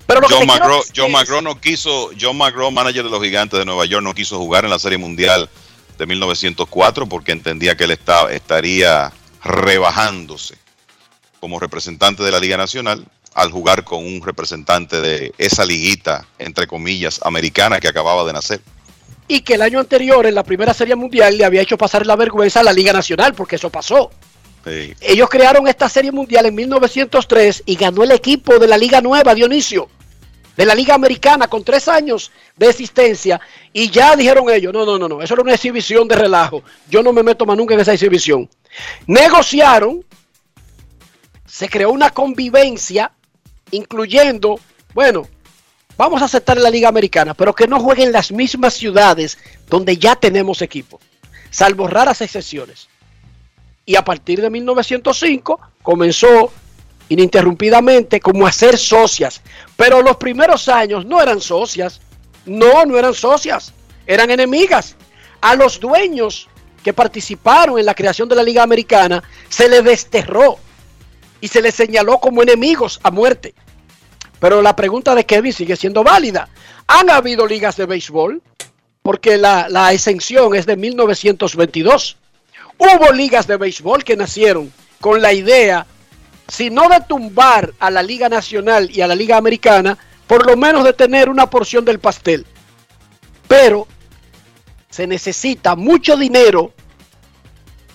Pero 0.07 0.21
lo 0.21 0.29
John, 0.29 0.47
McGraw, 0.47 0.81
John 0.95 1.11
McGraw 1.11 1.41
no 1.41 1.59
quiso, 1.59 2.11
John 2.19 2.37
McGraw, 2.37 2.71
manager 2.71 3.03
de 3.03 3.09
los 3.09 3.21
gigantes 3.21 3.59
de 3.59 3.65
Nueva 3.65 3.85
York, 3.85 4.03
no 4.03 4.13
quiso 4.15 4.37
jugar 4.37 4.63
en 4.63 4.71
la 4.71 4.79
Serie 4.79 4.97
Mundial 4.97 5.49
de 5.97 6.05
1904 6.05 7.07
porque 7.07 7.33
entendía 7.33 7.75
que 7.75 7.83
él 7.83 7.91
estaba, 7.91 8.31
estaría 8.31 9.11
rebajándose 9.43 10.57
como 11.41 11.59
representante 11.59 12.23
de 12.23 12.31
la 12.31 12.39
Liga 12.39 12.55
Nacional 12.55 13.05
al 13.33 13.51
jugar 13.51 13.83
con 13.83 14.03
un 14.05 14.21
representante 14.23 14.99
de 15.01 15.33
esa 15.37 15.65
liguita, 15.65 16.25
entre 16.39 16.65
comillas, 16.67 17.19
americana 17.23 17.79
que 17.79 17.87
acababa 17.87 18.25
de 18.25 18.33
nacer. 18.33 18.61
Y 19.27 19.41
que 19.41 19.55
el 19.55 19.61
año 19.61 19.79
anterior, 19.79 20.25
en 20.25 20.33
la 20.33 20.43
primera 20.43 20.73
serie 20.73 20.95
mundial, 20.95 21.37
le 21.37 21.45
había 21.45 21.61
hecho 21.61 21.77
pasar 21.77 22.07
la 22.07 22.15
vergüenza 22.15 22.61
a 22.61 22.63
la 22.63 22.73
Liga 22.73 22.93
Nacional, 22.93 23.33
porque 23.35 23.57
eso 23.57 23.69
pasó. 23.69 24.09
Sí. 24.65 24.93
Ellos 25.01 25.29
crearon 25.29 25.67
esta 25.67 25.87
serie 25.87 26.11
mundial 26.11 26.47
en 26.47 26.55
1903 26.55 27.63
y 27.65 27.75
ganó 27.75 28.03
el 28.03 28.11
equipo 28.11 28.57
de 28.57 28.67
la 28.67 28.77
Liga 28.77 29.01
Nueva, 29.01 29.35
Dionisio, 29.35 29.89
de 30.57 30.65
la 30.65 30.73
Liga 30.73 30.95
Americana, 30.95 31.47
con 31.47 31.63
tres 31.63 31.87
años 31.87 32.31
de 32.57 32.67
existencia. 32.67 33.39
Y 33.71 33.89
ya 33.91 34.15
dijeron 34.15 34.49
ellos, 34.49 34.73
no, 34.73 34.85
no, 34.85 34.97
no, 34.97 35.07
no, 35.07 35.21
eso 35.21 35.35
era 35.35 35.43
una 35.43 35.53
exhibición 35.53 36.07
de 36.07 36.15
relajo. 36.15 36.63
Yo 36.89 37.03
no 37.03 37.13
me 37.13 37.23
meto 37.23 37.45
más 37.45 37.55
nunca 37.55 37.75
en 37.75 37.79
esa 37.79 37.93
exhibición. 37.93 38.49
Negociaron, 39.05 40.03
se 41.45 41.69
creó 41.69 41.91
una 41.91 42.09
convivencia, 42.09 43.11
incluyendo, 43.69 44.59
bueno, 44.95 45.27
vamos 45.95 46.21
a 46.23 46.25
aceptar 46.25 46.57
la 46.57 46.71
Liga 46.71 46.89
Americana, 46.89 47.35
pero 47.35 47.53
que 47.53 47.67
no 47.67 47.79
jueguen 47.79 48.11
las 48.11 48.31
mismas 48.31 48.73
ciudades 48.73 49.37
donde 49.69 49.97
ya 49.97 50.15
tenemos 50.15 50.63
equipo, 50.63 50.99
salvo 51.51 51.87
raras 51.87 52.21
excepciones. 52.21 52.89
Y 53.85 53.95
a 53.95 54.03
partir 54.03 54.41
de 54.41 54.49
1905 54.49 55.61
comenzó 55.81 56.51
ininterrumpidamente 57.09 58.19
como 58.19 58.47
a 58.47 58.51
ser 58.51 58.77
socias. 58.77 59.41
Pero 59.75 60.01
los 60.01 60.17
primeros 60.17 60.67
años 60.67 61.05
no 61.05 61.21
eran 61.21 61.41
socias. 61.41 62.01
No, 62.45 62.85
no 62.85 62.97
eran 62.97 63.13
socias. 63.13 63.73
Eran 64.05 64.31
enemigas. 64.31 64.95
A 65.41 65.55
los 65.55 65.79
dueños 65.79 66.49
que 66.83 66.93
participaron 66.93 67.79
en 67.79 67.85
la 67.85 67.93
creación 67.93 68.29
de 68.29 68.35
la 68.35 68.43
Liga 68.43 68.63
Americana 68.63 69.23
se 69.49 69.67
les 69.67 69.83
desterró 69.83 70.57
y 71.41 71.47
se 71.47 71.61
les 71.61 71.75
señaló 71.75 72.19
como 72.19 72.41
enemigos 72.41 72.99
a 73.03 73.11
muerte. 73.11 73.53
Pero 74.39 74.61
la 74.61 74.75
pregunta 74.75 75.15
de 75.15 75.25
Kevin 75.25 75.53
sigue 75.53 75.75
siendo 75.75 76.03
válida. 76.03 76.49
¿Han 76.87 77.09
habido 77.09 77.45
ligas 77.45 77.75
de 77.75 77.85
béisbol? 77.85 78.41
Porque 79.01 79.37
la, 79.37 79.67
la 79.69 79.93
exención 79.93 80.55
es 80.55 80.65
de 80.65 80.77
1922. 80.77 82.17
Hubo 82.77 83.11
ligas 83.11 83.47
de 83.47 83.57
béisbol 83.57 84.03
que 84.03 84.15
nacieron 84.15 84.71
con 85.01 85.21
la 85.21 85.33
idea, 85.33 85.85
si 86.47 86.69
no 86.69 86.87
de 86.89 87.01
tumbar 87.01 87.73
a 87.79 87.91
la 87.91 88.01
Liga 88.01 88.29
Nacional 88.29 88.89
y 88.91 89.01
a 89.01 89.07
la 89.07 89.15
Liga 89.15 89.37
Americana, 89.37 89.97
por 90.27 90.45
lo 90.45 90.55
menos 90.57 90.83
de 90.83 90.93
tener 90.93 91.29
una 91.29 91.49
porción 91.49 91.83
del 91.85 91.99
pastel. 91.99 92.45
Pero 93.47 93.87
se 94.89 95.07
necesita 95.07 95.75
mucho 95.75 96.17
dinero 96.17 96.73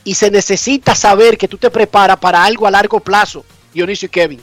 y 0.05 0.15
se 0.15 0.31
necesita 0.31 0.95
saber 0.95 1.39
que 1.39 1.49
tú 1.49 1.59
te 1.59 1.71
preparas 1.71 2.19
para 2.19 2.45
algo 2.45 2.67
a 2.67 2.71
largo 2.71 3.01
plazo, 3.01 3.45
Dionisio 3.73 4.07
y 4.07 4.11
Kevin. 4.11 4.41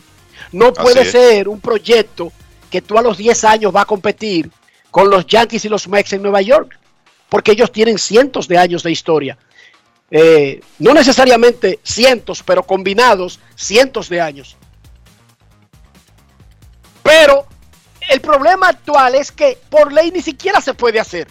No 0.52 0.74
puede 0.74 1.06
ser 1.06 1.48
un 1.48 1.60
proyecto 1.60 2.32
que 2.70 2.82
tú 2.82 2.98
a 2.98 3.02
los 3.02 3.18
10 3.18 3.44
años 3.44 3.76
va 3.76 3.82
a 3.82 3.86
competir 3.86 4.50
con 4.92 5.10
los 5.10 5.26
Yankees 5.28 5.66
y 5.66 5.70
los 5.70 5.88
Mets 5.88 6.14
en 6.14 6.22
Nueva 6.22 6.42
York, 6.42 6.78
porque 7.28 7.52
ellos 7.52 7.72
tienen 7.72 8.00
cientos 8.00 8.48
de 8.48 8.58
años 8.58 8.84
de 8.84 8.92
historia. 8.92 9.38
Eh, 10.12 10.62
no 10.80 10.94
necesariamente 10.94 11.80
cientos, 11.84 12.42
pero 12.44 12.64
combinados 12.64 13.40
cientos 13.56 14.10
de 14.10 14.22
años. 14.22 14.58
Pero 17.04 17.46
el 18.10 18.22
problema 18.22 18.70
actual 18.70 19.16
es 19.16 19.32
que 19.32 19.58
por 19.70 19.94
ley 19.94 20.12
ni 20.12 20.22
siquiera 20.22 20.62
se 20.62 20.74
puede 20.74 21.00
hacer. 21.00 21.28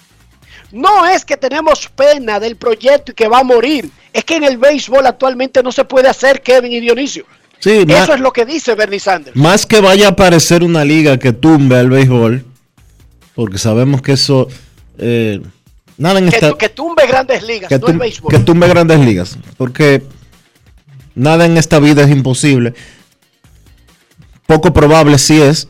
No 0.71 1.07
es 1.07 1.25
que 1.25 1.37
tenemos 1.37 1.89
pena 1.89 2.39
del 2.39 2.57
proyecto 2.57 3.13
y 3.13 3.15
que 3.15 3.27
va 3.27 3.39
a 3.41 3.45
morir. 3.45 3.91
Es 4.13 4.25
que 4.25 4.37
en 4.37 4.45
el 4.45 4.59
béisbol 4.59 5.07
actualmente 5.07 5.63
no 5.63 5.73
se 5.73 5.85
puede 5.85 6.09
hacer, 6.09 6.43
Kevin 6.43 6.73
y 6.73 6.81
Dionisio. 6.81 7.25
Sí, 7.61 7.85
Eso 7.89 8.15
es 8.15 8.21
lo 8.21 8.33
que 8.33 8.45
dice 8.45 8.75
Bernie 8.75 9.01
Sanders. 9.01 9.37
Más 9.37 9.67
que 9.67 9.81
vaya 9.81 10.07
a 10.07 10.11
aparecer 10.11 10.63
una 10.63 10.85
liga 10.85 11.19
que 11.19 11.33
tumbe 11.33 11.77
al 11.77 11.91
béisbol, 11.91 12.45
porque 13.35 13.59
sabemos 13.59 14.03
que 14.03 14.13
eso. 14.13 14.47
eh, 14.99 15.41
nada 15.99 16.19
en 16.19 16.29
Que, 16.31 16.37
esta. 16.37 16.57
que 16.57 16.69
tumbe 16.71 17.07
grandes 17.07 17.43
ligas, 17.43 17.69
que, 17.69 17.79
no 17.79 17.87
el 17.89 17.95
tum- 17.95 17.99
béisbol. 17.99 18.31
que 18.33 18.39
tumbe 18.39 18.69
grandes 18.69 19.01
ligas. 19.01 19.39
Porque 19.57 20.03
nada 21.15 21.45
en 21.45 21.57
esta 21.59 21.79
vida 21.79 22.03
es 22.05 22.11
imposible. 22.11 22.75
Poco 24.47 24.73
probable 24.73 25.19
sí 25.19 25.41
es. 25.41 25.69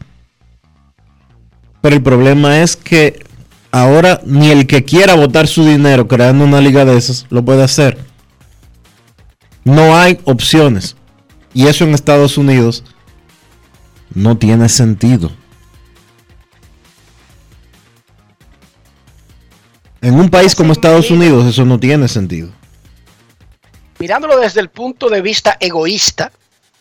Pero 1.81 1.97
el 1.97 2.03
problema 2.03 2.61
es 2.63 2.77
que 2.77 3.25
ahora 3.71 4.21
ni 4.25 4.51
el 4.51 4.67
que 4.67 4.85
quiera 4.85 5.15
votar 5.15 5.47
su 5.49 5.65
dinero 5.65 6.07
creando 6.09 6.45
una 6.45 6.61
liga 6.61 6.85
de 6.85 6.97
esas 6.97 7.27
lo 7.31 7.45
puede 7.45 7.63
hacer. 7.63 7.99
No 9.65 9.97
hay 9.97 10.19
opciones. 10.25 10.97
Y 11.55 11.67
eso 11.67 11.85
en 11.85 11.95
Estados 11.95 12.37
Unidos 12.39 12.85
no 14.15 14.37
tiene 14.37 14.69
sentido. 14.69 15.31
En 20.01 20.15
un 20.15 20.29
país 20.31 20.55
como 20.55 20.73
Estados 20.73 21.11
Unidos 21.11 21.47
eso 21.47 21.65
no 21.65 21.79
tiene 21.81 22.09
sentido. 22.09 22.51
mirándolo 23.99 24.39
desde 24.39 24.61
el 24.61 24.69
punto 24.69 25.09
de 25.09 25.21
vista 25.21 25.57
egoísta 25.59 26.31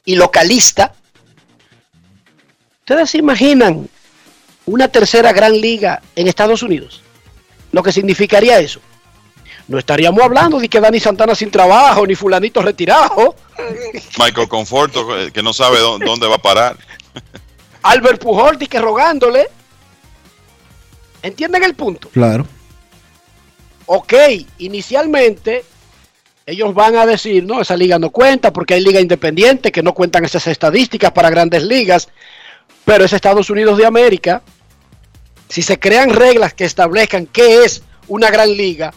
y 0.05 0.15
localista, 0.15 0.93
¿ustedes 2.81 3.09
se 3.09 3.17
imaginan 3.17 3.89
una 4.67 4.87
tercera 4.87 5.33
gran 5.33 5.59
liga 5.59 6.01
en 6.15 6.27
Estados 6.27 6.61
Unidos? 6.61 7.01
Lo 7.71 7.81
que 7.83 7.91
significaría 7.91 8.59
eso. 8.59 8.79
No 9.67 9.77
estaríamos 9.79 10.23
hablando 10.23 10.59
de 10.59 10.69
que 10.69 10.79
Dani 10.79 10.99
Santana 10.99 11.35
sin 11.35 11.51
trabajo, 11.51 12.05
ni 12.07 12.15
fulanito 12.15 12.61
retirado, 12.61 13.35
Michael 14.17 14.47
Conforto, 14.47 15.05
que 15.33 15.41
no 15.43 15.51
sabe 15.53 15.79
dó- 15.79 15.97
dónde 15.99 16.27
va 16.27 16.35
a 16.35 16.41
parar. 16.41 16.77
Albert 17.83 18.21
Pujol, 18.21 18.57
que 18.59 18.79
rogándole. 18.79 19.47
¿Entienden 21.21 21.63
el 21.63 21.73
punto? 21.73 22.07
Claro. 22.09 22.45
Ok, 23.87 24.13
inicialmente 24.57 25.63
ellos 26.45 26.73
van 26.73 26.97
a 26.97 27.05
decir, 27.05 27.45
no, 27.45 27.61
esa 27.61 27.77
liga 27.77 27.97
no 27.97 28.09
cuenta 28.09 28.51
porque 28.51 28.73
hay 28.73 28.81
liga 28.81 28.99
independiente 28.99 29.71
que 29.71 29.81
no 29.81 29.93
cuentan 29.93 30.25
esas 30.25 30.45
estadísticas 30.47 31.11
para 31.11 31.29
grandes 31.29 31.63
ligas, 31.63 32.09
pero 32.83 33.05
es 33.05 33.13
Estados 33.13 33.49
Unidos 33.49 33.77
de 33.77 33.85
América. 33.85 34.41
Si 35.47 35.61
se 35.61 35.79
crean 35.79 36.09
reglas 36.09 36.53
que 36.53 36.65
establezcan 36.65 37.27
qué 37.27 37.63
es 37.63 37.81
una 38.09 38.29
gran 38.29 38.55
liga, 38.55 38.93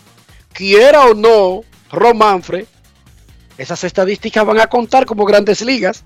quiera 0.53 1.07
o 1.07 1.15
no 1.15 1.63
Ron 1.93 2.19
Manfred, 2.19 2.67
esas 3.59 3.85
estadísticas 3.85 4.45
van 4.45 4.59
a 4.59 4.67
contar 4.67 5.07
como 5.07 5.25
grandes 5.25 5.61
ligas 5.61 6.03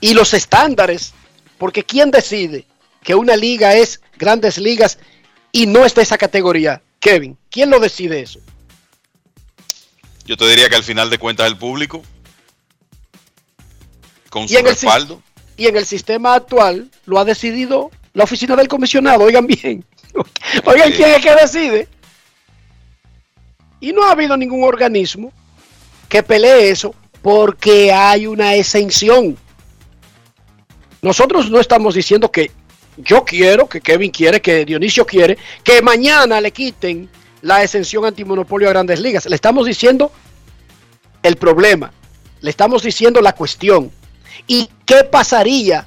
y 0.00 0.14
los 0.14 0.32
estándares, 0.32 1.12
porque 1.58 1.82
¿quién 1.82 2.12
decide 2.12 2.66
que 3.02 3.16
una 3.16 3.34
liga 3.34 3.74
es 3.74 4.00
grandes 4.16 4.58
ligas 4.58 4.98
y 5.50 5.66
no 5.66 5.84
es 5.84 5.92
de 5.96 6.02
esa 6.02 6.18
categoría? 6.18 6.83
Kevin, 7.04 7.36
¿quién 7.50 7.68
lo 7.68 7.80
decide 7.80 8.20
eso? 8.20 8.40
Yo 10.24 10.38
te 10.38 10.48
diría 10.48 10.70
que 10.70 10.76
al 10.76 10.82
final 10.82 11.10
de 11.10 11.18
cuentas 11.18 11.46
el 11.46 11.58
público, 11.58 12.02
con 14.30 14.44
Y 14.44 14.48
su 14.48 14.56
el 14.56 14.64
respaldo, 14.64 15.22
Y 15.58 15.66
en 15.66 15.76
el 15.76 15.84
sistema 15.84 16.34
actual 16.34 16.90
lo 17.04 17.18
ha 17.18 17.26
decidido 17.26 17.90
la 18.14 18.24
oficina 18.24 18.56
del 18.56 18.68
comisionado, 18.68 19.24
oigan 19.24 19.46
bien. 19.46 19.84
Oigan 20.64 20.92
quién 20.92 21.10
es 21.10 21.20
que 21.20 21.34
decide. 21.34 21.88
Y 23.80 23.92
no 23.92 24.04
ha 24.04 24.12
habido 24.12 24.34
ningún 24.38 24.64
organismo 24.64 25.30
que 26.08 26.22
pelee 26.22 26.70
eso 26.70 26.94
porque 27.20 27.92
hay 27.92 28.26
una 28.26 28.54
exención. 28.54 29.36
Nosotros 31.02 31.50
no 31.50 31.60
estamos 31.60 31.94
diciendo 31.94 32.30
que 32.30 32.50
yo 32.96 33.24
quiero, 33.24 33.68
que 33.68 33.80
Kevin 33.80 34.10
quiere, 34.10 34.40
que 34.40 34.64
Dionisio 34.64 35.04
quiere, 35.06 35.36
que 35.62 35.82
mañana 35.82 36.40
le 36.40 36.52
quiten 36.52 37.08
la 37.42 37.62
exención 37.62 38.04
antimonopolio 38.04 38.68
a 38.68 38.72
grandes 38.72 39.00
ligas. 39.00 39.26
Le 39.26 39.34
estamos 39.34 39.66
diciendo 39.66 40.10
el 41.22 41.36
problema, 41.36 41.92
le 42.40 42.50
estamos 42.50 42.82
diciendo 42.82 43.20
la 43.20 43.34
cuestión. 43.34 43.90
¿Y 44.46 44.68
qué 44.84 45.04
pasaría 45.04 45.86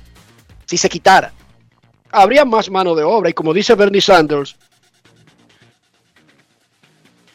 si 0.65 0.77
se 0.77 0.89
quitara? 0.89 1.33
Habría 2.11 2.45
más 2.45 2.69
mano 2.69 2.95
de 2.95 3.03
obra 3.03 3.29
y 3.29 3.33
como 3.33 3.53
dice 3.53 3.75
Bernie 3.75 4.01
Sanders, 4.01 4.55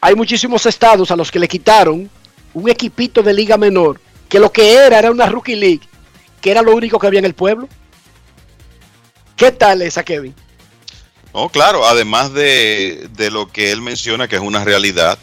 hay 0.01 0.15
muchísimos 0.15 0.65
estados 0.65 1.11
a 1.11 1.15
los 1.15 1.31
que 1.31 1.39
le 1.39 1.47
quitaron 1.47 2.09
un 2.53 2.69
equipito 2.69 3.23
de 3.23 3.33
liga 3.33 3.57
menor 3.57 3.99
que 4.33 4.39
lo 4.39 4.51
que 4.51 4.73
era 4.73 4.97
era 4.97 5.11
una 5.11 5.27
rookie 5.27 5.55
league, 5.55 5.81
que 6.41 6.49
era 6.49 6.63
lo 6.63 6.75
único 6.75 6.97
que 6.97 7.05
había 7.05 7.19
en 7.19 7.25
el 7.25 7.35
pueblo. 7.35 7.69
¿Qué 9.35 9.51
tal 9.51 9.81
esa, 9.81 10.03
Kevin? 10.03 10.33
No, 11.33 11.49
claro, 11.49 11.85
además 11.87 12.33
de, 12.33 13.09
de 13.15 13.31
lo 13.31 13.47
que 13.51 13.71
él 13.71 13.81
menciona, 13.81 14.27
que 14.27 14.35
es 14.35 14.41
una 14.41 14.63
realidad, 14.63 15.17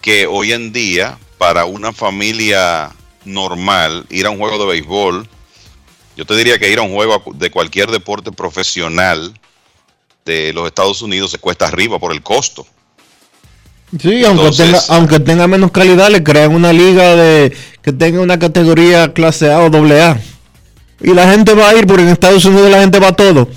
que 0.00 0.26
hoy 0.26 0.52
en 0.52 0.72
día, 0.72 1.18
para 1.38 1.64
una 1.64 1.92
familia 1.92 2.90
normal, 3.24 4.06
ir 4.10 4.26
a 4.26 4.30
un 4.30 4.38
juego 4.38 4.58
de 4.58 4.66
béisbol, 4.66 5.28
yo 6.16 6.24
te 6.24 6.34
diría 6.34 6.58
que 6.58 6.70
ir 6.70 6.78
a 6.78 6.82
un 6.82 6.94
juego 6.94 7.22
de 7.34 7.50
cualquier 7.50 7.90
deporte 7.90 8.32
profesional 8.32 9.38
de 10.24 10.52
los 10.52 10.66
Estados 10.66 11.02
Unidos 11.02 11.30
se 11.30 11.38
cuesta 11.38 11.68
arriba 11.68 11.98
por 11.98 12.12
el 12.12 12.22
costo. 12.22 12.66
Sí, 14.00 14.24
aunque, 14.24 14.50
tenga, 14.50 14.80
aunque 14.88 15.20
tenga 15.20 15.46
menos 15.46 15.70
calidad, 15.70 16.10
le 16.10 16.24
crean 16.24 16.54
una 16.54 16.72
liga 16.72 17.14
de 17.14 17.56
que 17.82 17.92
tenga 17.92 18.20
una 18.20 18.38
categoría 18.38 19.12
clase 19.12 19.52
A 19.52 19.60
o 19.60 19.70
doble 19.70 20.02
A. 20.02 20.20
Y 21.00 21.12
la 21.12 21.30
gente 21.30 21.54
va 21.54 21.68
a 21.68 21.74
ir 21.74 21.86
porque 21.86 22.02
en 22.02 22.08
Estados 22.08 22.44
Unidos 22.44 22.70
la 22.70 22.80
gente 22.80 22.98
va 22.98 23.08
a 23.08 23.16
todo. 23.16 23.48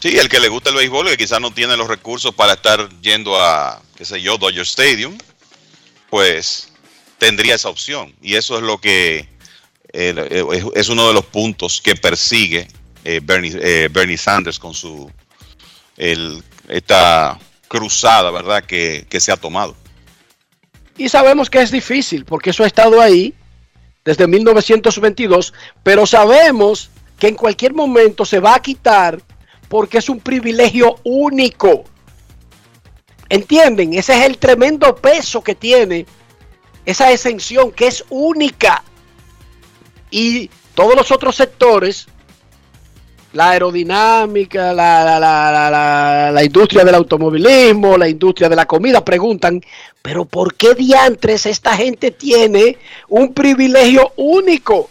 Sí, 0.00 0.16
el 0.18 0.28
que 0.28 0.40
le 0.40 0.48
gusta 0.48 0.70
el 0.70 0.76
béisbol, 0.76 1.08
que 1.08 1.16
quizás 1.16 1.40
no 1.40 1.50
tiene 1.50 1.76
los 1.76 1.88
recursos 1.88 2.34
para 2.34 2.52
estar 2.52 2.88
yendo 3.00 3.40
a, 3.40 3.82
qué 3.96 4.04
sé 4.04 4.20
yo, 4.20 4.38
Dodger 4.38 4.62
Stadium, 4.62 5.16
pues 6.10 6.68
tendría 7.18 7.54
esa 7.54 7.68
opción. 7.68 8.14
Y 8.22 8.36
eso 8.36 8.56
es 8.56 8.62
lo 8.62 8.78
que 8.78 9.28
eh, 9.92 10.44
es 10.74 10.88
uno 10.88 11.08
de 11.08 11.14
los 11.14 11.24
puntos 11.24 11.80
que 11.80 11.96
persigue 11.96 12.68
eh, 13.04 13.20
Bernie, 13.22 13.56
eh, 13.60 13.88
Bernie, 13.90 14.18
Sanders 14.18 14.58
con 14.58 14.74
su 14.74 15.10
el, 15.96 16.42
esta 16.68 17.38
cruzada, 17.68 18.30
¿verdad?, 18.30 18.64
que, 18.64 19.06
que 19.08 19.20
se 19.20 19.32
ha 19.32 19.36
tomado. 19.36 19.76
Y 20.98 21.08
sabemos 21.08 21.48
que 21.48 21.60
es 21.60 21.70
difícil, 21.70 22.24
porque 22.24 22.50
eso 22.50 22.64
ha 22.64 22.66
estado 22.66 23.00
ahí 23.00 23.34
desde 24.06 24.28
1922, 24.28 25.52
pero 25.82 26.06
sabemos 26.06 26.90
que 27.18 27.28
en 27.28 27.34
cualquier 27.34 27.74
momento 27.74 28.24
se 28.24 28.40
va 28.40 28.54
a 28.54 28.62
quitar 28.62 29.20
porque 29.68 29.98
es 29.98 30.08
un 30.08 30.20
privilegio 30.20 30.96
único. 31.02 31.84
¿Entienden? 33.28 33.94
Ese 33.94 34.16
es 34.16 34.24
el 34.24 34.38
tremendo 34.38 34.94
peso 34.94 35.42
que 35.42 35.56
tiene 35.56 36.06
esa 36.84 37.10
exención 37.10 37.72
que 37.72 37.88
es 37.88 38.04
única. 38.08 38.84
Y 40.08 40.48
todos 40.76 40.94
los 40.94 41.10
otros 41.10 41.34
sectores, 41.34 42.06
la 43.36 43.50
aerodinámica, 43.50 44.72
la, 44.72 45.20
la, 45.20 46.32
la, 46.32 46.44
industria 46.44 46.84
del 46.84 46.94
automovilismo, 46.94 47.98
la 47.98 48.08
industria 48.08 48.48
de 48.48 48.56
la 48.56 48.64
comida, 48.66 49.04
preguntan, 49.04 49.62
pero 50.00 50.24
¿por 50.24 50.54
qué 50.54 50.74
diantres 50.74 51.44
esta 51.44 51.76
gente 51.76 52.10
tiene 52.10 52.78
un 53.08 53.34
privilegio 53.34 54.12
único? 54.16 54.88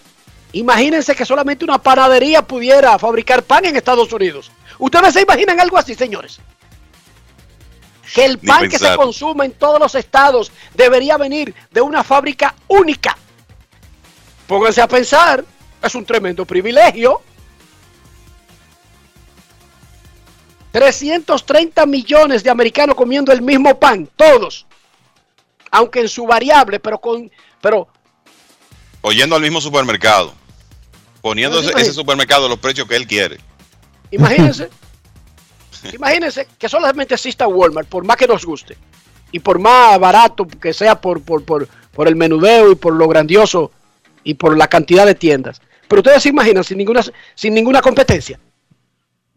Imagínense 0.54 1.16
que 1.16 1.26
solamente 1.26 1.66
una 1.66 1.80
panadería 1.80 2.44
pudiera 2.44 2.98
fabricar 3.00 3.42
pan 3.42 3.66
en 3.66 3.76
Estados 3.76 4.14
Unidos. 4.14 4.52
¿Ustedes 4.78 5.14
se 5.14 5.22
imaginan 5.24 5.60
algo 5.60 5.80
así, 5.80 5.96
señores? 5.96 6.40
Que 8.14 8.26
el 8.26 8.38
pan 8.38 8.70
que 8.70 8.78
se 8.78 8.96
consume 8.96 9.46
en 9.46 9.52
todos 9.54 9.80
los 9.80 9.96
estados 9.96 10.52
debería 10.76 11.18
venir 11.18 11.54
de 11.72 11.82
una 11.82 12.04
fábrica 12.04 12.54
única. 12.68 13.18
Pónganse 14.46 14.82
a 14.82 14.88
pensar, 14.88 15.44
es 15.82 15.96
un 15.96 16.06
tremendo 16.06 16.46
privilegio. 16.46 17.22
330 20.76 21.86
millones 21.86 22.44
de 22.44 22.50
americanos 22.50 22.98
comiendo 22.98 23.32
el 23.32 23.42
mismo 23.42 23.80
pan, 23.80 24.10
todos. 24.18 24.66
Aunque 25.72 26.02
en 26.02 26.10
su 26.10 26.28
variable, 26.28 26.82
pero 26.82 27.00
con 27.00 27.32
pero 27.62 27.88
oyendo 29.00 29.38
al 29.38 29.42
mismo 29.42 29.62
supermercado, 29.62 30.34
poniendo 31.22 31.62
ese, 31.62 31.72
ese 31.78 31.94
supermercado 31.94 32.50
los 32.50 32.60
precios 32.60 32.90
que 32.90 32.98
él 32.98 33.08
quiere. 33.08 33.38
Imagínense. 34.12 34.68
imagínense 35.94 36.46
que 36.60 36.68
solamente 36.68 37.14
exista 37.14 37.48
Walmart, 37.48 37.88
por 37.88 38.04
más 38.04 38.18
que 38.18 38.28
nos 38.28 38.44
guste. 38.44 38.78
Y 39.32 39.40
por 39.40 39.60
más 39.60 39.98
barato 39.98 40.46
que 40.46 40.74
sea 40.74 41.00
por, 41.00 41.22
por, 41.22 41.46
por, 41.46 41.70
por 41.94 42.10
el 42.10 42.18
menudeo 42.18 42.74
y 42.74 42.76
por 42.76 42.94
lo 42.94 43.08
grandioso 43.08 43.72
y 44.26 44.34
por 44.34 44.58
la 44.58 44.68
cantidad 44.68 45.06
de 45.06 45.16
tiendas. 45.16 45.62
Pero 45.88 46.02
ustedes 46.02 46.22
se 46.22 46.30
imaginan 46.30 46.66
sin 46.66 46.78
ninguna, 46.78 47.02
sin 47.34 47.54
ninguna 47.54 47.82
competencia. 47.82 48.38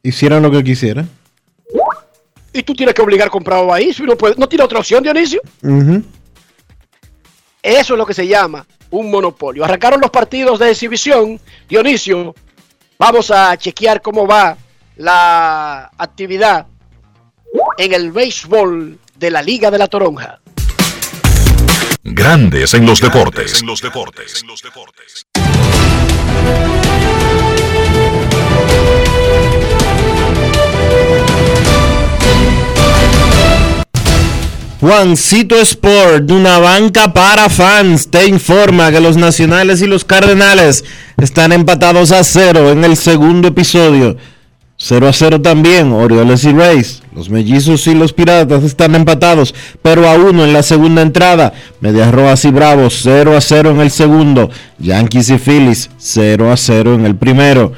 Hicieran 0.03 0.43
lo 0.43 0.51
que 0.51 0.65
quisieran. 0.65 1.09
Y 2.59 2.65
tú 2.65 2.75
tienes 2.75 2.93
que 2.93 3.03
obligar 3.03 3.29
a 3.29 3.31
comprar 3.31 3.65
ahí. 3.71 3.95
Si 3.95 4.03
no, 4.03 4.17
puede, 4.17 4.35
no 4.37 4.49
tiene 4.49 4.65
otra 4.65 4.81
opción, 4.81 5.01
Dionisio. 5.01 5.41
Eso 7.63 7.95
es 7.95 7.99
lo 7.99 8.05
que 8.05 8.15
se 8.15 8.27
llama 8.27 8.67
un 8.91 9.11
monopolio. 9.13 9.65
Arrancaron 9.65 10.01
los 10.01 10.11
partidos 10.11 10.59
de 10.59 10.73
exhibición. 10.73 11.41
Dionisio, 11.69 12.35
vamos 12.99 13.31
a 13.31 13.57
chequear 13.57 14.03
cómo 14.03 14.27
va 14.27 14.57
la 14.97 15.89
actividad 15.99 16.67
en 17.77 17.93
el 17.93 18.11
béisbol 18.11 18.99
de 19.15 19.31
la 19.31 19.41
Liga 19.41 19.71
de 19.71 19.79
la 19.79 19.87
Toronja. 19.87 20.41
Grandes 22.03 22.75
en 22.75 22.87
los 22.87 23.01
deportes. 23.01 23.61
En 23.61 23.69
los 23.69 23.81
deportes. 23.81 24.45
Juancito 34.81 35.57
Sport, 35.57 36.31
una 36.31 36.59
banca 36.61 37.13
para 37.13 37.49
fans, 37.49 38.09
te 38.09 38.29
informa 38.29 38.93
que 38.93 39.01
los 39.01 39.17
nacionales 39.17 39.83
y 39.83 39.89
los 39.89 40.05
cardenales 40.05 40.85
están 41.17 41.51
empatados 41.51 42.13
a 42.13 42.23
cero 42.23 42.71
en 42.71 42.85
el 42.85 42.97
segundo 42.97 43.49
episodio. 43.49 44.17
0 44.81 45.09
a 45.09 45.13
0 45.13 45.41
también, 45.43 45.91
Orioles 45.91 46.45
y 46.45 46.53
Rays. 46.53 47.03
Los 47.13 47.29
mellizos 47.29 47.85
y 47.89 47.97
los 47.97 48.13
piratas 48.13 48.63
están 48.63 48.95
empatados, 48.95 49.53
pero 49.83 50.09
a 50.09 50.15
uno 50.15 50.45
en 50.45 50.53
la 50.53 50.63
segunda 50.63 51.03
entrada. 51.03 51.53
Medias 51.81 52.15
Rojas 52.15 52.45
y 52.45 52.53
Bravos 52.53 53.01
0 53.03 53.37
a 53.37 53.41
0 53.41 53.71
en 53.73 53.81
el 53.81 53.91
segundo. 53.91 54.49
Yankees 54.79 55.31
y 55.31 55.39
Phillies 55.39 55.91
0 55.99 56.53
a 56.53 56.57
0 56.57 56.95
en 56.95 57.05
el 57.05 57.17
primero. 57.17 57.73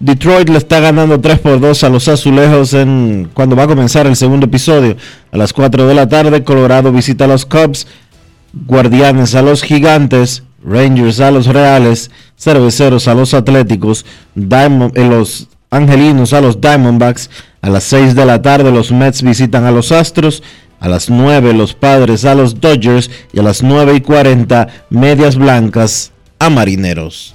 Detroit 0.00 0.48
le 0.48 0.58
está 0.58 0.78
ganando 0.78 1.20
3 1.20 1.40
por 1.40 1.60
2 1.60 1.84
a 1.84 1.88
los 1.88 2.06
azulejos 2.06 2.72
en, 2.74 3.28
cuando 3.34 3.56
va 3.56 3.64
a 3.64 3.68
comenzar 3.68 4.06
el 4.06 4.14
segundo 4.14 4.46
episodio. 4.46 4.96
A 5.32 5.36
las 5.36 5.52
4 5.52 5.88
de 5.88 5.94
la 5.94 6.08
tarde, 6.08 6.44
Colorado 6.44 6.92
visita 6.92 7.24
a 7.24 7.28
los 7.28 7.44
Cubs, 7.44 7.86
Guardianes 8.52 9.34
a 9.34 9.42
los 9.42 9.62
Gigantes, 9.62 10.44
Rangers 10.64 11.20
a 11.20 11.30
los 11.30 11.46
Reales, 11.46 12.10
Cerveceros 12.36 13.08
a 13.08 13.14
los 13.14 13.34
Atléticos, 13.34 14.06
Diamond, 14.34 14.96
en 14.96 15.10
los 15.10 15.48
Angelinos 15.70 16.32
a 16.32 16.40
los 16.40 16.60
Diamondbacks. 16.60 17.30
A 17.60 17.68
las 17.68 17.84
6 17.84 18.14
de 18.14 18.24
la 18.24 18.40
tarde 18.40 18.70
los 18.70 18.92
Mets 18.92 19.22
visitan 19.22 19.64
a 19.64 19.70
los 19.70 19.92
Astros. 19.92 20.42
A 20.80 20.88
las 20.88 21.10
9 21.10 21.52
los 21.54 21.74
Padres 21.74 22.24
a 22.24 22.34
los 22.34 22.60
Dodgers. 22.60 23.10
Y 23.32 23.40
a 23.40 23.42
las 23.42 23.62
9 23.62 23.94
y 23.96 24.00
40 24.00 24.68
Medias 24.90 25.36
Blancas 25.36 26.12
a 26.38 26.50
Marineros. 26.50 27.34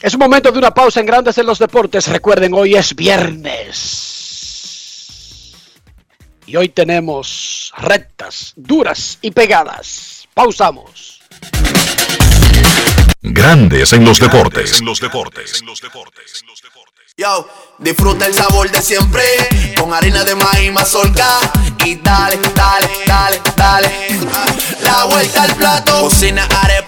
Es 0.00 0.14
un 0.14 0.20
momento 0.20 0.52
de 0.52 0.58
una 0.58 0.72
pausa 0.72 1.00
en 1.00 1.06
Grandes 1.06 1.38
en 1.38 1.46
los 1.46 1.58
Deportes. 1.58 2.06
Recuerden, 2.06 2.54
hoy 2.54 2.76
es 2.76 2.94
viernes. 2.94 4.14
Y 6.46 6.54
hoy 6.54 6.68
tenemos 6.68 7.72
rectas, 7.76 8.52
duras 8.54 9.18
y 9.22 9.32
pegadas. 9.32 10.28
Pausamos. 10.34 11.20
Grandes 13.20 13.92
en 13.92 14.04
los 14.04 14.20
deportes. 14.20 14.78
En 14.78 14.86
los 14.86 15.00
deportes. 15.00 15.64
Yo, 17.16 17.48
disfruta 17.78 18.26
el 18.26 18.34
sabor 18.34 18.70
de 18.70 18.80
siempre 18.80 19.24
con 19.76 19.92
harina 19.92 20.22
de 20.22 20.36
maíz 20.36 20.72
mazorca 20.72 21.40
y 21.84 21.96
dale, 21.96 22.38
dale, 22.54 22.88
dale, 23.04 23.40
dale. 23.56 23.90
La 24.80 25.06
vuelta 25.06 25.42
al 25.42 25.56
plato, 25.56 26.02
cocina 26.02 26.44
arepa 26.62 26.87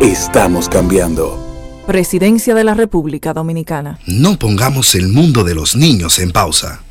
Estamos 0.00 0.68
cambiando. 0.68 1.84
Presidencia 1.84 2.54
de 2.54 2.62
la 2.62 2.74
República 2.74 3.34
Dominicana. 3.34 3.98
No 4.06 4.38
pongamos 4.38 4.94
el 4.94 5.08
mundo 5.08 5.42
de 5.42 5.56
los 5.56 5.74
niños 5.74 6.20
en 6.20 6.30
pausa. 6.30 6.82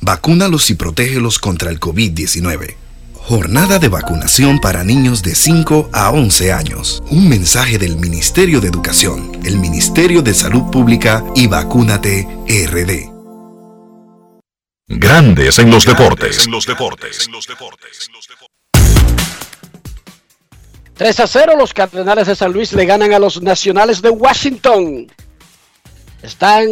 Vacúnalos 0.00 0.68
y 0.70 0.74
protégelos 0.74 1.38
contra 1.38 1.70
el 1.70 1.78
COVID-19. 1.78 2.74
Jornada 3.14 3.78
de 3.78 3.88
vacunación 3.88 4.58
para 4.58 4.82
niños 4.82 5.22
de 5.22 5.36
5 5.36 5.90
a 5.92 6.10
11 6.10 6.52
años. 6.52 7.04
Un 7.08 7.28
mensaje 7.28 7.78
del 7.78 7.98
Ministerio 7.98 8.60
de 8.60 8.66
Educación, 8.66 9.30
el 9.44 9.58
Ministerio 9.58 10.22
de 10.22 10.34
Salud 10.34 10.68
Pública 10.72 11.24
y 11.36 11.46
Vacúnate 11.46 12.26
RD. 12.48 13.12
Grandes 14.88 15.60
en 15.60 15.70
los 15.70 15.86
deportes. 15.86 16.46
En 16.46 16.50
los 16.50 16.66
deportes. 16.66 17.28
3 20.96 21.20
a 21.20 21.26
0, 21.26 21.54
los 21.58 21.74
Cardenales 21.74 22.26
de 22.26 22.34
San 22.36 22.52
Luis 22.52 22.72
le 22.72 22.86
ganan 22.86 23.12
a 23.12 23.18
los 23.18 23.42
Nacionales 23.42 24.00
de 24.00 24.10
Washington. 24.10 25.06
Están 26.22 26.66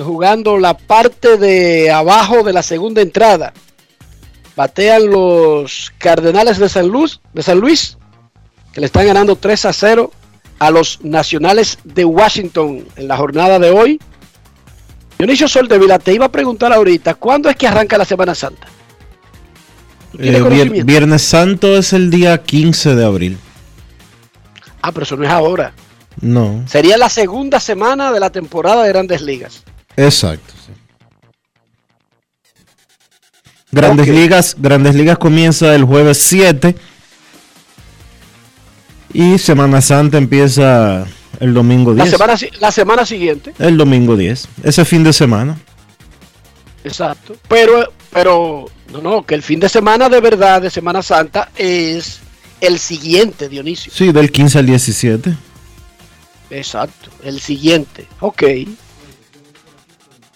jugando 0.00 0.58
la 0.58 0.76
parte 0.76 1.36
de 1.36 1.90
abajo 1.90 2.42
de 2.42 2.52
la 2.52 2.62
segunda 2.62 3.00
entrada. 3.02 3.52
Batean 4.56 5.06
los 5.08 5.92
Cardenales 5.98 6.58
de 6.58 6.68
San 6.68 6.88
Luis, 6.88 7.20
de 7.32 7.42
San 7.42 7.58
Luis 7.60 7.96
que 8.72 8.80
le 8.80 8.86
están 8.86 9.06
ganando 9.06 9.36
3 9.36 9.64
a 9.66 9.72
0 9.72 10.10
a 10.58 10.70
los 10.70 10.98
Nacionales 11.04 11.78
de 11.84 12.04
Washington 12.04 12.84
en 12.96 13.08
la 13.08 13.16
jornada 13.16 13.58
de 13.60 13.70
hoy. 13.70 14.00
Dionisio 15.16 15.48
Soldevila, 15.48 15.98
te 16.00 16.12
iba 16.12 16.26
a 16.26 16.32
preguntar 16.32 16.72
ahorita, 16.72 17.14
¿cuándo 17.14 17.48
es 17.48 17.56
que 17.56 17.66
arranca 17.66 17.96
la 17.96 18.04
Semana 18.04 18.34
Santa? 18.34 18.66
Eh, 20.18 20.32
vier- 20.56 20.84
Viernes 20.84 21.22
Santo 21.22 21.76
es 21.76 21.92
el 21.92 22.10
día 22.10 22.38
15 22.42 22.94
de 22.96 23.04
abril. 23.04 23.38
Ah, 24.82 24.92
pero 24.92 25.04
eso 25.04 25.16
no 25.16 25.24
es 25.24 25.30
ahora. 25.30 25.72
No, 26.20 26.64
Sería 26.66 26.96
la 26.96 27.08
segunda 27.08 27.60
semana 27.60 28.10
de 28.12 28.18
la 28.20 28.30
temporada 28.30 28.82
de 28.82 28.88
Grandes 28.88 29.22
Ligas. 29.22 29.62
exacto. 29.96 30.54
sí. 30.66 30.72
Grandes. 33.70 34.08
Ligas, 34.08 34.56
Grandes 34.58 34.94
Ligas 34.94 35.18
comienza 35.18 35.74
el 35.74 35.84
jueves 35.84 36.18
7 36.22 36.74
y 39.12 39.38
Semana 39.38 39.80
Santa 39.82 40.16
empieza 40.18 41.06
el 41.38 41.52
domingo 41.54 41.92
La 41.92 42.04
10. 42.04 42.10
semana, 42.16 42.36
si- 42.36 42.50
la 42.60 42.72
semana 42.72 43.04
siguiente. 43.04 43.52
El 43.58 43.76
domingo 43.76 44.16
10. 44.16 44.48
Ese 44.64 44.84
fin 44.86 45.04
de 45.04 45.12
semana. 45.12 45.58
Exacto. 46.84 47.36
Pero, 47.48 47.92
pero, 48.10 48.64
no, 48.92 49.00
no, 49.02 49.22
que 49.26 49.34
el 49.34 49.42
fin 49.42 49.60
de 49.60 49.68
semana 49.68 50.08
de 50.08 50.20
verdad 50.20 50.62
de 50.62 50.70
Semana 50.70 51.02
Santa 51.02 51.50
es 51.56 52.20
el 52.60 52.78
siguiente, 52.78 53.48
Dionisio. 53.48 53.92
Sí, 53.94 54.12
del 54.12 54.30
15 54.30 54.58
al 54.58 54.66
17. 54.66 55.34
Exacto, 56.50 57.10
el 57.24 57.40
siguiente. 57.40 58.06
Ok. 58.20 58.42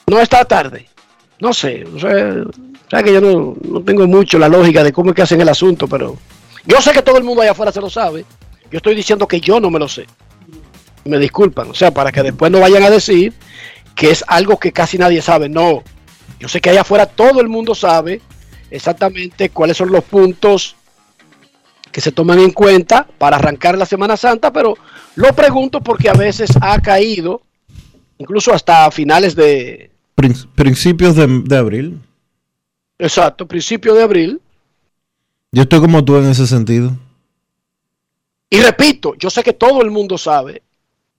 No 0.06 0.20
está 0.20 0.44
tarde. 0.44 0.88
No 1.40 1.52
sé, 1.52 1.84
o 1.84 1.98
sea, 1.98 2.42
o 2.44 2.90
sea 2.90 3.02
que 3.02 3.12
yo 3.12 3.20
no, 3.20 3.56
no 3.68 3.82
tengo 3.82 4.06
mucho 4.06 4.38
la 4.38 4.48
lógica 4.48 4.84
de 4.84 4.92
cómo 4.92 5.10
es 5.10 5.16
que 5.16 5.22
hacen 5.22 5.40
el 5.40 5.48
asunto, 5.48 5.88
pero 5.88 6.16
yo 6.66 6.80
sé 6.80 6.92
que 6.92 7.02
todo 7.02 7.18
el 7.18 7.24
mundo 7.24 7.42
allá 7.42 7.52
afuera 7.52 7.72
se 7.72 7.80
lo 7.80 7.90
sabe. 7.90 8.24
Yo 8.70 8.76
estoy 8.76 8.94
diciendo 8.94 9.26
que 9.26 9.40
yo 9.40 9.58
no 9.58 9.70
me 9.70 9.78
lo 9.78 9.88
sé. 9.88 10.06
Me 11.04 11.18
disculpan, 11.18 11.70
o 11.70 11.74
sea, 11.74 11.90
para 11.90 12.12
que 12.12 12.22
después 12.22 12.52
no 12.52 12.60
vayan 12.60 12.84
a 12.84 12.90
decir 12.90 13.32
que 13.94 14.10
es 14.10 14.24
algo 14.28 14.58
que 14.58 14.72
casi 14.72 14.98
nadie 14.98 15.20
sabe. 15.20 15.48
No, 15.48 15.82
yo 16.38 16.48
sé 16.48 16.60
que 16.60 16.70
allá 16.70 16.82
afuera 16.82 17.06
todo 17.06 17.40
el 17.40 17.48
mundo 17.48 17.74
sabe 17.74 18.20
exactamente 18.70 19.50
cuáles 19.50 19.76
son 19.76 19.90
los 19.90 20.04
puntos 20.04 20.76
que 21.92 22.00
se 22.00 22.10
toman 22.12 22.38
en 22.38 22.50
cuenta 22.52 23.06
para 23.18 23.36
arrancar 23.36 23.76
la 23.76 23.86
Semana 23.86 24.16
Santa, 24.16 24.52
pero 24.52 24.74
lo 25.16 25.32
pregunto 25.34 25.80
porque 25.80 26.08
a 26.08 26.14
veces 26.14 26.50
ha 26.60 26.80
caído, 26.80 27.42
incluso 28.18 28.52
hasta 28.52 28.90
finales 28.90 29.34
de, 29.36 29.90
Prin- 30.16 30.48
principios 30.54 31.14
de, 31.16 31.26
de 31.44 31.56
abril. 31.56 32.00
exacto, 32.98 33.46
principio 33.46 33.94
de 33.94 34.02
abril. 34.02 34.40
Yo 35.52 35.62
estoy 35.62 35.80
como 35.80 36.02
tú 36.04 36.16
en 36.16 36.30
ese 36.30 36.46
sentido. 36.46 36.96
Y 38.48 38.60
repito, 38.60 39.14
yo 39.16 39.28
sé 39.30 39.42
que 39.42 39.52
todo 39.52 39.82
el 39.82 39.90
mundo 39.90 40.16
sabe 40.18 40.62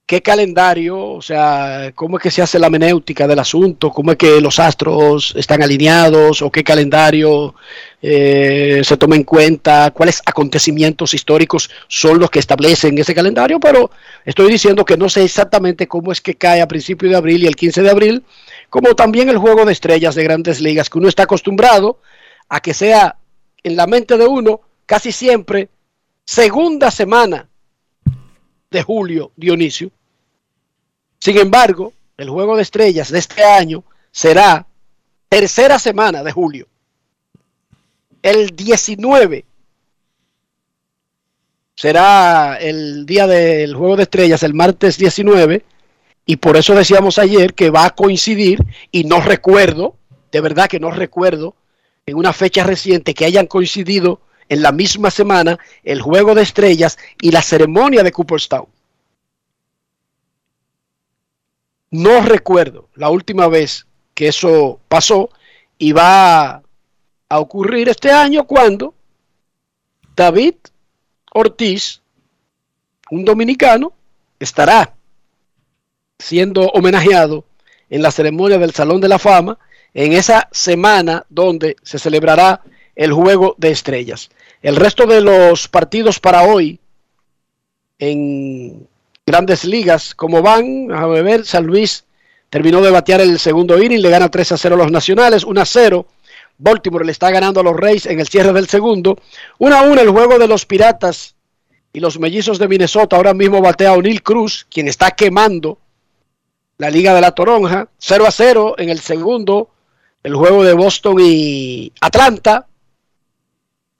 qué 0.06 0.20
calendario, 0.20 1.00
o 1.00 1.22
sea, 1.22 1.92
cómo 1.94 2.18
es 2.18 2.22
que 2.22 2.30
se 2.30 2.42
hace 2.42 2.58
la 2.58 2.68
menéutica 2.68 3.26
del 3.26 3.38
asunto, 3.38 3.90
cómo 3.90 4.12
es 4.12 4.18
que 4.18 4.40
los 4.40 4.58
astros 4.58 5.32
están 5.36 5.62
alineados 5.62 6.42
o 6.42 6.50
qué 6.50 6.62
calendario 6.62 7.54
eh, 8.02 8.82
se 8.84 8.96
toma 8.98 9.16
en 9.16 9.24
cuenta, 9.24 9.90
cuáles 9.92 10.20
acontecimientos 10.26 11.14
históricos 11.14 11.70
son 11.88 12.18
los 12.18 12.30
que 12.30 12.38
establecen 12.38 12.98
ese 12.98 13.14
calendario, 13.14 13.58
pero 13.58 13.90
estoy 14.26 14.50
diciendo 14.52 14.84
que 14.84 14.98
no 14.98 15.08
sé 15.08 15.24
exactamente 15.24 15.88
cómo 15.88 16.12
es 16.12 16.20
que 16.20 16.34
cae 16.34 16.60
a 16.60 16.68
principio 16.68 17.08
de 17.08 17.16
abril 17.16 17.42
y 17.42 17.46
el 17.46 17.56
15 17.56 17.82
de 17.82 17.90
abril, 17.90 18.24
como 18.68 18.94
también 18.94 19.30
el 19.30 19.38
juego 19.38 19.64
de 19.64 19.72
estrellas 19.72 20.14
de 20.14 20.24
grandes 20.24 20.60
ligas, 20.60 20.90
que 20.90 20.98
uno 20.98 21.08
está 21.08 21.22
acostumbrado 21.22 22.00
a 22.50 22.60
que 22.60 22.74
sea 22.74 23.16
en 23.62 23.76
la 23.76 23.86
mente 23.86 24.18
de 24.18 24.26
uno 24.26 24.60
casi 24.84 25.12
siempre 25.12 25.70
segunda 26.26 26.90
semana 26.90 27.48
de 28.74 28.82
julio, 28.82 29.32
Dionisio. 29.36 29.90
Sin 31.18 31.38
embargo, 31.38 31.94
el 32.18 32.28
juego 32.28 32.56
de 32.56 32.62
estrellas 32.62 33.10
de 33.10 33.20
este 33.20 33.42
año 33.42 33.84
será 34.10 34.66
tercera 35.28 35.78
semana 35.78 36.22
de 36.22 36.32
julio. 36.32 36.66
El 38.20 38.54
19 38.54 39.44
será 41.76 42.56
el 42.60 43.06
día 43.06 43.26
del 43.26 43.74
juego 43.74 43.96
de 43.96 44.02
estrellas, 44.02 44.42
el 44.42 44.54
martes 44.54 44.98
19, 44.98 45.64
y 46.26 46.36
por 46.36 46.56
eso 46.56 46.74
decíamos 46.74 47.18
ayer 47.18 47.54
que 47.54 47.70
va 47.70 47.84
a 47.84 47.94
coincidir, 47.94 48.64
y 48.90 49.04
no 49.04 49.20
recuerdo, 49.20 49.96
de 50.32 50.40
verdad 50.40 50.68
que 50.68 50.80
no 50.80 50.90
recuerdo, 50.90 51.54
en 52.06 52.16
una 52.16 52.32
fecha 52.32 52.64
reciente 52.64 53.14
que 53.14 53.24
hayan 53.24 53.46
coincidido 53.46 54.20
en 54.48 54.62
la 54.62 54.72
misma 54.72 55.10
semana 55.10 55.58
el 55.82 56.00
juego 56.00 56.34
de 56.34 56.42
estrellas 56.42 56.98
y 57.20 57.30
la 57.30 57.42
ceremonia 57.42 58.02
de 58.02 58.12
Cooperstown. 58.12 58.66
No 61.90 62.22
recuerdo 62.22 62.88
la 62.94 63.10
última 63.10 63.46
vez 63.48 63.86
que 64.14 64.28
eso 64.28 64.80
pasó 64.88 65.30
y 65.78 65.92
va 65.92 66.62
a 67.28 67.38
ocurrir 67.38 67.88
este 67.88 68.10
año 68.10 68.46
cuando 68.46 68.94
David 70.16 70.54
Ortiz, 71.32 72.00
un 73.10 73.24
dominicano, 73.24 73.92
estará 74.38 74.94
siendo 76.18 76.62
homenajeado 76.68 77.44
en 77.90 78.02
la 78.02 78.10
ceremonia 78.10 78.58
del 78.58 78.72
Salón 78.72 79.00
de 79.00 79.08
la 79.08 79.18
Fama 79.18 79.58
en 79.92 80.12
esa 80.12 80.48
semana 80.52 81.24
donde 81.28 81.76
se 81.82 81.98
celebrará 81.98 82.62
el 82.96 83.12
juego 83.12 83.54
de 83.58 83.70
estrellas. 83.70 84.30
El 84.62 84.76
resto 84.76 85.06
de 85.06 85.20
los 85.20 85.68
partidos 85.68 86.20
para 86.20 86.42
hoy 86.42 86.80
en 87.98 88.88
grandes 89.26 89.64
ligas, 89.64 90.14
como 90.14 90.42
van, 90.42 90.90
a 90.92 91.06
ver, 91.06 91.44
San 91.44 91.64
Luis 91.64 92.04
terminó 92.50 92.80
de 92.80 92.90
batear 92.90 93.20
el 93.20 93.38
segundo 93.38 93.82
inning, 93.82 94.00
le 94.00 94.10
gana 94.10 94.30
3 94.30 94.52
a 94.52 94.56
0 94.56 94.74
a 94.74 94.78
los 94.78 94.90
nacionales, 94.90 95.44
1 95.44 95.60
a 95.60 95.64
0. 95.64 96.06
Baltimore 96.56 97.04
le 97.04 97.12
está 97.12 97.30
ganando 97.30 97.60
a 97.60 97.64
los 97.64 97.76
Reyes 97.76 98.06
en 98.06 98.20
el 98.20 98.28
cierre 98.28 98.52
del 98.52 98.68
segundo. 98.68 99.18
1 99.58 99.76
a 99.76 99.82
1 99.82 100.00
el 100.00 100.10
juego 100.10 100.38
de 100.38 100.46
los 100.46 100.66
Piratas 100.66 101.34
Y 101.92 102.00
los 102.00 102.18
mellizos 102.18 102.58
de 102.58 102.68
Minnesota 102.68 103.16
ahora 103.16 103.34
mismo 103.34 103.60
batea 103.60 103.90
a 103.90 103.94
O'Neill 103.94 104.22
Cruz, 104.22 104.66
quien 104.70 104.88
está 104.88 105.10
quemando 105.12 105.78
la 106.78 106.90
Liga 106.90 107.14
de 107.14 107.20
la 107.20 107.32
Toronja. 107.32 107.88
0 107.98 108.24
a 108.26 108.30
0 108.30 108.74
en 108.78 108.88
el 108.88 109.00
segundo, 109.00 109.70
el 110.22 110.34
juego 110.34 110.64
de 110.64 110.74
Boston 110.74 111.16
y 111.20 111.92
Atlanta. 112.00 112.66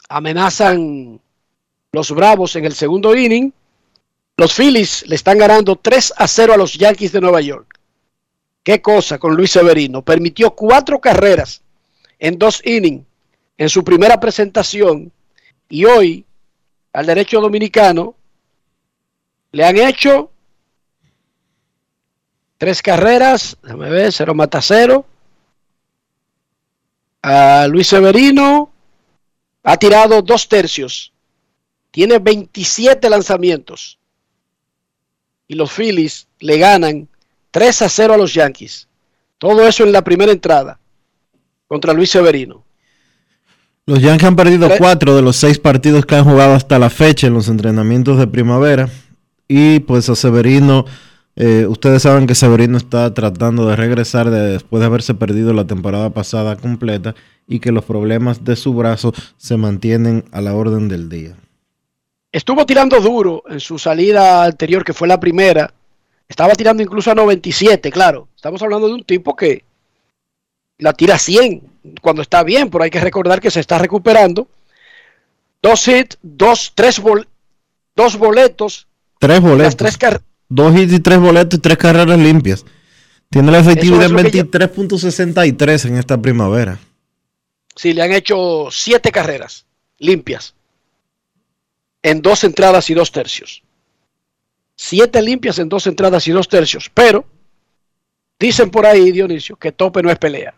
Amenazan 0.08 1.20
los 1.92 2.10
Bravos 2.10 2.56
en 2.56 2.64
el 2.64 2.74
segundo 2.74 3.14
inning. 3.14 3.52
Los 4.36 4.54
Phillies 4.54 5.06
le 5.06 5.14
están 5.14 5.38
ganando 5.38 5.76
3 5.76 6.14
a 6.16 6.26
0 6.26 6.54
a 6.54 6.56
los 6.56 6.74
Yankees 6.74 7.12
de 7.12 7.20
Nueva 7.20 7.40
York. 7.40 7.78
Qué 8.62 8.82
cosa 8.82 9.18
con 9.18 9.36
Luis 9.36 9.52
Severino. 9.52 10.02
Permitió 10.02 10.50
cuatro 10.54 11.00
carreras 11.00 11.62
en 12.18 12.38
dos 12.38 12.60
innings 12.64 13.04
en 13.56 13.68
su 13.68 13.84
primera 13.84 14.18
presentación 14.18 15.12
y 15.68 15.84
hoy 15.84 16.24
al 16.92 17.06
derecho 17.06 17.40
dominicano 17.40 18.16
le 19.52 19.64
han 19.64 19.76
hecho 19.76 20.30
tres 22.58 22.82
carreras, 22.82 23.56
déjame 23.62 23.90
ver, 23.90 24.12
cero 24.12 24.34
mata 24.34 24.60
cero. 24.60 25.06
A 27.22 27.66
Luis 27.68 27.86
Severino 27.86 28.73
ha 29.64 29.76
tirado 29.76 30.22
dos 30.22 30.48
tercios, 30.48 31.12
tiene 31.90 32.18
27 32.18 33.08
lanzamientos 33.10 33.98
y 35.48 35.54
los 35.54 35.72
Phillies 35.72 36.28
le 36.40 36.58
ganan 36.58 37.08
3 37.50 37.82
a 37.82 37.88
0 37.88 38.14
a 38.14 38.16
los 38.16 38.34
Yankees. 38.34 38.88
Todo 39.38 39.66
eso 39.66 39.84
en 39.84 39.92
la 39.92 40.02
primera 40.02 40.32
entrada 40.32 40.78
contra 41.66 41.92
Luis 41.92 42.10
Severino. 42.10 42.64
Los 43.86 44.00
Yankees 44.00 44.28
han 44.28 44.36
perdido 44.36 44.68
cuatro 44.78 45.14
de 45.14 45.22
los 45.22 45.36
seis 45.36 45.58
partidos 45.58 46.06
que 46.06 46.14
han 46.14 46.24
jugado 46.24 46.54
hasta 46.54 46.78
la 46.78 46.88
fecha 46.88 47.26
en 47.26 47.34
los 47.34 47.48
entrenamientos 47.48 48.18
de 48.18 48.26
primavera. 48.26 48.88
Y 49.46 49.80
pues 49.80 50.08
a 50.08 50.14
Severino, 50.14 50.86
eh, 51.36 51.66
ustedes 51.68 52.02
saben 52.02 52.26
que 52.26 52.34
Severino 52.34 52.76
está 52.76 53.12
tratando 53.12 53.66
de 53.68 53.76
regresar 53.76 54.30
después 54.30 54.80
de 54.80 54.86
haberse 54.86 55.14
perdido 55.14 55.52
la 55.52 55.66
temporada 55.66 56.10
pasada 56.10 56.56
completa 56.56 57.14
y 57.46 57.60
que 57.60 57.72
los 57.72 57.84
problemas 57.84 58.44
de 58.44 58.56
su 58.56 58.74
brazo 58.74 59.12
se 59.36 59.56
mantienen 59.56 60.24
a 60.32 60.40
la 60.40 60.54
orden 60.54 60.88
del 60.88 61.08
día. 61.08 61.36
Estuvo 62.30 62.64
tirando 62.66 63.00
duro 63.00 63.42
en 63.48 63.60
su 63.60 63.78
salida 63.78 64.44
anterior, 64.44 64.84
que 64.84 64.92
fue 64.92 65.06
la 65.06 65.20
primera. 65.20 65.72
Estaba 66.28 66.54
tirando 66.54 66.82
incluso 66.82 67.10
a 67.10 67.14
97, 67.14 67.90
claro. 67.90 68.28
Estamos 68.34 68.62
hablando 68.62 68.88
de 68.88 68.94
un 68.94 69.04
tipo 69.04 69.36
que 69.36 69.64
la 70.78 70.92
tira 70.92 71.18
100 71.18 71.62
cuando 72.00 72.22
está 72.22 72.42
bien, 72.42 72.70
pero 72.70 72.84
hay 72.84 72.90
que 72.90 73.00
recordar 73.00 73.40
que 73.40 73.50
se 73.50 73.60
está 73.60 73.78
recuperando. 73.78 74.48
Dos 75.62 75.86
hits, 75.86 76.18
dos, 76.22 76.72
tres 76.74 77.00
dos 77.94 78.18
boletos. 78.18 78.86
Tres 79.18 79.40
boletos. 79.40 79.76
Tres 79.76 79.98
dos 80.48 80.76
hits 80.76 80.92
y 80.92 81.00
tres 81.00 81.18
boletos 81.18 81.58
y 81.58 81.62
tres 81.62 81.78
carreras 81.78 82.18
limpias. 82.18 82.64
Tiene 83.30 83.50
la 83.50 83.58
efectividad 83.58 84.08
de 84.08 84.14
23.63 84.14 85.88
en 85.88 85.96
esta 85.96 86.20
primavera. 86.20 86.78
Sí, 87.74 87.92
le 87.92 88.02
han 88.02 88.12
hecho 88.12 88.68
siete 88.70 89.10
carreras 89.10 89.66
limpias 89.98 90.54
en 92.02 92.22
dos 92.22 92.44
entradas 92.44 92.88
y 92.90 92.94
dos 92.94 93.10
tercios. 93.10 93.62
Siete 94.76 95.22
limpias 95.22 95.58
en 95.58 95.68
dos 95.68 95.86
entradas 95.86 96.28
y 96.28 96.32
dos 96.32 96.48
tercios. 96.48 96.90
Pero 96.92 97.24
dicen 98.38 98.70
por 98.70 98.86
ahí, 98.86 99.10
Dionisio, 99.10 99.56
que 99.56 99.72
tope 99.72 100.02
no 100.02 100.10
es 100.10 100.18
pelea. 100.18 100.54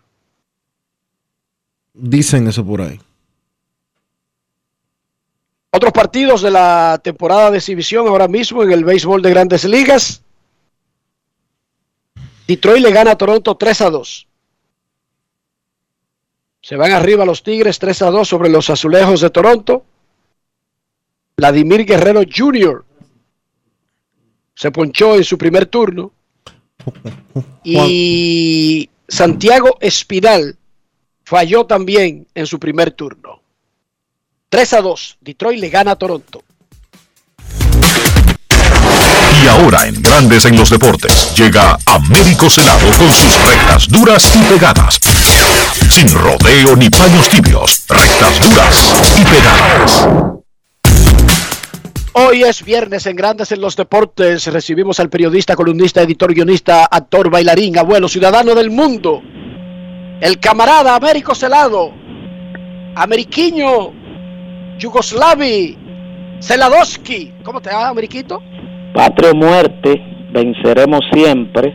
Dicen 1.95 2.49
eso 2.49 2.65
por 2.67 2.83
ahí. 2.83 3.01
Otros 5.77 5.93
partidos 5.93 6.41
de 6.41 6.51
la 6.51 6.99
temporada 7.05 7.51
de 7.51 7.59
exhibición 7.59 8.09
ahora 8.09 8.29
mismo 8.29 8.63
en 8.63 8.73
el 8.73 8.83
béisbol 8.83 9.21
de 9.21 9.29
grandes 9.29 9.63
ligas. 9.67 10.23
Detroit 12.49 12.83
le 12.83 12.91
gana 12.93 13.11
a 13.11 13.19
Toronto 13.19 13.55
3 13.59 13.83
a 13.83 13.91
2. 13.91 14.27
Se 16.63 16.77
van 16.77 16.93
arriba 16.93 17.27
los 17.27 17.43
Tigres 17.43 17.79
3 17.79 18.01
a 18.01 18.11
2 18.11 18.27
sobre 18.27 18.49
los 18.49 18.71
azulejos 18.71 19.21
de 19.21 19.29
Toronto. 19.29 19.85
Vladimir 21.37 21.85
Guerrero 21.85 22.23
Jr. 22.23 22.83
se 24.55 24.71
ponchó 24.71 25.17
en 25.17 25.25
su 25.25 25.37
primer 25.37 25.67
turno. 25.67 26.11
Y 27.65 28.89
Santiago 29.07 29.77
Espinal 29.81 30.57
falló 31.23 31.67
también 31.67 32.27
en 32.35 32.47
su 32.47 32.59
primer 32.59 32.93
turno. 32.93 33.43
3 34.57 34.73
a 34.73 34.81
2, 34.81 35.19
Detroit 35.21 35.61
le 35.61 35.69
gana 35.69 35.91
a 35.91 35.97
Toronto. 35.97 36.43
Y 39.45 39.49
ahora 39.49 39.87
en 39.87 40.01
Grandes 40.01 40.47
en 40.47 40.57
los 40.57 40.71
Deportes 40.71 41.35
llega 41.37 41.77
Américo 41.85 42.49
Celado 42.49 42.89
con 42.97 43.13
sus 43.13 43.37
rectas 43.43 43.87
duras 43.87 44.35
y 44.35 44.39
pegadas. 44.51 44.99
Sin 45.91 46.09
rodeo 46.09 46.75
ni 46.75 46.89
paños 46.89 47.29
tibios, 47.29 47.85
rectas 47.87 48.41
duras 48.49 48.95
y 49.19 49.25
pegadas. 49.27 50.09
Hoy 52.15 52.45
es 52.45 52.65
viernes 52.65 53.05
en 53.05 53.17
Grandes 53.17 53.53
en 53.53 53.61
los 53.61 53.77
Deportes. 53.77 54.47
Recibimos 54.47 54.99
al 55.01 55.11
periodista, 55.11 55.55
columnista, 55.55 56.01
editor, 56.01 56.33
guionista, 56.33 56.87
actor, 56.87 57.29
bailarín, 57.29 57.77
abuelo, 57.77 58.09
ciudadano 58.09 58.55
del 58.55 58.71
mundo 58.71 59.21
el 60.23 60.41
camarada 60.41 60.95
Américo 60.95 61.35
Celado, 61.35 61.93
Ameriquiño, 62.95 64.06
Yugoslavi, 64.79 65.77
Celadowski. 66.41 67.33
¿Cómo 67.43 67.61
te 67.61 67.71
va, 67.71 67.89
Ameriquito? 67.89 68.43
Patria 68.95 69.33
muerte, 69.35 70.03
venceremos 70.33 71.01
siempre, 71.13 71.75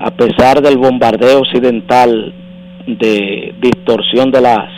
a 0.00 0.10
pesar 0.10 0.60
del 0.60 0.78
bombardeo 0.78 1.40
occidental 1.40 2.34
de 2.86 3.54
distorsión 3.60 4.30
de 4.30 4.40
las 4.40 4.68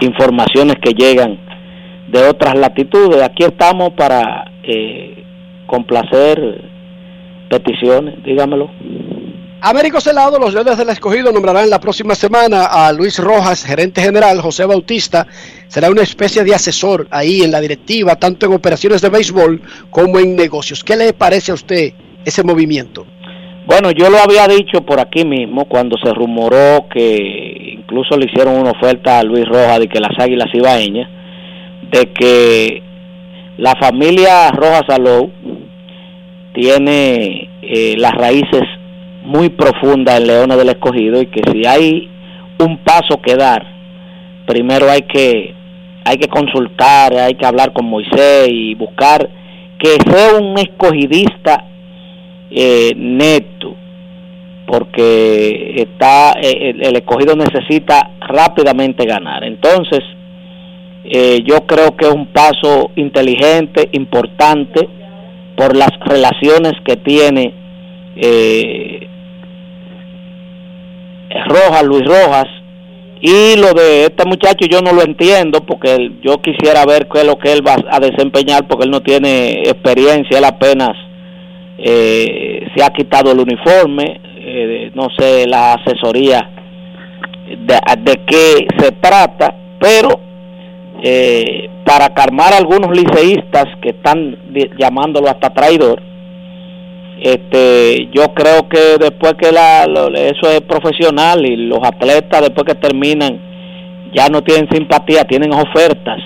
informaciones 0.00 0.76
que 0.82 0.92
llegan 0.92 1.38
de 2.08 2.28
otras 2.28 2.56
latitudes. 2.58 3.22
Aquí 3.22 3.44
estamos 3.44 3.92
para 3.94 4.50
eh, 4.62 5.24
complacer 5.66 6.64
peticiones, 7.48 8.22
dígamelo. 8.24 8.70
Américo 9.60 10.00
Celado, 10.00 10.38
los 10.38 10.54
Leones 10.54 10.78
del 10.78 10.88
Escogido 10.90 11.32
nombrarán 11.32 11.68
la 11.68 11.80
próxima 11.80 12.14
semana 12.14 12.66
a 12.66 12.92
Luis 12.92 13.18
Rojas, 13.18 13.64
gerente 13.64 14.00
general, 14.00 14.40
José 14.40 14.64
Bautista, 14.66 15.26
será 15.68 15.90
una 15.90 16.02
especie 16.02 16.42
de 16.44 16.54
asesor 16.54 17.06
ahí 17.10 17.42
en 17.42 17.52
la 17.52 17.60
directiva, 17.60 18.16
tanto 18.16 18.46
en 18.46 18.52
operaciones 18.52 19.00
de 19.00 19.10
béisbol 19.10 19.62
como 19.90 20.18
en 20.18 20.34
negocios. 20.34 20.82
¿Qué 20.82 20.96
le 20.96 21.12
parece 21.12 21.52
a 21.52 21.54
usted 21.54 21.92
ese 22.24 22.42
movimiento? 22.42 23.06
Bueno, 23.66 23.90
yo 23.90 24.08
lo 24.08 24.16
había 24.16 24.48
dicho 24.48 24.80
por 24.80 24.98
aquí 24.98 25.26
mismo 25.26 25.66
cuando 25.66 25.98
se 26.02 26.12
rumoró 26.14 26.88
que 26.88 27.74
incluso 27.78 28.16
le 28.16 28.24
hicieron 28.24 28.56
una 28.56 28.70
oferta 28.70 29.18
a 29.18 29.22
Luis 29.22 29.44
Rojas 29.46 29.80
de 29.80 29.88
que 29.88 30.00
las 30.00 30.18
Águilas 30.18 30.48
Ibaeñas, 30.54 31.08
de 31.92 32.12
que 32.12 32.82
la 33.58 33.74
familia 33.78 34.50
Rojas 34.52 34.88
Alou 34.88 35.30
tiene 36.54 37.50
eh, 37.60 37.94
las 37.98 38.12
raíces 38.12 38.62
muy 39.22 39.50
profunda 39.50 40.16
en 40.16 40.26
Leones 40.26 40.56
del 40.56 40.70
Escogido 40.70 41.20
y 41.20 41.26
que 41.26 41.42
si 41.52 41.66
hay 41.66 42.08
un 42.58 42.78
paso 42.78 43.20
que 43.22 43.36
dar, 43.36 43.66
primero 44.46 44.90
hay 44.90 45.02
que 45.02 45.57
hay 46.08 46.16
que 46.16 46.28
consultar, 46.28 47.14
hay 47.14 47.34
que 47.34 47.44
hablar 47.44 47.72
con 47.72 47.84
Moisés 47.84 48.48
y 48.48 48.74
buscar 48.74 49.28
que 49.78 49.96
sea 50.10 50.38
un 50.40 50.56
escogidista 50.58 51.66
eh, 52.50 52.92
neto, 52.96 53.76
porque 54.66 55.74
está 55.76 56.32
eh, 56.40 56.74
el, 56.80 56.96
escogido 56.96 57.36
necesita 57.36 58.10
rápidamente 58.20 59.04
ganar. 59.04 59.44
Entonces, 59.44 60.00
eh, 61.04 61.42
yo 61.44 61.66
creo 61.66 61.94
que 61.94 62.06
es 62.06 62.12
un 62.12 62.28
paso 62.28 62.90
inteligente, 62.96 63.90
importante, 63.92 64.88
por 65.56 65.76
las 65.76 65.90
relaciones 66.00 66.72
que 66.86 66.96
tiene 66.96 67.52
eh, 68.16 69.08
Rojas, 71.48 71.84
Luis 71.84 72.04
Rojas, 72.04 72.46
y 73.20 73.56
lo 73.56 73.72
de 73.72 74.04
este 74.04 74.24
muchacho 74.24 74.66
yo 74.70 74.80
no 74.80 74.92
lo 74.92 75.02
entiendo 75.02 75.60
porque 75.60 76.12
yo 76.22 76.40
quisiera 76.40 76.84
ver 76.86 77.08
qué 77.08 77.20
es 77.20 77.26
lo 77.26 77.38
que 77.38 77.52
él 77.52 77.66
va 77.66 77.76
a 77.90 78.00
desempeñar 78.00 78.68
porque 78.68 78.84
él 78.84 78.90
no 78.90 79.02
tiene 79.02 79.62
experiencia, 79.62 80.38
él 80.38 80.44
apenas 80.44 80.90
eh, 81.78 82.68
se 82.74 82.82
ha 82.82 82.90
quitado 82.90 83.32
el 83.32 83.40
uniforme, 83.40 84.20
eh, 84.36 84.90
no 84.94 85.08
sé 85.16 85.46
la 85.46 85.74
asesoría 85.74 86.50
de, 87.48 87.80
de 88.02 88.20
qué 88.26 88.66
se 88.78 88.92
trata, 88.92 89.54
pero 89.80 90.20
eh, 91.02 91.70
para 91.84 92.12
calmar 92.12 92.52
a 92.52 92.58
algunos 92.58 92.90
liceístas 92.90 93.66
que 93.80 93.90
están 93.90 94.36
llamándolo 94.78 95.28
hasta 95.28 95.50
traidor, 95.50 96.02
este 97.20 98.08
yo 98.12 98.32
creo 98.34 98.68
que 98.68 98.96
después 98.98 99.34
que 99.34 99.52
la, 99.52 99.84
eso 100.14 100.50
es 100.50 100.60
profesional 100.62 101.44
y 101.44 101.56
los 101.56 101.80
atletas 101.82 102.42
después 102.42 102.64
que 102.64 102.74
terminan 102.74 103.40
ya 104.14 104.28
no 104.28 104.42
tienen 104.42 104.68
simpatía 104.70 105.24
tienen 105.24 105.52
ofertas 105.52 106.18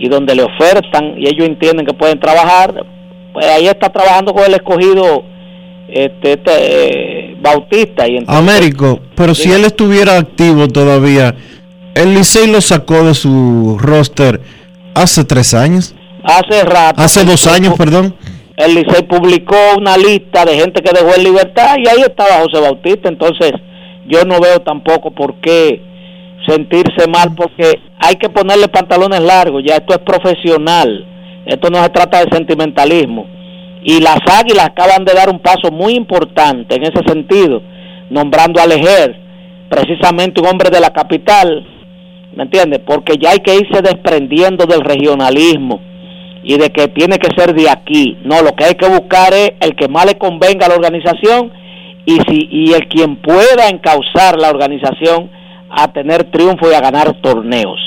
y 0.00 0.08
donde 0.08 0.34
le 0.34 0.42
ofertan 0.42 1.14
y 1.18 1.28
ellos 1.28 1.46
entienden 1.46 1.84
que 1.84 1.92
pueden 1.92 2.18
trabajar, 2.18 2.86
pues 3.32 3.46
ahí 3.46 3.66
está 3.66 3.90
trabajando 3.90 4.32
con 4.32 4.44
el 4.44 4.54
escogido 4.54 5.24
este, 5.88 6.32
este 6.32 6.52
eh, 6.52 7.36
Bautista. 7.40 8.08
Y 8.08 8.16
entonces, 8.16 8.42
Américo, 8.42 9.00
pero 9.14 9.34
si 9.34 9.52
él 9.52 9.64
estuviera 9.64 10.16
activo 10.16 10.68
todavía, 10.68 11.34
el 11.94 12.14
Licey 12.14 12.50
lo 12.50 12.60
sacó 12.62 13.04
de 13.04 13.14
su 13.14 13.76
roster 13.78 14.40
hace 14.94 15.24
tres 15.24 15.52
años. 15.52 15.94
Hace 16.24 16.64
rato. 16.64 17.00
Hace 17.00 17.24
dos 17.24 17.46
años, 17.46 17.74
perdón. 17.76 18.14
El 18.56 18.74
Licey 18.74 19.02
publicó 19.04 19.56
una 19.78 19.96
lista 19.96 20.44
de 20.44 20.54
gente 20.54 20.82
que 20.82 20.92
dejó 20.92 21.16
en 21.16 21.24
libertad 21.24 21.76
y 21.78 21.88
ahí 21.88 22.00
estaba 22.00 22.42
José 22.42 22.60
Bautista. 22.60 23.08
Entonces, 23.08 23.52
yo 24.06 24.24
no 24.24 24.40
veo 24.40 24.60
tampoco 24.60 25.12
por 25.12 25.36
qué 25.36 25.80
sentirse 26.46 27.08
mal 27.08 27.34
porque 27.34 27.78
hay 27.98 28.16
que 28.16 28.28
ponerle 28.28 28.68
pantalones 28.68 29.20
largos. 29.20 29.62
Ya 29.64 29.76
esto 29.76 29.94
es 29.94 30.00
profesional. 30.00 31.06
Esto 31.46 31.70
no 31.70 31.82
se 31.82 31.88
trata 31.90 32.24
de 32.24 32.36
sentimentalismo. 32.36 33.26
Y 33.82 34.00
las 34.00 34.18
águilas 34.38 34.66
acaban 34.66 35.04
de 35.04 35.14
dar 35.14 35.30
un 35.30 35.40
paso 35.40 35.70
muy 35.70 35.94
importante 35.94 36.76
en 36.76 36.82
ese 36.82 37.02
sentido, 37.06 37.62
nombrando 38.10 38.60
a 38.60 38.66
Lejer, 38.66 39.16
precisamente 39.70 40.40
un 40.42 40.48
hombre 40.48 40.68
de 40.68 40.80
la 40.80 40.90
capital, 40.90 41.66
¿me 42.34 42.42
entiendes? 42.42 42.80
Porque 42.84 43.16
ya 43.16 43.30
hay 43.30 43.38
que 43.38 43.54
irse 43.54 43.80
desprendiendo 43.80 44.66
del 44.66 44.82
regionalismo 44.82 45.80
y 46.42 46.56
de 46.58 46.70
que 46.70 46.88
tiene 46.88 47.18
que 47.18 47.34
ser 47.36 47.54
de 47.54 47.68
aquí. 47.68 48.18
No, 48.24 48.42
lo 48.42 48.54
que 48.54 48.64
hay 48.64 48.74
que 48.74 48.88
buscar 48.88 49.32
es 49.34 49.52
el 49.60 49.76
que 49.76 49.88
más 49.88 50.06
le 50.06 50.18
convenga 50.18 50.66
a 50.66 50.68
la 50.68 50.76
organización 50.76 51.52
y, 52.04 52.18
si, 52.20 52.48
y 52.50 52.72
el 52.72 52.88
quien 52.88 53.16
pueda 53.16 53.68
encauzar 53.68 54.38
la 54.38 54.50
organización 54.50 55.30
a 55.70 55.92
tener 55.92 56.30
triunfo 56.30 56.70
y 56.70 56.74
a 56.74 56.80
ganar 56.80 57.20
torneos. 57.20 57.78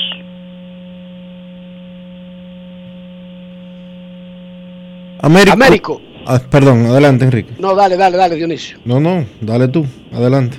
Américo. 5.20 5.52
Américo. 5.52 6.00
Ah, 6.26 6.40
perdón, 6.50 6.86
adelante, 6.86 7.24
Enrique. 7.24 7.52
No, 7.58 7.74
dale, 7.74 7.96
dale, 7.96 8.16
dale, 8.16 8.36
Dionisio. 8.36 8.78
No, 8.84 9.00
no, 9.00 9.24
dale 9.40 9.68
tú, 9.68 9.86
adelante. 10.12 10.58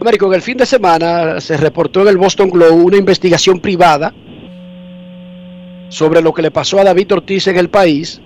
Américo, 0.00 0.26
en 0.26 0.34
el 0.34 0.42
fin 0.42 0.56
de 0.56 0.66
semana 0.66 1.40
se 1.40 1.56
reportó 1.56 2.02
en 2.02 2.08
el 2.08 2.16
Boston 2.16 2.50
Globe 2.50 2.72
una 2.72 2.96
investigación 2.96 3.60
privada 3.60 4.12
sobre 5.88 6.20
lo 6.20 6.32
que 6.34 6.42
le 6.42 6.50
pasó 6.50 6.78
a 6.78 6.84
David 6.84 7.12
Ortiz 7.12 7.46
en 7.46 7.56
el 7.56 7.68
país, 7.70 8.20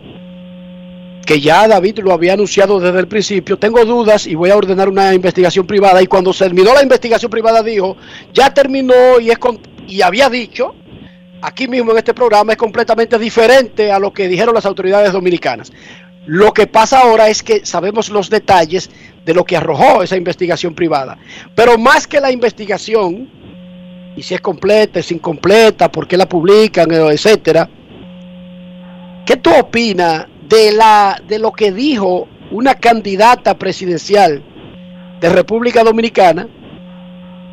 que 1.25 1.41
ya 1.41 1.69
David 1.69 2.01
lo 2.01 2.13
había 2.13 2.33
anunciado 2.33 2.81
desde 2.81 2.99
el 2.99 3.07
principio. 3.09 3.57
Tengo 3.59 3.85
dudas 3.85 4.27
y 4.27 4.35
voy 4.35 4.51
a 4.51 4.57
ordenar 4.57 4.89
una 4.89 5.15
investigación 5.15 5.67
privada. 5.67 6.03
Y 6.03 6.07
cuando 6.07 6.33
se 6.33 6.45
terminó 6.45 6.75
la 6.75 6.83
investigación 6.83 7.31
privada 7.31 7.63
dijo, 7.63 7.97
ya 8.35 8.53
terminó 8.53 9.21
y, 9.21 9.31
es 9.31 9.39
con- 9.39 9.61
y 9.87 10.03
había 10.03 10.29
dicho, 10.29 10.75
aquí 11.41 11.69
mismo 11.69 11.93
en 11.93 11.99
este 11.99 12.13
programa, 12.13 12.53
es 12.53 12.59
completamente 12.59 13.19
diferente 13.19 13.93
a 13.93 13.99
lo 14.01 14.13
que 14.13 14.27
dijeron 14.29 14.55
las 14.55 14.67
autoridades 14.67 15.13
dominicanas. 15.13 15.73
Lo 16.27 16.53
que 16.53 16.67
pasa 16.67 17.01
ahora 17.01 17.29
es 17.29 17.43
que 17.43 17.65
sabemos 17.67 18.09
los 18.09 18.29
detalles 18.31 18.91
de 19.25 19.35
lo 19.35 19.45
que 19.45 19.57
arrojó 19.57 20.03
esa 20.03 20.17
investigación 20.17 20.75
privada. 20.75 21.19
Pero 21.55 21.79
más 21.79 22.07
que 22.07 22.21
la 22.21 22.31
investigación, 22.33 23.29
y 24.17 24.23
si 24.23 24.35
es 24.35 24.41
completa, 24.41 25.01
es 25.01 25.11
incompleta, 25.11 25.91
por 25.91 26.07
qué 26.07 26.17
la 26.17 26.29
publican, 26.29 26.91
eh, 26.93 26.97
etcétera. 27.13 27.69
¿Qué 29.25 29.37
tú 29.37 29.51
opinas 29.59 30.27
de 30.49 30.73
la 30.73 31.21
de 31.27 31.39
lo 31.39 31.53
que 31.53 31.73
dijo 31.73 32.29
una 32.51 32.75
candidata 32.75 33.57
presidencial 33.57 34.43
de 35.21 35.29
República 35.29 35.83
Dominicana? 35.83 36.49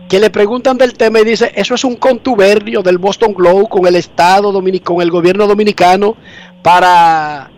Que 0.09 0.19
le 0.19 0.31
preguntan 0.31 0.77
del 0.77 0.93
tema 0.93 1.19
y 1.19 1.23
dice, 1.23 1.51
eso 1.55 1.75
es 1.75 1.83
un 1.83 1.95
contubernio 1.95 2.81
del 2.81 2.97
Boston 2.97 3.31
Globe 3.33 3.67
con 3.69 3.85
el 3.85 3.95
Estado 3.95 4.51
dominicano, 4.51 4.95
con 4.95 5.03
el 5.03 5.11
gobierno 5.11 5.45
dominicano 5.45 6.15
para 6.63 7.51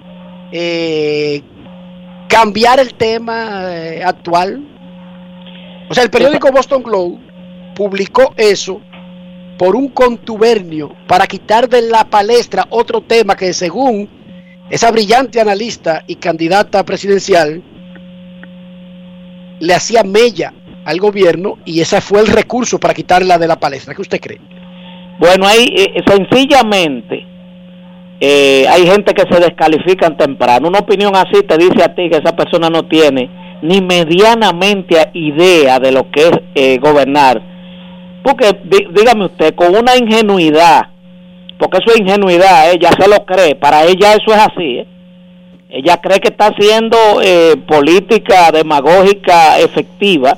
eh, 0.52 1.42
cambiar 2.28 2.82
el 2.82 2.94
tema 2.94 3.64
eh, 3.74 4.04
actual. 4.04 4.62
O 5.90 5.94
sea, 5.94 6.04
el 6.04 6.10
periódico 6.10 6.52
Boston 6.52 6.84
Globe 6.84 7.20
publicó 7.74 8.34
eso 8.36 8.82
por 9.62 9.76
un 9.76 9.90
contubernio 9.90 10.92
para 11.06 11.28
quitar 11.28 11.70
de 11.70 11.84
la 11.84 12.06
palestra 12.06 12.66
otro 12.72 13.02
tema 13.02 13.36
que 13.36 13.54
según 13.54 14.10
esa 14.72 14.90
brillante 14.90 15.40
analista 15.40 16.04
y 16.08 16.16
candidata 16.16 16.84
presidencial 16.84 17.62
le 19.60 19.74
hacía 19.76 20.04
mella 20.04 20.52
al 20.84 20.98
gobierno 20.98 21.60
y 21.64 21.80
ese 21.80 22.02
fue 22.02 22.22
el 22.22 22.28
recurso 22.28 22.80
para 22.80 22.96
quitarla 22.96 23.38
de 23.38 23.48
la 23.48 23.60
palestra. 23.60 23.94
¿Qué 23.94 24.02
usted 24.02 24.20
cree? 24.20 24.42
Bueno, 25.20 25.46
ahí 25.46 25.72
eh, 25.78 26.02
sencillamente 26.08 27.24
eh, 28.20 28.66
hay 28.68 28.88
gente 28.88 29.14
que 29.14 29.32
se 29.32 29.40
descalifican 29.40 30.18
temprano. 30.18 30.70
Una 30.70 30.80
opinión 30.80 31.16
así 31.16 31.44
te 31.44 31.60
dice 31.60 31.84
a 31.84 31.94
ti 31.94 32.10
que 32.10 32.18
esa 32.18 32.36
persona 32.36 32.72
no 32.72 32.88
tiene 32.88 33.30
ni 33.62 33.80
medianamente 33.80 35.12
idea 35.14 35.78
de 35.78 35.92
lo 35.92 36.10
que 36.10 36.30
es 36.30 36.32
eh, 36.56 36.80
gobernar. 36.80 37.51
Porque 38.24 38.50
dí- 38.64 38.88
dígame 38.94 39.26
usted, 39.26 39.56
con 39.56 39.76
una 39.76 39.96
ingenuidad, 39.98 40.88
porque 41.58 41.78
eso 41.80 41.92
es 41.94 42.00
ingenuidad, 42.02 42.72
ella 42.72 42.90
se 42.98 43.08
lo 43.08 43.26
cree, 43.26 43.56
para 43.56 43.84
ella 43.86 44.14
eso 44.14 44.32
es 44.34 44.38
así. 44.38 44.78
¿eh? 44.80 44.88
Ella 45.70 45.98
cree 45.98 46.20
que 46.20 46.28
está 46.30 46.48
haciendo 46.48 46.98
eh, 47.24 47.56
política 47.68 48.52
demagógica 48.52 49.58
efectiva, 49.60 50.38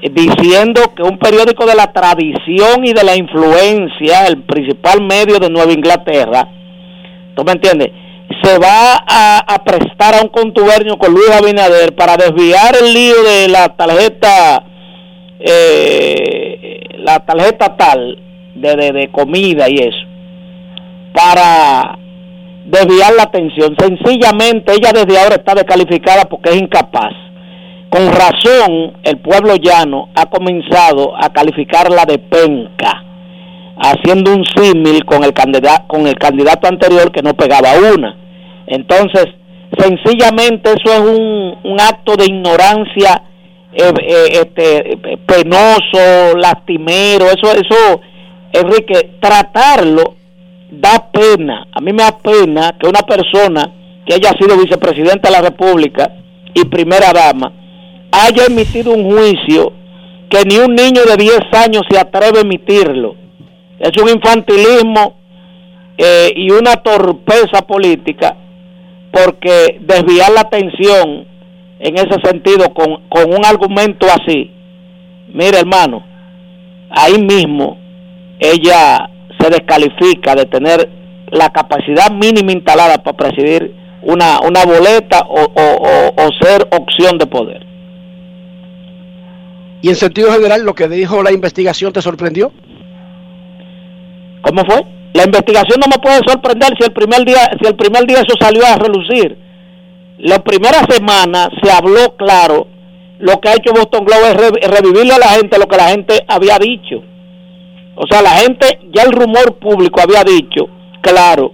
eh, 0.00 0.08
diciendo 0.10 0.94
que 0.94 1.02
un 1.02 1.18
periódico 1.18 1.66
de 1.66 1.74
la 1.74 1.92
tradición 1.92 2.84
y 2.84 2.92
de 2.92 3.02
la 3.04 3.16
influencia, 3.16 4.26
el 4.26 4.42
principal 4.42 5.02
medio 5.02 5.38
de 5.38 5.50
Nueva 5.50 5.72
Inglaterra, 5.72 6.48
¿tú 7.34 7.44
me 7.44 7.52
entiendes? 7.52 7.90
Se 8.42 8.58
va 8.58 8.96
a 9.06 9.64
prestar 9.64 10.14
a 10.16 10.22
un 10.22 10.28
contubernio 10.28 10.96
con 10.98 11.12
Luis 11.12 11.30
Abinader 11.30 11.94
para 11.94 12.16
desviar 12.16 12.74
el 12.80 12.92
lío 12.92 13.22
de 13.22 13.48
la 13.48 13.68
tarjeta, 13.76 14.64
eh, 15.40 16.80
la 16.98 17.20
tarjeta 17.20 17.76
tal 17.76 18.18
de, 18.54 18.76
de, 18.76 18.92
de 18.92 19.08
comida 19.08 19.68
y 19.68 19.76
eso, 19.78 20.06
para 21.14 21.98
desviar 22.66 23.14
la 23.14 23.24
atención. 23.24 23.76
Sencillamente 23.78 24.72
ella 24.72 24.90
desde 24.92 25.18
ahora 25.18 25.36
está 25.36 25.54
descalificada 25.54 26.24
porque 26.24 26.50
es 26.50 26.56
incapaz. 26.56 27.12
Con 27.88 28.08
razón, 28.08 28.94
el 29.04 29.18
pueblo 29.18 29.54
llano 29.56 30.08
ha 30.14 30.26
comenzado 30.26 31.14
a 31.16 31.32
calificarla 31.32 32.04
de 32.04 32.18
penca, 32.18 33.04
haciendo 33.78 34.34
un 34.34 34.44
símil 34.44 35.04
con 35.04 35.22
el 35.22 35.32
candidato 35.32 35.84
con 35.86 36.06
el 36.06 36.16
candidato 36.16 36.66
anterior 36.66 37.12
que 37.12 37.22
no 37.22 37.34
pegaba 37.34 37.68
una. 37.94 38.16
Entonces, 38.66 39.26
sencillamente 39.78 40.72
eso 40.72 40.92
es 40.92 41.00
un, 41.00 41.72
un 41.72 41.80
acto 41.80 42.16
de 42.16 42.26
ignorancia 42.26 43.22
eh, 43.78 43.92
eh, 44.00 44.28
este, 44.32 44.98
penoso, 45.26 46.34
lastimero, 46.38 47.26
eso, 47.26 47.52
eso, 47.52 48.00
Enrique, 48.50 49.16
tratarlo 49.20 50.16
da 50.70 51.10
pena. 51.12 51.66
A 51.72 51.80
mí 51.82 51.92
me 51.92 52.02
da 52.02 52.16
pena 52.16 52.74
que 52.80 52.88
una 52.88 53.02
persona 53.02 53.70
que 54.06 54.14
haya 54.14 54.30
sido 54.40 54.56
vicepresidenta 54.56 55.28
de 55.28 55.36
la 55.36 55.42
República 55.42 56.10
y 56.54 56.64
primera 56.64 57.12
dama 57.12 57.52
haya 58.10 58.46
emitido 58.46 58.92
un 58.92 59.04
juicio 59.04 59.74
que 60.30 60.42
ni 60.46 60.56
un 60.56 60.74
niño 60.74 61.02
de 61.04 61.16
10 61.16 61.38
años 61.52 61.82
se 61.90 61.98
atreve 61.98 62.38
a 62.38 62.42
emitirlo. 62.42 63.14
Es 63.78 63.92
un 64.00 64.08
infantilismo 64.08 65.18
eh, 65.98 66.32
y 66.34 66.50
una 66.50 66.76
torpeza 66.76 67.60
política 67.66 68.36
porque 69.12 69.78
desviar 69.80 70.32
la 70.32 70.40
atención 70.40 71.35
en 71.78 71.94
ese 71.96 72.20
sentido 72.24 72.72
con, 72.72 73.02
con 73.08 73.32
un 73.34 73.44
argumento 73.44 74.06
así, 74.06 74.50
mire 75.28 75.58
hermano, 75.58 76.04
ahí 76.90 77.20
mismo 77.20 77.78
ella 78.38 79.10
se 79.38 79.50
descalifica 79.50 80.34
de 80.34 80.46
tener 80.46 80.88
la 81.30 81.50
capacidad 81.50 82.10
mínima 82.10 82.52
instalada 82.52 82.98
para 83.02 83.16
presidir 83.16 83.74
una, 84.02 84.38
una 84.40 84.64
boleta 84.64 85.20
o, 85.28 85.42
o- 85.42 85.52
o- 85.54 86.24
o 86.24 86.30
ser 86.40 86.66
opción 86.70 87.18
de 87.18 87.26
poder. 87.26 87.66
Y 89.82 89.88
en 89.88 89.96
sentido 89.96 90.32
general, 90.32 90.62
lo 90.64 90.74
que 90.74 90.88
dijo 90.88 91.22
la 91.22 91.32
investigación 91.32 91.92
te 91.92 92.00
sorprendió. 92.02 92.52
¿Cómo 94.42 94.62
fue? 94.64 94.82
La 95.12 95.24
investigación 95.24 95.80
no 95.80 95.86
me 95.88 95.98
puede 96.00 96.18
sorprender 96.26 96.70
si 96.78 96.84
el 96.86 96.92
primer 96.92 97.24
día, 97.24 97.50
si 97.60 97.66
el 97.68 97.74
primer 97.74 98.06
día 98.06 98.18
eso 98.18 98.34
salió 98.40 98.64
a 98.64 98.76
relucir. 98.76 99.36
La 100.18 100.38
primera 100.38 100.80
semana 100.88 101.48
se 101.62 101.70
habló 101.70 102.16
claro. 102.16 102.68
Lo 103.18 103.40
que 103.40 103.48
ha 103.48 103.54
hecho 103.54 103.72
Boston 103.72 104.04
Globe 104.04 104.28
es 104.30 104.34
re- 104.34 104.68
revivirle 104.68 105.14
a 105.14 105.18
la 105.18 105.28
gente 105.28 105.58
lo 105.58 105.66
que 105.66 105.76
la 105.76 105.88
gente 105.88 106.24
había 106.28 106.58
dicho. 106.58 107.02
O 107.96 108.04
sea, 108.10 108.20
la 108.22 108.30
gente, 108.30 108.78
ya 108.94 109.02
el 109.04 109.12
rumor 109.12 109.54
público 109.58 110.00
había 110.02 110.22
dicho, 110.22 110.66
claro, 111.00 111.52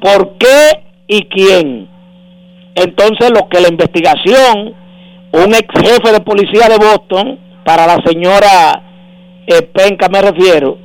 por 0.00 0.36
qué 0.38 0.84
y 1.08 1.22
quién. 1.24 1.88
Entonces, 2.76 3.30
lo 3.30 3.48
que 3.48 3.60
la 3.60 3.68
investigación, 3.68 4.74
un 5.32 5.54
ex 5.54 5.66
jefe 5.80 6.12
de 6.12 6.20
policía 6.20 6.68
de 6.68 6.76
Boston, 6.78 7.40
para 7.64 7.86
la 7.86 7.96
señora 8.06 8.82
eh, 9.46 9.62
Penca 9.62 10.08
me 10.08 10.22
refiero, 10.22 10.78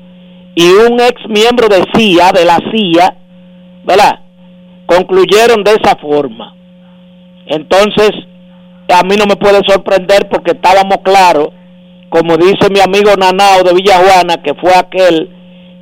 y 0.55 0.63
un 0.71 0.99
ex 0.99 1.21
miembro 1.29 1.67
de 1.67 1.83
CIA, 1.95 2.31
de 2.31 2.45
la 2.45 2.57
CIA, 2.71 3.15
¿verdad? 3.85 4.19
Concluyeron 4.87 5.63
de 5.63 5.71
esa 5.71 5.95
forma. 5.97 6.55
Entonces, 7.49 8.11
a 8.93 9.03
mí 9.03 9.15
no 9.17 9.25
me 9.25 9.35
puede 9.35 9.59
sorprender 9.67 10.29
porque 10.29 10.51
estábamos 10.51 10.97
claros, 11.03 11.49
como 12.09 12.37
dice 12.37 12.69
mi 12.71 12.79
amigo 12.79 13.11
Nanao 13.17 13.63
de 13.63 13.73
Villajuana, 13.73 14.37
que 14.43 14.53
fue 14.53 14.71
aquel 14.75 15.29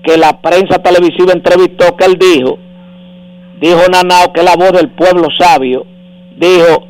que 0.03 0.17
la 0.17 0.41
prensa 0.41 0.81
televisiva 0.81 1.33
entrevistó, 1.33 1.95
que 1.97 2.05
él 2.05 2.17
dijo, 2.17 2.57
dijo 3.59 3.81
Nanao, 3.91 4.31
que 4.31 4.39
es 4.39 4.45
la 4.45 4.55
voz 4.55 4.71
del 4.71 4.89
pueblo 4.91 5.27
sabio, 5.37 5.85
dijo 6.37 6.87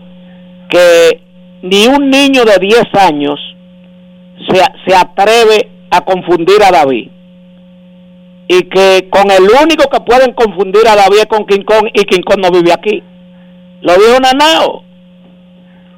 que 0.70 1.22
ni 1.64 1.88
un 1.88 2.10
niño 2.12 2.46
de 2.46 2.60
10 2.60 2.84
años 3.10 3.40
se, 4.48 4.62
se 4.86 4.96
atreve 4.96 5.70
a 5.90 6.02
confundir 6.02 6.62
a 6.64 6.72
David. 6.72 7.10
Y 8.48 8.62
que 8.64 9.10
con 9.10 9.30
el 9.32 9.44
único 9.64 9.90
que 9.90 10.00
pueden 10.02 10.34
confundir 10.34 10.88
a 10.88 10.96
David 10.96 11.18
es 11.20 11.26
con 11.26 11.46
King 11.46 11.64
Kong 11.66 11.90
y 11.94 12.04
King 12.04 12.22
Kong 12.22 12.42
no 12.42 12.52
vive 12.52 12.72
aquí. 12.72 13.04
Lo 13.82 13.94
dijo 13.94 14.20
Nanao, 14.20 14.84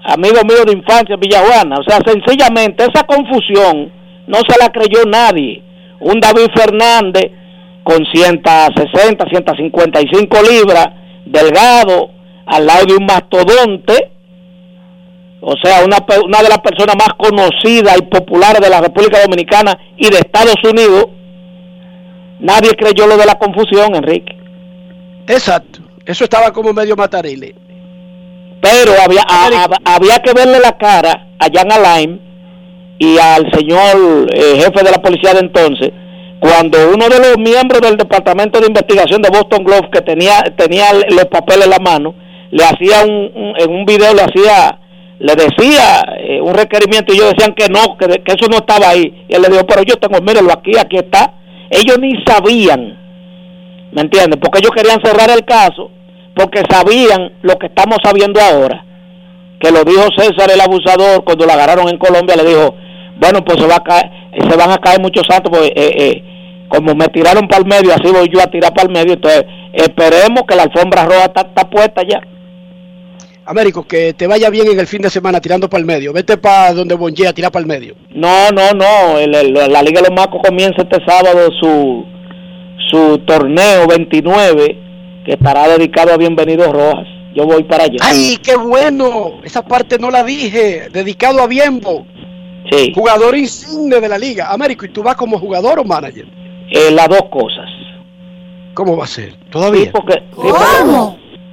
amigo 0.03 0.41
mío 0.43 0.65
de 0.65 0.73
infancia, 0.73 1.15
Villajuana. 1.15 1.77
O 1.79 1.83
sea, 1.83 1.99
sencillamente 2.05 2.83
esa 2.83 3.03
confusión 3.05 3.91
no 4.27 4.37
se 4.47 4.57
la 4.59 4.69
creyó 4.69 5.05
nadie. 5.05 5.63
Un 5.99 6.19
David 6.19 6.47
Fernández 6.55 7.31
con 7.83 8.05
160, 8.05 9.25
155 9.29 10.37
libras, 10.49 10.87
delgado, 11.25 12.11
al 12.45 12.65
lado 12.65 12.85
de 12.85 12.95
un 12.95 13.05
mastodonte, 13.05 14.11
o 15.41 15.55
sea, 15.63 15.85
una, 15.85 15.97
una 16.23 16.43
de 16.43 16.49
las 16.49 16.59
personas 16.59 16.95
más 16.97 17.13
conocidas 17.17 17.97
y 17.97 18.01
populares 18.03 18.61
de 18.61 18.69
la 18.69 18.81
República 18.81 19.21
Dominicana 19.21 19.77
y 19.97 20.09
de 20.09 20.17
Estados 20.17 20.57
Unidos, 20.63 21.07
nadie 22.39 22.71
creyó 22.71 23.07
lo 23.07 23.17
de 23.17 23.25
la 23.25 23.35
confusión, 23.35 23.95
Enrique. 23.95 24.37
Exacto, 25.27 25.79
eso 26.05 26.23
estaba 26.25 26.51
como 26.51 26.73
medio 26.73 26.95
matarile. 26.95 27.55
Pero 28.61 28.91
había, 29.03 29.23
había 29.85 30.19
que 30.19 30.33
verle 30.33 30.59
la 30.59 30.77
cara 30.77 31.27
a 31.39 31.47
Jan 31.51 31.71
Alain 31.71 32.19
y 32.99 33.17
al 33.17 33.49
señor 33.53 34.27
eh, 34.33 34.61
jefe 34.61 34.83
de 34.83 34.91
la 34.91 35.01
policía 35.01 35.33
de 35.33 35.39
entonces, 35.39 35.91
cuando 36.39 36.77
uno 36.93 37.07
de 37.07 37.19
los 37.19 37.37
miembros 37.37 37.81
del 37.81 37.95
departamento 37.95 38.59
de 38.59 38.67
investigación 38.67 39.21
de 39.21 39.29
Boston 39.29 39.63
Globe, 39.63 39.89
que 39.91 40.01
tenía, 40.01 40.41
tenía 40.57 40.87
los 40.93 41.25
papeles 41.25 41.65
en 41.65 41.71
la 41.71 41.79
mano, 41.79 42.15
le 42.51 42.63
hacía 42.63 43.05
un, 43.05 43.53
en 43.57 43.71
un 43.71 43.85
video 43.85 44.13
le 44.13 44.23
hacía 44.23 44.79
le 45.19 45.35
decía 45.35 46.15
eh, 46.17 46.41
un 46.41 46.53
requerimiento 46.53 47.13
y 47.13 47.17
ellos 47.17 47.33
decían 47.35 47.53
que 47.53 47.67
no, 47.67 47.97
que, 47.97 48.05
eso 48.25 48.47
no 48.49 48.57
estaba 48.57 48.89
ahí. 48.89 49.25
Y 49.27 49.35
él 49.35 49.41
le 49.41 49.49
dijo, 49.49 49.65
pero 49.67 49.83
yo 49.83 49.95
tengo, 49.97 50.21
míralo 50.21 50.51
aquí, 50.51 50.71
aquí 50.77 50.95
está. 50.95 51.33
Ellos 51.69 51.99
ni 51.99 52.23
sabían, 52.25 52.97
¿me 53.91 54.01
entiendes? 54.01 54.39
Porque 54.41 54.59
ellos 54.59 54.71
querían 54.73 55.01
cerrar 55.03 55.29
el 55.29 55.43
caso, 55.43 55.91
porque 56.39 56.63
sabían 56.69 57.33
lo 57.41 57.59
que 57.59 57.67
estamos 57.67 57.97
sabiendo 58.01 58.39
ahora. 58.39 58.85
Que 59.59 59.71
lo 59.71 59.83
dijo 59.83 60.07
César 60.15 60.49
el 60.49 60.61
abusador 60.61 61.25
cuando 61.25 61.45
lo 61.45 61.51
agarraron 61.51 61.89
en 61.89 61.97
Colombia, 61.97 62.37
le 62.37 62.45
dijo, 62.45 62.75
bueno, 63.19 63.43
pues 63.43 63.59
se, 63.59 63.67
va 63.67 63.75
a 63.75 63.83
caer, 63.83 64.09
se 64.49 64.55
van 64.55 64.71
a 64.71 64.77
caer 64.77 65.01
muchos 65.01 65.23
santos, 65.27 65.51
pues, 65.51 65.69
eh, 65.71 65.73
eh, 65.75 66.23
como 66.69 66.95
me 66.95 67.07
tiraron 67.07 67.45
para 67.49 67.61
el 67.61 67.67
medio, 67.67 67.93
así 67.93 68.09
voy 68.09 68.29
yo 68.33 68.41
a 68.41 68.47
tirar 68.47 68.73
para 68.73 68.87
el 68.87 68.93
medio. 68.93 69.13
Entonces, 69.15 69.43
esperemos 69.73 70.43
que 70.47 70.55
la 70.55 70.63
alfombra 70.63 71.03
roja 71.03 71.25
está, 71.25 71.69
puesta 71.69 72.03
ya. 72.07 72.21
Américo, 73.45 73.85
que 73.85 74.13
te 74.13 74.25
vaya 74.25 74.49
bien 74.49 74.67
en 74.71 74.79
el 74.79 74.87
fin 74.87 75.01
de 75.01 75.09
semana 75.09 75.41
tirando 75.41 75.69
para 75.69 75.81
el 75.81 75.87
medio. 75.87 76.13
Vete 76.13 76.37
para 76.37 76.73
donde 76.73 76.95
Bonje 76.95 77.27
a 77.27 77.33
tirar 77.33 77.51
para 77.51 77.63
el 77.63 77.67
medio. 77.67 77.95
No, 78.11 78.49
no, 78.51 78.71
no. 78.71 79.19
la 79.27 79.81
Liga 79.81 80.01
de 80.01 80.07
los 80.07 80.15
Macos 80.15 80.39
comienza 80.41 80.83
este 80.83 81.03
sábado 81.05 81.49
su, 81.59 82.05
su 82.87 83.17
torneo 83.25 83.87
29 83.87 84.88
que 85.25 85.33
estará 85.33 85.67
dedicado 85.67 86.13
a 86.13 86.17
Bienvenidos 86.17 86.71
Rojas. 86.71 87.07
Yo 87.35 87.45
voy 87.45 87.63
para 87.63 87.83
allá. 87.83 87.97
¡Ay, 88.01 88.37
qué 88.41 88.55
bueno! 88.55 89.41
Esa 89.43 89.63
parte 89.63 89.97
no 89.99 90.09
la 90.09 90.23
dije. 90.23 90.89
Dedicado 90.91 91.41
a 91.41 91.47
Bienbo. 91.47 92.05
Sí. 92.71 92.91
Jugador 92.93 93.37
insigne 93.37 93.99
de 93.99 94.09
la 94.09 94.17
liga. 94.17 94.51
Américo, 94.51 94.85
¿y 94.85 94.89
tú 94.89 95.03
vas 95.03 95.15
como 95.15 95.39
jugador 95.39 95.79
o 95.79 95.83
manager? 95.83 96.25
Eh, 96.71 96.91
las 96.91 97.07
dos 97.07 97.23
cosas. 97.31 97.65
¿Cómo 98.73 98.95
va 98.97 99.05
a 99.05 99.07
ser? 99.07 99.35
¿Todavía? 99.51 99.91
porque, 99.91 100.23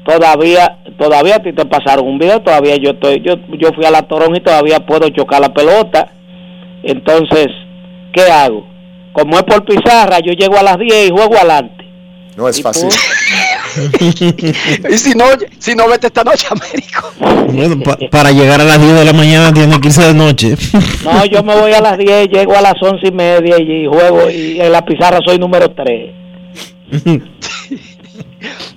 todavía, 0.04 0.78
todavía 0.98 1.42
te 1.42 1.52
pasaron 1.64 2.06
un 2.06 2.18
video, 2.18 2.40
todavía 2.40 2.76
yo 2.76 2.90
estoy, 2.90 3.20
yo, 3.20 3.34
yo 3.58 3.72
fui 3.72 3.84
a 3.84 3.90
la 3.90 4.02
Torón 4.02 4.36
y 4.36 4.40
todavía 4.40 4.84
puedo 4.86 5.08
chocar 5.08 5.40
la 5.40 5.52
pelota. 5.52 6.12
Entonces, 6.82 7.48
¿qué 8.12 8.22
hago? 8.22 8.66
Como 9.12 9.36
es 9.36 9.42
por 9.44 9.64
pizarra, 9.64 10.20
yo 10.20 10.32
llego 10.32 10.56
a 10.56 10.62
las 10.62 10.78
10 10.78 11.08
y 11.08 11.10
juego 11.10 11.36
adelante. 11.36 11.84
No 12.36 12.48
es 12.48 12.62
fácil. 12.62 12.90
y 14.90 14.98
si 14.98 15.14
no, 15.14 15.24
si 15.58 15.74
no 15.74 15.88
vete 15.88 16.06
esta 16.06 16.24
noche, 16.24 16.46
Américo. 16.50 17.12
Bueno, 17.52 17.82
para 18.10 18.30
llegar 18.30 18.60
a 18.60 18.64
las 18.64 18.80
10 18.80 18.94
de 18.94 19.04
la 19.04 19.12
mañana 19.12 19.52
tiene 19.52 19.80
que 19.80 19.88
irse 19.88 20.02
de 20.02 20.14
noche. 20.14 20.56
no, 21.04 21.24
yo 21.26 21.42
me 21.42 21.54
voy 21.54 21.72
a 21.72 21.80
las 21.80 21.98
10, 21.98 22.28
llego 22.28 22.56
a 22.56 22.60
las 22.60 22.74
11 22.80 23.06
y 23.06 23.12
media 23.12 23.58
y 23.60 23.86
juego 23.86 24.30
y 24.30 24.60
en 24.60 24.72
la 24.72 24.84
pizarra 24.84 25.20
soy 25.24 25.38
número 25.38 25.70
3. 25.70 26.10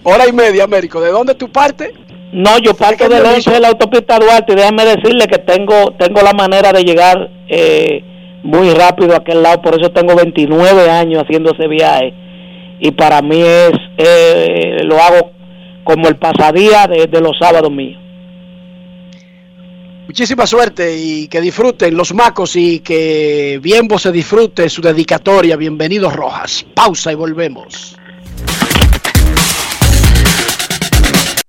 Hora 0.04 0.28
y 0.28 0.34
media, 0.34 0.64
Américo. 0.64 1.00
¿De 1.02 1.12
dónde 1.12 1.36
tú 1.36 1.50
partes? 1.50 1.92
No, 2.32 2.60
yo 2.60 2.76
parto 2.76 3.10
del 3.10 3.26
11 3.26 3.50
de 3.50 3.60
la 3.60 3.70
autopista 3.70 4.20
Duarte 4.20 4.54
y 4.54 4.56
déjame 4.56 4.86
decirle 4.86 5.26
que 5.26 5.40
tengo, 5.40 5.94
tengo 5.98 6.22
la 6.22 6.34
manera 6.34 6.72
de 6.72 6.84
llegar 6.84 7.30
eh, 7.48 8.04
muy 8.44 8.70
rápido 8.72 9.14
a 9.14 9.18
aquel 9.18 9.42
lado, 9.42 9.62
por 9.64 9.80
eso 9.80 9.90
tengo 9.92 10.16
29 10.16 10.90
años 10.92 11.24
haciendo 11.24 11.54
ese 11.54 11.68
viaje 11.68 12.14
y 12.80 12.92
para 12.92 13.22
mí 13.22 13.42
es, 13.42 13.72
eh, 13.98 14.78
lo 14.84 15.02
hago 15.02 15.32
como 15.84 16.08
el 16.08 16.18
pasadía 16.18 16.88
de, 16.88 17.08
los 17.20 17.38
sábados 17.38 17.72
míos. 17.72 18.02
Muchísima 20.08 20.48
suerte 20.48 20.98
y 20.98 21.28
que 21.28 21.40
disfruten 21.40 21.96
los 21.96 22.14
macos 22.14 22.56
y 22.56 22.80
que 22.80 23.60
bien 23.62 23.88
vos 23.88 24.04
se 24.04 24.12
disfrute 24.12 24.68
su 24.70 24.82
dedicatoria. 24.82 25.56
Bienvenidos 25.56 26.14
Rojas. 26.14 26.66
Pausa 26.74 27.12
y 27.12 27.16
volvemos. 27.16 27.96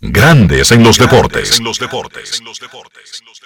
Grandes 0.00 0.72
en 0.72 0.82
los 0.82 0.98
deportes. 0.98 1.58
En 1.58 1.64
los 1.64 1.78
deportes. 1.78 2.42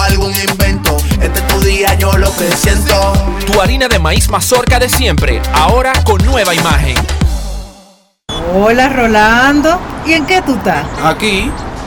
algún 0.00 0.32
invento. 0.48 0.96
Este 1.20 1.40
es 1.40 1.46
tu 1.48 1.60
día, 1.60 1.94
yo 1.94 2.12
lo 2.12 2.34
que 2.36 2.50
siento. 2.52 3.12
Tu 3.46 3.60
harina 3.60 3.88
de 3.88 3.98
maíz 3.98 4.28
mazorca 4.28 4.78
de 4.78 4.88
siempre, 4.88 5.42
ahora 5.52 5.92
con 6.04 6.24
nueva 6.24 6.54
imagen. 6.54 6.96
Hola 8.54 8.88
Rolando, 8.88 9.80
¿y 10.06 10.12
en 10.12 10.24
qué 10.24 10.40
tú 10.42 10.54
estás? 10.54 10.86
Aquí 11.02 11.50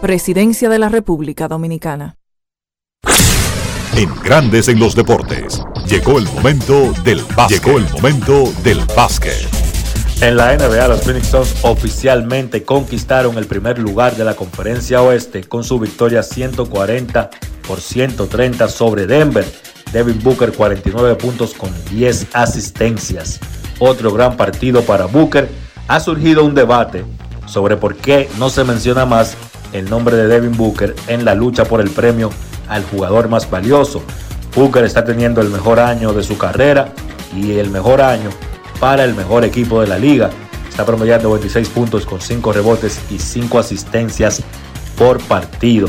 Presidencia 0.00 0.70
de 0.70 0.78
la 0.78 0.88
República 0.88 1.46
Dominicana. 1.46 2.16
En 3.94 4.08
Grandes 4.24 4.68
en 4.68 4.80
los 4.80 4.94
Deportes, 4.94 5.62
llegó 5.86 6.18
el 6.18 6.24
momento 6.24 6.94
del 7.04 7.22
básquet. 7.36 7.62
Llegó 7.62 7.76
el 7.76 7.84
momento 7.90 8.50
del 8.64 8.80
básquet. 8.96 9.46
En 10.22 10.38
la 10.38 10.56
NBA, 10.56 10.88
los 10.88 11.02
Phoenix 11.02 11.26
Suns 11.26 11.54
oficialmente 11.64 12.64
conquistaron 12.64 13.36
el 13.36 13.44
primer 13.44 13.78
lugar 13.78 14.16
de 14.16 14.24
la 14.24 14.34
Conferencia 14.34 15.02
Oeste 15.02 15.44
con 15.44 15.64
su 15.64 15.78
victoria 15.78 16.22
140 16.22 17.28
por 17.68 17.82
130 17.82 18.68
sobre 18.68 19.06
Denver. 19.06 19.44
Devin 19.92 20.22
Booker 20.22 20.52
49 20.52 21.16
puntos 21.16 21.52
con 21.52 21.70
10 21.90 22.28
asistencias. 22.32 23.38
Otro 23.78 24.14
gran 24.14 24.38
partido 24.38 24.80
para 24.80 25.04
Booker 25.04 25.50
ha 25.88 26.00
surgido 26.00 26.42
un 26.42 26.54
debate 26.54 27.04
sobre 27.44 27.76
por 27.76 27.96
qué 27.96 28.30
no 28.38 28.48
se 28.48 28.64
menciona 28.64 29.04
más 29.04 29.36
el 29.72 29.88
nombre 29.88 30.16
de 30.16 30.26
Devin 30.26 30.56
Booker 30.56 30.94
en 31.06 31.24
la 31.24 31.34
lucha 31.34 31.64
por 31.64 31.80
el 31.80 31.90
premio 31.90 32.30
al 32.68 32.84
jugador 32.84 33.28
más 33.28 33.48
valioso. 33.50 34.02
Booker 34.54 34.84
está 34.84 35.04
teniendo 35.04 35.40
el 35.40 35.50
mejor 35.50 35.80
año 35.80 36.12
de 36.12 36.22
su 36.22 36.36
carrera 36.38 36.92
y 37.36 37.58
el 37.58 37.70
mejor 37.70 38.00
año 38.00 38.30
para 38.78 39.04
el 39.04 39.14
mejor 39.14 39.44
equipo 39.44 39.80
de 39.80 39.86
la 39.86 39.98
liga. 39.98 40.30
Está 40.68 40.84
promediando 40.84 41.30
26 41.30 41.68
puntos 41.68 42.06
con 42.06 42.20
5 42.20 42.52
rebotes 42.52 43.00
y 43.10 43.18
5 43.18 43.58
asistencias 43.58 44.42
por 44.96 45.20
partido. 45.22 45.88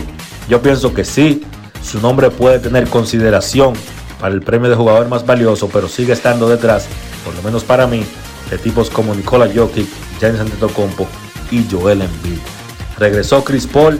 Yo 0.49 0.61
pienso 0.61 0.93
que 0.93 1.05
sí, 1.05 1.43
su 1.83 1.99
nombre 2.01 2.29
puede 2.29 2.59
tener 2.59 2.87
consideración 2.87 3.73
para 4.19 4.33
el 4.33 4.41
premio 4.41 4.69
de 4.69 4.75
jugador 4.75 5.07
más 5.07 5.25
valioso, 5.25 5.69
pero 5.71 5.87
sigue 5.87 6.13
estando 6.13 6.47
detrás, 6.47 6.87
por 7.25 7.33
lo 7.33 7.41
menos 7.41 7.63
para 7.63 7.87
mí, 7.87 8.03
de 8.49 8.57
tipos 8.57 8.89
como 8.89 9.15
Nikola 9.15 9.49
Jokic, 9.53 9.87
James 10.19 10.39
Antetokounmpo 10.39 11.07
y 11.51 11.65
Joel 11.69 12.01
Embiid. 12.01 12.60
Regresó 12.97 13.43
Chris 13.43 13.67
Paul 13.67 13.99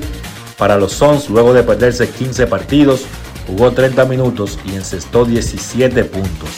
para 0.57 0.77
los 0.77 0.93
Suns 0.93 1.29
luego 1.29 1.53
de 1.53 1.63
perderse 1.63 2.09
15 2.09 2.47
partidos, 2.47 3.01
jugó 3.47 3.71
30 3.71 4.05
minutos 4.05 4.59
y 4.65 4.75
encestó 4.75 5.25
17 5.25 6.03
puntos. 6.05 6.49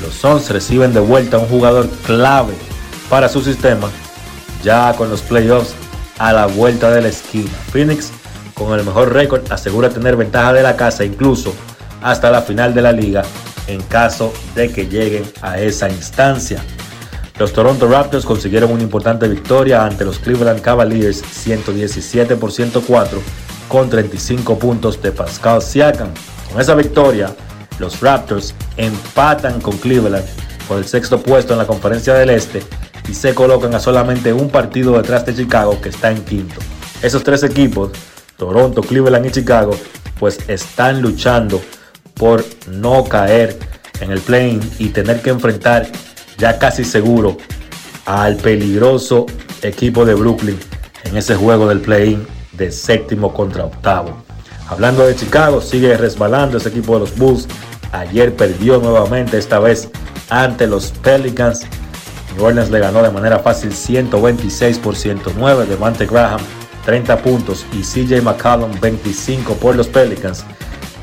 Los 0.00 0.14
Suns 0.14 0.50
reciben 0.50 0.94
de 0.94 1.00
vuelta 1.00 1.36
a 1.36 1.40
un 1.40 1.48
jugador 1.48 1.88
clave 2.06 2.54
para 3.08 3.28
su 3.28 3.42
sistema, 3.42 3.90
ya 4.62 4.94
con 4.96 5.10
los 5.10 5.20
playoffs 5.22 5.74
a 6.18 6.32
la 6.32 6.46
vuelta 6.46 6.90
de 6.90 7.02
la 7.02 7.08
esquina. 7.08 7.50
Phoenix, 7.70 8.10
con 8.54 8.78
el 8.78 8.84
mejor 8.84 9.12
récord, 9.12 9.42
asegura 9.52 9.90
tener 9.90 10.16
ventaja 10.16 10.52
de 10.52 10.62
la 10.62 10.76
casa 10.76 11.04
incluso 11.04 11.54
hasta 12.02 12.30
la 12.30 12.42
final 12.42 12.74
de 12.74 12.82
la 12.82 12.92
liga 12.92 13.22
en 13.66 13.80
caso 13.82 14.32
de 14.54 14.70
que 14.70 14.86
lleguen 14.86 15.24
a 15.40 15.60
esa 15.60 15.88
instancia. 15.88 16.62
Los 17.42 17.52
Toronto 17.52 17.88
Raptors 17.88 18.24
consiguieron 18.24 18.70
una 18.70 18.84
importante 18.84 19.26
victoria 19.26 19.84
ante 19.84 20.04
los 20.04 20.20
Cleveland 20.20 20.60
Cavaliers 20.60 21.20
117 21.28 22.36
por 22.36 22.52
104 22.52 23.20
con 23.66 23.90
35 23.90 24.60
puntos 24.60 25.02
de 25.02 25.10
Pascal 25.10 25.60
Siakam. 25.60 26.10
Con 26.48 26.60
esa 26.60 26.76
victoria, 26.76 27.34
los 27.80 28.00
Raptors 28.00 28.54
empatan 28.76 29.60
con 29.60 29.76
Cleveland 29.78 30.24
por 30.68 30.78
el 30.78 30.84
sexto 30.84 31.20
puesto 31.20 31.54
en 31.54 31.58
la 31.58 31.66
conferencia 31.66 32.14
del 32.14 32.30
Este 32.30 32.62
y 33.08 33.14
se 33.14 33.34
colocan 33.34 33.74
a 33.74 33.80
solamente 33.80 34.32
un 34.32 34.48
partido 34.48 34.96
detrás 34.96 35.26
de 35.26 35.34
Chicago 35.34 35.80
que 35.80 35.88
está 35.88 36.12
en 36.12 36.22
quinto. 36.22 36.60
Esos 37.02 37.24
tres 37.24 37.42
equipos, 37.42 37.90
Toronto, 38.36 38.82
Cleveland 38.82 39.26
y 39.26 39.32
Chicago, 39.32 39.76
pues 40.20 40.38
están 40.46 41.02
luchando 41.02 41.60
por 42.14 42.44
no 42.68 43.02
caer 43.02 43.58
en 44.00 44.12
el 44.12 44.20
plane 44.20 44.60
y 44.78 44.90
tener 44.90 45.20
que 45.22 45.30
enfrentar 45.30 45.90
ya 46.38 46.58
casi 46.58 46.84
seguro 46.84 47.36
al 48.06 48.36
peligroso 48.36 49.26
equipo 49.62 50.04
de 50.04 50.14
Brooklyn 50.14 50.58
en 51.04 51.16
ese 51.16 51.34
juego 51.34 51.68
del 51.68 51.80
play-in 51.80 52.26
de 52.52 52.70
séptimo 52.70 53.32
contra 53.32 53.64
octavo. 53.64 54.22
Hablando 54.68 55.06
de 55.06 55.14
Chicago, 55.14 55.60
sigue 55.60 55.96
resbalando 55.96 56.58
ese 56.58 56.70
equipo 56.70 56.94
de 56.94 57.00
los 57.00 57.16
Bulls. 57.16 57.46
Ayer 57.92 58.34
perdió 58.34 58.78
nuevamente, 58.78 59.38
esta 59.38 59.58
vez 59.58 59.90
ante 60.30 60.66
los 60.66 60.92
Pelicans. 61.02 61.66
New 62.34 62.44
Orleans 62.44 62.70
le 62.70 62.78
ganó 62.78 63.02
de 63.02 63.10
manera 63.10 63.38
fácil 63.38 63.72
126 63.72 64.78
por 64.78 64.96
109. 64.96 65.66
Devante 65.66 66.06
Graham 66.06 66.40
30 66.84 67.22
puntos 67.22 67.66
y 67.72 67.82
CJ 67.82 68.22
McCollum 68.22 68.72
25 68.80 69.54
por 69.54 69.76
los 69.76 69.88
Pelicans. 69.88 70.44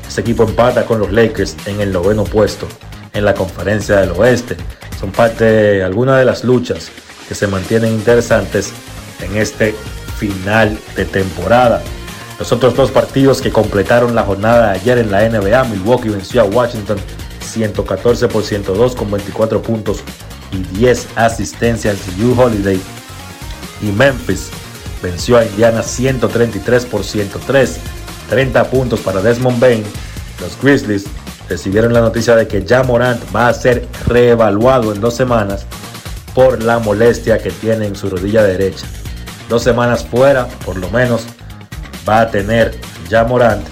Ese 0.06 0.20
equipo 0.20 0.44
empata 0.44 0.84
con 0.84 0.98
los 0.98 1.12
Lakers 1.12 1.56
en 1.66 1.80
el 1.80 1.92
noveno 1.92 2.24
puesto 2.24 2.66
en 3.12 3.24
la 3.24 3.34
conferencia 3.34 3.96
del 3.96 4.10
oeste. 4.10 4.56
Son 5.00 5.10
parte 5.10 5.44
de 5.44 5.82
algunas 5.82 6.18
de 6.18 6.26
las 6.26 6.44
luchas 6.44 6.90
que 7.26 7.34
se 7.34 7.46
mantienen 7.46 7.92
interesantes 7.92 8.72
en 9.20 9.36
este 9.36 9.74
final 10.18 10.78
de 10.94 11.06
temporada. 11.06 11.82
Los 12.38 12.52
otros 12.52 12.74
dos 12.74 12.90
partidos 12.90 13.40
que 13.40 13.50
completaron 13.50 14.14
la 14.14 14.22
jornada 14.22 14.72
ayer 14.72 14.98
en 14.98 15.10
la 15.10 15.26
NBA, 15.28 15.64
Milwaukee 15.64 16.10
venció 16.10 16.42
a 16.42 16.44
Washington 16.44 16.98
114 17.40 18.28
por 18.28 18.44
102 18.44 18.94
con 18.94 19.10
24 19.10 19.62
puntos 19.62 20.02
y 20.52 20.58
10 20.78 21.08
asistencias 21.16 21.96
de 22.06 22.24
Hugh 22.24 22.38
Holiday. 22.38 22.80
Y 23.82 23.92
Memphis 23.92 24.50
venció 25.02 25.38
a 25.38 25.44
Indiana 25.44 25.82
133 25.82 26.84
por 26.86 27.04
103 27.04 27.80
30 28.28 28.70
puntos 28.70 29.00
para 29.00 29.20
Desmond 29.20 29.60
Bain. 29.60 29.82
Los 30.40 30.58
Grizzlies 30.62 31.04
recibieron 31.50 31.92
la 31.92 32.00
noticia 32.00 32.36
de 32.36 32.46
que 32.46 32.64
ya 32.64 32.84
Morant 32.84 33.20
va 33.34 33.48
a 33.48 33.54
ser 33.54 33.86
reevaluado 34.06 34.94
en 34.94 35.00
dos 35.00 35.14
semanas 35.14 35.66
por 36.32 36.62
la 36.62 36.78
molestia 36.78 37.38
que 37.38 37.50
tiene 37.50 37.86
en 37.86 37.96
su 37.96 38.08
rodilla 38.08 38.44
derecha. 38.44 38.86
Dos 39.48 39.64
semanas 39.64 40.06
fuera, 40.06 40.46
por 40.64 40.76
lo 40.76 40.88
menos, 40.90 41.22
va 42.08 42.20
a 42.20 42.30
tener 42.30 42.78
ya 43.08 43.24
Morant. 43.24 43.66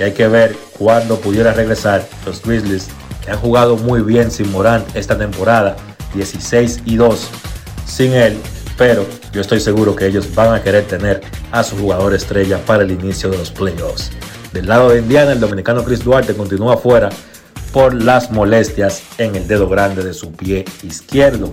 Y 0.00 0.02
hay 0.02 0.12
que 0.12 0.26
ver 0.26 0.56
cuándo 0.76 1.20
pudiera 1.20 1.52
regresar 1.52 2.04
los 2.26 2.42
Grizzlies, 2.42 2.88
que 3.24 3.30
han 3.30 3.38
jugado 3.38 3.76
muy 3.76 4.02
bien 4.02 4.32
sin 4.32 4.50
Morant 4.50 4.84
esta 4.96 5.16
temporada, 5.16 5.76
16 6.14 6.82
y 6.84 6.96
2 6.96 7.28
sin 7.86 8.12
él. 8.12 8.40
Pero 8.76 9.06
yo 9.32 9.40
estoy 9.40 9.60
seguro 9.60 9.94
que 9.94 10.06
ellos 10.06 10.34
van 10.34 10.52
a 10.52 10.62
querer 10.62 10.84
tener 10.86 11.20
a 11.52 11.62
su 11.62 11.76
jugador 11.76 12.12
estrella 12.12 12.58
para 12.66 12.82
el 12.82 12.90
inicio 12.90 13.30
de 13.30 13.38
los 13.38 13.52
playoffs. 13.52 14.10
Del 14.52 14.66
lado 14.66 14.90
de 14.90 14.98
Indiana, 14.98 15.32
el 15.32 15.40
dominicano 15.40 15.84
Chris 15.84 16.02
Duarte 16.02 16.34
continúa 16.34 16.76
fuera 16.76 17.08
por 17.72 17.94
las 17.94 18.32
molestias 18.32 19.02
en 19.18 19.36
el 19.36 19.46
dedo 19.46 19.68
grande 19.68 20.02
de 20.02 20.12
su 20.12 20.32
pie 20.32 20.64
izquierdo. 20.82 21.52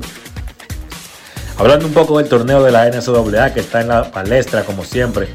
Hablando 1.59 1.85
un 1.85 1.93
poco 1.93 2.17
del 2.17 2.27
torneo 2.27 2.63
de 2.63 2.71
la 2.71 2.89
NCAA 2.89 3.53
que 3.53 3.59
está 3.59 3.81
en 3.81 3.89
la 3.89 4.11
palestra 4.11 4.63
como 4.63 4.83
siempre 4.83 5.27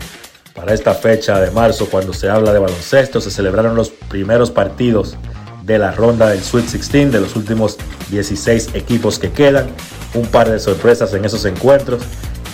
para 0.55 0.75
esta 0.75 0.95
fecha 0.95 1.41
de 1.41 1.51
marzo 1.51 1.89
cuando 1.91 2.13
se 2.13 2.29
habla 2.29 2.53
de 2.53 2.59
baloncesto, 2.59 3.21
se 3.21 3.31
celebraron 3.31 3.77
los 3.77 3.91
primeros 3.91 4.51
partidos 4.51 5.17
de 5.63 5.79
la 5.79 5.93
ronda 5.93 6.29
del 6.29 6.43
Sweet 6.43 6.65
16 6.65 7.13
de 7.13 7.21
los 7.21 7.37
últimos 7.37 7.79
16 8.11 8.71
equipos 8.75 9.19
que 9.19 9.31
quedan. 9.31 9.69
Un 10.15 10.27
par 10.27 10.51
de 10.51 10.59
sorpresas 10.59 11.15
en 11.15 11.25
esos 11.25 11.45
encuentros. 11.45 12.03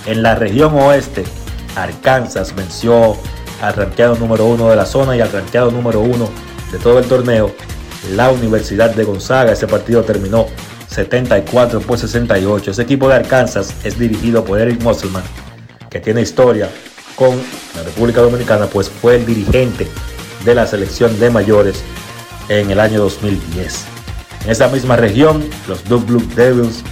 En 0.07 0.23
la 0.23 0.35
región 0.35 0.75
oeste, 0.75 1.25
Arkansas 1.75 2.55
venció 2.55 3.17
al 3.61 3.75
ranqueado 3.75 4.17
número 4.17 4.47
uno 4.47 4.69
de 4.71 4.77
la 4.77 4.87
zona 4.87 5.17
y 5.17 5.21
al 5.21 5.33
ranqueado 5.33 5.71
número 5.71 6.01
uno 6.01 6.29
de 6.73 6.79
todo 6.79 6.99
el 6.99 7.07
torneo, 7.07 7.53
la 8.15 8.31
Universidad 8.31 8.95
de 8.95 9.05
Gonzaga. 9.05 9.53
Ese 9.53 9.67
partido 9.67 10.03
terminó 10.03 10.47
74 10.89 11.81
por 11.81 11.99
68. 11.99 12.71
Ese 12.71 12.83
equipo 12.83 13.09
de 13.09 13.17
Arkansas 13.17 13.75
es 13.85 13.99
dirigido 13.99 14.45
por 14.45 14.61
Eric 14.61 14.83
Musselman, 14.83 15.23
que 15.91 16.01
tiene 16.01 16.23
historia 16.23 16.69
con 17.17 17.37
la 17.75 17.83
República 17.83 18.21
Dominicana, 18.21 18.67
pues 18.67 18.89
fue 18.89 19.17
el 19.17 19.27
dirigente 19.27 19.89
de 20.45 20.55
la 20.55 20.67
selección 20.67 21.19
de 21.19 21.31
mayores 21.31 21.83
en 22.49 22.71
el 22.71 22.79
año 22.79 23.01
2010. 23.01 23.85
En 24.45 24.51
esa 24.51 24.69
misma 24.69 24.97
región, 24.97 25.45
los 25.67 25.85
Duke 25.85 26.07
Blue 26.07 26.23
Devils 26.37 26.83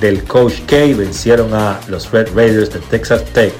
del 0.00 0.24
Coach 0.24 0.60
K 0.66 0.76
vencieron 0.96 1.54
a 1.54 1.78
los 1.88 2.10
Red 2.10 2.34
Raiders 2.34 2.72
de 2.72 2.80
Texas 2.80 3.24
Tech 3.32 3.52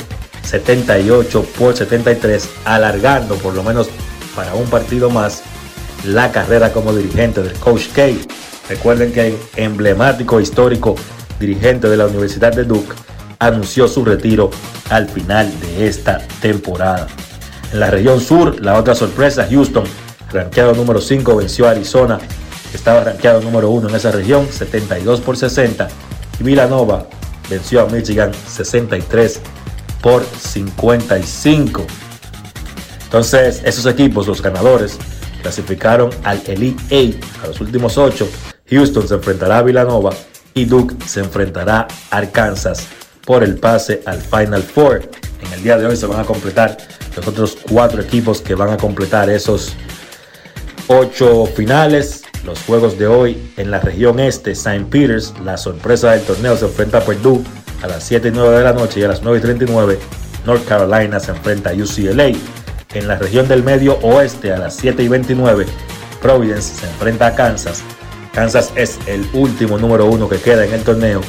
78 0.51 1.45
por 1.57 1.77
73, 1.77 2.49
alargando 2.65 3.37
por 3.37 3.55
lo 3.55 3.63
menos 3.63 3.89
para 4.35 4.55
un 4.55 4.69
partido 4.69 5.09
más 5.09 5.43
la 6.05 6.33
carrera 6.33 6.73
como 6.73 6.93
dirigente 6.93 7.41
del 7.41 7.53
Coach 7.55 7.89
K. 7.95 8.09
Recuerden 8.69 9.13
que 9.13 9.29
el 9.29 9.39
emblemático 9.57 10.41
histórico 10.41 10.97
dirigente 11.39 11.89
de 11.89 11.97
la 11.97 12.07
Universidad 12.07 12.53
de 12.53 12.65
Duke 12.65 12.95
anunció 13.39 13.87
su 13.87 14.05
retiro 14.05 14.51
al 14.91 15.09
final 15.09 15.53
de 15.61 15.87
esta 15.87 16.19
temporada. 16.43 17.07
En 17.73 17.79
la 17.79 17.91
región 17.91 18.21
sur, 18.21 18.61
la 18.61 18.77
otra 18.77 18.97
sorpresa, 18.97 19.47
Houston, 19.49 19.85
rankeado 20.33 20.75
número 20.75 21.01
5, 21.01 21.37
venció 21.37 21.69
a 21.69 21.71
Arizona, 21.71 22.19
estaba 22.75 23.05
rankeado 23.05 23.41
número 23.41 23.71
1 23.71 23.89
en 23.89 23.95
esa 23.95 24.11
región, 24.11 24.49
72 24.51 25.21
por 25.21 25.37
60. 25.37 25.89
Y 26.41 26.43
Villanova 26.43 27.07
venció 27.49 27.83
a 27.83 27.87
Michigan 27.87 28.33
63 28.49 29.41
por 30.03 30.25
55. 30.25 31.87
Entonces, 33.05 33.63
esos 33.65 33.87
equipos, 33.87 34.27
los 34.27 34.41
ganadores, 34.41 34.99
clasificaron 35.43 36.11
al 36.25 36.41
Elite 36.47 36.83
8 36.91 37.19
a 37.43 37.47
los 37.49 37.61
últimos 37.61 37.99
8. 37.99 38.29
Houston 38.71 39.09
se 39.09 39.15
enfrentará 39.15 39.59
a 39.59 39.63
Villanova 39.63 40.11
y 40.55 40.65
Duke 40.65 40.95
se 41.07 41.21
enfrentará 41.21 41.89
a 42.11 42.17
Arkansas 42.17 42.87
por 43.25 43.43
el 43.43 43.59
pase 43.59 44.03
al 44.07 44.21
Final 44.21 44.63
Four. 44.63 45.11
En 45.43 45.53
el 45.53 45.63
día 45.63 45.79
de 45.79 45.87
hoy 45.87 45.97
se 45.97 46.07
van 46.07 46.21
a 46.21 46.25
completar 46.25 46.77
los 47.17 47.27
otros 47.27 47.59
cuatro 47.69 48.01
equipos 48.03 48.41
que 48.41 48.55
van 48.55 48.71
a 48.71 48.77
completar 48.77 49.29
esos 49.31 49.73
ocho 50.87 51.47
finales. 51.47 52.23
Los 52.45 52.63
juegos 52.63 52.99
de 52.99 53.07
hoy 53.07 53.53
en 53.57 53.71
la 53.71 53.81
región 53.81 54.19
este, 54.19 54.53
St. 54.53 54.87
Peters, 54.89 55.35
la 55.45 55.57
sorpresa 55.57 56.13
del 56.13 56.23
torneo, 56.23 56.57
se 56.57 56.65
enfrenta 56.65 56.99
a 56.99 57.01
Purdue 57.03 57.45
a 57.83 57.87
las 57.87 58.05
7 58.05 58.29
y 58.29 58.31
9 58.31 58.59
de 58.59 58.65
la 58.65 58.73
noche 58.73 59.01
y 59.01 59.03
a 59.05 59.09
las 59.09 59.23
9 59.23 59.39
y 59.39 59.41
39 59.41 59.99
North 60.47 60.67
Carolina 60.67 61.21
se 61.21 61.33
enfrenta 61.33 61.71
a 61.71 61.75
UCLA. 61.75 62.33
En 62.93 63.07
la 63.07 63.17
región 63.17 63.47
del 63.47 63.63
medio 63.63 63.99
oeste 64.03 64.53
a 64.53 64.59
las 64.59 64.75
7 64.77 65.03
y 65.03 65.09
29 65.09 65.67
Providence 66.21 66.81
se 66.81 66.87
enfrenta 66.87 67.29
a 67.29 67.35
Kansas. 67.35 67.83
Kansas 68.33 68.73
es 68.75 68.99
el 69.07 69.27
último 69.33 69.79
número 69.79 70.07
uno 70.07 70.29
que 70.29 70.39
queda 70.39 70.65
en 70.65 70.73
el 70.73 70.83
torneo 70.83 71.21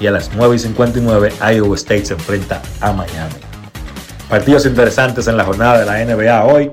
y 0.00 0.06
a 0.06 0.10
las 0.10 0.30
9 0.34 0.56
y 0.56 0.58
59 0.58 1.32
Iowa 1.54 1.76
State 1.76 2.06
se 2.06 2.14
enfrenta 2.14 2.62
a 2.80 2.92
Miami. 2.92 3.34
Partidos 4.28 4.66
interesantes 4.66 5.26
en 5.26 5.36
la 5.36 5.44
jornada 5.44 5.80
de 5.80 5.86
la 5.86 6.04
NBA 6.04 6.44
hoy. 6.44 6.70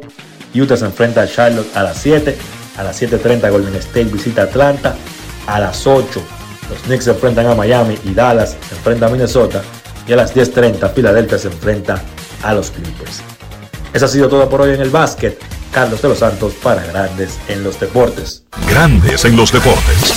Utah 0.55 0.77
se 0.77 0.85
enfrenta 0.85 1.23
a 1.23 1.27
Charlotte 1.27 1.75
a 1.75 1.83
las 1.83 1.97
7. 1.97 2.37
A 2.77 2.83
las 2.83 3.01
7.30 3.01 3.51
Golden 3.51 3.75
State 3.75 4.05
visita 4.05 4.43
Atlanta. 4.43 4.95
A 5.47 5.59
las 5.59 5.87
8 5.87 6.21
los 6.69 6.79
Knicks 6.83 7.05
se 7.05 7.11
enfrentan 7.11 7.47
a 7.47 7.55
Miami 7.55 7.97
y 8.03 8.13
Dallas 8.13 8.57
se 8.67 8.75
enfrenta 8.75 9.07
a 9.07 9.09
Minnesota. 9.09 9.61
Y 10.07 10.13
a 10.13 10.15
las 10.15 10.35
10.30 10.35 10.93
Filadelfia 10.93 11.37
se 11.37 11.47
enfrenta 11.47 12.01
a 12.43 12.53
los 12.53 12.71
Clippers. 12.71 13.21
Eso 13.93 14.05
ha 14.05 14.09
sido 14.09 14.29
todo 14.29 14.49
por 14.49 14.61
hoy 14.61 14.73
en 14.73 14.81
el 14.81 14.89
básquet. 14.89 15.39
Carlos 15.71 16.01
de 16.01 16.09
los 16.09 16.19
Santos 16.19 16.53
para 16.63 16.83
Grandes 16.85 17.37
en 17.47 17.63
los 17.63 17.79
Deportes. 17.79 18.43
Grandes 18.69 19.25
en 19.25 19.35
los 19.35 19.51
Deportes. 19.51 20.16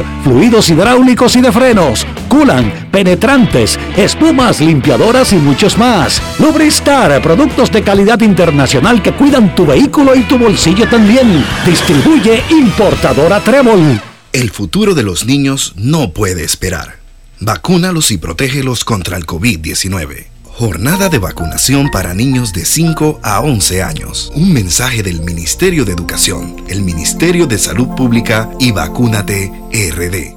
fluidos 0.23 0.69
hidráulicos 0.69 1.35
y 1.35 1.41
de 1.41 1.51
frenos, 1.51 2.05
culan, 2.27 2.89
penetrantes, 2.91 3.79
espumas, 3.97 4.59
limpiadoras 4.59 5.33
y 5.33 5.37
muchos 5.37 5.77
más. 5.77 6.21
Lubristar, 6.39 7.21
productos 7.21 7.71
de 7.71 7.83
calidad 7.83 8.21
internacional 8.21 9.01
que 9.01 9.13
cuidan 9.13 9.55
tu 9.55 9.65
vehículo 9.65 10.15
y 10.15 10.21
tu 10.21 10.37
bolsillo 10.37 10.87
también. 10.87 11.43
Distribuye 11.65 12.43
importadora 12.49 13.39
Trébol. 13.39 14.01
El 14.33 14.49
futuro 14.49 14.93
de 14.93 15.03
los 15.03 15.25
niños 15.25 15.73
no 15.75 16.13
puede 16.13 16.43
esperar. 16.43 16.99
Vacúnalos 17.39 18.11
y 18.11 18.17
protégelos 18.17 18.85
contra 18.85 19.17
el 19.17 19.25
COVID-19. 19.25 20.30
Jornada 20.61 21.09
de 21.09 21.17
vacunación 21.17 21.89
para 21.89 22.13
niños 22.13 22.53
de 22.53 22.65
5 22.65 23.21
a 23.23 23.39
11 23.39 23.81
años. 23.81 24.31
Un 24.35 24.53
mensaje 24.53 25.01
del 25.01 25.21
Ministerio 25.21 25.85
de 25.85 25.93
Educación, 25.93 26.55
el 26.67 26.83
Ministerio 26.83 27.47
de 27.47 27.57
Salud 27.57 27.87
Pública 27.97 28.47
y 28.59 28.71
Vacúnate 28.71 29.51
RD. 29.71 30.35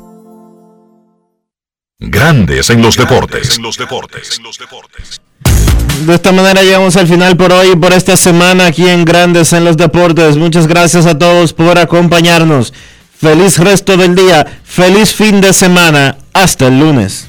Grandes 1.98 2.70
en 2.70 2.80
los 2.80 2.96
deportes. 2.96 3.60
De 6.06 6.14
esta 6.14 6.32
manera 6.32 6.62
llegamos 6.62 6.96
al 6.96 7.06
final 7.06 7.36
por 7.36 7.52
hoy, 7.52 7.76
por 7.76 7.92
esta 7.92 8.16
semana 8.16 8.68
aquí 8.68 8.88
en 8.88 9.04
Grandes 9.04 9.52
en 9.52 9.66
los 9.66 9.76
Deportes. 9.76 10.38
Muchas 10.38 10.66
gracias 10.66 11.04
a 11.04 11.18
todos 11.18 11.52
por 11.52 11.78
acompañarnos. 11.78 12.72
Feliz 13.20 13.58
resto 13.58 13.98
del 13.98 14.14
día, 14.14 14.60
feliz 14.64 15.12
fin 15.12 15.42
de 15.42 15.52
semana. 15.52 16.16
Hasta 16.32 16.68
el 16.68 16.80
lunes. 16.80 17.28